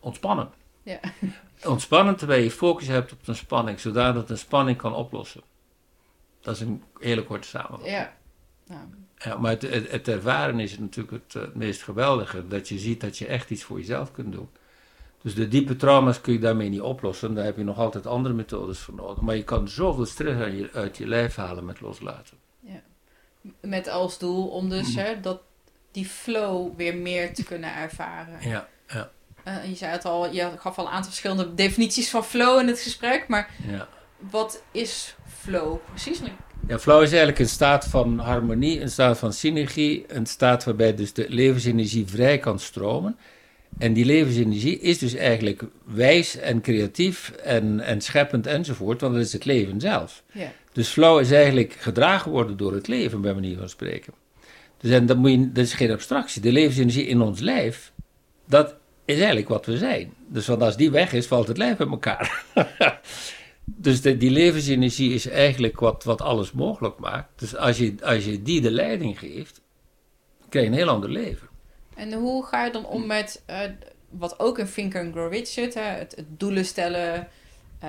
ontspannen. 0.00 0.50
Ja. 0.82 1.00
Ontspannen 1.64 2.16
terwijl 2.16 2.42
je 2.42 2.50
focus 2.50 2.86
hebt 2.86 3.12
op 3.12 3.28
een 3.28 3.36
spanning, 3.36 3.80
zodat 3.80 4.30
een 4.30 4.38
spanning 4.38 4.76
kan 4.76 4.94
oplossen. 4.94 5.42
Dat 6.40 6.54
is 6.54 6.60
een 6.60 6.82
hele 6.98 7.24
korte 7.24 7.48
samenvatting. 7.48 7.90
Ja. 7.90 8.16
Nou, 8.66 8.80
Ja, 9.24 9.36
maar 9.36 9.50
het, 9.50 9.62
het, 9.62 9.90
het 9.90 10.08
ervaren 10.08 10.60
is 10.60 10.78
natuurlijk 10.78 11.22
het, 11.24 11.34
eh, 11.34 11.42
het 11.42 11.54
meest 11.54 11.82
geweldige. 11.82 12.48
Dat 12.48 12.68
je 12.68 12.78
ziet 12.78 13.00
dat 13.00 13.18
je 13.18 13.26
echt 13.26 13.50
iets 13.50 13.62
voor 13.62 13.78
jezelf 13.78 14.12
kunt 14.12 14.32
doen. 14.32 14.48
Dus 15.22 15.34
de 15.34 15.48
diepe 15.48 15.76
trauma's 15.76 16.20
kun 16.20 16.32
je 16.32 16.38
daarmee 16.38 16.68
niet 16.68 16.80
oplossen. 16.80 17.34
Daar 17.34 17.44
heb 17.44 17.56
je 17.56 17.64
nog 17.64 17.78
altijd 17.78 18.06
andere 18.06 18.34
methodes 18.34 18.78
voor 18.78 18.94
nodig. 18.94 19.20
Maar 19.20 19.36
je 19.36 19.44
kan 19.44 19.68
zoveel 19.68 20.06
stress 20.06 20.40
uit 20.40 20.58
je, 20.58 20.70
uit 20.72 20.96
je 20.96 21.06
lijf 21.06 21.36
halen 21.36 21.64
met 21.64 21.80
loslaten. 21.80 22.36
met 23.60 23.88
als 23.88 24.18
doel 24.18 24.48
om 24.48 24.68
dus 24.68 24.94
hè, 24.94 25.20
dat, 25.20 25.40
die 25.90 26.06
flow 26.06 26.76
weer 26.76 26.96
meer 26.96 27.34
te 27.34 27.44
kunnen 27.44 27.74
ervaren. 27.74 28.48
Ja, 28.48 28.68
ja, 28.88 29.10
Eh, 29.42 29.68
je 29.68 29.74
zei 29.74 29.92
het 29.92 30.04
al, 30.04 30.32
je 30.32 30.50
gaf 30.58 30.78
al 30.78 30.84
een 30.84 30.90
aantal 30.90 31.10
verschillende 31.10 31.54
definities 31.54 32.10
van 32.10 32.24
flow 32.24 32.60
in 32.60 32.66
het 32.66 32.80
gesprek. 32.80 33.28
Maar 33.28 33.50
ja. 33.66 33.88
wat 34.18 34.62
is 34.70 35.16
flow 35.26 35.78
precies? 35.88 36.20
Ja, 36.68 36.78
flow 36.78 37.02
is 37.02 37.08
eigenlijk 37.08 37.38
een 37.38 37.48
staat 37.48 37.84
van 37.86 38.18
harmonie, 38.18 38.80
een 38.80 38.90
staat 38.90 39.18
van 39.18 39.32
synergie, 39.32 40.04
een 40.08 40.26
staat 40.26 40.64
waarbij 40.64 40.94
dus 40.94 41.12
de 41.12 41.26
levensenergie 41.28 42.06
vrij 42.06 42.38
kan 42.38 42.58
stromen. 42.58 43.16
En 43.78 43.92
die 43.92 44.04
levensenergie 44.04 44.78
is 44.80 44.98
dus 44.98 45.14
eigenlijk 45.14 45.62
wijs 45.84 46.36
en 46.36 46.60
creatief 46.60 47.30
en, 47.30 47.80
en 47.80 48.00
scheppend 48.00 48.46
enzovoort, 48.46 49.00
want 49.00 49.14
dat 49.14 49.22
is 49.22 49.32
het 49.32 49.44
leven 49.44 49.80
zelf. 49.80 50.22
Ja. 50.32 50.52
Dus 50.72 50.88
flow 50.88 51.20
is 51.20 51.30
eigenlijk 51.30 51.72
gedragen 51.78 52.30
worden 52.30 52.56
door 52.56 52.74
het 52.74 52.88
leven, 52.88 53.20
bij 53.20 53.34
manier 53.34 53.58
van 53.58 53.68
spreken. 53.68 54.12
Dus 54.78 54.90
en 54.90 55.06
dat, 55.06 55.16
moet 55.16 55.30
je, 55.30 55.52
dat 55.52 55.64
is 55.64 55.74
geen 55.74 55.90
abstractie. 55.90 56.42
De 56.42 56.52
levensenergie 56.52 57.06
in 57.06 57.20
ons 57.20 57.40
lijf, 57.40 57.92
dat 58.46 58.74
is 59.04 59.16
eigenlijk 59.16 59.48
wat 59.48 59.66
we 59.66 59.76
zijn. 59.76 60.12
Dus 60.28 60.46
want 60.46 60.62
als 60.62 60.76
die 60.76 60.90
weg 60.90 61.12
is, 61.12 61.26
valt 61.26 61.48
het 61.48 61.58
lijf 61.58 61.78
in 61.80 61.90
elkaar. 61.90 62.44
dus 63.64 64.00
de, 64.00 64.16
die 64.16 64.30
levensenergie 64.30 65.14
is 65.14 65.28
eigenlijk 65.28 65.80
wat, 65.80 66.04
wat 66.04 66.20
alles 66.20 66.52
mogelijk 66.52 66.98
maakt. 66.98 67.38
Dus 67.38 67.56
als 67.56 67.78
je, 67.78 67.94
als 68.02 68.24
je 68.24 68.42
die 68.42 68.60
de 68.60 68.70
leiding 68.70 69.18
geeft, 69.18 69.60
krijg 70.48 70.64
je 70.66 70.70
een 70.72 70.76
heel 70.76 70.88
ander 70.88 71.10
leven. 71.10 71.48
En 71.94 72.12
hoe 72.12 72.44
ga 72.46 72.64
je 72.64 72.72
dan 72.72 72.86
om 72.86 73.06
met 73.06 73.42
eh, 73.46 73.58
wat 74.10 74.40
ook 74.40 74.58
in 74.58 74.66
Think 74.72 74.96
and 74.96 75.12
Grow 75.12 75.32
Rich 75.32 75.46
zit? 75.46 75.74
Hè? 75.74 75.80
Het, 75.82 76.16
het 76.16 76.26
doelen 76.40 76.64
stellen. 76.64 77.28
eh, 77.78 77.88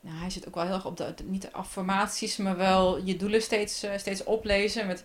nou, 0.00 0.18
hij 0.18 0.30
zit 0.30 0.48
ook 0.48 0.54
wel 0.54 0.64
heel 0.64 0.74
erg 0.74 0.86
op 0.86 0.96
de, 0.96 1.14
niet 1.24 1.42
de 1.42 1.52
affirmaties, 1.52 2.36
maar 2.36 2.56
wel 2.56 3.04
je 3.04 3.16
doelen 3.16 3.42
steeds, 3.42 3.82
eh, 3.82 3.90
steeds 3.96 4.24
oplezen. 4.24 4.86
Met, 4.86 5.04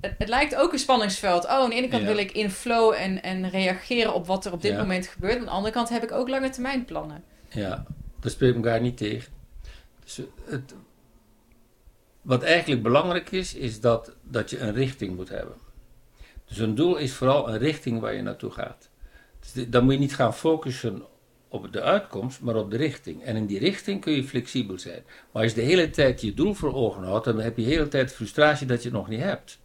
het, 0.00 0.14
het 0.18 0.28
lijkt 0.28 0.54
ook 0.54 0.72
een 0.72 0.78
spanningsveld. 0.78 1.44
Oh, 1.44 1.50
aan 1.50 1.70
de 1.70 1.76
ene 1.76 1.88
kant 1.88 2.02
Ja. 2.02 2.08
wil 2.08 2.18
ik 2.18 2.32
in 2.32 2.50
flow 2.50 2.92
en, 2.92 3.22
en 3.22 3.50
reageren 3.50 4.14
op 4.14 4.26
wat 4.26 4.44
er 4.46 4.52
op 4.52 4.62
dit 4.62 4.72
Ja. 4.72 4.78
moment 4.78 5.06
gebeurt. 5.06 5.38
Aan 5.38 5.44
de 5.44 5.50
andere 5.50 5.74
kant 5.74 5.88
heb 5.88 6.02
ik 6.02 6.12
ook 6.12 6.28
lange 6.28 6.50
termijn 6.50 6.84
plannen. 6.84 7.24
Ja, 7.48 7.84
dat 8.20 8.32
spreekt 8.32 8.54
elkaar 8.56 8.80
niet 8.80 8.96
tegen. 8.96 9.32
Dus 10.04 10.20
het, 10.44 10.74
wat 12.22 12.42
eigenlijk 12.42 12.82
belangrijk 12.82 13.30
is, 13.30 13.54
is 13.54 13.80
dat, 13.80 14.16
dat 14.22 14.50
je 14.50 14.58
een 14.58 14.74
richting 14.74 15.16
moet 15.16 15.28
hebben. 15.28 15.54
Dus 16.44 16.58
een 16.58 16.74
doel 16.74 16.96
is 16.96 17.12
vooral 17.12 17.48
een 17.48 17.58
richting 17.58 18.00
waar 18.00 18.14
je 18.14 18.22
naartoe 18.22 18.50
gaat. 18.50 18.88
Dus 19.40 19.64
dan 19.68 19.84
moet 19.84 19.92
je 19.92 19.98
niet 19.98 20.14
gaan 20.14 20.34
focussen 20.34 21.02
op 21.48 21.72
de 21.72 21.82
uitkomst, 21.82 22.40
maar 22.40 22.56
op 22.56 22.70
de 22.70 22.76
richting. 22.76 23.22
En 23.24 23.36
in 23.36 23.46
die 23.46 23.58
richting 23.58 24.00
kun 24.00 24.12
je 24.12 24.24
flexibel 24.24 24.78
zijn. 24.78 25.02
Maar 25.32 25.42
als 25.42 25.52
je 25.52 25.60
de 25.60 25.66
hele 25.66 25.90
tijd 25.90 26.20
je 26.20 26.34
doel 26.34 26.54
voor 26.54 26.74
ogen 26.74 27.02
houdt, 27.02 27.24
dan 27.24 27.40
heb 27.40 27.56
je 27.56 27.64
de 27.64 27.70
hele 27.70 27.88
tijd 27.88 28.12
frustratie 28.12 28.66
dat 28.66 28.82
je 28.82 28.88
het 28.88 28.98
nog 28.98 29.08
niet 29.08 29.20
hebt. 29.20 29.58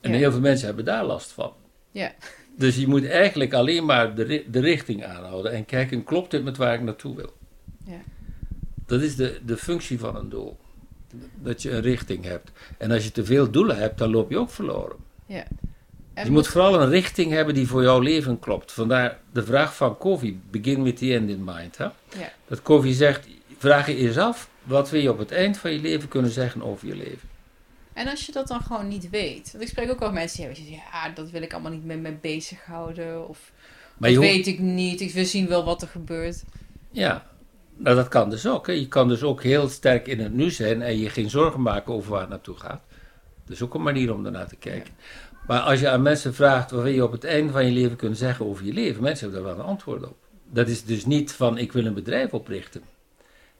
En 0.00 0.10
Ja. 0.10 0.16
heel 0.16 0.30
veel 0.30 0.40
mensen 0.40 0.66
hebben 0.66 0.84
daar 0.84 1.04
last 1.04 1.30
van. 1.32 1.52
Ja. 1.90 2.12
Dus 2.56 2.76
je 2.76 2.86
moet 2.86 3.06
eigenlijk 3.08 3.52
alleen 3.52 3.84
maar 3.84 4.14
de, 4.14 4.44
de 4.50 4.60
richting 4.60 5.04
aanhouden 5.04 5.52
en 5.52 5.64
kijken, 5.64 6.04
klopt 6.04 6.30
dit 6.30 6.44
met 6.44 6.56
waar 6.56 6.74
ik 6.74 6.80
naartoe 6.82 7.16
wil? 7.16 7.32
Ja. 7.90 8.00
Dat 8.86 9.00
is 9.00 9.16
de, 9.16 9.40
de 9.44 9.56
functie 9.56 9.98
van 9.98 10.16
een 10.16 10.28
doel. 10.28 10.56
Dat 11.34 11.62
je 11.62 11.70
een 11.70 11.80
richting 11.80 12.24
hebt. 12.24 12.50
En 12.78 12.90
als 12.90 13.04
je 13.04 13.12
te 13.12 13.24
veel 13.24 13.50
doelen 13.50 13.76
hebt, 13.76 13.98
dan 13.98 14.10
loop 14.10 14.30
je 14.30 14.38
ook 14.38 14.50
verloren. 14.50 14.96
ja. 15.26 15.44
En 16.14 16.24
je 16.26 16.32
moet 16.32 16.46
vooral 16.48 16.80
een 16.80 16.88
richting 16.88 17.32
hebben 17.32 17.54
die 17.54 17.66
voor 17.66 17.82
jouw 17.82 17.98
leven 18.00 18.38
klopt. 18.38 18.72
Vandaar 18.72 19.18
de 19.32 19.44
vraag 19.44 19.76
van 19.76 19.98
Covey, 19.98 20.36
begin 20.50 20.82
with 20.82 20.96
the 20.96 21.14
end 21.14 21.28
in 21.30 21.44
mind. 21.44 21.76
Hè? 21.76 21.84
Ja. 21.84 22.32
Dat 22.48 22.62
Covey 22.62 22.92
zegt, 22.92 23.26
vraag 23.58 23.86
je 23.86 23.96
eens 23.96 24.16
af, 24.18 24.50
wat 24.62 24.90
wil 24.90 25.00
je 25.00 25.10
op 25.10 25.18
het 25.18 25.30
eind 25.32 25.56
van 25.58 25.72
je 25.72 25.78
leven 25.78 26.08
kunnen 26.08 26.30
zeggen 26.30 26.62
over 26.62 26.86
je 26.86 26.96
leven? 26.96 27.28
En 27.92 28.08
als 28.08 28.26
je 28.26 28.32
dat 28.32 28.48
dan 28.48 28.60
gewoon 28.60 28.88
niet 28.88 29.10
weet. 29.10 29.50
Want 29.50 29.64
ik 29.64 29.70
spreek 29.70 29.90
ook 29.90 29.98
wel 29.98 30.12
mensen 30.12 30.36
die 30.36 30.46
hebben 30.46 30.64
zeggen, 30.64 30.84
ja, 30.92 31.08
dat 31.14 31.30
wil 31.30 31.42
ik 31.42 31.52
allemaal 31.52 31.72
niet 31.72 31.84
met 31.84 32.00
me 32.00 32.12
bezighouden. 32.20 33.28
Of 33.28 33.52
Maar 33.96 34.10
dat 34.10 34.18
weet 34.22 34.46
ik 34.46 34.58
niet. 34.58 35.00
Ik 35.00 35.12
wil 35.12 35.24
zien 35.24 35.48
wel 35.48 35.64
wat 35.64 35.82
er 35.82 35.88
gebeurt. 35.88 36.44
Ja, 36.90 37.29
nou 37.82 37.96
dat 37.96 38.08
kan 38.08 38.30
dus 38.30 38.46
ook. 38.46 38.66
Hè. 38.66 38.72
Je 38.72 38.88
kan 38.88 39.08
dus 39.08 39.22
ook 39.22 39.42
heel 39.42 39.68
sterk 39.68 40.06
in 40.06 40.20
het 40.20 40.32
nu 40.32 40.50
zijn 40.50 40.82
en 40.82 40.98
je 40.98 41.08
geen 41.08 41.30
zorgen 41.30 41.62
maken 41.62 41.94
over 41.94 42.10
waar 42.10 42.20
het 42.20 42.28
naartoe 42.28 42.56
gaat. 42.56 42.82
Dat 43.44 43.54
is 43.54 43.62
ook 43.62 43.74
een 43.74 43.82
manier 43.82 44.14
om 44.14 44.22
daarnaar 44.22 44.48
te 44.48 44.56
kijken. 44.56 44.92
Maar 45.46 45.60
als 45.60 45.80
je 45.80 45.88
aan 45.88 46.02
mensen 46.02 46.34
vraagt 46.34 46.70
wat 46.70 46.82
wil 46.82 46.92
je 46.92 47.04
op 47.04 47.12
het 47.12 47.24
einde 47.24 47.52
van 47.52 47.66
je 47.66 47.72
leven 47.72 47.96
kunnen 47.96 48.16
zeggen 48.16 48.46
over 48.46 48.64
je 48.64 48.72
leven, 48.72 49.02
mensen 49.02 49.24
hebben 49.24 49.46
daar 49.46 49.56
wel 49.56 49.64
een 49.64 49.70
antwoord 49.70 50.04
op. 50.04 50.16
Dat 50.52 50.68
is 50.68 50.84
dus 50.84 51.06
niet 51.06 51.32
van 51.32 51.58
ik 51.58 51.72
wil 51.72 51.84
een 51.86 51.94
bedrijf 51.94 52.34
oprichten. 52.34 52.82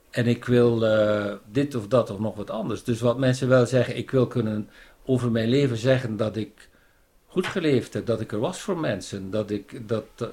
En 0.09 0.27
ik 0.27 0.45
wil 0.45 0.85
eh, 0.85 1.33
dit 1.51 1.75
of 1.75 1.87
dat 1.87 2.09
of 2.09 2.19
nog 2.19 2.35
wat 2.35 2.49
anders. 2.49 2.83
Dus 2.83 2.99
wat 2.99 3.17
mensen 3.17 3.47
wel 3.47 3.65
zeggen, 3.65 3.97
ik 3.97 4.11
wil 4.11 4.27
kunnen 4.27 4.69
over 5.05 5.31
mijn 5.31 5.49
leven 5.49 5.77
zeggen 5.77 6.17
dat 6.17 6.35
ik 6.35 6.69
goed 7.27 7.47
geleefd 7.47 7.93
heb, 7.93 8.05
dat 8.05 8.21
ik 8.21 8.31
er 8.31 8.39
was 8.39 8.61
voor 8.61 8.77
mensen, 8.77 9.31
dat 9.31 9.49
ik 9.49 9.87
dat, 9.87 10.03
dat, 10.15 10.31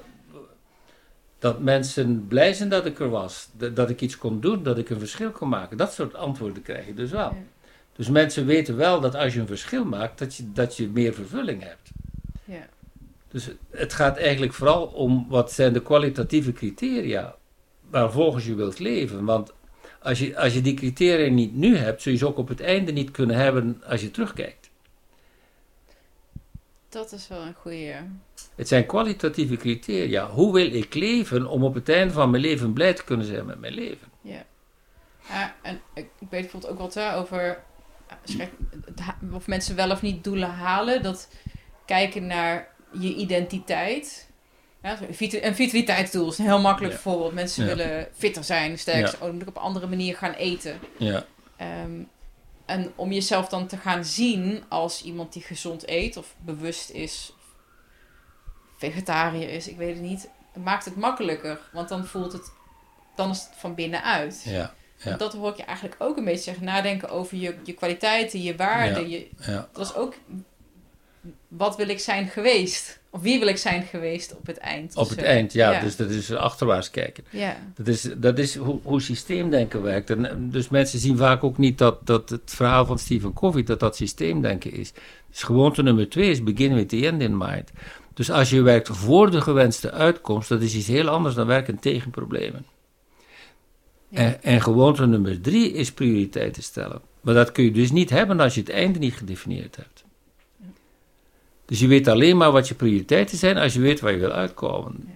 dat 1.39 1.59
mensen 1.59 2.27
blij 2.27 2.53
zijn 2.53 2.69
dat 2.69 2.85
ik 2.85 2.99
er 2.99 3.09
was, 3.09 3.49
dat, 3.57 3.75
dat 3.75 3.89
ik 3.89 4.01
iets 4.01 4.17
kon 4.17 4.39
doen, 4.39 4.63
dat 4.63 4.77
ik 4.77 4.89
een 4.89 4.99
verschil 4.99 5.31
kon 5.31 5.49
maken. 5.49 5.77
Dat 5.77 5.93
soort 5.93 6.15
antwoorden 6.15 6.63
krijg 6.63 6.85
je 6.85 6.93
dus 6.93 7.11
wel. 7.11 7.29
Ja. 7.29 7.43
Dus 7.95 8.09
mensen 8.09 8.45
weten 8.45 8.77
wel 8.77 8.99
dat 8.99 9.15
als 9.15 9.33
je 9.33 9.39
een 9.39 9.47
verschil 9.47 9.85
maakt, 9.85 10.19
dat 10.19 10.35
je, 10.35 10.51
dat 10.51 10.77
je 10.77 10.87
meer 10.87 11.13
vervulling 11.13 11.63
hebt. 11.63 11.89
Ja. 12.45 12.67
Dus 13.27 13.49
het 13.69 13.93
gaat 13.93 14.17
eigenlijk 14.17 14.53
vooral 14.53 14.85
om 14.85 15.25
wat 15.29 15.51
zijn 15.51 15.73
de 15.73 15.81
kwalitatieve 15.81 16.51
criteria 16.51 17.35
waarvolgens 17.89 18.45
je 18.45 18.55
wilt 18.55 18.79
leven. 18.79 19.25
Want 19.25 19.53
als 20.01 20.19
je, 20.19 20.37
als 20.37 20.53
je 20.53 20.61
die 20.61 20.73
criteria 20.73 21.31
niet 21.31 21.55
nu 21.55 21.75
hebt, 21.75 22.01
zul 22.01 22.11
je 22.11 22.17
ze 22.17 22.27
ook 22.27 22.37
op 22.37 22.47
het 22.47 22.61
einde 22.61 22.91
niet 22.91 23.11
kunnen 23.11 23.35
hebben 23.35 23.83
als 23.85 24.01
je 24.01 24.11
terugkijkt. 24.11 24.69
Dat 26.89 27.11
is 27.11 27.27
wel 27.27 27.41
een 27.41 27.53
goede. 27.53 27.95
Het 28.55 28.67
zijn 28.67 28.85
kwalitatieve 28.85 29.55
criteria. 29.55 30.29
Hoe 30.29 30.53
wil 30.53 30.73
ik 30.73 30.93
leven 30.93 31.47
om 31.47 31.63
op 31.63 31.73
het 31.73 31.89
einde 31.89 32.13
van 32.13 32.29
mijn 32.29 32.43
leven 32.43 32.73
blij 32.73 32.93
te 32.93 33.03
kunnen 33.03 33.25
zijn 33.25 33.45
met 33.45 33.59
mijn 33.59 33.73
leven? 33.73 34.07
Ja. 34.21 34.43
ja 35.29 35.55
en 35.61 35.81
ik, 35.93 36.07
weet 36.19 36.29
bijvoorbeeld 36.29 36.71
ook 36.71 36.79
wat 36.79 36.93
hè, 36.93 37.15
over 37.15 37.63
eh, 38.37 38.47
of 39.33 39.47
mensen 39.47 39.75
wel 39.75 39.91
of 39.91 40.01
niet 40.01 40.23
doelen 40.23 40.49
halen. 40.49 41.03
Dat 41.03 41.29
kijken 41.85 42.27
naar 42.27 42.67
je 42.99 43.15
identiteit. 43.15 44.27
Ja, 44.83 44.95
zo 44.97 45.03
een 45.41 45.55
vitaliteitsdoel 45.55 46.29
is 46.29 46.37
een 46.37 46.45
heel 46.45 46.61
makkelijk 46.61 46.93
Ja. 46.93 46.99
voorbeeld. 46.99 47.33
Mensen 47.33 47.63
Ja. 47.67 47.75
willen 47.75 48.07
fitter 48.13 48.43
zijn, 48.43 48.79
sterker 48.79 49.17
Ja. 49.21 49.27
op 49.27 49.55
een 49.55 49.61
andere 49.61 49.87
manier 49.87 50.15
gaan 50.15 50.33
eten. 50.33 50.79
Ja, 50.97 51.25
Ehm, 51.57 52.01
en 52.65 52.91
om 52.95 53.11
jezelf 53.11 53.47
dan 53.49 53.67
te 53.67 53.77
gaan 53.77 54.05
zien 54.05 54.63
als 54.67 55.03
iemand 55.03 55.33
die 55.33 55.41
gezond 55.41 55.87
eet 55.89 56.17
of 56.17 56.35
bewust 56.45 56.89
is, 56.89 57.33
vegetariër 58.79 59.49
is, 59.49 59.67
ik 59.67 59.77
weet 59.77 59.93
het 59.93 60.03
niet, 60.03 60.29
maakt 60.63 60.85
het 60.85 60.95
makkelijker. 60.95 61.59
Want 61.71 61.89
dan 61.89 62.05
voelt 62.05 62.33
het, 62.33 62.51
dan 63.15 63.29
is 63.29 63.39
het 63.39 63.49
van 63.57 63.75
binnenuit. 63.75 64.41
ja, 64.45 64.73
ja. 65.03 65.17
Dat 65.17 65.33
hoor 65.33 65.49
ik 65.49 65.57
je 65.57 65.63
eigenlijk 65.63 65.95
ook 65.99 66.17
een 66.17 66.23
beetje 66.23 66.43
zeggen. 66.43 66.63
Nadenken 66.63 67.09
over 67.09 67.37
je, 67.37 67.55
je 67.63 67.73
kwaliteiten, 67.73 68.41
je 68.41 68.55
waarden. 68.55 69.09
Je, 69.09 69.27
ja. 69.39 69.67
dat 69.73 69.85
is 69.85 69.95
ook, 69.95 70.13
wat 71.47 71.75
wil 71.75 71.89
ik 71.89 71.99
zijn 71.99 72.27
geweest? 72.27 72.99
Of 73.09 73.21
wie 73.21 73.39
wil 73.39 73.47
ik 73.47 73.57
zijn 73.57 73.83
geweest 73.83 74.35
op 74.35 74.47
het 74.47 74.57
eind? 74.57 74.95
Op 74.95 75.07
Dus, 75.07 75.15
het 75.15 75.25
eh, 75.25 75.31
eind, 75.31 75.53
ja, 75.53 75.71
ja. 75.71 75.79
Dus 75.79 75.95
dat 75.95 76.09
is 76.09 76.33
achterwaarts 76.33 76.89
kijken. 76.89 77.23
Ja, 77.29 77.57
Dat 77.75 77.87
is, 77.87 78.09
dat 78.17 78.37
is 78.37 78.55
hoe, 78.55 78.79
hoe 78.83 79.01
systeemdenken 79.01 79.81
werkt. 79.81 80.09
En, 80.09 80.25
eh, 80.25 80.35
dus 80.37 80.69
mensen 80.69 80.99
zien 80.99 81.17
vaak 81.17 81.43
ook 81.43 81.57
niet 81.57 81.77
dat, 81.77 82.07
dat 82.07 82.29
het 82.29 82.41
verhaal 82.55 82.85
van 82.85 82.99
Stephen 82.99 83.33
Covey, 83.33 83.63
dat 83.63 83.79
dat 83.79 83.95
systeemdenken 83.95 84.71
is. 84.71 84.91
Dus 85.29 85.43
gewoonte 85.43 85.83
nummer 85.83 86.09
twee 86.09 86.29
is 86.29 86.43
begin 86.43 86.73
with 86.73 86.89
the 86.89 87.07
end 87.07 87.21
in 87.21 87.37
mind. 87.37 87.71
Dus 88.19 88.31
als 88.31 88.49
je 88.49 88.61
werkt 88.61 88.87
voor 88.87 89.31
de 89.31 89.41
gewenste 89.41 89.91
uitkomst, 89.91 90.49
dat 90.49 90.61
is 90.61 90.75
iets 90.75 90.87
heel 90.87 91.07
anders 91.07 91.35
dan 91.35 91.47
werken 91.47 91.79
tegen 91.79 92.11
problemen. 92.11 92.65
Ja. 94.07 94.17
En, 94.19 94.43
en 94.43 94.61
gewoonte 94.61 95.05
nummer 95.05 95.41
drie 95.41 95.71
is 95.73 95.91
prioriteiten 95.91 96.63
stellen. 96.63 97.01
Maar 97.21 97.33
dat 97.33 97.51
kun 97.51 97.63
je 97.63 97.71
dus 97.71 97.91
niet 97.91 98.09
hebben 98.09 98.39
als 98.39 98.53
je 98.55 98.59
het 98.59 98.69
einde 98.69 98.99
niet 98.99 99.13
gedefinieerd 99.13 99.75
hebt. 99.75 100.03
Dus 101.65 101.79
je 101.79 101.87
weet 101.87 102.07
alleen 102.07 102.37
maar 102.37 102.51
wat 102.51 102.67
je 102.67 102.75
prioriteiten 102.75 103.37
zijn 103.37 103.57
als 103.57 103.73
je 103.73 103.79
weet 103.79 103.99
waar 103.99 104.11
je 104.11 104.17
wil 104.19 104.31
uitkomen. 104.31 105.09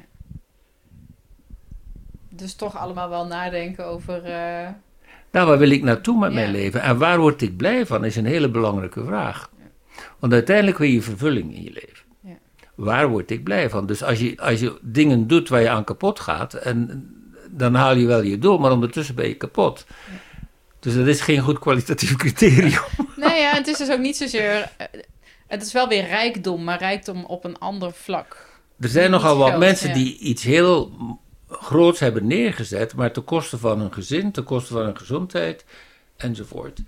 dus 2.29 2.53
toch 2.53 2.77
allemaal 2.77 3.09
wel 3.09 3.25
nadenken 3.25 3.85
over... 3.85 4.23
eh, 4.23 4.67
Nou, 5.31 5.47
waar 5.47 5.57
wil 5.57 5.69
ik 5.69 5.83
naartoe 5.83 6.19
met 6.19 6.29
Ja. 6.29 6.35
mijn 6.35 6.51
leven? 6.51 6.81
En 6.81 6.97
waar 6.97 7.19
word 7.19 7.41
ik 7.41 7.57
blij 7.57 7.85
van? 7.85 8.05
Is 8.05 8.15
een 8.15 8.25
hele 8.25 8.49
belangrijke 8.49 9.03
vraag. 9.05 9.49
Want 10.19 10.33
uiteindelijk 10.33 10.77
wil 10.77 10.89
je 10.89 11.01
vervulling 11.01 11.55
in 11.55 11.63
je 11.63 11.71
leven. 11.71 12.02
Waar 12.75 13.07
word 13.07 13.31
ik 13.31 13.43
blij 13.43 13.69
van? 13.69 13.85
Dus 13.85 14.03
als 14.03 14.19
je, 14.19 14.33
als 14.37 14.59
je 14.59 14.77
dingen 14.81 15.27
doet 15.27 15.49
waar 15.49 15.61
je 15.61 15.69
aan 15.69 15.83
kapot 15.83 16.19
gaat, 16.19 16.53
en, 16.53 17.07
dan 17.49 17.73
haal 17.75 17.95
je 17.95 18.05
wel 18.05 18.21
je 18.21 18.37
doel, 18.37 18.57
maar 18.57 18.71
ondertussen 18.71 19.15
ben 19.15 19.27
je 19.27 19.35
kapot. 19.35 19.85
Dus 20.79 20.95
dat 20.95 21.07
is 21.07 21.21
geen 21.21 21.39
goed 21.41 21.59
kwalitatief 21.59 22.15
criterium. 22.15 22.81
Nee, 23.15 23.41
ja, 23.41 23.51
het 23.53 23.67
is 23.67 23.77
dus 23.77 23.91
ook 23.91 23.99
niet 23.99 24.17
zozeer. 24.17 24.71
eh, 24.77 24.87
Het 25.47 25.61
is 25.61 25.73
wel 25.73 25.87
weer 25.87 26.05
rijkdom, 26.07 26.63
maar 26.63 26.79
rijkdom 26.79 27.25
op 27.25 27.43
een 27.45 27.57
ander 27.59 27.91
vlak. 27.93 28.45
Er 28.79 28.89
zijn 28.89 29.11
Niet 29.11 29.19
nogal 29.21 29.37
wat 29.37 29.47
geld, 29.47 29.59
mensen 29.59 29.87
ja. 29.87 29.93
die 29.93 30.17
iets 30.17 30.43
heel 30.43 30.91
groots 31.49 31.99
hebben 31.99 32.27
neergezet, 32.27 32.95
maar 32.95 33.11
ten 33.11 33.23
koste 33.23 33.57
van 33.57 33.79
hun 33.79 33.93
gezin, 33.93 34.31
ten 34.31 34.43
koste 34.43 34.73
van 34.73 34.83
hun 34.83 34.97
gezondheid 34.97 35.65
enzovoort. 36.17 36.79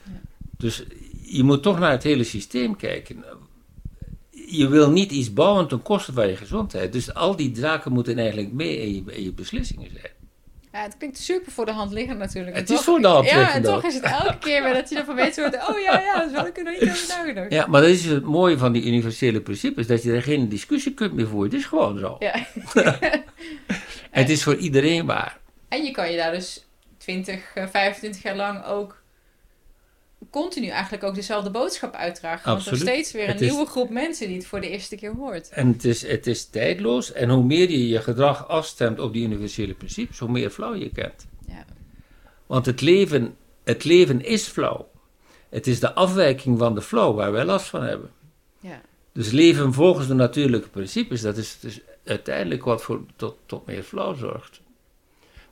Dus 0.58 0.84
je 1.22 1.44
moet 1.44 1.64
toch 1.64 1.80
naar 1.80 1.92
het 1.92 2.04
hele 2.04 2.24
systeem 2.24 2.76
kijken. 2.76 3.24
Je 4.48 4.68
wil 4.68 4.91
niet 4.91 5.12
iets 5.12 5.34
bouwen 5.34 5.68
ten 5.68 5.82
koste 5.82 6.14
van 6.14 6.28
je 6.28 6.36
gezondheid. 6.36 6.93
Dus 6.93 7.14
al 7.14 7.36
die 7.36 7.52
zaken 7.56 7.91
moeten 7.91 8.18
eigenlijk 8.18 8.52
mee 8.52 8.78
in 8.78 8.93
je, 8.93 9.16
in 9.16 9.24
je 9.24 9.34
beslissingen 9.34 9.89
zijn. 9.91 10.14
Ja, 10.72 10.82
het 10.82 10.98
klinkt 10.98 11.18
super 11.18 11.52
voor 11.52 11.66
de 11.66 11.72
hand 11.72 11.91
liggen 11.91 12.18
natuurlijk. 12.18 12.56
Het 12.56 12.70
is 12.70 12.82
voor 12.82 13.00
de 13.00 13.08
hand 13.08 13.30
Ja, 13.30 13.54
en 13.54 13.64
toch 13.64 13.84
is 13.84 13.94
het 13.94 14.03
elke 14.03 14.38
keer 14.38 14.64
weer 14.64 14.74
dat 14.74 14.90
je 14.90 14.98
ervan 14.98 15.15
weet 15.15 15.36
wordt. 15.36 15.69
Oh 15.69 15.80
ja, 15.80 15.99
ja, 15.99 16.19
dat 16.19 16.34
had 16.34 16.48
ik 16.48 16.57
er 16.57 16.64
nog 16.64 16.80
niet 16.80 16.90
over 16.90 17.07
nagedacht. 17.07 17.52
Ja, 17.52 17.65
maar 17.68 17.82
dat 17.82 17.90
is 17.90 18.06
het 18.06 18.24
mooie 18.24 18.57
van 18.57 18.72
die 18.72 18.86
universele 18.86 19.41
principes, 19.41 19.88
dat 19.88 20.03
je 20.03 20.11
er 20.11 20.22
geen 20.22 20.49
discussie 20.49 20.94
kunt 20.94 21.14
meer 21.14 21.28
voeren. 21.28 21.52
Het 21.52 21.60
is 21.60 21.65
gewoon 21.65 21.99
zo. 21.99 22.15
Ja. 22.19 22.45
Het 24.11 24.30
is 24.30 24.44
voor 24.44 24.56
iedereen 24.56 25.06
waar. 25.06 25.40
En 25.68 25.84
je 25.84 25.91
kan 25.91 26.11
je 26.11 26.18
daar 26.18 26.32
dus 26.32 26.65
20, 26.98 27.56
eh, 27.56 27.68
25 27.68 28.22
jaar 28.24 28.36
lang 28.36 28.65
ook 28.65 29.02
continu 30.41 30.68
eigenlijk 30.68 31.03
ook 31.03 31.16
dezelfde 31.16 31.49
boodschap 31.49 31.94
uitdragen. 31.94 32.52
Want 32.52 32.66
er 32.66 32.78
steeds 32.78 33.12
weer 33.12 33.30
een 33.30 33.40
is- 33.40 33.49
nieuwe 33.52 33.66
groep 33.66 33.90
mensen 33.90 34.28
die 34.28 34.38
het 34.38 34.45
voor 34.45 34.62
de 34.62 34.70
eerste 34.70 34.95
keer 34.95 35.14
hoort. 35.16 35.49
En 35.49 35.68
het 35.68 35.86
is, 35.86 36.07
het 36.07 36.28
is 36.28 36.45
tijdloos. 36.45 37.12
En 37.12 37.30
hoe 37.30 37.44
meer 37.44 37.70
je 37.70 37.88
je 37.88 38.02
gedrag 38.02 38.48
afstemt 38.48 38.99
op 38.99 39.14
die 39.14 39.24
universele 39.24 39.74
principes, 39.74 40.20
hoe 40.20 40.30
meer 40.30 40.49
flauw 40.49 40.74
je 40.74 40.90
kent. 40.90 41.26
Ja. 41.48 41.66
Want 42.45 42.66
het 42.66 42.82
leven, 42.82 43.36
het 43.64 43.84
leven 43.84 44.26
is 44.26 44.48
flauw. 44.48 44.88
Het 45.49 45.68
is 45.68 45.80
de 45.80 45.94
afwijking 45.94 46.57
van 46.60 46.76
de 46.76 46.82
flow 46.82 47.16
waar 47.16 47.32
wij 47.32 47.45
last 47.45 47.66
van 47.68 47.84
hebben. 47.84 48.12
Ja. 48.60 48.82
Dus 49.14 49.32
leven 49.32 49.74
volgens 49.74 50.07
de 50.07 50.14
natuurlijke 50.14 50.70
principes, 50.70 51.22
dat 51.22 51.38
is 51.38 51.57
dus 51.60 51.80
uiteindelijk 52.06 52.64
wat 52.64 52.82
voor, 52.82 53.02
tot, 53.16 53.36
tot 53.45 53.66
meer 53.66 53.84
flow 53.84 54.18
zorgt. 54.18 54.62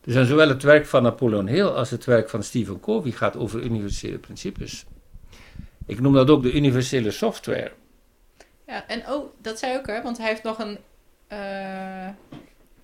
Dus 0.03 0.15
en 0.15 0.25
zowel 0.25 0.47
het 0.49 0.63
werk 0.63 0.85
van 0.85 1.03
Napoleon 1.03 1.47
Hill 1.47 1.65
als 1.65 1.89
het 1.89 2.05
werk 2.05 2.30
van 2.30 2.43
Stephen 2.43 2.80
Covey 2.80 3.11
gaat 3.11 3.38
over 3.38 3.61
universele 3.63 4.17
principes. 4.17 4.85
Ik 5.88 5.99
noem 5.99 6.13
dat 6.13 6.30
ook 6.30 6.43
de 6.43 6.51
universele 6.53 7.11
software. 7.11 7.71
Ja, 8.67 8.88
en 8.88 9.03
oh, 9.07 9.25
dat 9.41 9.59
zei 9.59 9.77
ook 9.77 9.88
hè, 9.88 10.01
want 10.01 10.17
hij 10.17 10.27
heeft 10.27 10.43
nog 10.43 10.59
een, 10.59 10.77
eh, 11.27 12.07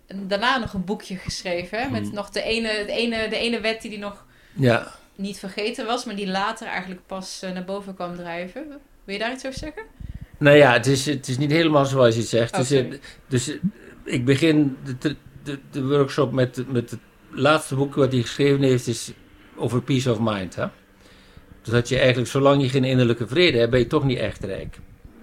een 0.08 0.28
daarna 0.28 0.58
nog 0.58 0.74
een 0.74 0.86
boekje 0.86 1.16
geschreven. 1.16 1.80
Hè, 1.82 1.90
met 1.90 2.02
Hmm. 2.06 2.14
nog 2.14 2.30
de 2.30 2.42
ene, 2.42 2.68
de, 2.86 2.92
ene, 2.92 3.30
de 3.30 3.38
ene 3.38 3.60
wet 3.62 3.82
die 3.82 3.92
hij 3.92 4.00
nog 4.00 4.26
Ja, 4.54 4.92
niet 5.16 5.40
vergeten 5.40 5.86
was, 5.86 6.06
maar 6.06 6.16
die 6.16 6.28
later 6.28 6.68
eigenlijk 6.68 7.02
pas 7.06 7.42
eh, 7.42 7.52
naar 7.52 7.66
boven 7.66 7.96
kwam 7.96 8.16
drijven. 8.16 8.68
Wil 9.04 9.14
je 9.16 9.20
daar 9.22 9.32
iets 9.34 9.46
over 9.46 9.60
zeggen? 9.60 9.84
Nou 10.38 10.58
ja, 10.58 10.74
het 10.74 10.86
is, 10.88 11.06
het 11.06 11.28
is 11.28 11.38
niet 11.38 11.52
helemaal 11.52 11.86
zoals 11.86 12.14
je 12.14 12.20
het 12.20 12.30
zegt. 12.30 12.54
Oh, 12.54 12.60
dus 12.60 12.72
eh, 12.72 12.86
dus 13.28 13.58
ik 14.04 14.26
begin. 14.26 14.78
De, 14.84 14.98
de- 14.98 15.16
de, 15.44 15.60
de 15.72 15.86
workshop 15.88 16.32
met, 16.32 16.72
met 16.72 16.90
het 16.92 17.00
laatste 17.32 17.76
boek 17.76 17.96
wat 17.96 18.12
hij 18.12 18.22
geschreven 18.22 18.62
heeft, 18.62 18.88
is 18.88 19.12
over 19.56 19.82
peace 19.82 20.12
of 20.12 20.20
mind. 20.20 20.56
Hè? 20.56 20.66
Dus 21.62 21.74
dat 21.74 21.90
je 21.90 21.98
eigenlijk, 21.98 22.28
zolang 22.28 22.62
je 22.62 22.70
geen 22.70 22.84
innerlijke 22.84 23.28
vrede 23.28 23.58
hebt, 23.58 23.72
ben 23.72 23.80
je 23.80 23.88
toch 23.88 24.04
niet 24.04 24.18
echt 24.18 24.44
rijk. 24.44 24.80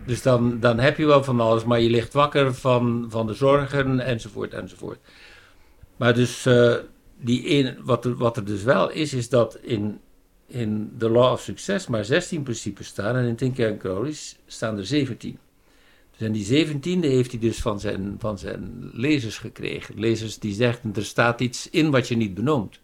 Dus 0.06 0.22
dan, 0.22 0.60
dan 0.60 0.78
heb 0.78 0.98
je 0.98 1.06
wel 1.06 1.24
van 1.24 1.40
alles, 1.40 1.64
maar 1.64 1.80
je 1.80 1.90
ligt 1.90 2.12
wakker 2.12 2.54
van, 2.54 3.06
van 3.08 3.26
de 3.26 3.34
zorgen 3.34 4.00
enzovoort 4.00 4.54
enzovoort. 4.54 4.98
Maar 5.96 6.14
dus 6.14 6.46
uh, 6.46 6.74
die 7.16 7.50
een, 7.50 7.76
wat, 7.84 8.04
er, 8.04 8.16
wat 8.16 8.36
er 8.36 8.44
dus 8.44 8.62
wel 8.62 8.90
is, 8.90 9.14
is 9.14 9.28
dat 9.28 9.58
in, 9.62 10.00
in 10.46 10.92
de 10.98 11.10
Law 11.10 11.32
of 11.32 11.40
Success 11.40 11.86
maar 11.86 12.04
16 12.04 12.42
principes 12.42 12.86
staan 12.86 13.16
en 13.16 13.24
in 13.24 13.36
Think 13.36 13.60
and 13.60 13.80
Grow 13.80 14.12
staan 14.46 14.78
er 14.78 14.86
17. 14.86 15.38
Dus 16.16 16.26
en 16.26 16.32
die 16.32 16.44
zeventiende 16.44 17.06
heeft 17.06 17.30
hij 17.30 17.40
dus 17.40 17.60
van 17.60 17.80
zijn, 17.80 18.16
van 18.18 18.38
zijn 18.38 18.90
lezers 18.92 19.38
gekregen. 19.38 19.98
Lezers 19.98 20.38
die 20.38 20.54
zeggen, 20.54 20.92
er 20.94 21.04
staat 21.04 21.40
iets 21.40 21.70
in 21.70 21.90
wat 21.90 22.08
je 22.08 22.16
niet 22.16 22.34
benoemt. 22.34 22.80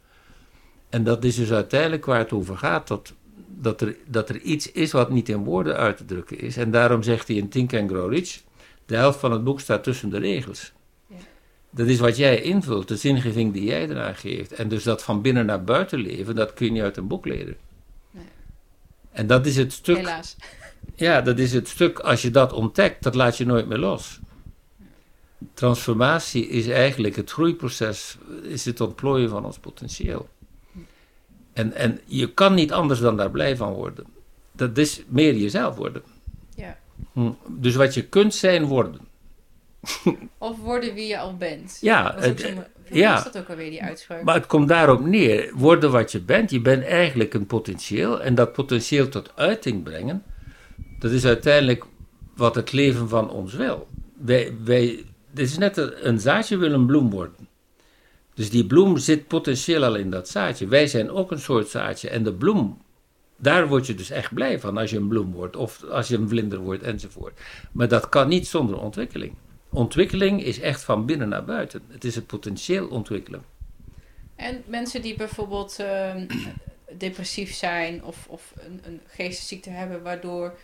En 0.89 1.05
dat 1.05 1.25
is 1.25 1.35
dus 1.35 1.53
uiteindelijk 1.53 2.05
waar 2.05 2.19
het 2.19 2.33
over 2.33 2.57
gaat, 2.57 2.89
dat, 2.89 3.15
dat, 3.47 3.81
er, 3.81 3.97
dat 4.07 4.29
er 4.29 4.41
iets 4.41 4.73
is 4.73 4.93
wat 4.93 5.11
niet 5.11 5.29
in 5.29 5.45
woorden 5.45 5.77
uit 5.77 5.97
te 5.97 6.05
drukken 6.05 6.39
is. 6.39 6.57
En 6.57 6.71
daarom 6.71 7.03
zegt 7.03 7.29
hij 7.29 7.37
in 7.37 7.49
Think 7.49 7.75
and 7.75 7.91
Grow 7.91 8.13
Rich, 8.13 8.43
de 8.87 8.97
helft 8.97 9.21
van 9.21 9.33
het 9.33 9.45
boek 9.45 9.61
staat 9.61 9.83
tussen 9.83 10.11
de 10.11 10.19
regels. 10.19 10.73
Ja. 11.07 11.17
Dat 11.71 11.87
is 11.87 11.99
wat 11.99 12.17
jij 12.17 12.43
invult, 12.43 12.89
de 12.89 12.97
zingeving 12.97 13.53
die 13.53 13.65
jij 13.65 13.89
eraan 13.89 14.17
geeft. 14.17 14.53
En 14.53 14.69
dus 14.69 14.83
dat 14.83 15.03
van 15.03 15.23
binnen 15.23 15.47
naar 15.47 15.65
buiten 15.65 15.99
leven, 15.99 16.35
dat 16.35 16.55
kun 16.55 16.67
je 16.67 16.73
niet 16.73 16.83
uit 16.83 16.97
een 16.97 17.07
boek 17.07 17.27
leren. 17.27 17.57
Nee. 18.11 18.25
En 19.13 19.27
dat 19.27 19.47
is 19.47 19.57
het 19.57 19.73
stuk... 19.73 19.97
Helaas. 19.97 20.37
Ja, 20.95 21.21
dat 21.21 21.39
is 21.39 21.53
het 21.53 21.69
stuk, 21.69 21.99
als 21.99 22.23
je 22.23 22.31
dat 22.31 22.53
ontdekt, 22.53 23.03
dat 23.03 23.15
laat 23.15 23.37
je 23.37 23.47
nooit 23.47 23.69
meer 23.69 23.79
los. 23.79 24.21
Transformatie 25.55 26.47
is 26.49 26.69
eigenlijk 26.69 27.17
het 27.17 27.31
groeiproces, 27.31 28.19
is 28.43 28.65
het 28.65 28.81
ontplooien 28.81 29.29
van 29.29 29.45
ons 29.45 29.59
potentieel. 29.59 30.29
En, 31.53 31.73
en 31.73 32.01
je 32.05 32.35
kan 32.35 32.55
niet 32.55 32.73
anders 32.73 33.01
dan 33.01 33.17
daar 33.17 33.31
blij 33.31 33.57
van 33.57 33.73
worden. 33.73 34.07
Dat 34.53 34.79
is 34.79 35.03
meer 35.09 35.35
jezelf 35.35 35.77
worden. 35.77 36.03
Ja. 36.55 36.79
Hm. 37.13 37.31
Dus 37.49 37.75
wat 37.75 37.95
je 37.95 38.03
kunt 38.05 38.35
zijn, 38.35 38.65
worden. 38.65 39.01
Of 40.39 40.59
worden 40.59 40.95
wie 40.95 41.07
je 41.07 41.19
al 41.19 41.37
bent. 41.37 41.79
Ja, 41.81 42.15
het, 42.19 42.55
ja. 42.91 43.17
is 43.17 43.25
dat 43.25 43.39
ook 43.39 43.49
alweer 43.49 43.71
die 43.71 43.83
uitspraak? 43.83 44.23
Maar 44.23 44.35
het 44.35 44.47
komt 44.47 44.69
daarop 44.69 45.05
neer. 45.07 45.53
Worden 45.55 45.91
wat 45.91 46.13
je 46.13 46.21
bent. 46.21 46.51
Je 46.51 46.61
bent 46.61 46.85
eigenlijk 46.85 47.35
een 47.35 47.47
potentieel. 47.47 48.23
En 48.23 48.35
dat 48.35 48.53
potentieel 48.53 49.09
tot 49.09 49.33
uiting 49.35 49.83
brengen. 49.83 50.23
Dat 51.03 51.11
is 51.11 51.25
uiteindelijk 51.25 51.85
wat 52.37 52.55
het 52.55 52.73
leven 52.73 53.09
van 53.09 53.31
ons 53.31 53.55
wil. 53.55 53.89
Wij, 54.65 55.05
dit 55.31 55.47
is 55.49 55.59
net 55.59 55.77
een, 55.77 56.09
een 56.09 56.21
zaadje 56.21 56.57
wil 56.57 56.73
een 56.73 56.87
bloem 56.87 57.11
worden. 57.11 57.49
Dus 58.35 58.51
die 58.51 58.67
bloem 58.67 58.99
zit 58.99 59.27
potentieel 59.27 59.85
al 59.85 59.95
in 59.95 60.11
dat 60.11 60.29
zaadje. 60.29 60.67
Wij 60.67 60.87
zijn 60.87 61.11
ook 61.11 61.31
een 61.31 61.41
soort 61.41 61.69
zaadje. 61.69 62.09
En 62.09 62.23
de 62.23 62.33
bloem, 62.33 62.83
daar 63.37 63.69
word 63.69 63.87
je 63.87 63.95
dus 63.95 64.11
echt 64.11 64.35
blij 64.35 64.61
van 64.61 64.77
als 64.77 64.91
je 64.91 64.97
een 64.97 65.09
bloem 65.09 65.33
wordt. 65.33 65.57
Of 65.57 65.85
als 65.85 66.09
je 66.09 66.17
een 66.17 66.29
vlinder 66.29 66.59
wordt 66.59 66.83
enzovoort. 66.83 67.41
Maar 67.73 67.89
dat 67.89 68.09
kan 68.09 68.29
niet 68.29 68.47
zonder 68.47 68.81
ontwikkeling. 68.81 69.35
Ontwikkeling 69.71 70.45
is 70.45 70.61
echt 70.61 70.83
van 70.83 71.07
binnen 71.07 71.29
naar 71.29 71.45
buiten. 71.45 71.83
Het 71.89 72.05
is 72.05 72.15
het 72.15 72.27
potentieel 72.27 72.89
ontwikkelen. 72.89 73.45
En 74.37 74.63
mensen 74.67 75.03
die 75.03 75.17
bijvoorbeeld 75.17 75.79
ehm, 75.79 76.27
depressief 76.99 77.55
zijn 77.55 78.05
of, 78.05 78.27
of 78.29 78.53
een, 78.57 78.81
een 78.85 79.01
geestesziekte 79.07 79.71
hebben, 79.71 80.03
waardoor 80.03 80.55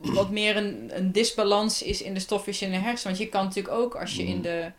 wat 0.00 0.30
meer 0.30 0.56
een, 0.56 0.90
een 0.92 1.12
disbalans 1.12 1.82
is 1.82 2.02
in 2.02 2.14
de 2.14 2.20
stofjes 2.20 2.62
in 2.62 2.70
de 2.70 2.76
hersenen. 2.76 3.16
Want 3.16 3.18
je 3.18 3.28
kan 3.28 3.44
natuurlijk 3.44 3.74
ook 3.74 3.94
als 3.94 4.16
je 4.16 4.22
in 4.22 4.36
mm. 4.36 4.42
de, 4.42 4.70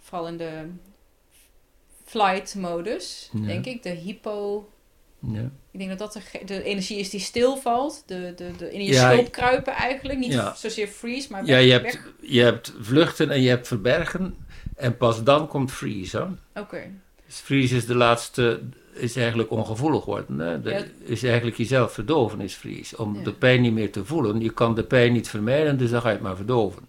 vooral 0.00 0.28
in 0.28 0.36
de 0.36 0.66
flight 2.04 2.54
modus, 2.54 3.30
denk 3.32 3.66
ik, 3.66 3.82
de 3.82 3.90
hypo. 3.90 4.68
Ja. 5.32 5.50
Ik 5.70 5.78
denk 5.78 5.98
dat 5.98 5.98
dat 5.98 6.12
de, 6.12 6.44
de, 6.44 6.62
energie 6.62 6.98
is 6.98 7.10
die 7.10 7.20
stilvalt. 7.20 8.02
De, 8.06 8.32
de, 8.36 8.50
de, 8.56 8.72
in 8.72 8.84
je 8.84 8.92
ja, 8.92 9.22
kruipen 9.30 9.72
eigenlijk. 9.72 10.18
Niet 10.18 10.42
zozeer 10.56 10.86
freeze, 10.86 11.32
maar 11.32 11.44
Ja, 11.44 11.58
je 11.58 11.72
hebt, 11.72 11.98
je 12.20 12.40
hebt 12.40 12.74
vluchten 12.80 13.30
en 13.30 13.42
je 13.42 13.48
hebt 13.48 13.66
verbergen. 13.66 14.46
En 14.76 14.96
pas 14.96 15.24
dan 15.24 15.48
komt 15.48 15.72
freeze. 15.72 16.28
Oké. 16.54 16.90
Dus 17.26 17.36
freeze 17.36 17.76
is 17.76 17.86
de 17.86 17.94
laatste 17.94 18.60
is 18.94 19.16
eigenlijk 19.16 19.50
ongevoelig 19.50 20.04
worden. 20.04 20.38
Hè? 20.38 20.84
Is 21.04 21.22
eigenlijk 21.22 21.56
jezelf 21.56 21.92
verdoven, 21.92 22.40
is 22.40 22.54
vries. 22.54 22.96
Om 22.96 23.22
de 23.22 23.32
pijn 23.32 23.60
niet 23.60 23.72
meer 23.72 23.92
te 23.92 24.04
voelen. 24.04 24.40
Je 24.40 24.50
kan 24.50 24.74
de 24.74 24.84
pijn 24.84 25.12
niet 25.12 25.28
vermijden, 25.28 25.78
dus 25.78 25.90
dan 25.90 26.00
ga 26.00 26.08
je 26.08 26.14
het 26.14 26.22
maar 26.22 26.36
verdoven. 26.36 26.82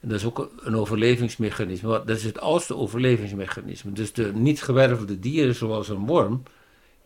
En 0.00 0.08
dat 0.08 0.18
is 0.18 0.26
ook 0.26 0.50
een 0.60 0.76
overlevingsmechanisme. 0.76 1.88
Dat 2.04 2.16
is 2.16 2.24
het 2.24 2.40
oudste 2.40 2.76
overlevingsmechanisme. 2.76 3.92
Dus 3.92 4.12
de 4.12 4.32
niet 4.34 4.62
gewervelde 4.62 5.18
dieren, 5.18 5.54
zoals 5.54 5.88
een 5.88 6.06
worm, 6.06 6.42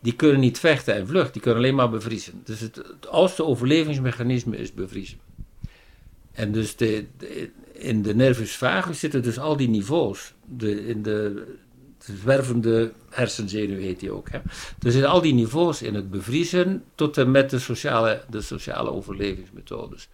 die 0.00 0.16
kunnen 0.16 0.40
niet 0.40 0.58
vechten 0.58 0.94
en 0.94 1.06
vluchten. 1.06 1.32
Die 1.32 1.42
kunnen 1.42 1.60
alleen 1.60 1.74
maar 1.74 1.90
bevriezen. 1.90 2.40
Dus 2.44 2.60
het, 2.60 2.76
het 2.76 3.08
oudste 3.08 3.44
overlevingsmechanisme 3.44 4.56
is 4.56 4.72
bevriezen. 4.72 5.18
En 6.32 6.52
dus 6.52 6.76
de, 6.76 7.06
in 7.72 8.02
de 8.02 8.14
nervus 8.14 8.56
vagus 8.56 8.98
zitten 8.98 9.22
dus 9.22 9.38
al 9.38 9.56
die 9.56 9.68
niveaus. 9.68 10.34
De, 10.44 10.86
in 10.86 11.02
de 11.02 11.46
zwervende 12.04 12.92
hersenzenuw 13.10 13.78
heet 13.78 14.00
die 14.00 14.12
ook. 14.12 14.30
Hè. 14.30 14.38
Er 14.82 14.92
zitten 14.92 15.10
al 15.10 15.20
die 15.20 15.34
niveaus 15.34 15.82
in 15.82 15.94
het 15.94 16.10
bevriezen 16.10 16.84
tot 16.94 17.18
en 17.18 17.30
met 17.30 17.50
de 17.50 17.58
sociale, 17.58 18.22
de 18.30 18.40
sociale 18.40 18.90
overlevingsmethodes. 18.90 20.08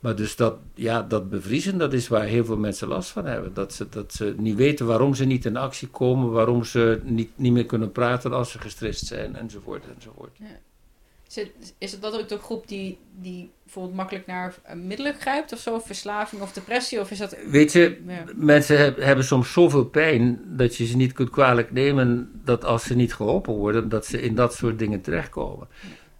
Maar 0.00 0.16
dus 0.16 0.36
dat, 0.36 0.56
ja, 0.74 1.02
dat 1.02 1.30
bevriezen, 1.30 1.78
dat 1.78 1.92
is 1.92 2.08
waar 2.08 2.24
heel 2.24 2.44
veel 2.44 2.56
mensen 2.56 2.88
last 2.88 3.10
van 3.10 3.24
hebben. 3.24 3.54
Dat 3.54 3.72
ze, 3.72 3.88
dat 3.88 4.12
ze 4.12 4.34
niet 4.36 4.56
weten 4.56 4.86
waarom 4.86 5.14
ze 5.14 5.24
niet 5.24 5.44
in 5.44 5.56
actie 5.56 5.88
komen, 5.88 6.30
waarom 6.30 6.64
ze 6.64 7.00
niet, 7.04 7.30
niet 7.34 7.52
meer 7.52 7.66
kunnen 7.66 7.92
praten 7.92 8.32
als 8.32 8.50
ze 8.50 8.58
gestrest 8.58 9.06
zijn, 9.06 9.36
enzovoort, 9.36 9.84
enzovoort. 9.96 10.36
Ja. 10.38 10.46
Is 11.78 11.92
het 11.92 12.02
dat 12.02 12.18
ook 12.20 12.28
de 12.28 12.38
groep 12.38 12.68
die, 12.68 12.98
die 13.20 13.50
bijvoorbeeld 13.62 13.94
makkelijk 13.94 14.26
naar 14.26 14.54
middelen 14.74 15.14
grijpt 15.14 15.52
of 15.52 15.58
zo? 15.58 15.78
Verslaving 15.78 16.42
of 16.42 16.52
depressie? 16.52 17.00
Of 17.00 17.10
is 17.10 17.18
dat... 17.18 17.36
Weet 17.46 17.72
je, 17.72 17.98
mensen 18.34 18.94
hebben 19.04 19.24
soms 19.24 19.52
zoveel 19.52 19.84
pijn 19.84 20.40
dat 20.44 20.76
je 20.76 20.86
ze 20.86 20.96
niet 20.96 21.12
kunt 21.12 21.30
kwalijk 21.30 21.72
nemen 21.72 22.30
dat 22.44 22.64
als 22.64 22.84
ze 22.84 22.94
niet 22.94 23.14
geholpen 23.14 23.54
worden, 23.54 23.88
dat 23.88 24.06
ze 24.06 24.20
in 24.20 24.34
dat 24.34 24.54
soort 24.54 24.78
dingen 24.78 25.00
terechtkomen. 25.00 25.68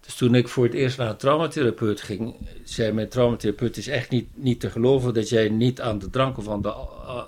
Dus 0.07 0.15
toen 0.15 0.35
ik 0.35 0.47
voor 0.47 0.63
het 0.63 0.73
eerst 0.73 0.97
naar 0.97 1.09
een 1.09 1.17
traumatherapeut 1.17 2.01
ging, 2.01 2.35
zei 2.63 2.91
mijn 2.91 3.09
traumatherapeut: 3.09 3.77
is 3.77 3.87
echt 3.87 4.09
niet, 4.09 4.27
niet 4.33 4.59
te 4.59 4.69
geloven 4.69 5.13
dat 5.13 5.29
jij 5.29 5.49
niet 5.49 5.81
aan 5.81 5.99
de 5.99 6.09
drank 6.09 6.37
of 6.37 6.49
aan 6.49 6.61
de, 6.61 6.73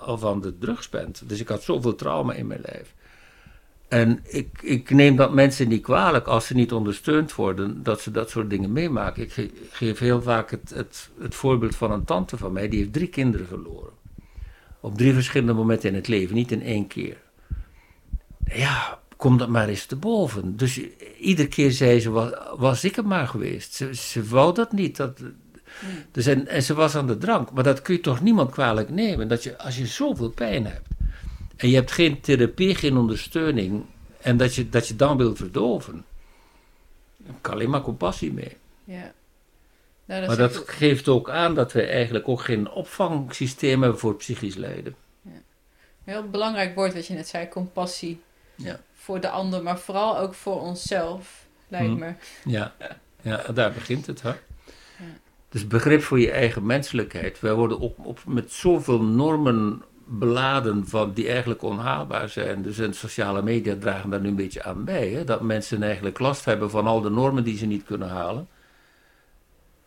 of 0.06 0.24
aan 0.24 0.40
de 0.40 0.58
drugs 0.58 0.88
bent. 0.88 1.22
Dus 1.28 1.40
ik 1.40 1.48
had 1.48 1.62
zoveel 1.62 1.94
trauma 1.94 2.32
in 2.32 2.46
mijn 2.46 2.60
lijf. 2.62 2.94
En 3.90 4.20
ik, 4.24 4.48
ik 4.62 4.90
neem 4.90 5.16
dat 5.16 5.32
mensen 5.32 5.68
niet 5.68 5.82
kwalijk 5.82 6.26
als 6.26 6.46
ze 6.46 6.54
niet 6.54 6.72
ondersteund 6.72 7.34
worden, 7.34 7.82
dat 7.82 8.00
ze 8.00 8.10
dat 8.10 8.30
soort 8.30 8.50
dingen 8.50 8.72
meemaken. 8.72 9.22
Ik 9.22 9.50
geef 9.70 9.98
heel 9.98 10.22
vaak 10.22 10.50
het, 10.50 10.72
het, 10.74 11.10
het 11.20 11.34
voorbeeld 11.34 11.76
van 11.76 11.90
een 11.90 12.04
tante 12.04 12.36
van 12.36 12.52
mij, 12.52 12.68
die 12.68 12.78
heeft 12.78 12.92
drie 12.92 13.08
kinderen 13.08 13.46
verloren. 13.46 13.92
Op 14.80 14.96
drie 14.96 15.12
verschillende 15.12 15.52
momenten 15.52 15.88
in 15.88 15.94
het 15.94 16.08
leven, 16.08 16.34
niet 16.34 16.52
in 16.52 16.62
één 16.62 16.86
keer. 16.86 17.16
Ja, 18.44 18.98
kom 19.16 19.38
dat 19.38 19.48
maar 19.48 19.68
eens 19.68 19.86
te 19.86 19.96
boven. 19.96 20.56
Dus 20.56 20.80
iedere 21.18 21.48
keer 21.48 21.70
zei 21.70 22.00
ze, 22.00 22.10
was, 22.10 22.30
was 22.56 22.84
ik 22.84 22.96
het 22.96 23.06
maar 23.06 23.28
geweest. 23.28 23.74
Ze, 23.74 23.94
ze 23.94 24.24
wou 24.24 24.54
dat 24.54 24.72
niet. 24.72 24.96
Dat, 24.96 25.18
hmm. 25.18 25.30
dus 26.12 26.26
en, 26.26 26.46
en 26.46 26.62
ze 26.62 26.74
was 26.74 26.94
aan 26.94 27.06
de 27.06 27.18
drank. 27.18 27.52
Maar 27.52 27.64
dat 27.64 27.82
kun 27.82 27.94
je 27.94 28.00
toch 28.00 28.20
niemand 28.20 28.50
kwalijk 28.50 28.90
nemen, 28.90 29.28
dat 29.28 29.42
je, 29.42 29.58
als 29.58 29.76
je 29.76 29.86
zoveel 29.86 30.30
pijn 30.30 30.66
hebt 30.66 30.88
en 31.60 31.68
je 31.68 31.74
hebt 31.74 31.92
geen 31.92 32.20
therapie, 32.20 32.74
geen 32.74 32.96
ondersteuning, 32.96 33.84
en 34.20 34.36
dat 34.36 34.54
je, 34.54 34.68
dat 34.68 34.88
je 34.88 34.96
dan 34.96 35.16
wilt 35.16 35.36
verdoven, 35.36 36.04
dan 37.16 37.38
kan 37.40 37.52
alleen 37.52 37.70
maar 37.70 37.82
compassie 37.82 38.32
mee. 38.32 38.56
Ja. 38.84 39.12
Nou, 40.04 40.20
dat 40.20 40.28
maar 40.28 40.36
dat 40.48 40.56
geeft 40.56 41.08
ook 41.08 41.30
aan 41.30 41.54
dat 41.54 41.72
we 41.72 41.82
eigenlijk 41.82 42.28
ook 42.28 42.40
geen 42.40 42.70
opvangsysteem 42.70 43.82
hebben 43.82 44.00
voor 44.00 44.16
psychisch 44.16 44.54
lijden. 44.54 44.94
Ja. 45.22 45.30
Heel 46.04 46.28
belangrijk 46.28 46.74
woord 46.74 46.94
wat 46.94 47.06
je 47.06 47.14
net 47.14 47.28
zei, 47.28 47.48
compassie. 47.48 48.20
Ja. 48.54 48.80
Voor 48.94 49.20
de 49.20 49.30
ander, 49.30 49.62
maar 49.62 49.78
vooral 49.78 50.18
ook 50.18 50.34
voor 50.34 50.60
onszelf, 50.60 51.46
lijkt 51.68 51.92
hm. 51.92 51.98
me. 51.98 52.12
Ja. 52.44 52.74
ja, 53.22 53.42
daar 53.52 53.72
begint 53.72 54.06
het. 54.06 54.22
Hè? 54.22 54.32
Dus 55.48 55.66
begrip 55.66 56.02
voor 56.02 56.20
je 56.20 56.30
eigen 56.30 56.66
menselijkheid. 56.66 57.40
Wij 57.40 57.54
worden 57.54 57.78
op, 57.78 58.06
op, 58.06 58.20
met 58.26 58.52
zoveel 58.52 59.02
normen 59.02 59.82
beladen 60.12 60.86
van 60.86 61.12
die 61.12 61.28
eigenlijk 61.28 61.62
onhaalbaar 61.62 62.28
zijn. 62.28 62.62
Dus 62.62 62.78
en 62.78 62.94
sociale 62.94 63.42
media 63.42 63.76
dragen 63.76 64.10
daar 64.10 64.20
nu 64.20 64.28
een 64.28 64.36
beetje 64.36 64.62
aan 64.62 64.84
bij. 64.84 65.08
Hè? 65.08 65.24
Dat 65.24 65.40
mensen 65.40 65.82
eigenlijk 65.82 66.18
last 66.18 66.44
hebben 66.44 66.70
van 66.70 66.86
al 66.86 67.00
de 67.00 67.10
normen 67.10 67.44
die 67.44 67.56
ze 67.56 67.66
niet 67.66 67.84
kunnen 67.84 68.08
halen. 68.08 68.48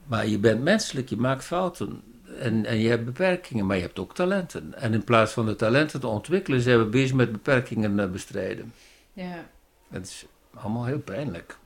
Maar 0.06 0.28
je 0.28 0.40
bent 0.40 0.64
menselijk, 0.64 1.10
je 1.10 1.18
maakt 1.18 1.44
fouten. 1.44 2.02
En, 2.40 2.66
en 2.66 2.78
je 2.78 2.90
hebt 2.90 3.06
beperkingen, 3.06 3.66
maar 3.66 3.76
je 3.76 3.82
hebt 3.82 4.00
ook 4.00 4.16
talenten. 4.16 4.74
En 4.74 4.94
in 4.94 5.04
plaats 5.04 5.32
van 5.32 5.46
de 5.46 5.56
talenten 5.56 6.00
te 6.00 6.08
ontwikkelen, 6.08 6.62
zijn 6.62 6.80
we 6.80 6.86
bezig 6.86 7.16
met 7.16 7.32
beperkingen 7.32 7.96
te 7.96 8.08
bestrijden. 8.08 8.74
Ja. 9.14 9.50
Het 9.90 10.06
is 10.06 10.26
allemaal 10.54 10.86
heel 10.86 11.00
pijnlijk. 11.00 11.58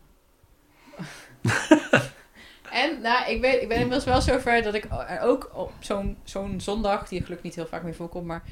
En 2.72 3.02
nou, 3.02 3.32
ik, 3.32 3.42
ben, 3.42 3.62
ik 3.62 3.68
ben 3.68 3.78
inmiddels 3.78 4.04
wel 4.06 4.22
zover 4.22 4.62
dat 4.62 4.74
ik 4.74 4.88
ook 5.22 5.50
op 5.54 5.72
zo'n 5.80 6.18
zo'n 6.24 6.62
zondag, 6.62 7.08
die 7.08 7.22
gelukkig 7.22 7.44
niet 7.46 7.56
heel 7.56 7.68
vaak 7.68 7.84
meer 7.84 7.96
voorkomt, 7.96 8.26
maar 8.26 8.44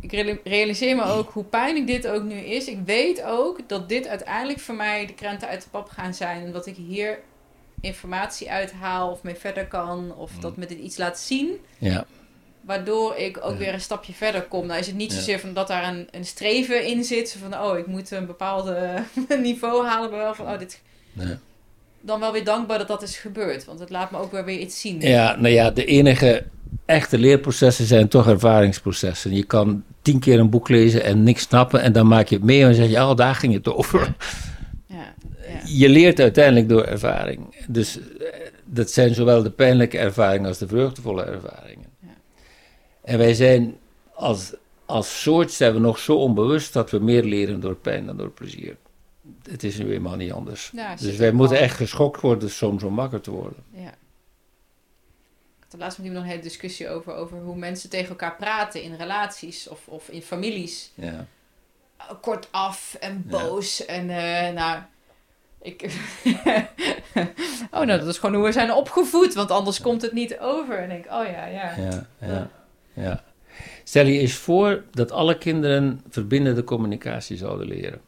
ik 0.00 0.38
realiseer 0.44 0.96
me 0.96 1.02
ook 1.04 1.30
hoe 1.30 1.44
pijnlijk 1.44 1.86
dit 1.86 2.06
ook 2.08 2.22
nu 2.22 2.34
is. 2.36 2.66
Ik 2.68 2.78
weet 2.84 3.22
ook 3.22 3.68
dat 3.68 3.88
dit 3.88 4.06
uiteindelijk 4.06 4.60
voor 4.60 4.74
mij 4.74 5.06
de 5.06 5.14
krenten 5.14 5.48
uit 5.48 5.62
de 5.62 5.68
pap 5.70 5.88
gaan 5.88 6.14
zijn. 6.14 6.44
En 6.44 6.52
dat 6.52 6.66
ik 6.66 6.76
hier 6.76 7.18
informatie 7.80 8.50
uithaal 8.50 9.10
of 9.10 9.22
mee 9.22 9.34
verder 9.34 9.66
kan. 9.66 10.14
Of 10.16 10.34
Mm. 10.34 10.40
dat 10.40 10.56
me 10.56 10.66
dit 10.66 10.78
iets 10.78 10.96
laat 10.96 11.18
zien. 11.18 11.56
Ja, 11.78 12.04
Waardoor 12.60 13.16
ik 13.16 13.38
ook 13.44 13.52
Ja. 13.52 13.56
weer 13.58 13.72
een 13.72 13.80
stapje 13.80 14.12
verder 14.12 14.42
kom. 14.42 14.66
Nou 14.66 14.78
is 14.80 14.86
het 14.86 14.96
niet 14.96 15.10
Ja. 15.12 15.16
zozeer 15.18 15.40
van 15.40 15.52
dat 15.52 15.68
daar 15.68 15.88
een, 15.88 16.08
een 16.10 16.24
streven 16.24 16.86
in 16.86 17.04
zit. 17.04 17.36
Van, 17.40 17.58
oh, 17.60 17.78
ik 17.78 17.86
moet 17.86 18.10
een 18.10 18.26
bepaalde 18.26 19.02
niveau 19.42 19.86
halen. 19.86 20.10
Maar 20.10 20.18
wel 20.18 20.34
van, 20.34 20.46
oh, 20.48 20.58
dit... 20.58 20.80
Ja. 21.12 21.38
Dan 22.06 22.20
wel 22.20 22.32
weer 22.32 22.44
dankbaar 22.44 22.78
dat 22.78 22.88
dat 22.88 23.02
is 23.02 23.16
gebeurd. 23.16 23.64
Want 23.64 23.80
het 23.80 23.90
laat 23.90 24.10
me 24.10 24.18
ook 24.18 24.32
weer 24.32 24.44
weer 24.44 24.58
iets 24.58 24.80
zien. 24.80 25.00
ja, 25.00 25.36
nou 25.36 25.54
ja, 25.54 25.70
de 25.70 25.84
enige 25.84 26.44
echte 26.84 27.18
leerprocessen 27.18 27.86
zijn 27.86 28.08
toch 28.08 28.28
ervaringsprocessen. 28.28 29.34
Je 29.34 29.44
kan 29.44 29.84
tien 30.02 30.18
keer 30.18 30.38
een 30.38 30.50
boek 30.50 30.68
lezen 30.68 31.04
en 31.04 31.22
niks 31.22 31.42
snappen 31.42 31.80
en 31.80 31.92
dan 31.92 32.06
maak 32.06 32.28
je 32.28 32.34
het 32.34 32.44
mee 32.44 32.60
en 32.60 32.66
dan 32.66 32.74
zeg 32.74 32.88
je, 32.88 32.96
oh, 32.96 33.16
daar 33.16 33.34
ging 33.34 33.52
het 33.52 33.68
over. 33.68 34.14
Ja, 34.86 35.14
ja. 35.48 35.60
Je 35.64 35.88
leert 35.88 36.20
uiteindelijk 36.20 36.68
door 36.68 36.84
ervaring. 36.84 37.64
Dus 37.68 37.98
eh, 37.98 38.26
dat 38.64 38.90
zijn 38.90 39.14
zowel 39.14 39.42
de 39.42 39.50
pijnlijke 39.50 39.98
ervaringen 39.98 40.48
als 40.48 40.58
de 40.58 40.68
vreugdevolle 40.68 41.24
ervaringen. 41.24 41.86
Ja. 42.00 42.08
En 43.02 43.18
wij 43.18 43.34
zijn 43.34 43.76
als, 44.14 44.52
als 44.84 45.22
soort 45.22 45.52
zijn 45.52 45.72
we 45.72 45.78
nog 45.78 45.98
zo 45.98 46.16
onbewust 46.16 46.72
dat 46.72 46.90
we 46.90 46.98
meer 46.98 47.24
leren 47.24 47.60
door 47.60 47.74
pijn 47.74 48.06
dan 48.06 48.16
door 48.16 48.30
plezier. 48.30 48.76
Het 49.50 49.64
is 49.64 49.78
nu 49.78 49.92
eenmaal 49.92 50.16
niet 50.16 50.32
anders. 50.32 50.70
Ja, 50.74 50.94
Dus 50.96 51.16
wij 51.16 51.32
moeten 51.32 51.58
echt 51.58 51.76
geschokt 51.76 52.20
worden 52.20 52.50
soms 52.50 52.82
om 52.82 52.94
wakker 52.96 53.20
te 53.20 53.30
worden. 53.30 53.62
Ja. 53.70 53.94
Ik 55.70 55.80
laatst 55.80 55.98
met 55.98 56.06
iemand 56.06 56.24
nog 56.24 56.32
een 56.32 56.38
hele 56.38 56.48
discussie 56.50 56.88
over, 56.88 57.14
over 57.14 57.38
hoe 57.38 57.56
mensen 57.56 57.90
tegen 57.90 58.08
elkaar 58.08 58.36
praten 58.36 58.82
in 58.82 58.94
relaties 58.94 59.68
of, 59.68 59.88
of 59.88 60.08
in 60.08 60.22
families. 60.22 60.90
Ja. 60.94 61.26
Kortaf 62.20 62.96
en 63.00 63.24
Ja. 63.28 63.38
boos 63.38 63.84
en 63.84 64.10
eh, 64.10 64.54
nou... 64.54 64.78
Ik... 65.62 65.82
oh, 67.70 67.80
nou, 67.80 67.86
dat 67.86 68.06
is 68.06 68.18
gewoon 68.18 68.34
hoe 68.34 68.44
we 68.44 68.52
zijn 68.52 68.72
opgevoed, 68.72 69.34
want 69.34 69.50
anders 69.50 69.80
komt 69.80 70.02
het 70.02 70.12
niet 70.12 70.38
over. 70.38 70.78
En 70.78 70.90
ik 70.90 71.02
denk, 71.02 71.04
oh 71.04 71.26
ja, 71.26 71.46
ja. 71.46 71.74
Ja, 71.76 72.06
ja, 72.20 72.50
ja. 72.92 73.24
Stel 73.84 74.06
je 74.06 74.18
eens 74.18 74.34
voor 74.34 74.84
dat 74.90 75.10
alle 75.10 75.38
kinderen 75.38 76.02
verbindende 76.08 76.64
communicatie 76.64 77.36
zouden 77.36 77.66
leren. 77.66 78.00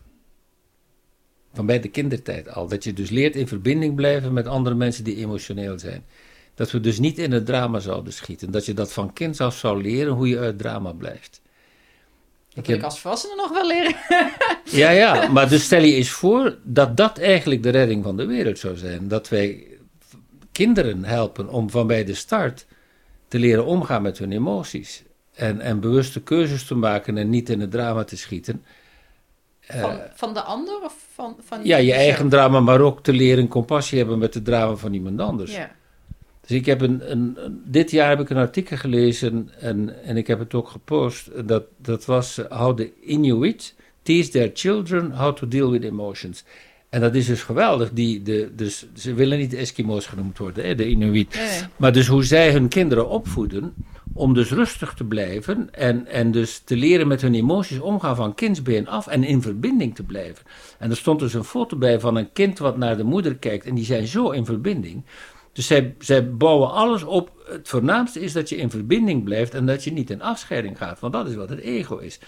Van 1.57 1.67
bij 1.67 1.81
de 1.81 1.89
kindertijd 1.89 2.49
al. 2.55 2.69
Dat 2.69 2.85
je 2.85 2.93
dus 2.93 3.11
leert 3.11 3.37
in 3.37 3.49
verbinding 3.49 3.95
blijven 3.95 4.33
met 4.33 4.47
andere 4.47 4.75
mensen 4.77 5.05
die 5.05 5.17
emotioneel 5.17 5.79
zijn. 5.79 6.05
Dat 6.55 6.71
we 6.71 6.81
dus 6.81 6.99
niet 6.99 7.19
in 7.19 7.33
het 7.33 7.47
drama 7.47 7.79
zouden 7.79 8.13
schieten. 8.13 8.51
Dat 8.51 8.67
je 8.67 8.75
dat 8.75 8.93
van 8.93 9.13
kind 9.13 9.41
af 9.41 9.57
zou 9.57 9.83
leren 9.83 10.13
hoe 10.13 10.29
je 10.29 10.39
uit 10.39 10.59
drama 10.59 10.93
blijft. 10.93 11.41
Dat 12.49 12.59
Ik 12.59 12.65
wil 12.65 12.65
heb- 12.65 12.77
ik 12.77 12.83
als 12.85 13.01
volwassene 13.01 13.35
nog 13.37 13.51
wel 13.53 13.67
leren. 13.67 13.95
Ja, 14.71 14.91
ja, 14.91 15.29
maar 15.29 15.49
dus 15.49 15.65
stel 15.65 15.83
je 15.83 15.95
eens 15.97 16.11
voor 16.11 16.59
dat 16.63 16.97
dat 16.97 17.19
eigenlijk 17.19 17.63
de 17.63 17.71
redding 17.71 18.05
van 18.05 18.17
de 18.17 18.27
wereld 18.27 18.59
zou 18.59 18.77
zijn. 18.77 19.09
Dat 19.09 19.29
wij 19.29 19.67
kinderen 20.53 21.05
helpen 21.05 21.49
om 21.49 21.71
van 21.71 21.87
bij 21.87 22.05
de 22.05 22.15
start 22.15 22.67
te 23.29 23.39
leren 23.39 23.65
omgaan 23.65 24.03
met 24.03 24.19
hun 24.19 24.33
emoties. 24.33 25.03
En, 25.35 25.61
en 25.61 25.81
bewuste 25.81 26.21
keuzes 26.23 26.65
te 26.67 26.75
maken 26.75 27.19
en 27.19 27.31
niet 27.31 27.49
in 27.49 27.61
het 27.61 27.71
drama 27.71 28.05
te 28.05 28.17
schieten. 28.17 28.65
Eh, 29.67 29.81
Van, 29.81 30.01
van 30.15 30.35
de 30.35 30.41
ander 30.41 30.81
of 30.83 30.95
van, 31.15 31.37
van 31.41 31.61
ja, 31.65 31.77
je 31.77 31.93
eigen 31.93 32.29
drama, 32.29 32.61
maar 32.61 32.81
ook 32.81 33.03
te 33.03 33.13
leren 33.13 33.49
compassie 33.49 33.99
hebben 33.99 34.19
met 34.19 34.35
het 34.35 34.45
drama 34.45 34.75
van 34.75 34.95
iemand 34.95 35.21
anders. 35.21 35.55
Ja. 35.57 35.71
Dus 36.41 36.57
ik 36.57 36.67
heb 36.67 36.81
een, 36.81 37.11
een, 37.11 37.37
dit 37.65 37.91
jaar 37.91 38.09
heb 38.09 38.21
ik 38.21 38.31
een 38.31 38.37
artikel 38.37 38.77
gelezen 38.77 39.51
en, 39.61 40.05
en 40.05 40.17
ik 40.17 40.27
heb 40.27 40.39
het 40.39 40.55
ook 40.55 40.69
gepost. 40.69 41.49
Dat, 41.49 41.65
dat 41.77 42.05
was 42.05 42.39
eh, 42.39 42.59
How 42.61 42.77
the 42.77 42.93
Inuit 43.01 43.75
teach 44.03 44.27
their 44.27 44.51
children 44.55 45.13
how 45.13 45.37
to 45.37 45.49
deal 45.49 45.71
with 45.71 45.83
emotions. 45.83 46.45
En 46.89 47.01
dat 47.01 47.15
is 47.15 47.27
dus 47.27 47.43
geweldig. 47.43 47.91
Die, 47.93 48.23
de, 48.23 48.51
dus, 48.55 48.87
ze 48.95 49.15
willen 49.15 49.39
niet 49.39 49.55
Eskimo's 49.55 50.07
genoemd 50.07 50.39
worden, 50.39 50.67
hè, 50.67 50.75
de 50.75 50.89
Inuit. 50.89 51.35
Nee. 51.35 51.61
Maar 51.77 51.93
dus 51.93 52.07
hoe 52.07 52.25
zij 52.25 52.53
hun 52.53 52.69
kinderen 52.69 53.09
opvoeden 53.09 53.75
om 54.13 54.35
dus 54.35 54.51
rustig 54.51 54.95
te 54.95 55.05
blijven 55.05 55.75
en, 55.75 56.07
en 56.07 56.31
dus 56.31 56.59
te 56.59 56.77
leren 56.77 57.09
met 57.09 57.21
hun 57.21 57.35
emoties 57.35 57.79
omgaan 57.79 58.17
van 58.17 58.35
kindsbeen 58.35 58.89
af 58.89 59.07
en 59.07 59.25
in 59.25 59.43
verbinding 59.43 59.95
te 59.95 60.03
blijven. 60.03 60.45
En 60.79 60.91
er 60.91 60.97
stond 60.97 61.21
dus 61.21 61.35
een 61.35 61.45
foto 61.45 61.77
bij 61.77 62.01
van 62.01 62.17
een 62.17 62.33
kind 62.33 62.59
wat 62.59 62.77
naar 62.77 62.97
de 62.97 63.05
moeder 63.05 63.37
kijkt 63.37 63.67
en 63.67 63.75
die 63.75 63.85
zijn 63.85 64.07
zo 64.07 64.31
in 64.31 64.45
verbinding. 64.45 65.05
Dus 65.53 65.67
zij, 65.67 65.95
zij 65.99 66.35
bouwen 66.35 66.71
alles 66.71 67.03
op. 67.03 67.45
Het 67.49 67.69
voornaamste 67.69 68.21
is 68.21 68.33
dat 68.33 68.49
je 68.49 68.57
in 68.57 68.71
verbinding 68.71 69.25
blijft 69.25 69.55
en 69.55 69.67
dat 69.67 69.85
je 69.85 69.93
niet 69.93 70.11
in 70.11 70.23
afscheiding 70.23 70.79
gaat, 70.79 71.01
want 71.01 71.13
dat 71.13 71.29
is 71.29 71.35
wat 71.35 71.49
het 71.49 71.61
ego 71.61 71.97
is. 71.97 72.19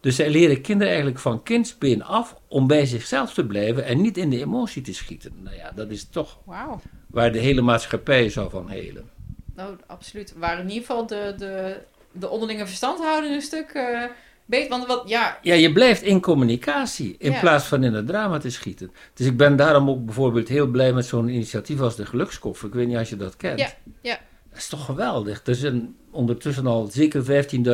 Dus 0.00 0.16
zij 0.16 0.30
leren 0.30 0.60
kinderen 0.60 0.88
eigenlijk 0.88 1.18
van 1.20 1.42
kindsbeen 1.42 2.04
af 2.04 2.36
om 2.48 2.66
bij 2.66 2.86
zichzelf 2.86 3.34
te 3.34 3.46
blijven 3.46 3.84
en 3.84 4.00
niet 4.00 4.16
in 4.16 4.30
de 4.30 4.40
emotie 4.40 4.82
te 4.82 4.94
schieten. 4.94 5.32
Nou 5.42 5.56
ja, 5.56 5.72
dat 5.74 5.90
is 5.90 6.08
toch 6.08 6.38
Wauw. 6.44 6.80
waar 7.06 7.32
de 7.32 7.38
hele 7.38 7.60
maatschappij 7.62 8.28
zou 8.28 8.50
van 8.50 8.68
helen. 8.68 9.17
Nou, 9.58 9.76
absoluut. 9.86 10.32
Waar 10.36 10.58
in 10.58 10.68
ieder 10.68 10.80
geval 10.86 11.06
de, 11.06 11.34
de, 11.38 11.76
de 12.12 12.28
onderlinge 12.28 12.66
verstandhouding 12.66 13.34
een 13.34 13.42
stuk 13.42 13.70
eh, 13.70 14.02
beter. 14.44 14.68
Want 14.68 14.86
wat, 14.86 15.08
ja, 15.08 15.38
Ja, 15.42 15.54
je 15.54 15.72
blijft 15.72 16.02
in 16.02 16.20
communicatie 16.20 17.16
in 17.18 17.32
Ja. 17.32 17.40
plaats 17.40 17.64
van 17.64 17.84
in 17.84 17.92
het 17.94 18.06
drama 18.06 18.38
te 18.38 18.50
schieten. 18.50 18.92
Dus 19.14 19.26
ik 19.26 19.36
ben 19.36 19.56
daarom 19.56 19.88
ook 19.90 20.04
bijvoorbeeld 20.04 20.48
heel 20.48 20.66
blij 20.66 20.92
met 20.92 21.06
zo'n 21.06 21.28
initiatief 21.28 21.80
als 21.80 21.96
de 21.96 22.06
Gelukskoffer. 22.06 22.68
Ik 22.68 22.74
weet 22.74 22.86
niet 22.86 22.96
als 22.96 23.08
je 23.08 23.16
dat 23.16 23.36
kent. 23.36 23.58
Ja, 23.58 23.68
ja. 24.00 24.18
Dat 24.50 24.58
is 24.58 24.68
toch 24.68 24.84
geweldig. 24.84 25.46
Er 25.46 25.54
zijn 25.54 25.96
ondertussen 26.10 26.66
al 26.66 26.86
zeker 26.86 27.24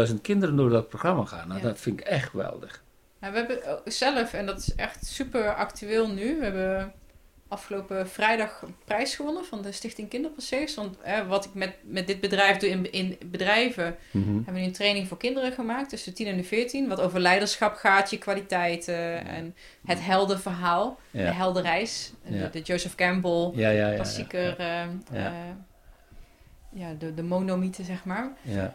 15.000 0.09 0.15
kinderen 0.23 0.57
door 0.57 0.71
dat 0.71 0.89
programma 0.89 1.25
gaan. 1.25 1.49
Nou, 1.49 1.61
Ja. 1.61 1.67
Dat 1.67 1.81
vind 1.81 2.01
ik 2.01 2.07
echt 2.07 2.29
geweldig. 2.31 2.83
Nou, 3.21 3.33
we 3.33 3.39
hebben 3.39 3.67
ook 3.73 3.81
zelf, 3.85 4.33
en 4.33 4.47
dat 4.47 4.59
is 4.59 4.75
echt 4.75 5.07
super 5.07 5.55
actueel 5.55 6.09
nu, 6.09 6.37
we 6.39 6.45
hebben 6.45 6.93
afgelopen 7.55 8.09
vrijdag 8.09 8.63
een 8.63 8.75
prijs 8.85 9.15
gewonnen 9.15 9.45
van 9.45 9.63
de 9.63 9.73
Stichting 9.73 10.09
Kinderpasseers. 10.09 10.75
Want 10.75 11.01
eh, 11.01 11.27
wat 11.29 11.45
ik 11.45 11.55
met, 11.55 11.75
met 11.83 12.07
dit 12.07 12.21
bedrijf 12.21 12.57
doe 12.57 12.69
in, 12.71 12.93
in 12.93 13.19
bedrijven, 13.27 13.97
Mhm. 14.11 14.35
hebben 14.35 14.55
we 14.55 14.61
nu 14.61 14.65
een 14.67 14.73
training 14.73 15.09
voor 15.09 15.17
kinderen 15.17 15.53
gemaakt 15.53 15.89
tussen 15.89 16.11
de 16.11 16.17
10 16.17 16.27
en 16.27 16.37
de 16.37 16.45
14. 16.45 16.89
Wat 16.89 17.01
over 17.01 17.21
leiderschap 17.21 17.75
gaat, 17.75 18.11
je 18.11 18.19
kwaliteiten 18.19 19.27
en 19.27 19.55
het 19.87 20.05
heldenverhaal. 20.05 20.99
De 21.11 21.19
Ja. 21.19 21.33
heldenreis, 21.33 22.13
eh, 22.25 22.35
Ja. 22.41 22.43
de, 22.45 22.51
de 22.51 22.61
Joseph 22.61 22.95
Campbell 22.95 23.51
Ja, 23.55 23.95
klassieker, 23.95 24.59
eh, 24.59 24.67
Ja. 24.67 24.87
eh, 25.13 25.33
ja, 26.73 26.93
de, 26.99 27.15
de 27.15 27.23
monomythe 27.23 27.83
zeg 27.85 28.05
maar. 28.05 28.33
Ja. 28.43 28.75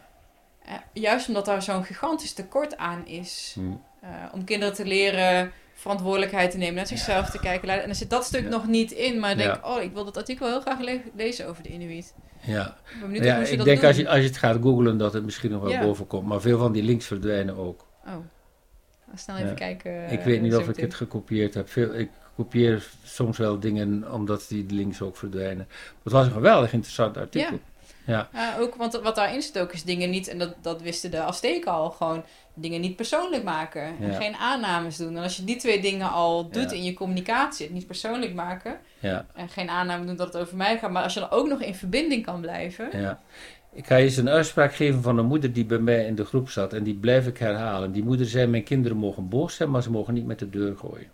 Eh, 0.66 0.74
juist 0.94 1.28
omdat 1.28 1.46
daar 1.46 1.62
zo'n 1.62 1.84
gigantisch 1.84 2.34
tekort 2.34 2.78
aan 2.78 3.08
is. 3.08 3.52
Hm. 3.56 3.72
eh, 4.02 4.10
om 4.34 4.44
kinderen 4.44 4.74
te 4.74 4.86
leren 4.86 5.52
verantwoordelijkheid 5.80 6.52
te 6.52 6.58
nemen, 6.58 6.76
naar 6.76 6.88
zichzelf 6.88 7.30
te 7.30 7.40
kijken. 7.40 7.70
En 7.70 7.86
dan 7.86 7.96
zit 7.96 8.10
dat 8.10 8.24
stuk 8.26 8.44
Ja. 8.44 8.50
nog 8.50 8.68
niet 8.68 8.92
in. 8.92 9.20
Maar 9.20 9.32
ik 9.32 9.38
denk, 9.38 9.56
Ja. 9.64 9.76
oh, 9.76 9.82
ik 9.82 9.94
wil 9.94 10.06
dat 10.06 10.18
artikel 10.18 10.48
heel 10.48 10.62
graag 10.62 10.80
le- 10.80 11.02
lezen 11.16 11.48
over 11.48 11.64
de 11.64 11.70
Inuit. 11.70 12.14
ja. 12.42 12.78
Ik 13.12 13.24
ja 13.24 13.38
ik 13.38 13.64
denk 13.64 13.80
doen. 13.80 13.88
als 13.88 13.98
je, 13.98 14.08
als 14.10 14.18
je 14.20 14.24
het 14.26 14.38
gaat 14.38 14.58
googlen 14.62 14.98
dat 14.98 15.14
het 15.14 15.24
misschien 15.24 15.52
nog 15.52 15.62
wel 15.64 15.80
boven 15.80 16.08
komt. 16.08 16.28
Maar 16.28 16.42
veel 16.42 16.58
van 16.60 16.72
die 16.72 16.84
links 16.84 17.06
verdwijnen 17.06 17.58
ook. 17.58 17.86
Oh, 18.08 18.14
snel 19.16 19.38
even 19.38 19.56
kijken. 19.56 20.12
ik 20.12 20.22
weet 20.22 20.42
niet 20.42 20.54
zo 20.54 20.60
of 20.60 20.70
ik 20.70 20.76
het 20.76 20.94
gekopieerd 20.94 21.54
heb. 21.54 21.70
Veel, 21.70 21.94
ik 21.94 22.10
kopieer 22.36 22.88
soms 23.04 23.38
wel 23.38 23.60
dingen 23.60 24.12
omdat 24.14 24.46
die 24.50 24.66
links 24.70 25.02
ook 25.02 25.18
verdwijnen. 25.18 25.68
Het 26.04 26.14
was 26.14 26.26
een 26.26 26.32
geweldig 26.32 26.74
interessant 26.74 27.18
artikel. 27.18 27.60
Ja. 28.10 28.30
Ja, 28.34 28.58
ook, 28.60 28.76
want 28.76 28.94
wat 29.04 29.16
daarin 29.16 29.42
zit 29.42 29.60
ook 29.60 29.74
is 29.74 29.84
dingen 29.84 30.10
niet, 30.10 30.28
en 30.28 30.38
dat, 30.40 30.56
dat 30.62 30.82
wisten 30.82 31.12
de 31.12 31.22
Azteken 31.22 31.72
al, 31.72 31.90
gewoon 31.90 32.24
dingen 32.54 32.82
niet 32.82 32.96
persoonlijk 32.96 33.44
maken. 33.44 33.82
En 33.82 34.08
Ja. 34.12 34.14
geen 34.14 34.36
aannames 34.36 34.98
doen. 34.98 35.18
En 35.18 35.24
als 35.24 35.38
je 35.38 35.44
die 35.44 35.56
twee 35.56 35.82
dingen 35.82 36.12
al 36.12 36.50
doet 36.50 36.70
Ja. 36.72 36.76
in 36.78 36.84
je 36.84 36.94
communicatie, 36.94 37.66
het 37.66 37.76
niet 37.76 37.88
persoonlijk 37.88 38.34
maken, 38.34 38.80
en 39.02 39.50
geen 39.50 39.70
aanname 39.70 40.06
doen 40.06 40.16
dat 40.16 40.34
het 40.34 40.42
over 40.42 40.58
mij 40.58 40.78
gaat, 40.78 40.92
maar 40.92 41.04
als 41.04 41.14
je 41.14 41.20
dan 41.20 41.30
ook 41.30 41.48
nog 41.48 41.62
in 41.62 41.76
verbinding 41.76 42.26
kan 42.26 42.42
blijven. 42.42 42.90
Ja. 43.00 43.20
Ik 43.74 43.86
ga 43.88 43.96
je 43.96 44.04
eens 44.04 44.18
een 44.18 44.30
uitspraak 44.30 44.74
geven 44.76 45.02
van 45.02 45.18
een 45.18 45.26
moeder 45.26 45.54
die 45.54 45.66
bij 45.66 45.78
mij 45.80 46.06
in 46.06 46.16
de 46.16 46.26
groep 46.26 46.50
zat. 46.50 46.74
En 46.74 46.84
die 46.84 46.96
blijf 46.96 47.28
ik 47.28 47.38
herhalen. 47.38 47.92
Die 47.92 48.04
moeder 48.04 48.26
zei: 48.26 48.48
Mijn 48.48 48.64
kinderen 48.64 48.98
mogen 48.98 49.30
boos 49.30 49.56
zijn, 49.56 49.70
maar 49.70 49.84
ze 49.84 49.92
mogen 49.92 50.14
niet 50.14 50.26
met 50.26 50.40
de 50.40 50.50
deur 50.50 50.78
gooien. 50.78 51.12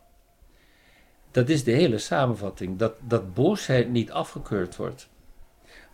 Dat 1.32 1.50
is 1.50 1.64
de 1.64 1.72
hele 1.72 1.98
samenvatting. 1.98 2.78
Dat, 2.78 2.94
dat 3.08 3.34
boosheid 3.34 3.90
niet 3.90 4.12
afgekeurd 4.12 4.76
wordt, 4.76 5.08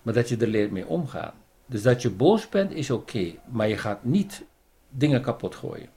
maar 0.01 0.13
dat 0.13 0.29
je 0.29 0.37
er 0.37 0.47
leert 0.47 0.71
mee 0.71 0.87
omgaan. 0.87 1.33
Dus 1.65 1.81
dat 1.81 2.01
je 2.01 2.09
boos 2.09 2.49
bent 2.49 2.71
is 2.71 2.89
oké, 2.89 3.33
maar 3.51 3.67
je 3.67 3.77
gaat 3.77 4.03
niet 4.03 4.43
dingen 4.89 5.21
kapot 5.21 5.55
gooien. 5.55 5.89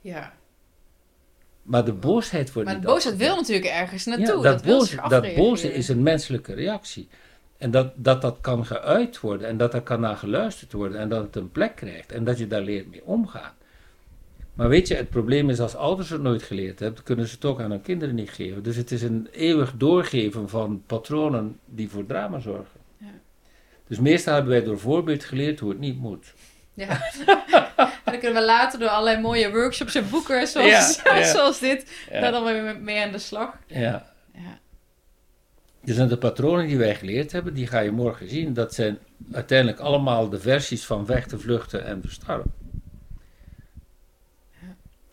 Ja. 0.00 0.32
Maar 1.62 1.84
de 1.84 1.92
boosheid 1.92 2.52
wordt 2.52 2.68
Maar 2.68 2.80
de 2.80 2.86
boosheid 2.86 3.16
wil 3.16 3.36
natuurlijk 3.36 3.66
ergens 3.66 4.04
Ja, 4.04 4.16
naartoe. 4.16 4.42
dat, 4.42 4.64
boze, 4.64 4.86
zich 4.86 5.00
dat 5.00 5.12
afreageren. 5.12 5.44
boze 5.44 5.72
is 5.72 5.88
een 5.88 6.02
menselijke 6.02 6.54
reactie. 6.54 7.08
En 7.58 7.70
dat, 7.70 7.92
dat 7.96 8.22
dat 8.22 8.38
kan 8.40 8.66
geuit 8.66 9.20
worden 9.20 9.48
en 9.48 9.56
dat 9.56 9.74
er 9.74 9.82
kan 9.82 10.00
naar 10.00 10.16
geluisterd 10.16 10.72
worden 10.72 10.98
en 11.00 11.08
dat 11.08 11.22
het 11.22 11.36
een 11.36 11.50
plek 11.50 11.76
krijgt 11.76 12.12
en 12.12 12.24
dat 12.24 12.38
je 12.38 12.46
daar 12.46 12.60
leert 12.60 12.90
mee 12.90 13.04
omgaan. 13.04 13.52
Maar 14.56 14.68
weet 14.68 14.88
je, 14.88 14.94
het 14.94 15.10
probleem 15.10 15.50
is 15.50 15.60
als 15.60 15.74
ouders 15.74 16.10
het 16.10 16.22
nooit 16.22 16.42
geleerd 16.42 16.78
hebben, 16.78 17.02
kunnen 17.02 17.26
ze 17.26 17.34
het 17.34 17.44
ook 17.44 17.60
aan 17.60 17.70
hun 17.70 17.82
kinderen 17.82 18.14
niet 18.14 18.30
geven. 18.30 18.62
Dus 18.62 18.76
het 18.76 18.90
is 18.90 19.02
een 19.02 19.28
eeuwig 19.32 19.72
doorgeven 19.76 20.48
van 20.48 20.82
patronen 20.86 21.58
die 21.64 21.88
voor 21.88 22.06
drama 22.06 22.38
zorgen. 22.38 22.80
Ja. 22.98 23.06
Dus 23.86 23.98
meestal 23.98 24.34
hebben 24.34 24.52
wij 24.52 24.64
door 24.64 24.78
voorbeeld 24.78 25.24
geleerd 25.24 25.60
hoe 25.60 25.70
het 25.70 25.78
niet 25.78 25.98
moet. 25.98 26.34
Ja. 26.74 27.00
dan 28.04 28.18
kunnen 28.18 28.40
we 28.40 28.44
later 28.44 28.78
door 28.78 28.88
allerlei 28.88 29.20
mooie 29.20 29.50
workshops 29.50 29.94
en 29.94 30.10
boeken 30.10 30.46
zoals, 30.46 31.00
Ja, 31.04 31.16
ja. 31.18 31.24
zoals 31.32 31.58
dit, 31.58 32.06
daar 32.10 32.32
dan 32.32 32.44
weer 32.44 32.80
mee 32.80 33.00
aan 33.00 33.12
de 33.12 33.18
slag. 33.18 33.58
ja. 33.66 34.14
Ja. 34.32 34.58
Dus 35.84 35.96
en 35.96 36.08
de 36.08 36.18
patronen 36.18 36.66
die 36.66 36.78
wij 36.78 36.94
geleerd 36.94 37.32
hebben, 37.32 37.54
die 37.54 37.66
ga 37.66 37.78
je 37.78 37.90
morgen 37.90 38.28
zien. 38.28 38.54
Dat 38.54 38.74
zijn 38.74 38.98
uiteindelijk 39.32 39.78
allemaal 39.80 40.28
de 40.28 40.40
versies 40.40 40.84
van 40.84 41.06
vechten, 41.06 41.40
vluchten 41.40 41.84
en 41.84 42.00
verstarren. 42.00 42.52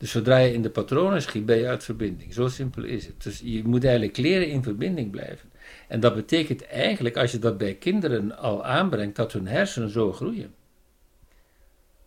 Dus 0.04 0.12
zodra 0.12 0.38
je 0.38 0.54
in 0.54 0.62
de 0.62 0.70
patronen 0.70 1.22
schiet, 1.22 1.46
ben 1.46 1.58
je 1.58 1.68
uit 1.68 1.84
verbinding. 1.84 2.34
Zo 2.34 2.48
simpel 2.48 2.84
is 2.84 3.06
het. 3.06 3.24
Dus 3.24 3.42
je 3.44 3.64
moet 3.64 3.84
eigenlijk 3.84 4.18
leren 4.18 4.48
in 4.48 4.64
verbinding 4.64 5.12
blijven. 5.12 5.50
En 5.88 6.00
dat 6.00 6.16
betekent 6.16 6.66
eigenlijk, 6.68 7.18
als 7.18 7.32
je 7.32 7.40
dat 7.40 7.58
bij 7.58 7.74
kinderen 7.74 8.38
al 8.38 8.66
aanbrengt, 8.66 9.16
dat 9.16 9.32
hun 9.32 9.48
hersenen 9.48 9.90
zo 9.90 10.14
groeien. 10.14 10.54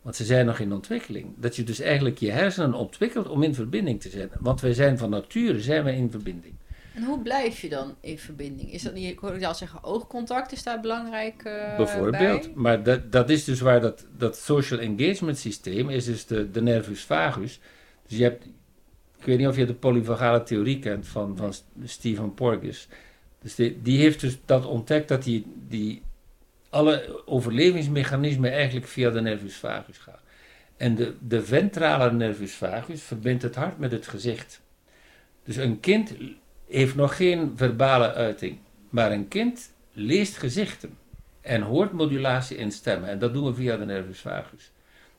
Want 0.02 0.16
ze 0.16 0.24
zijn 0.24 0.46
nog 0.46 0.58
in 0.58 0.72
ontwikkeling. 0.72 1.34
Dat 1.36 1.56
je 1.56 1.64
dus 1.64 1.80
eigenlijk 1.80 2.18
je 2.18 2.30
hersenen 2.30 2.74
ontwikkelt 2.74 3.28
om 3.28 3.42
in 3.42 3.54
verbinding 3.54 4.00
te 4.00 4.08
zijn. 4.08 4.30
Want 4.40 4.60
wij 4.60 4.74
zijn 4.74 4.98
van 4.98 5.10
nature 5.10 5.60
zijn 5.60 5.84
wij 5.84 5.96
in 5.96 6.10
verbinding. 6.10 6.54
En 6.94 7.04
hoe 7.04 7.22
blijf 7.22 7.60
je 7.60 7.68
dan 7.68 7.94
in 8.00 8.18
verbinding? 8.18 8.72
Is 8.72 8.82
dat 8.82 8.94
niet, 8.94 9.10
ik 9.10 9.18
hoorde 9.18 9.46
al 9.46 9.54
zeggen, 9.54 9.84
oogcontact 9.84 10.52
is 10.52 10.62
daar 10.62 10.80
belangrijk 10.80 11.42
eh, 11.44 11.76
Bijvoorbeeld. 11.76 12.42
bij? 12.42 12.52
Maar 12.54 12.82
dat, 12.82 13.12
dat 13.12 13.30
is 13.30 13.44
dus 13.44 13.60
waar 13.60 13.80
dat, 13.80 14.06
dat 14.16 14.36
social 14.36 14.80
engagement 14.80 15.38
systeem 15.38 15.90
is, 15.90 16.04
dus 16.04 16.26
de, 16.26 16.50
de 16.50 16.62
nervus 16.62 17.04
vagus. 17.04 17.60
Dus 18.06 18.18
je 18.18 18.22
hebt, 18.22 18.44
ik 19.18 19.24
weet 19.24 19.38
niet 19.38 19.46
of 19.46 19.56
je 19.56 19.66
de 19.66 19.74
polyvagale 19.74 20.42
theorie 20.42 20.78
kent 20.78 21.06
van, 21.06 21.36
van 21.36 21.52
Stephen 21.84 22.34
Porges. 22.34 22.88
Dus 23.42 23.54
die, 23.54 23.82
die 23.82 23.98
heeft 23.98 24.20
dus 24.20 24.38
dat 24.44 24.66
ontdekt 24.66 25.08
dat 25.08 25.22
die, 25.22 25.46
die 25.68 26.02
alle 26.70 27.22
overlevingsmechanismen 27.26 28.52
eigenlijk 28.52 28.86
via 28.86 29.10
de 29.10 29.20
nervus 29.20 29.56
vagus 29.56 29.98
gaan. 29.98 30.18
En 30.76 30.94
de, 30.94 31.14
de 31.20 31.42
ventrale 31.42 32.12
nervus 32.12 32.54
vagus 32.54 33.02
verbindt 33.02 33.42
het 33.42 33.54
hart 33.54 33.78
met 33.78 33.92
het 33.92 34.06
gezicht. 34.06 34.60
Dus 35.44 35.56
een 35.56 35.80
kind 35.80 36.14
heeft 36.68 36.94
nog 36.94 37.16
geen 37.16 37.52
verbale 37.56 38.12
uiting, 38.12 38.58
maar 38.90 39.12
een 39.12 39.28
kind 39.28 39.72
leest 39.92 40.36
gezichten 40.36 40.98
en 41.40 41.62
hoort 41.62 41.92
modulatie 41.92 42.56
in 42.56 42.72
stemmen. 42.72 43.08
En 43.08 43.18
dat 43.18 43.32
doen 43.32 43.44
we 43.44 43.54
via 43.54 43.76
de 43.76 43.84
nervus 43.84 44.20
vagus. 44.20 44.70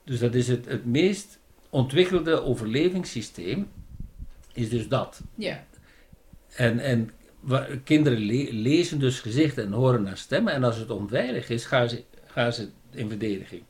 Dus 0.04 0.20
dat 0.20 0.34
is 0.34 0.48
het, 0.48 0.66
het 0.66 0.86
meest 0.86 1.40
ontwikkelde 1.70 2.44
overlevingssysteem, 2.44 3.72
is 4.54 4.70
dus 4.70 4.88
dat. 4.88 5.22
Ja. 5.36 5.66
En, 6.56 6.80
en 6.80 7.12
kinderen 7.84 8.20
le- 8.20 8.52
lezen 8.52 9.00
dus 9.00 9.20
gezichten 9.20 9.66
en 9.66 9.72
horen 9.72 10.04
naar 10.04 10.18
stemmen. 10.18 10.54
En 10.54 10.64
als 10.64 10.78
het 10.78 10.90
onveilig 10.90 11.50
is, 11.50 11.66
gaan 11.66 11.90
ze, 11.90 12.04
gaan 12.26 12.54
ze 12.54 12.70
in 12.92 13.10
verdediging. 13.10 13.64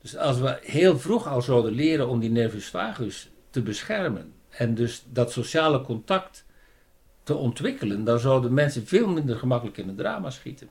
Dus 0.00 0.16
als 0.16 0.38
we 0.38 0.58
heel 0.62 0.98
vroeg 0.98 1.26
al 1.26 1.42
zouden 1.42 1.72
leren 1.72 2.08
om 2.08 2.20
die 2.20 2.30
nervus 2.30 2.66
vagus 2.68 3.30
te 3.50 3.62
beschermen. 3.62 4.32
En 4.48 4.74
dus 4.74 5.04
dat 5.12 5.32
sociale 5.32 5.82
contact 5.82 6.44
te 7.22 7.34
ontwikkelen, 7.34 8.04
dan 8.04 8.18
zouden 8.18 8.54
mensen 8.54 8.86
veel 8.86 9.08
minder 9.08 9.36
gemakkelijk 9.36 9.76
in 9.76 9.88
het 9.88 9.96
drama 9.96 10.30
schieten. 10.30 10.68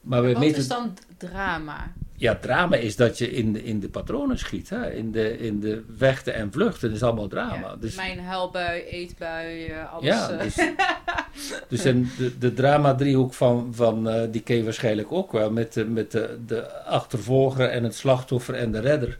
Maar 0.00 0.22
we 0.22 0.32
Wat 0.32 0.38
meten, 0.38 0.58
is 0.58 0.68
dan 0.68 0.96
drama? 1.16 1.92
Ja, 2.22 2.36
drama 2.36 2.76
is 2.76 2.96
dat 2.96 3.18
je 3.18 3.30
in 3.30 3.52
de, 3.52 3.64
in 3.64 3.80
de 3.80 3.88
patronen 3.88 4.38
schiet. 4.38 4.68
Hè? 4.70 4.92
In, 4.92 5.12
de, 5.12 5.38
in 5.38 5.60
de 5.60 5.84
vechten 5.96 6.34
en 6.34 6.52
vluchten 6.52 6.92
is 6.92 7.02
allemaal 7.02 7.28
drama. 7.28 7.68
Ja, 7.68 7.76
dus, 7.76 7.94
Mijn 7.94 8.18
huilbui, 8.20 8.82
eetbui, 8.82 9.66
eh, 9.66 9.92
alles. 9.92 10.04
ja, 10.04 10.30
eh. 10.30 10.40
dus, 10.42 10.54
dus 11.68 11.84
en 11.84 12.10
de, 12.18 12.38
de 12.38 12.52
drama-driehoek 12.52 13.34
van, 13.34 13.72
van 13.74 14.08
eh, 14.08 14.22
die 14.30 14.40
ken 14.40 14.56
je 14.56 14.64
waarschijnlijk 14.64 15.12
ook 15.12 15.32
wel. 15.32 15.50
Met, 15.50 15.72
de, 15.72 15.84
met 15.84 16.10
de, 16.10 16.38
de 16.46 16.72
achtervolger 16.84 17.68
en 17.68 17.84
het 17.84 17.94
slachtoffer 17.94 18.54
en 18.54 18.72
de 18.72 18.80
redder. 18.80 19.16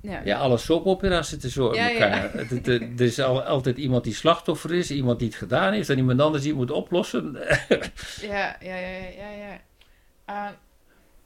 ja. 0.00 0.20
Ja, 0.24 0.38
alle 0.38 0.58
soapopera's 0.58 1.28
zitten 1.28 1.50
zo 1.50 1.70
in 1.70 1.82
Ja, 1.82 1.88
ja. 1.88 1.98
elkaar. 1.98 2.34
Er 2.64 3.00
is 3.00 3.20
al, 3.20 3.42
altijd 3.42 3.76
iemand 3.76 4.04
die 4.04 4.14
slachtoffer 4.14 4.74
is, 4.74 4.90
iemand 4.90 5.18
die 5.18 5.28
het 5.28 5.36
gedaan 5.36 5.72
heeft 5.72 5.88
en 5.88 5.98
iemand 5.98 6.20
anders 6.20 6.42
die 6.42 6.52
het 6.52 6.60
moet 6.60 6.70
oplossen. 6.70 7.36
Ja, 8.20 8.56
ja, 8.60 8.76
ja, 8.76 8.88
ja, 9.16 9.30
ja. 9.30 9.60
Weet 10.26 10.65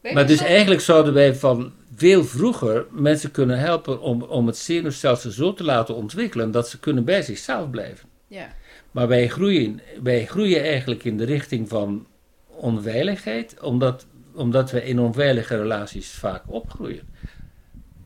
Maar 0.02 0.26
dus 0.26 0.40
eigenlijk 0.40 0.80
zouden 0.80 1.12
wij 1.12 1.34
van 1.34 1.72
veel 1.96 2.24
vroeger 2.24 2.86
mensen 2.90 3.30
kunnen 3.30 3.58
helpen 3.58 4.00
om, 4.00 4.22
om 4.22 4.46
het 4.46 4.56
zenuwstelsel 4.56 5.30
zo 5.30 5.54
te 5.54 5.64
laten 5.64 5.94
ontwikkelen 5.94 6.50
dat 6.50 6.68
ze 6.68 6.78
kunnen 6.78 7.04
bij 7.04 7.22
zichzelf 7.22 7.70
blijven. 7.70 8.08
Ja, 8.26 8.48
Maar 8.90 9.08
wij 9.08 9.28
groeien, 9.28 9.80
wij 10.02 10.26
groeien 10.26 10.62
eigenlijk 10.62 11.04
in 11.04 11.16
de 11.16 11.24
richting 11.24 11.68
van 11.68 12.06
onveiligheid, 12.46 13.60
omdat, 13.60 14.06
omdat 14.34 14.70
we 14.70 14.84
in 14.84 14.98
onveilige 14.98 15.56
relaties 15.56 16.10
vaak 16.10 16.42
opgroeien. 16.46 17.08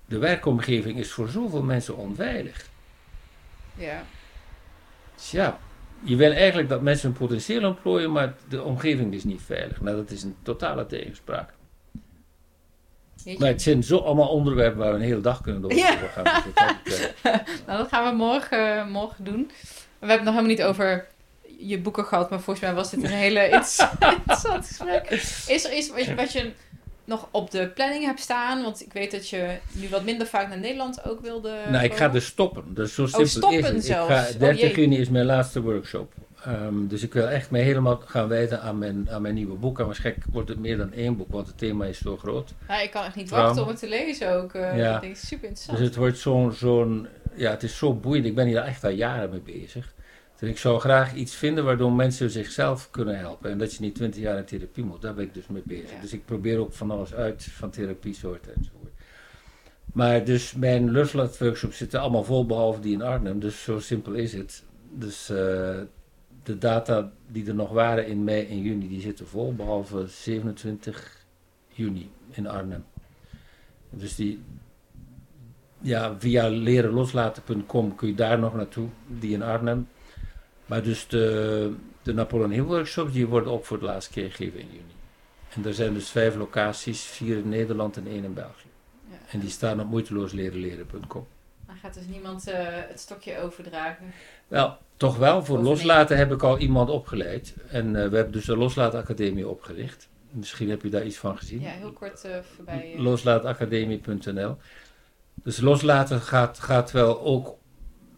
De 0.06 0.18
werkomgeving 0.18 0.98
is 0.98 1.10
voor 1.10 1.28
zoveel 1.28 1.62
mensen 1.62 1.96
onveilig. 1.96 2.68
ja. 3.76 4.04
Dus 5.14 5.30
ja, 5.30 5.58
je 6.02 6.16
wil 6.16 6.32
eigenlijk 6.32 6.68
dat 6.68 6.82
mensen 6.82 7.08
hun 7.08 7.18
potentieel 7.18 7.64
ontplooien, 7.68 8.12
maar 8.12 8.34
de 8.48 8.62
omgeving 8.62 9.14
is 9.14 9.24
niet 9.24 9.42
veilig. 9.42 9.80
Nou, 9.80 9.96
dat 9.96 10.10
is 10.10 10.22
een 10.22 10.36
totale 10.42 10.86
tegenspraak. 10.86 11.52
Maar 13.38 13.48
het 13.48 13.62
zijn 13.62 13.82
zo 13.82 13.98
allemaal 13.98 14.28
onderwerpen 14.28 14.78
waar 14.78 14.90
we 14.90 14.96
een 14.96 15.05
hele 15.05 15.20
dag 15.20 15.40
kunnen 15.40 15.64
over 15.64 15.76
Ja. 15.76 15.96
Dus 16.24 16.42
betreft. 16.44 17.14
Nou, 17.66 17.78
dat 17.78 17.88
gaan 17.88 18.10
we 18.10 18.16
morgen, 18.16 18.78
eh, 18.78 18.86
morgen 18.86 19.24
doen. 19.24 19.51
We 19.98 20.10
hebben 20.10 20.16
het 20.16 20.24
nog 20.24 20.34
helemaal 20.34 20.56
niet 20.56 20.62
over 20.62 21.06
je 21.59 21.78
boeken 21.78 22.05
gehad, 22.05 22.30
maar 22.30 22.40
volgens 22.40 22.66
mij 22.66 22.74
was 22.74 22.90
dit 22.90 23.02
een 23.02 23.10
hele 23.10 23.48
interessant 23.51 24.66
gesprek. 24.66 25.10
Is 25.46 25.64
er 25.64 25.76
iets 25.76 25.90
wat 26.16 26.32
je, 26.32 26.51
nog 27.05 27.28
op 27.30 27.51
de 27.51 27.68
planning 27.68 28.05
hebt 28.05 28.20
staan? 28.20 28.62
Want 28.62 28.82
ik 28.82 28.92
weet 28.92 29.10
dat 29.10 29.28
je 29.28 29.59
nu 29.72 29.88
wat 29.88 30.05
minder 30.05 30.26
vaak 30.26 30.48
naar 30.48 30.59
Nederland 30.59 31.05
ook 31.05 31.20
wilde 31.20 31.55
nou, 31.70 31.84
ik 31.84 31.94
ga 31.96 32.09
dus 32.09 32.26
stoppen. 32.26 32.64
Dus 32.74 32.94
zo 32.94 33.06
simpel 33.06 33.26
stoppen 33.26 33.59
is 33.59 33.66
het. 33.66 33.76
Ik 33.76 33.82
zelfs. 33.82 34.12
ga, 34.14 34.20
Oh, 34.32 34.38
30 34.38 34.60
jee. 34.60 34.74
juni 34.74 34.98
is 34.98 35.09
mijn 35.09 35.26
laatste 35.26 35.60
workshop. 35.62 36.12
Ehm, 36.44 36.86
dus 36.86 37.02
ik 37.02 37.12
wil 37.12 37.28
echt 37.28 37.50
mij 37.50 37.60
helemaal 37.62 37.96
gaan 38.04 38.28
wijden 38.28 38.60
aan 38.60 38.78
mijn, 38.78 39.10
aan 39.10 39.22
mijn 39.22 39.34
nieuwe 39.34 39.56
boek. 39.56 39.78
En 39.78 39.86
waarschijnlijk 39.86 40.26
wordt 40.32 40.48
het 40.48 40.58
meer 40.58 40.76
dan 40.76 40.92
één 40.92 41.16
boek, 41.16 41.32
want 41.32 41.46
het 41.46 41.58
thema 41.58 41.84
is 41.84 41.98
zo 41.98 42.16
groot. 42.16 42.52
Ja, 42.68 42.80
ik 42.80 42.90
kan 42.90 43.04
echt 43.04 43.16
niet 43.16 43.30
wachten 43.30 43.62
om 43.62 43.68
het 43.68 43.78
te 43.78 43.88
lezen 43.88 44.32
ook. 44.32 44.54
eh 44.54 44.78
Ja. 44.78 44.94
Ik 44.94 45.00
denk, 45.00 45.16
super 45.16 45.48
interessant. 45.48 45.78
Dus 45.78 45.86
het 45.86 45.96
wordt 45.96 46.18
zo'n, 46.18 46.52
zo'n, 46.52 47.06
ja, 47.34 47.50
het 47.50 47.62
is 47.62 47.76
zo 47.76 47.94
boeiend. 47.94 48.26
Ik 48.26 48.34
ben 48.34 48.46
hier 48.46 48.58
echt 48.58 48.84
al 48.84 48.90
jaren 48.90 49.30
mee 49.30 49.40
bezig. 49.40 49.92
Dus 50.38 50.48
ik 50.48 50.58
zou 50.58 50.80
graag 50.80 51.14
iets 51.14 51.34
vinden 51.34 51.64
waardoor 51.64 51.92
mensen 51.92 52.30
zichzelf 52.30 52.90
kunnen 52.90 53.18
helpen. 53.18 53.50
En 53.50 53.58
dat 53.58 53.74
je 53.74 53.80
niet 53.80 53.94
20 53.94 54.20
jaar 54.22 54.38
in 54.38 54.44
therapie 54.44 54.84
moet. 54.84 55.02
Daar 55.02 55.14
ben 55.14 55.24
ik 55.24 55.34
dus 55.34 55.46
mee 55.46 55.62
bezig. 55.64 55.90
Ja. 55.90 56.00
Dus 56.00 56.12
ik 56.12 56.24
probeer 56.24 56.58
ook 56.58 56.72
van 56.72 56.90
alles 56.90 57.14
uit 57.14 57.44
van 57.50 57.70
therapiesoorten 57.70 58.54
enzovoort. 58.56 58.92
Maar 59.92 60.24
dus 60.24 60.54
mijn 60.54 60.90
Lustlat 60.90 61.38
workshops 61.38 61.76
zitten 61.76 62.00
allemaal 62.00 62.24
vol, 62.24 62.46
behalve 62.46 62.80
die 62.80 62.92
in 62.92 63.02
Arnhem. 63.02 63.40
Dus 63.40 63.62
zo 63.62 63.78
simpel 63.78 64.12
is 64.12 64.32
het. 64.32 64.62
Dus 64.90 65.28
eh, 65.30 65.76
de 66.44 66.58
data 66.58 67.12
die 67.26 67.46
er 67.46 67.54
nog 67.54 67.70
waren 67.70 68.06
in 68.06 68.24
mei 68.24 68.46
en 68.46 68.60
juni, 68.60 68.88
die 68.88 69.00
zitten 69.00 69.26
vol, 69.26 69.54
behalve 69.54 70.06
27 70.06 71.24
juni 71.68 72.10
in 72.30 72.46
Arnhem. 72.46 72.84
Dus 73.90 74.14
die, 74.14 74.42
ja, 75.78 76.18
via 76.18 76.48
lerenloslaten.com 76.48 77.94
kun 77.94 78.08
je 78.08 78.14
daar 78.14 78.38
nog 78.38 78.54
naartoe, 78.54 78.88
die 79.06 79.32
in 79.32 79.42
Arnhem. 79.42 79.88
Maar 80.66 80.82
dus 80.82 81.06
de, 81.06 81.74
de 82.02 82.14
Napoleon 82.14 82.50
Hill 82.50 82.62
workshops, 82.62 83.12
die 83.12 83.26
worden 83.26 83.52
ook 83.52 83.64
voor 83.64 83.78
de 83.78 83.84
laatste 83.84 84.12
keer 84.12 84.30
gegeven 84.30 84.60
in 84.60 84.66
juni. 84.66 84.94
En 85.54 85.66
er 85.66 85.74
zijn 85.74 85.94
dus 85.94 86.08
vijf 86.08 86.34
locaties, 86.34 87.02
vier 87.02 87.36
in 87.36 87.48
Nederland 87.48 87.96
en 87.96 88.06
één 88.06 88.24
in 88.24 88.34
België. 88.34 88.68
Ja. 89.10 89.16
En 89.30 89.40
die 89.40 89.50
staan 89.50 89.80
op 89.80 89.88
moeitelooslerenleren.com. 89.88 91.26
Dan 91.66 91.76
gaat 91.76 91.94
dus 91.94 92.06
niemand 92.06 92.48
eh, 92.48 92.66
het 92.68 93.00
stokje 93.00 93.38
overdragen. 93.38 94.12
Wel, 94.48 94.76
toch 94.96 95.16
wel, 95.16 95.44
voor 95.44 95.58
Of 95.58 95.64
loslaten 95.64 96.16
heb 96.16 96.32
ik 96.32 96.42
al 96.42 96.58
iemand 96.58 96.90
opgeleid. 96.90 97.54
En 97.68 97.86
eh, 97.86 98.08
we 98.08 98.16
hebben 98.16 98.32
dus 98.32 98.44
de 98.44 98.56
Loslaatacademie 98.56 99.48
opgericht. 99.48 100.08
Misschien 100.30 100.70
heb 100.70 100.82
je 100.82 100.88
daar 100.88 101.04
iets 101.04 101.16
van 101.16 101.38
gezien. 101.38 101.60
Ja, 101.60 101.70
heel 101.70 101.92
kort 101.92 102.24
eh, 102.24 102.36
voorbij. 102.56 102.92
eh. 102.94 103.00
Loslaatacademie.nl. 103.00 104.56
Dus 105.34 105.60
loslaten 105.60 106.20
gaat, 106.20 106.58
gaat 106.58 106.90
wel 106.90 107.20
ook 107.20 107.56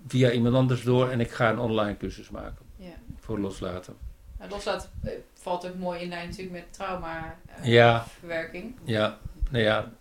via 0.06 0.30
iemand 0.30 0.54
anders 0.54 0.82
door 0.82 1.10
en 1.10 1.20
ik 1.20 1.30
ga 1.30 1.50
een 1.50 1.58
online 1.58 1.96
cursus 1.96 2.30
maken 2.30 2.64
ja. 2.76 2.92
voor 3.20 3.38
loslaten. 3.38 3.94
Nou, 4.38 4.50
loslaat 4.50 4.90
eh, 5.02 5.12
valt 5.34 5.66
ook 5.66 5.74
mooi 5.78 6.00
in 6.00 6.08
lijn 6.08 6.28
natuurlijk 6.28 6.52
met 6.54 6.64
trauma 6.72 7.38
eh, 7.46 7.64
Ja. 7.64 8.06
verwerking. 8.18 8.74
Ja, 8.84 9.18
nou 9.50 9.64
ja, 9.64 9.92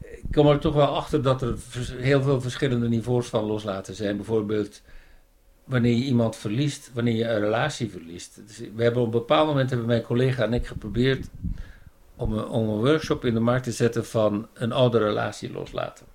ik 0.00 0.22
kom 0.32 0.46
er 0.46 0.58
toch 0.58 0.74
wel 0.74 0.96
achter 0.96 1.22
dat 1.22 1.42
er 1.42 1.56
heel 1.96 2.22
veel 2.22 2.40
verschillende 2.40 2.88
niveaus 2.88 3.26
van 3.28 3.44
loslaten 3.44 3.94
zijn. 3.94 4.16
Bijvoorbeeld 4.16 4.82
wanneer 5.66 5.94
je 5.94 6.04
iemand 6.04 6.36
verliest, 6.36 6.90
wanneer 6.94 7.14
je 7.14 7.28
een 7.28 7.40
relatie 7.40 7.90
verliest. 7.90 8.40
Dus 8.46 8.58
we 8.74 8.82
hebben 8.82 9.02
op 9.02 9.06
een 9.06 9.18
bepaald 9.18 9.46
moment, 9.46 9.70
hebben 9.70 9.88
mijn 9.88 10.02
collega 10.02 10.44
en 10.44 10.52
ik 10.52 10.66
geprobeerd 10.66 11.28
om 12.16 12.32
een, 12.32 12.48
om 12.48 12.68
een 12.68 12.78
workshop 12.78 13.24
in 13.24 13.34
de 13.34 13.40
markt 13.40 13.64
te 13.64 13.72
zetten 13.72 14.06
van 14.06 14.48
een 14.54 14.72
oude 14.72 14.98
relatie 14.98 15.52
loslaten. 15.52 16.06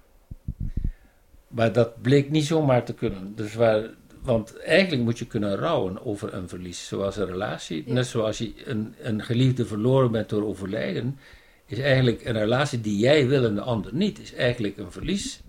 Maar 1.47 1.73
dat 1.73 2.01
bleek 2.01 2.29
niet 2.29 2.45
zomaar 2.45 2.85
te 2.85 2.93
kunnen. 2.93 3.35
Dus 3.35 3.53
waar, 3.53 3.89
want 4.21 4.57
eigenlijk 4.57 5.03
moet 5.03 5.19
je 5.19 5.27
kunnen 5.27 5.55
rouwen 5.55 6.05
over 6.05 6.33
een 6.33 6.49
verlies, 6.49 6.87
zoals 6.87 7.17
een 7.17 7.25
relatie. 7.25 7.83
Ja. 7.85 7.93
Net 7.93 8.07
zoals 8.07 8.37
je 8.37 8.53
een, 8.65 8.95
een 9.01 9.21
geliefde 9.21 9.65
verloren 9.65 10.11
bent 10.11 10.29
door 10.29 10.43
overlijden, 10.43 11.19
is 11.65 11.79
eigenlijk 11.79 12.25
een 12.25 12.37
relatie 12.37 12.81
die 12.81 12.97
jij 12.97 13.27
wil 13.27 13.45
en 13.45 13.55
de 13.55 13.61
ander 13.61 13.93
niet. 13.93 14.19
Is 14.19 14.33
eigenlijk 14.33 14.77
een 14.77 14.91
verlies 14.91 15.41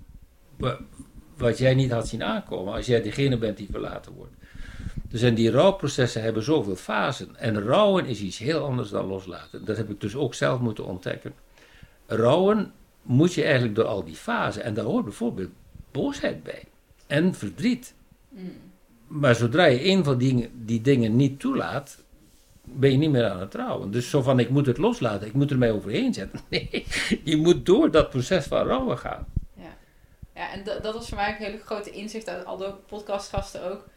wat 1.37 1.59
jij 1.59 1.75
niet 1.75 1.91
had 1.91 2.09
zien 2.09 2.25
aankomen 2.25 2.75
als 2.75 2.87
jij 2.87 3.03
degene 3.03 3.39
bent 3.39 3.57
die 3.57 3.69
verlaten 3.71 4.13
wordt. 4.13 4.33
Dus 5.09 5.23
en 5.23 5.35
die 5.35 5.51
rouwprocessen 5.51 6.23
hebben 6.23 6.43
zoveel 6.43 6.77
fasen. 6.77 7.37
En 7.37 7.63
rouwen 7.63 8.07
is 8.07 8.21
iets 8.21 8.39
heel 8.39 8.65
anders 8.65 8.91
dan 8.91 9.07
loslaten. 9.07 9.65
Dat 9.65 9.77
heb 9.77 9.91
ik 9.91 10.01
dus 10.01 10.15
ook 10.15 10.35
zelf 10.35 10.61
moeten 10.61 10.87
ontdekken. 10.87 11.33
Rouwen 12.07 12.73
moet 13.03 13.35
je 13.35 13.43
eigenlijk 13.43 13.75
door 13.75 13.85
al 13.85 14.05
die 14.05 14.15
fasen. 14.15 14.63
En 14.63 14.75
daar 14.75 14.85
hoort 14.85 15.05
bijvoorbeeld 15.05 15.51
boosheid 15.91 16.43
bij. 16.43 16.65
En 17.07 17.35
verdriet. 17.35 17.95
Maar 19.07 19.35
zodra 19.35 19.65
je 19.65 19.85
een 19.85 20.05
van 20.05 20.19
die, 20.19 20.51
die 20.65 20.81
dingen 20.81 21.17
niet 21.17 21.41
toelaat, 21.41 22.03
ben 22.63 22.91
je 22.91 22.97
niet 22.97 23.11
meer 23.11 23.31
aan 23.31 23.41
het 23.41 23.51
trouwen. 23.51 23.91
Dus 23.91 24.11
zo 24.11 24.23
van, 24.23 24.39
ik 24.39 24.51
moet 24.51 24.67
het 24.67 24.79
loslaten, 24.79 25.27
ik 25.27 25.33
moet 25.33 25.51
er 25.51 25.59
mij 25.59 25.73
overheen 25.73 26.15
zetten. 26.15 26.41
Nee, 26.51 26.85
je 27.25 27.37
moet 27.37 27.67
door 27.67 27.91
dat 27.91 28.11
proces 28.11 28.47
van 28.47 28.67
rouwen 28.67 28.99
gaan. 28.99 29.27
Ja, 30.35 30.53
en 30.53 30.65
dat, 30.65 30.95
was 30.95 31.09
voor 31.09 31.17
mij 31.17 31.29
een 31.29 31.45
hele 31.45 31.59
grote 31.59 31.91
inzicht 31.91 32.29
uit 32.29 32.45
al 32.45 32.57
de 32.57 32.75
podcastgasten 32.87 33.71
ook. 33.71 33.89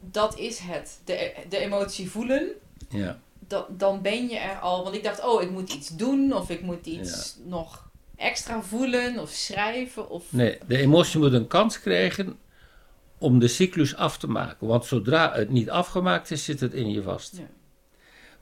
Dat 0.00 0.38
is 0.38 0.58
het. 0.58 1.00
De, 1.04 1.32
de 1.48 1.58
emotie 1.58 2.10
voelen, 2.10 2.50
Ja, 2.88 3.18
dat, 3.38 3.66
dan 3.78 4.02
ben 4.02 4.28
je 4.28 4.38
er 4.38 4.58
al. 4.58 4.82
Want 4.82 4.96
ik 4.96 5.04
dacht, 5.04 5.24
oh, 5.24 5.42
ik 5.42 5.50
moet 5.50 5.72
iets 5.72 5.88
doen 5.88 6.32
of 6.32 6.50
ik 6.50 6.60
moet 6.62 6.86
iets 6.86 7.36
nog 7.44 7.90
extra 8.16 8.62
voelen 8.62 9.18
of 9.18 9.30
schrijven. 9.30 10.10
Of... 10.10 10.24
nee, 10.28 10.58
de 10.66 10.76
emotie 10.76 11.18
moet 11.18 11.32
een 11.32 11.46
kans 11.46 11.80
krijgen 11.80 12.38
om 13.18 13.38
de 13.38 13.48
cyclus 13.48 13.96
af 13.96 14.18
te 14.18 14.28
maken. 14.28 14.66
Want 14.66 14.84
zodra 14.84 15.32
het 15.34 15.50
niet 15.50 15.70
afgemaakt 15.70 16.30
is, 16.30 16.44
zit 16.44 16.60
het 16.60 16.74
in 16.74 16.90
je 16.90 17.02
vast. 17.02 17.36
Ja. 17.36 17.46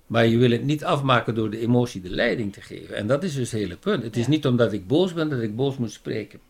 Maar 0.07 0.27
je 0.27 0.39
wil 0.39 0.51
het 0.51 0.62
niet 0.62 0.85
afmaken 0.85 1.35
door 1.35 1.51
de 1.51 1.59
emotie 1.59 2.01
de 2.01 2.11
leiding 2.11 2.53
te 2.53 2.61
geven. 2.61 2.97
En 2.97 3.07
dat 3.07 3.23
is 3.23 3.35
dus 3.35 3.51
het 3.51 3.61
hele 3.61 3.77
punt. 3.77 4.03
Het 4.03 4.16
is 4.16 4.27
niet 4.27 4.47
omdat 4.47 4.73
ik 4.73 4.87
boos 4.87 5.12
ben 5.12 5.28
dat 5.28 5.41
ik 5.41 5.57
boos 5.57 5.77
moet 5.77 5.93
spreken. 5.93 6.41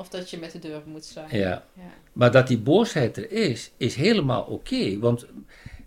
Of 0.00 0.08
dat 0.08 0.30
je 0.30 0.38
met 0.38 0.52
de 0.52 0.58
deur 0.58 0.82
moet 0.86 1.04
slaan. 1.04 1.28
Ja. 1.30 1.64
Ja. 1.74 1.82
Maar 2.12 2.30
dat 2.30 2.48
die 2.48 2.58
boosheid 2.58 3.16
er 3.16 3.30
is, 3.30 3.70
is 3.76 3.94
helemaal 3.94 4.42
oké. 4.42 4.98
want 4.98 5.26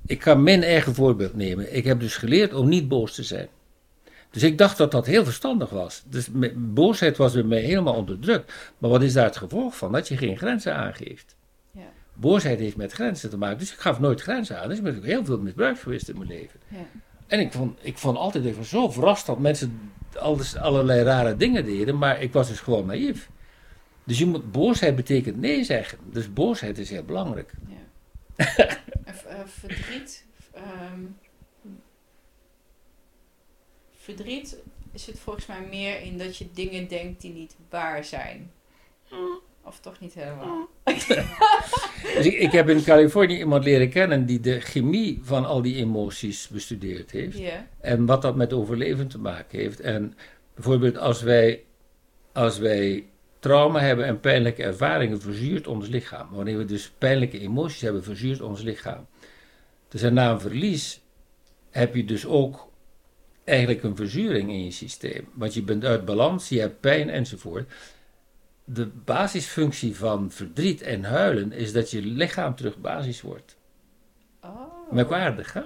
ik 0.06 0.19
kan 0.19 0.44
mijn 0.44 0.64
eigen 0.64 0.95
voorbeeld 0.95 1.34
nemen. 1.34 1.76
Ik 1.76 1.84
heb 1.84 1.99
dus 1.99 2.15
geleerd 2.15 2.53
om 2.53 2.69
niet 2.69 2.88
boos 2.88 3.15
te 3.15 3.23
zijn. 3.23 3.48
Dus 4.31 4.44
ik 4.44 4.57
dacht 4.57 4.77
dat 4.77 4.91
dat 4.91 5.06
heel 5.06 5.23
verstandig 5.23 5.69
was. 5.69 6.03
Dus 6.06 6.27
boosheid 6.56 7.18
was 7.18 7.34
bij 7.34 7.44
mij 7.44 7.60
helemaal 7.60 7.94
onderdrukt. 7.94 8.53
Maar 8.77 8.90
wat 8.90 9.02
is 9.02 9.14
daar 9.14 9.26
het 9.26 9.38
gevolg 9.38 9.77
van? 9.77 9.91
Dat 9.91 10.07
je 10.07 10.18
geen 10.18 10.38
grenzen 10.38 10.76
aangeeft. 10.76 11.35
Ja. 11.72 11.91
Boosheid 12.14 12.60
heeft 12.60 12.77
met 12.77 12.91
grenzen 12.91 13.30
te 13.30 13.38
maken. 13.38 13.57
Dus 13.57 13.73
ik 13.73 13.80
gaf 13.80 13.99
nooit 13.99 14.22
grenzen 14.22 14.61
aan. 14.61 14.68
Dus 14.68 14.77
ik 14.77 14.84
ben 14.84 14.98
ook 14.98 15.06
heel 15.06 15.26
veel 15.26 15.40
misbruikt 15.40 15.80
geweest 15.80 16.10
in 16.10 16.18
mijn 16.18 16.30
leven. 16.30 16.60
Ja. 16.68 16.85
En 17.27 17.40
ik 17.40 17.52
vond, 17.52 17.80
ik 17.81 17.98
vond 17.98 18.18
altijd 18.18 18.45
even 18.45 18.65
zo 18.65 18.90
verrast 18.90 19.26
dat 19.26 19.40
mensen 19.40 19.91
alles, 20.19 20.56
allerlei 20.56 21.03
rare 21.03 21.35
dingen 21.35 21.65
deden. 21.65 21.98
Maar 21.98 22.22
ik 22.22 22.34
was 22.34 22.48
dus 22.48 22.60
gewoon 22.60 22.85
naïef. 22.85 23.30
Dus 24.04 24.20
je 24.20 24.26
moet, 24.26 24.52
boosheid 24.52 24.96
betekent 24.96 25.38
nee 25.38 25.64
zeggen. 25.64 25.98
Dus 26.12 26.34
boosheid 26.34 26.78
is 26.78 26.90
heel 26.90 27.04
belangrijk. 27.04 27.52
Ja. 27.68 27.82
Eh, 29.28 29.40
verdriet. 29.46 30.26
ehm, 30.54 31.00
verdriet 33.96 34.58
zit 34.94 35.20
volgens 35.20 35.46
mij 35.46 35.68
meer 35.70 36.02
in 36.02 36.18
dat 36.18 36.38
je 36.38 36.46
dingen 36.54 36.88
denkt 36.88 37.22
die 37.22 37.34
niet 37.34 37.56
waar 37.70 38.04
zijn. 38.04 38.52
Of 39.64 39.80
toch 39.80 40.00
niet 40.00 40.14
helemaal? 40.14 40.68
Dus 42.16 42.26
ik, 42.26 42.34
ik 42.34 42.52
heb 42.52 42.70
in 42.70 42.84
Californië 42.84 43.38
iemand 43.38 43.64
leren 43.64 43.90
kennen 43.90 44.26
die 44.26 44.40
de 44.40 44.60
chemie 44.60 45.20
van 45.24 45.46
al 45.46 45.62
die 45.62 45.76
emoties 45.76 46.48
bestudeerd 46.48 47.12
heeft. 47.12 47.40
En 47.80 48.06
wat 48.06 48.22
dat 48.22 48.36
met 48.36 48.54
overleven 48.54 49.08
te 49.08 49.20
maken 49.20 49.60
heeft. 49.60 49.80
En 49.80 50.14
bijvoorbeeld 50.54 50.98
als 50.98 51.22
wij, 51.22 51.64
als 52.32 52.58
wij 52.58 53.06
trauma 53.44 53.80
hebben 53.80 54.06
en 54.06 54.20
pijnlijke 54.20 54.64
ervaringen, 54.64 55.22
verzuurt 55.22 55.68
ons 55.68 55.88
lichaam. 55.88 56.28
Wanneer 56.32 56.57
we 56.57 56.65
dus 56.65 56.91
pijnlijke 56.98 57.40
emoties 57.40 57.82
hebben, 57.82 58.03
verzuurt 58.03 58.41
ons 58.41 58.61
lichaam. 58.61 59.07
Dus 59.88 60.02
en 60.02 60.14
na 60.14 60.32
een 60.32 60.40
verlies 60.40 61.02
heb 61.70 61.95
je 61.95 62.06
dus 62.06 62.26
ook 62.26 62.72
eigenlijk 63.44 63.84
een 63.84 63.95
verzuring 63.95 64.49
in 64.49 64.64
je 64.64 64.72
systeem. 64.72 65.30
Want 65.34 65.53
je 65.53 65.61
bent 65.61 65.86
uit 65.86 66.06
balans, 66.06 66.49
je 66.49 66.60
hebt 66.60 66.80
pijn 66.80 67.10
enzovoort. 67.10 67.72
De 68.64 68.86
basisfunctie 68.86 69.95
van 69.95 70.32
verdriet 70.32 70.82
en 70.82 71.03
huilen 71.03 71.52
is 71.52 71.74
dat 71.74 71.91
je 71.91 72.02
lichaam 72.02 72.56
terug 72.56 72.78
basis 72.78 73.22
wordt. 73.22 73.57
Oh. 74.41 74.91
Merkwaardig, 74.91 75.53
hè? 75.53 75.61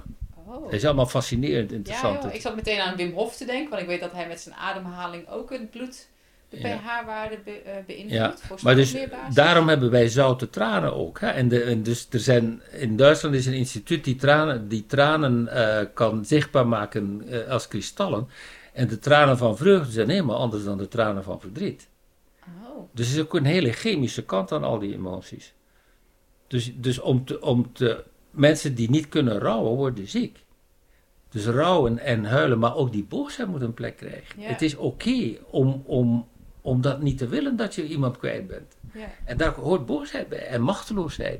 Oh. 0.45 0.63
Het 0.63 0.73
is 0.73 0.85
allemaal 0.85 1.05
fascinerend 1.05 1.69
Ja, 1.69 1.75
interessant. 1.75 2.23
joh, 2.23 2.33
ik 2.33 2.41
zat 2.41 2.55
meteen 2.55 2.79
aan 2.79 2.95
Wim 2.95 3.13
Hof 3.13 3.35
te 3.35 3.45
denken, 3.45 3.69
want 3.69 3.81
ik 3.81 3.87
weet 3.87 4.01
dat 4.01 4.11
hij 4.11 4.27
met 4.27 4.39
zijn 4.39 4.55
ademhaling 4.55 5.29
ook 5.29 5.49
het 5.49 5.69
bloed, 5.71 6.09
de 6.49 6.57
pH-waarde 6.57 7.39
be, 7.43 7.51
eh, 7.51 7.75
beïnvloedt. 7.85 8.43
Ja, 8.49 8.55
Maar 8.63 8.75
dus, 8.75 8.95
daarom 9.33 9.67
hebben 9.67 9.91
wij 9.91 10.07
zoute 10.07 10.49
tranen 10.49 10.95
ook. 10.95 11.19
Hè? 11.19 11.27
En, 11.27 11.47
de, 11.47 11.61
en 11.61 11.83
dus 11.83 12.07
er 12.09 12.19
zijn, 12.19 12.61
in 12.71 12.95
Duitsland 12.95 13.35
is 13.35 13.45
een 13.45 13.53
instituut 13.53 14.03
die 14.03 14.15
tranen, 14.15 14.67
die 14.67 14.85
tranen 14.85 15.47
eh, 15.47 15.85
kan 15.93 16.25
zichtbaar 16.25 16.67
maken 16.67 17.23
eh, 17.29 17.47
als 17.47 17.67
kristallen. 17.67 18.27
En 18.73 18.87
de 18.87 18.99
tranen 18.99 19.37
van 19.37 19.57
vreugde 19.57 19.91
zijn 19.91 20.09
helemaal 20.09 20.37
anders 20.37 20.63
dan 20.63 20.77
de 20.77 20.87
tranen 20.87 21.23
van 21.23 21.39
verdriet. 21.39 21.87
Oh. 22.43 22.89
Dus 22.93 23.07
er 23.07 23.17
is 23.17 23.21
ook 23.21 23.35
een 23.35 23.45
hele 23.45 23.71
chemische 23.71 24.23
kant 24.23 24.51
aan 24.51 24.63
al 24.63 24.79
die 24.79 24.93
emoties. 24.93 25.53
Dus, 26.47 26.71
dus 26.75 26.99
om 26.99 27.25
te, 27.25 27.41
om 27.41 27.73
te, 27.73 28.03
mensen 28.31 28.75
die 28.75 28.89
niet 28.89 29.09
kunnen 29.09 29.39
rouwen, 29.39 29.75
worden 29.75 30.07
ziek. 30.07 30.45
Dus 31.29 31.45
rouwen 31.45 31.99
en 31.99 32.25
huilen, 32.25 32.59
maar 32.59 32.75
ook 32.75 32.91
die 32.91 33.03
boosheid 33.03 33.49
moet 33.49 33.61
een 33.61 33.73
plek 33.73 33.97
krijgen. 33.97 34.41
Ja. 34.41 34.47
Het 34.47 34.61
is 34.61 34.75
oké 34.75 35.37
om, 35.49 35.83
om, 35.85 36.27
om 36.67 36.81
dat 36.81 37.01
niet 37.01 37.17
te 37.17 37.27
willen 37.27 37.55
dat 37.55 37.75
je 37.75 37.87
iemand 37.87 38.17
kwijt 38.17 38.47
bent. 38.47 38.77
Ja. 38.93 39.07
En 39.25 39.37
daar 39.37 39.53
hoort 39.53 39.85
boosheid 39.85 40.29
bij 40.29 40.47
en 40.47 40.61
machteloosheid. 40.61 41.39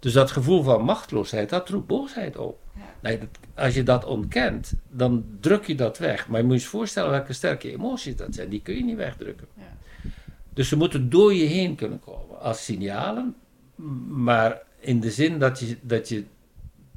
Dus 0.00 0.12
dat 0.12 0.30
gevoel 0.30 0.62
van 0.62 0.84
machteloosheid, 0.84 1.48
dat 1.48 1.68
roept 1.68 1.86
boosheid 1.86 2.36
op. 2.36 2.58
Ja. 3.02 3.18
Als 3.54 3.74
je 3.74 3.82
dat 3.82 4.04
ontkent, 4.04 4.72
dan 4.90 5.24
druk 5.40 5.66
je 5.66 5.74
dat 5.74 5.98
weg. 5.98 6.28
Maar 6.28 6.38
je 6.40 6.46
moet 6.46 6.54
je 6.54 6.60
eens 6.60 6.70
voorstellen 6.70 7.10
welke 7.10 7.32
sterke 7.32 7.72
emoties 7.72 8.16
dat 8.16 8.34
zijn. 8.34 8.48
Die 8.48 8.62
kun 8.62 8.74
je 8.74 8.84
niet 8.84 8.96
wegdrukken. 8.96 9.46
Ja. 9.54 10.10
Dus 10.54 10.68
ze 10.68 10.76
moeten 10.76 11.10
door 11.10 11.34
je 11.34 11.44
heen 11.44 11.74
kunnen 11.74 12.00
komen 12.00 12.40
als 12.40 12.64
signalen. 12.64 13.34
Maar 14.08 14.62
in 14.80 15.00
de 15.00 15.10
zin 15.10 15.38
dat 15.38 15.58
je, 15.58 15.76
dat 15.82 16.08
je 16.08 16.24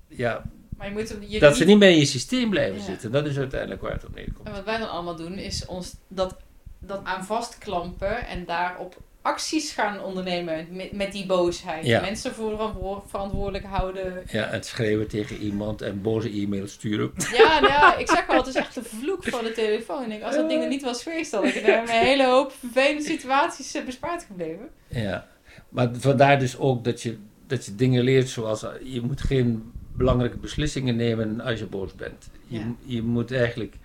ja, 0.07 0.43
Maar 0.77 0.87
je 0.87 0.93
moet 0.93 1.15
je 1.27 1.39
dat 1.39 1.55
ze 1.57 1.65
niet 1.65 1.77
meer 1.77 1.89
in 1.91 1.97
je 1.97 2.05
systeem 2.05 2.49
blijven 2.49 2.77
Ja. 2.77 2.83
zitten. 2.85 3.11
Dat 3.11 3.25
is 3.25 3.37
uiteindelijk 3.37 3.81
waar 3.81 3.91
het 3.91 4.05
op 4.05 4.15
neerkomt. 4.15 4.47
En 4.47 4.53
wat 4.53 4.65
wij 4.65 4.77
dan 4.77 4.89
allemaal 4.89 5.15
doen, 5.15 5.33
is 5.33 5.65
ons 5.65 5.95
dat, 6.07 6.37
dat 6.79 7.01
aan 7.03 7.25
vastklampen 7.25 8.27
en 8.27 8.45
daarop 8.45 8.97
acties 9.21 9.71
gaan 9.71 10.01
ondernemen 10.03 10.67
met, 10.71 10.91
met 10.91 11.11
die 11.11 11.25
boosheid. 11.25 11.85
Ja. 11.85 12.01
Mensen 12.01 12.33
voor 12.33 12.49
verantwo- 12.51 13.03
verantwoordelijk 13.07 13.63
houden. 13.65 14.23
Ja, 14.31 14.47
het 14.47 14.65
schreeuwen 14.65 15.07
tegen 15.07 15.37
iemand 15.37 15.81
en 15.81 16.01
boze 16.01 16.29
e-mails 16.29 16.71
sturen. 16.71 17.11
Ja, 17.33 17.59
nou 17.59 17.73
ja, 17.73 17.95
ik 17.97 18.09
zeg 18.09 18.25
wel, 18.27 18.37
het 18.37 18.47
is 18.47 18.55
echt 18.55 18.75
de 18.75 18.83
vloek 18.83 19.23
van 19.23 19.43
de 19.43 19.51
telefoon. 19.51 20.03
Ik 20.03 20.09
denk, 20.09 20.23
als 20.23 20.35
dat 20.35 20.49
ding 20.49 20.61
er 20.63 20.67
niet 20.69 20.83
was 20.83 21.03
geweest, 21.03 21.31
dan 21.31 21.45
had 21.45 21.55
ik 21.55 21.67
er 21.67 21.77
een 21.79 21.87
hele 21.87 22.25
hoop 22.25 22.51
vervelende 22.59 23.03
situaties 23.03 23.73
eh, 23.75 23.85
bespaard 23.85 24.23
gebleven. 24.23 24.69
Ja, 24.87 25.27
maar 25.69 25.89
vandaar 25.93 26.39
dus 26.39 26.57
ook 26.57 26.83
dat 26.83 27.01
je, 27.01 27.17
dat 27.47 27.65
je 27.65 27.75
dingen 27.75 28.03
leert 28.03 28.29
zoals 28.29 28.63
eh, 28.63 28.69
je 28.83 29.01
moet 29.01 29.21
geen 29.21 29.71
belangrijke 29.95 30.37
beslissingen 30.37 30.95
nemen 30.95 31.41
als 31.41 31.59
je 31.59 31.65
boos 31.65 31.95
bent. 31.95 32.29
Je, 32.47 32.59
Ja. 32.59 32.65
je 32.85 33.01
moet 33.01 33.31
eigenlijk 33.31 33.75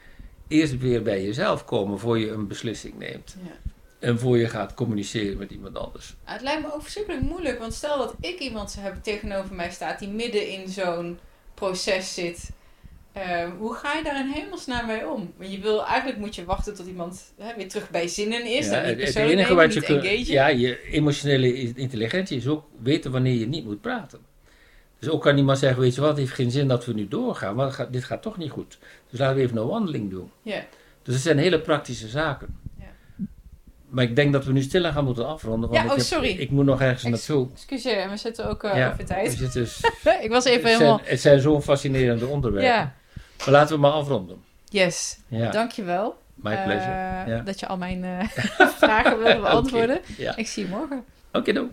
eerst 0.48 0.78
weer 0.78 1.02
bij 1.02 1.22
jezelf 1.24 1.64
komen 1.64 1.98
voor 1.98 2.18
je 2.18 2.30
een 2.30 2.46
beslissing 2.46 2.98
neemt. 2.98 3.36
Ja. 3.44 3.72
En 3.98 4.18
voor 4.18 4.38
je 4.38 4.48
gaat 4.48 4.74
communiceren 4.74 5.38
met 5.38 5.50
iemand 5.50 5.76
anders. 5.76 6.14
Het 6.24 6.42
lijkt 6.42 6.62
me 6.62 6.74
ook 6.74 6.82
verschrikkelijk 6.82 7.22
moeilijk, 7.22 7.58
want 7.58 7.74
stel 7.74 7.98
dat 7.98 8.14
ik 8.20 8.38
iemand 8.38 8.76
heb 8.78 9.02
tegenover 9.02 9.54
mij 9.54 9.70
staat 9.70 9.98
die 9.98 10.08
midden 10.08 10.48
in 10.48 10.68
zo'n 10.68 11.18
proces 11.54 12.14
zit. 12.14 12.50
eh, 13.12 13.48
hoe 13.58 13.74
ga 13.74 13.92
je 13.94 14.02
daar 14.04 14.20
in 14.20 14.30
hemelsnaam 14.30 14.86
mee 14.86 15.08
om? 15.08 15.32
Want 15.36 15.52
je 15.52 15.58
wil, 15.60 15.84
eigenlijk 15.86 16.18
moet 16.18 16.34
je 16.34 16.44
wachten 16.44 16.74
tot 16.74 16.86
iemand 16.86 17.32
hè, 17.38 17.54
weer 17.56 17.68
terug 17.68 17.90
bij 17.90 18.08
zinnen 18.08 18.44
is. 18.46 18.66
Ja, 18.66 18.82
en 18.82 18.98
het 18.98 19.14
enige 19.16 19.54
wat 19.54 19.72
je 19.74 19.82
kunt. 19.82 20.26
Ja, 20.26 20.46
je 20.46 20.82
emotionele 20.90 21.72
intelligentie 21.74 22.36
is 22.36 22.46
ook 22.46 22.64
weten 22.82 23.10
wanneer 23.10 23.34
je 23.34 23.46
niet 23.46 23.64
moet 23.64 23.80
praten. 23.80 24.18
Dus 24.98 25.08
ook 25.08 25.22
kan 25.22 25.36
iemand 25.36 25.58
zeggen: 25.58 25.80
Weet 25.80 25.94
je 25.94 26.00
wat, 26.00 26.10
het 26.10 26.18
heeft 26.18 26.32
geen 26.32 26.50
zin 26.50 26.68
dat 26.68 26.84
we 26.84 26.92
nu 26.92 27.08
doorgaan, 27.08 27.54
want 27.54 27.72
gaat- 27.72 27.92
dit 27.92 28.04
gaat 28.04 28.22
toch 28.22 28.36
niet 28.36 28.50
goed. 28.50 28.78
Dus 29.10 29.18
laten 29.20 29.36
we 29.36 29.42
even 29.42 29.56
een 29.56 29.66
wandeling 29.66 30.10
doen. 30.10 30.30
Ja. 30.42 30.60
Dus 31.02 31.14
het 31.14 31.22
zijn 31.22 31.38
hele 31.38 31.60
praktische 31.60 32.08
zaken. 32.08 32.56
Ja. 32.78 32.84
Maar 33.88 34.04
ik 34.04 34.16
denk 34.16 34.32
dat 34.32 34.44
we 34.44 34.52
nu 34.52 34.62
stilaan 34.62 34.92
gaan 34.92 35.04
moeten 35.04 35.26
afronden. 35.26 35.60
Want 35.60 35.72
Ja, 35.74 35.80
ik 35.84 35.90
oh, 35.90 35.96
heb- 35.96 36.06
sorry. 36.06 36.28
Ik 36.30 36.50
moet 36.50 36.64
nog 36.64 36.80
ergens 36.80 37.04
Ex- 37.04 37.10
naartoe. 37.28 37.48
Excuseer, 37.52 38.10
we 38.10 38.16
zitten 38.16 38.48
ook 38.48 38.62
eh, 38.64 38.76
Ja, 38.76 38.86
over 38.86 38.96
we 38.98 39.04
tijd. 39.04 39.30
zitten 39.32 39.62
dus, 39.62 39.80
ik 40.22 40.30
was 40.30 40.44
even 40.44 40.60
het, 40.62 40.70
helemaal... 40.78 40.98
zijn, 40.98 41.10
het 41.10 41.20
zijn 41.20 41.40
zo'n 41.40 41.62
fascinerende 41.62 42.26
onderwerpen. 42.26 42.70
Ja, 42.70 42.94
Maar 43.38 43.48
laten 43.50 43.74
we 43.74 43.80
maar 43.80 43.90
afronden. 43.90 44.36
yes. 44.68 45.18
Ja, 45.28 45.50
Dankjewel. 45.50 46.16
my 46.34 46.62
pleasure. 46.64 47.30
Ja. 47.30 47.40
Dat 47.44 47.60
je 47.60 47.66
al 47.66 47.76
mijn 47.76 48.04
eh, 48.04 48.28
vragen 48.82 49.18
wilde 49.18 49.40
beantwoorden. 49.48 50.00
Ja. 50.16 50.36
Ik 50.36 50.46
zie 50.46 50.64
je 50.64 50.70
morgen. 50.70 51.04
Oké, 51.32 51.52
doe. 51.52 51.68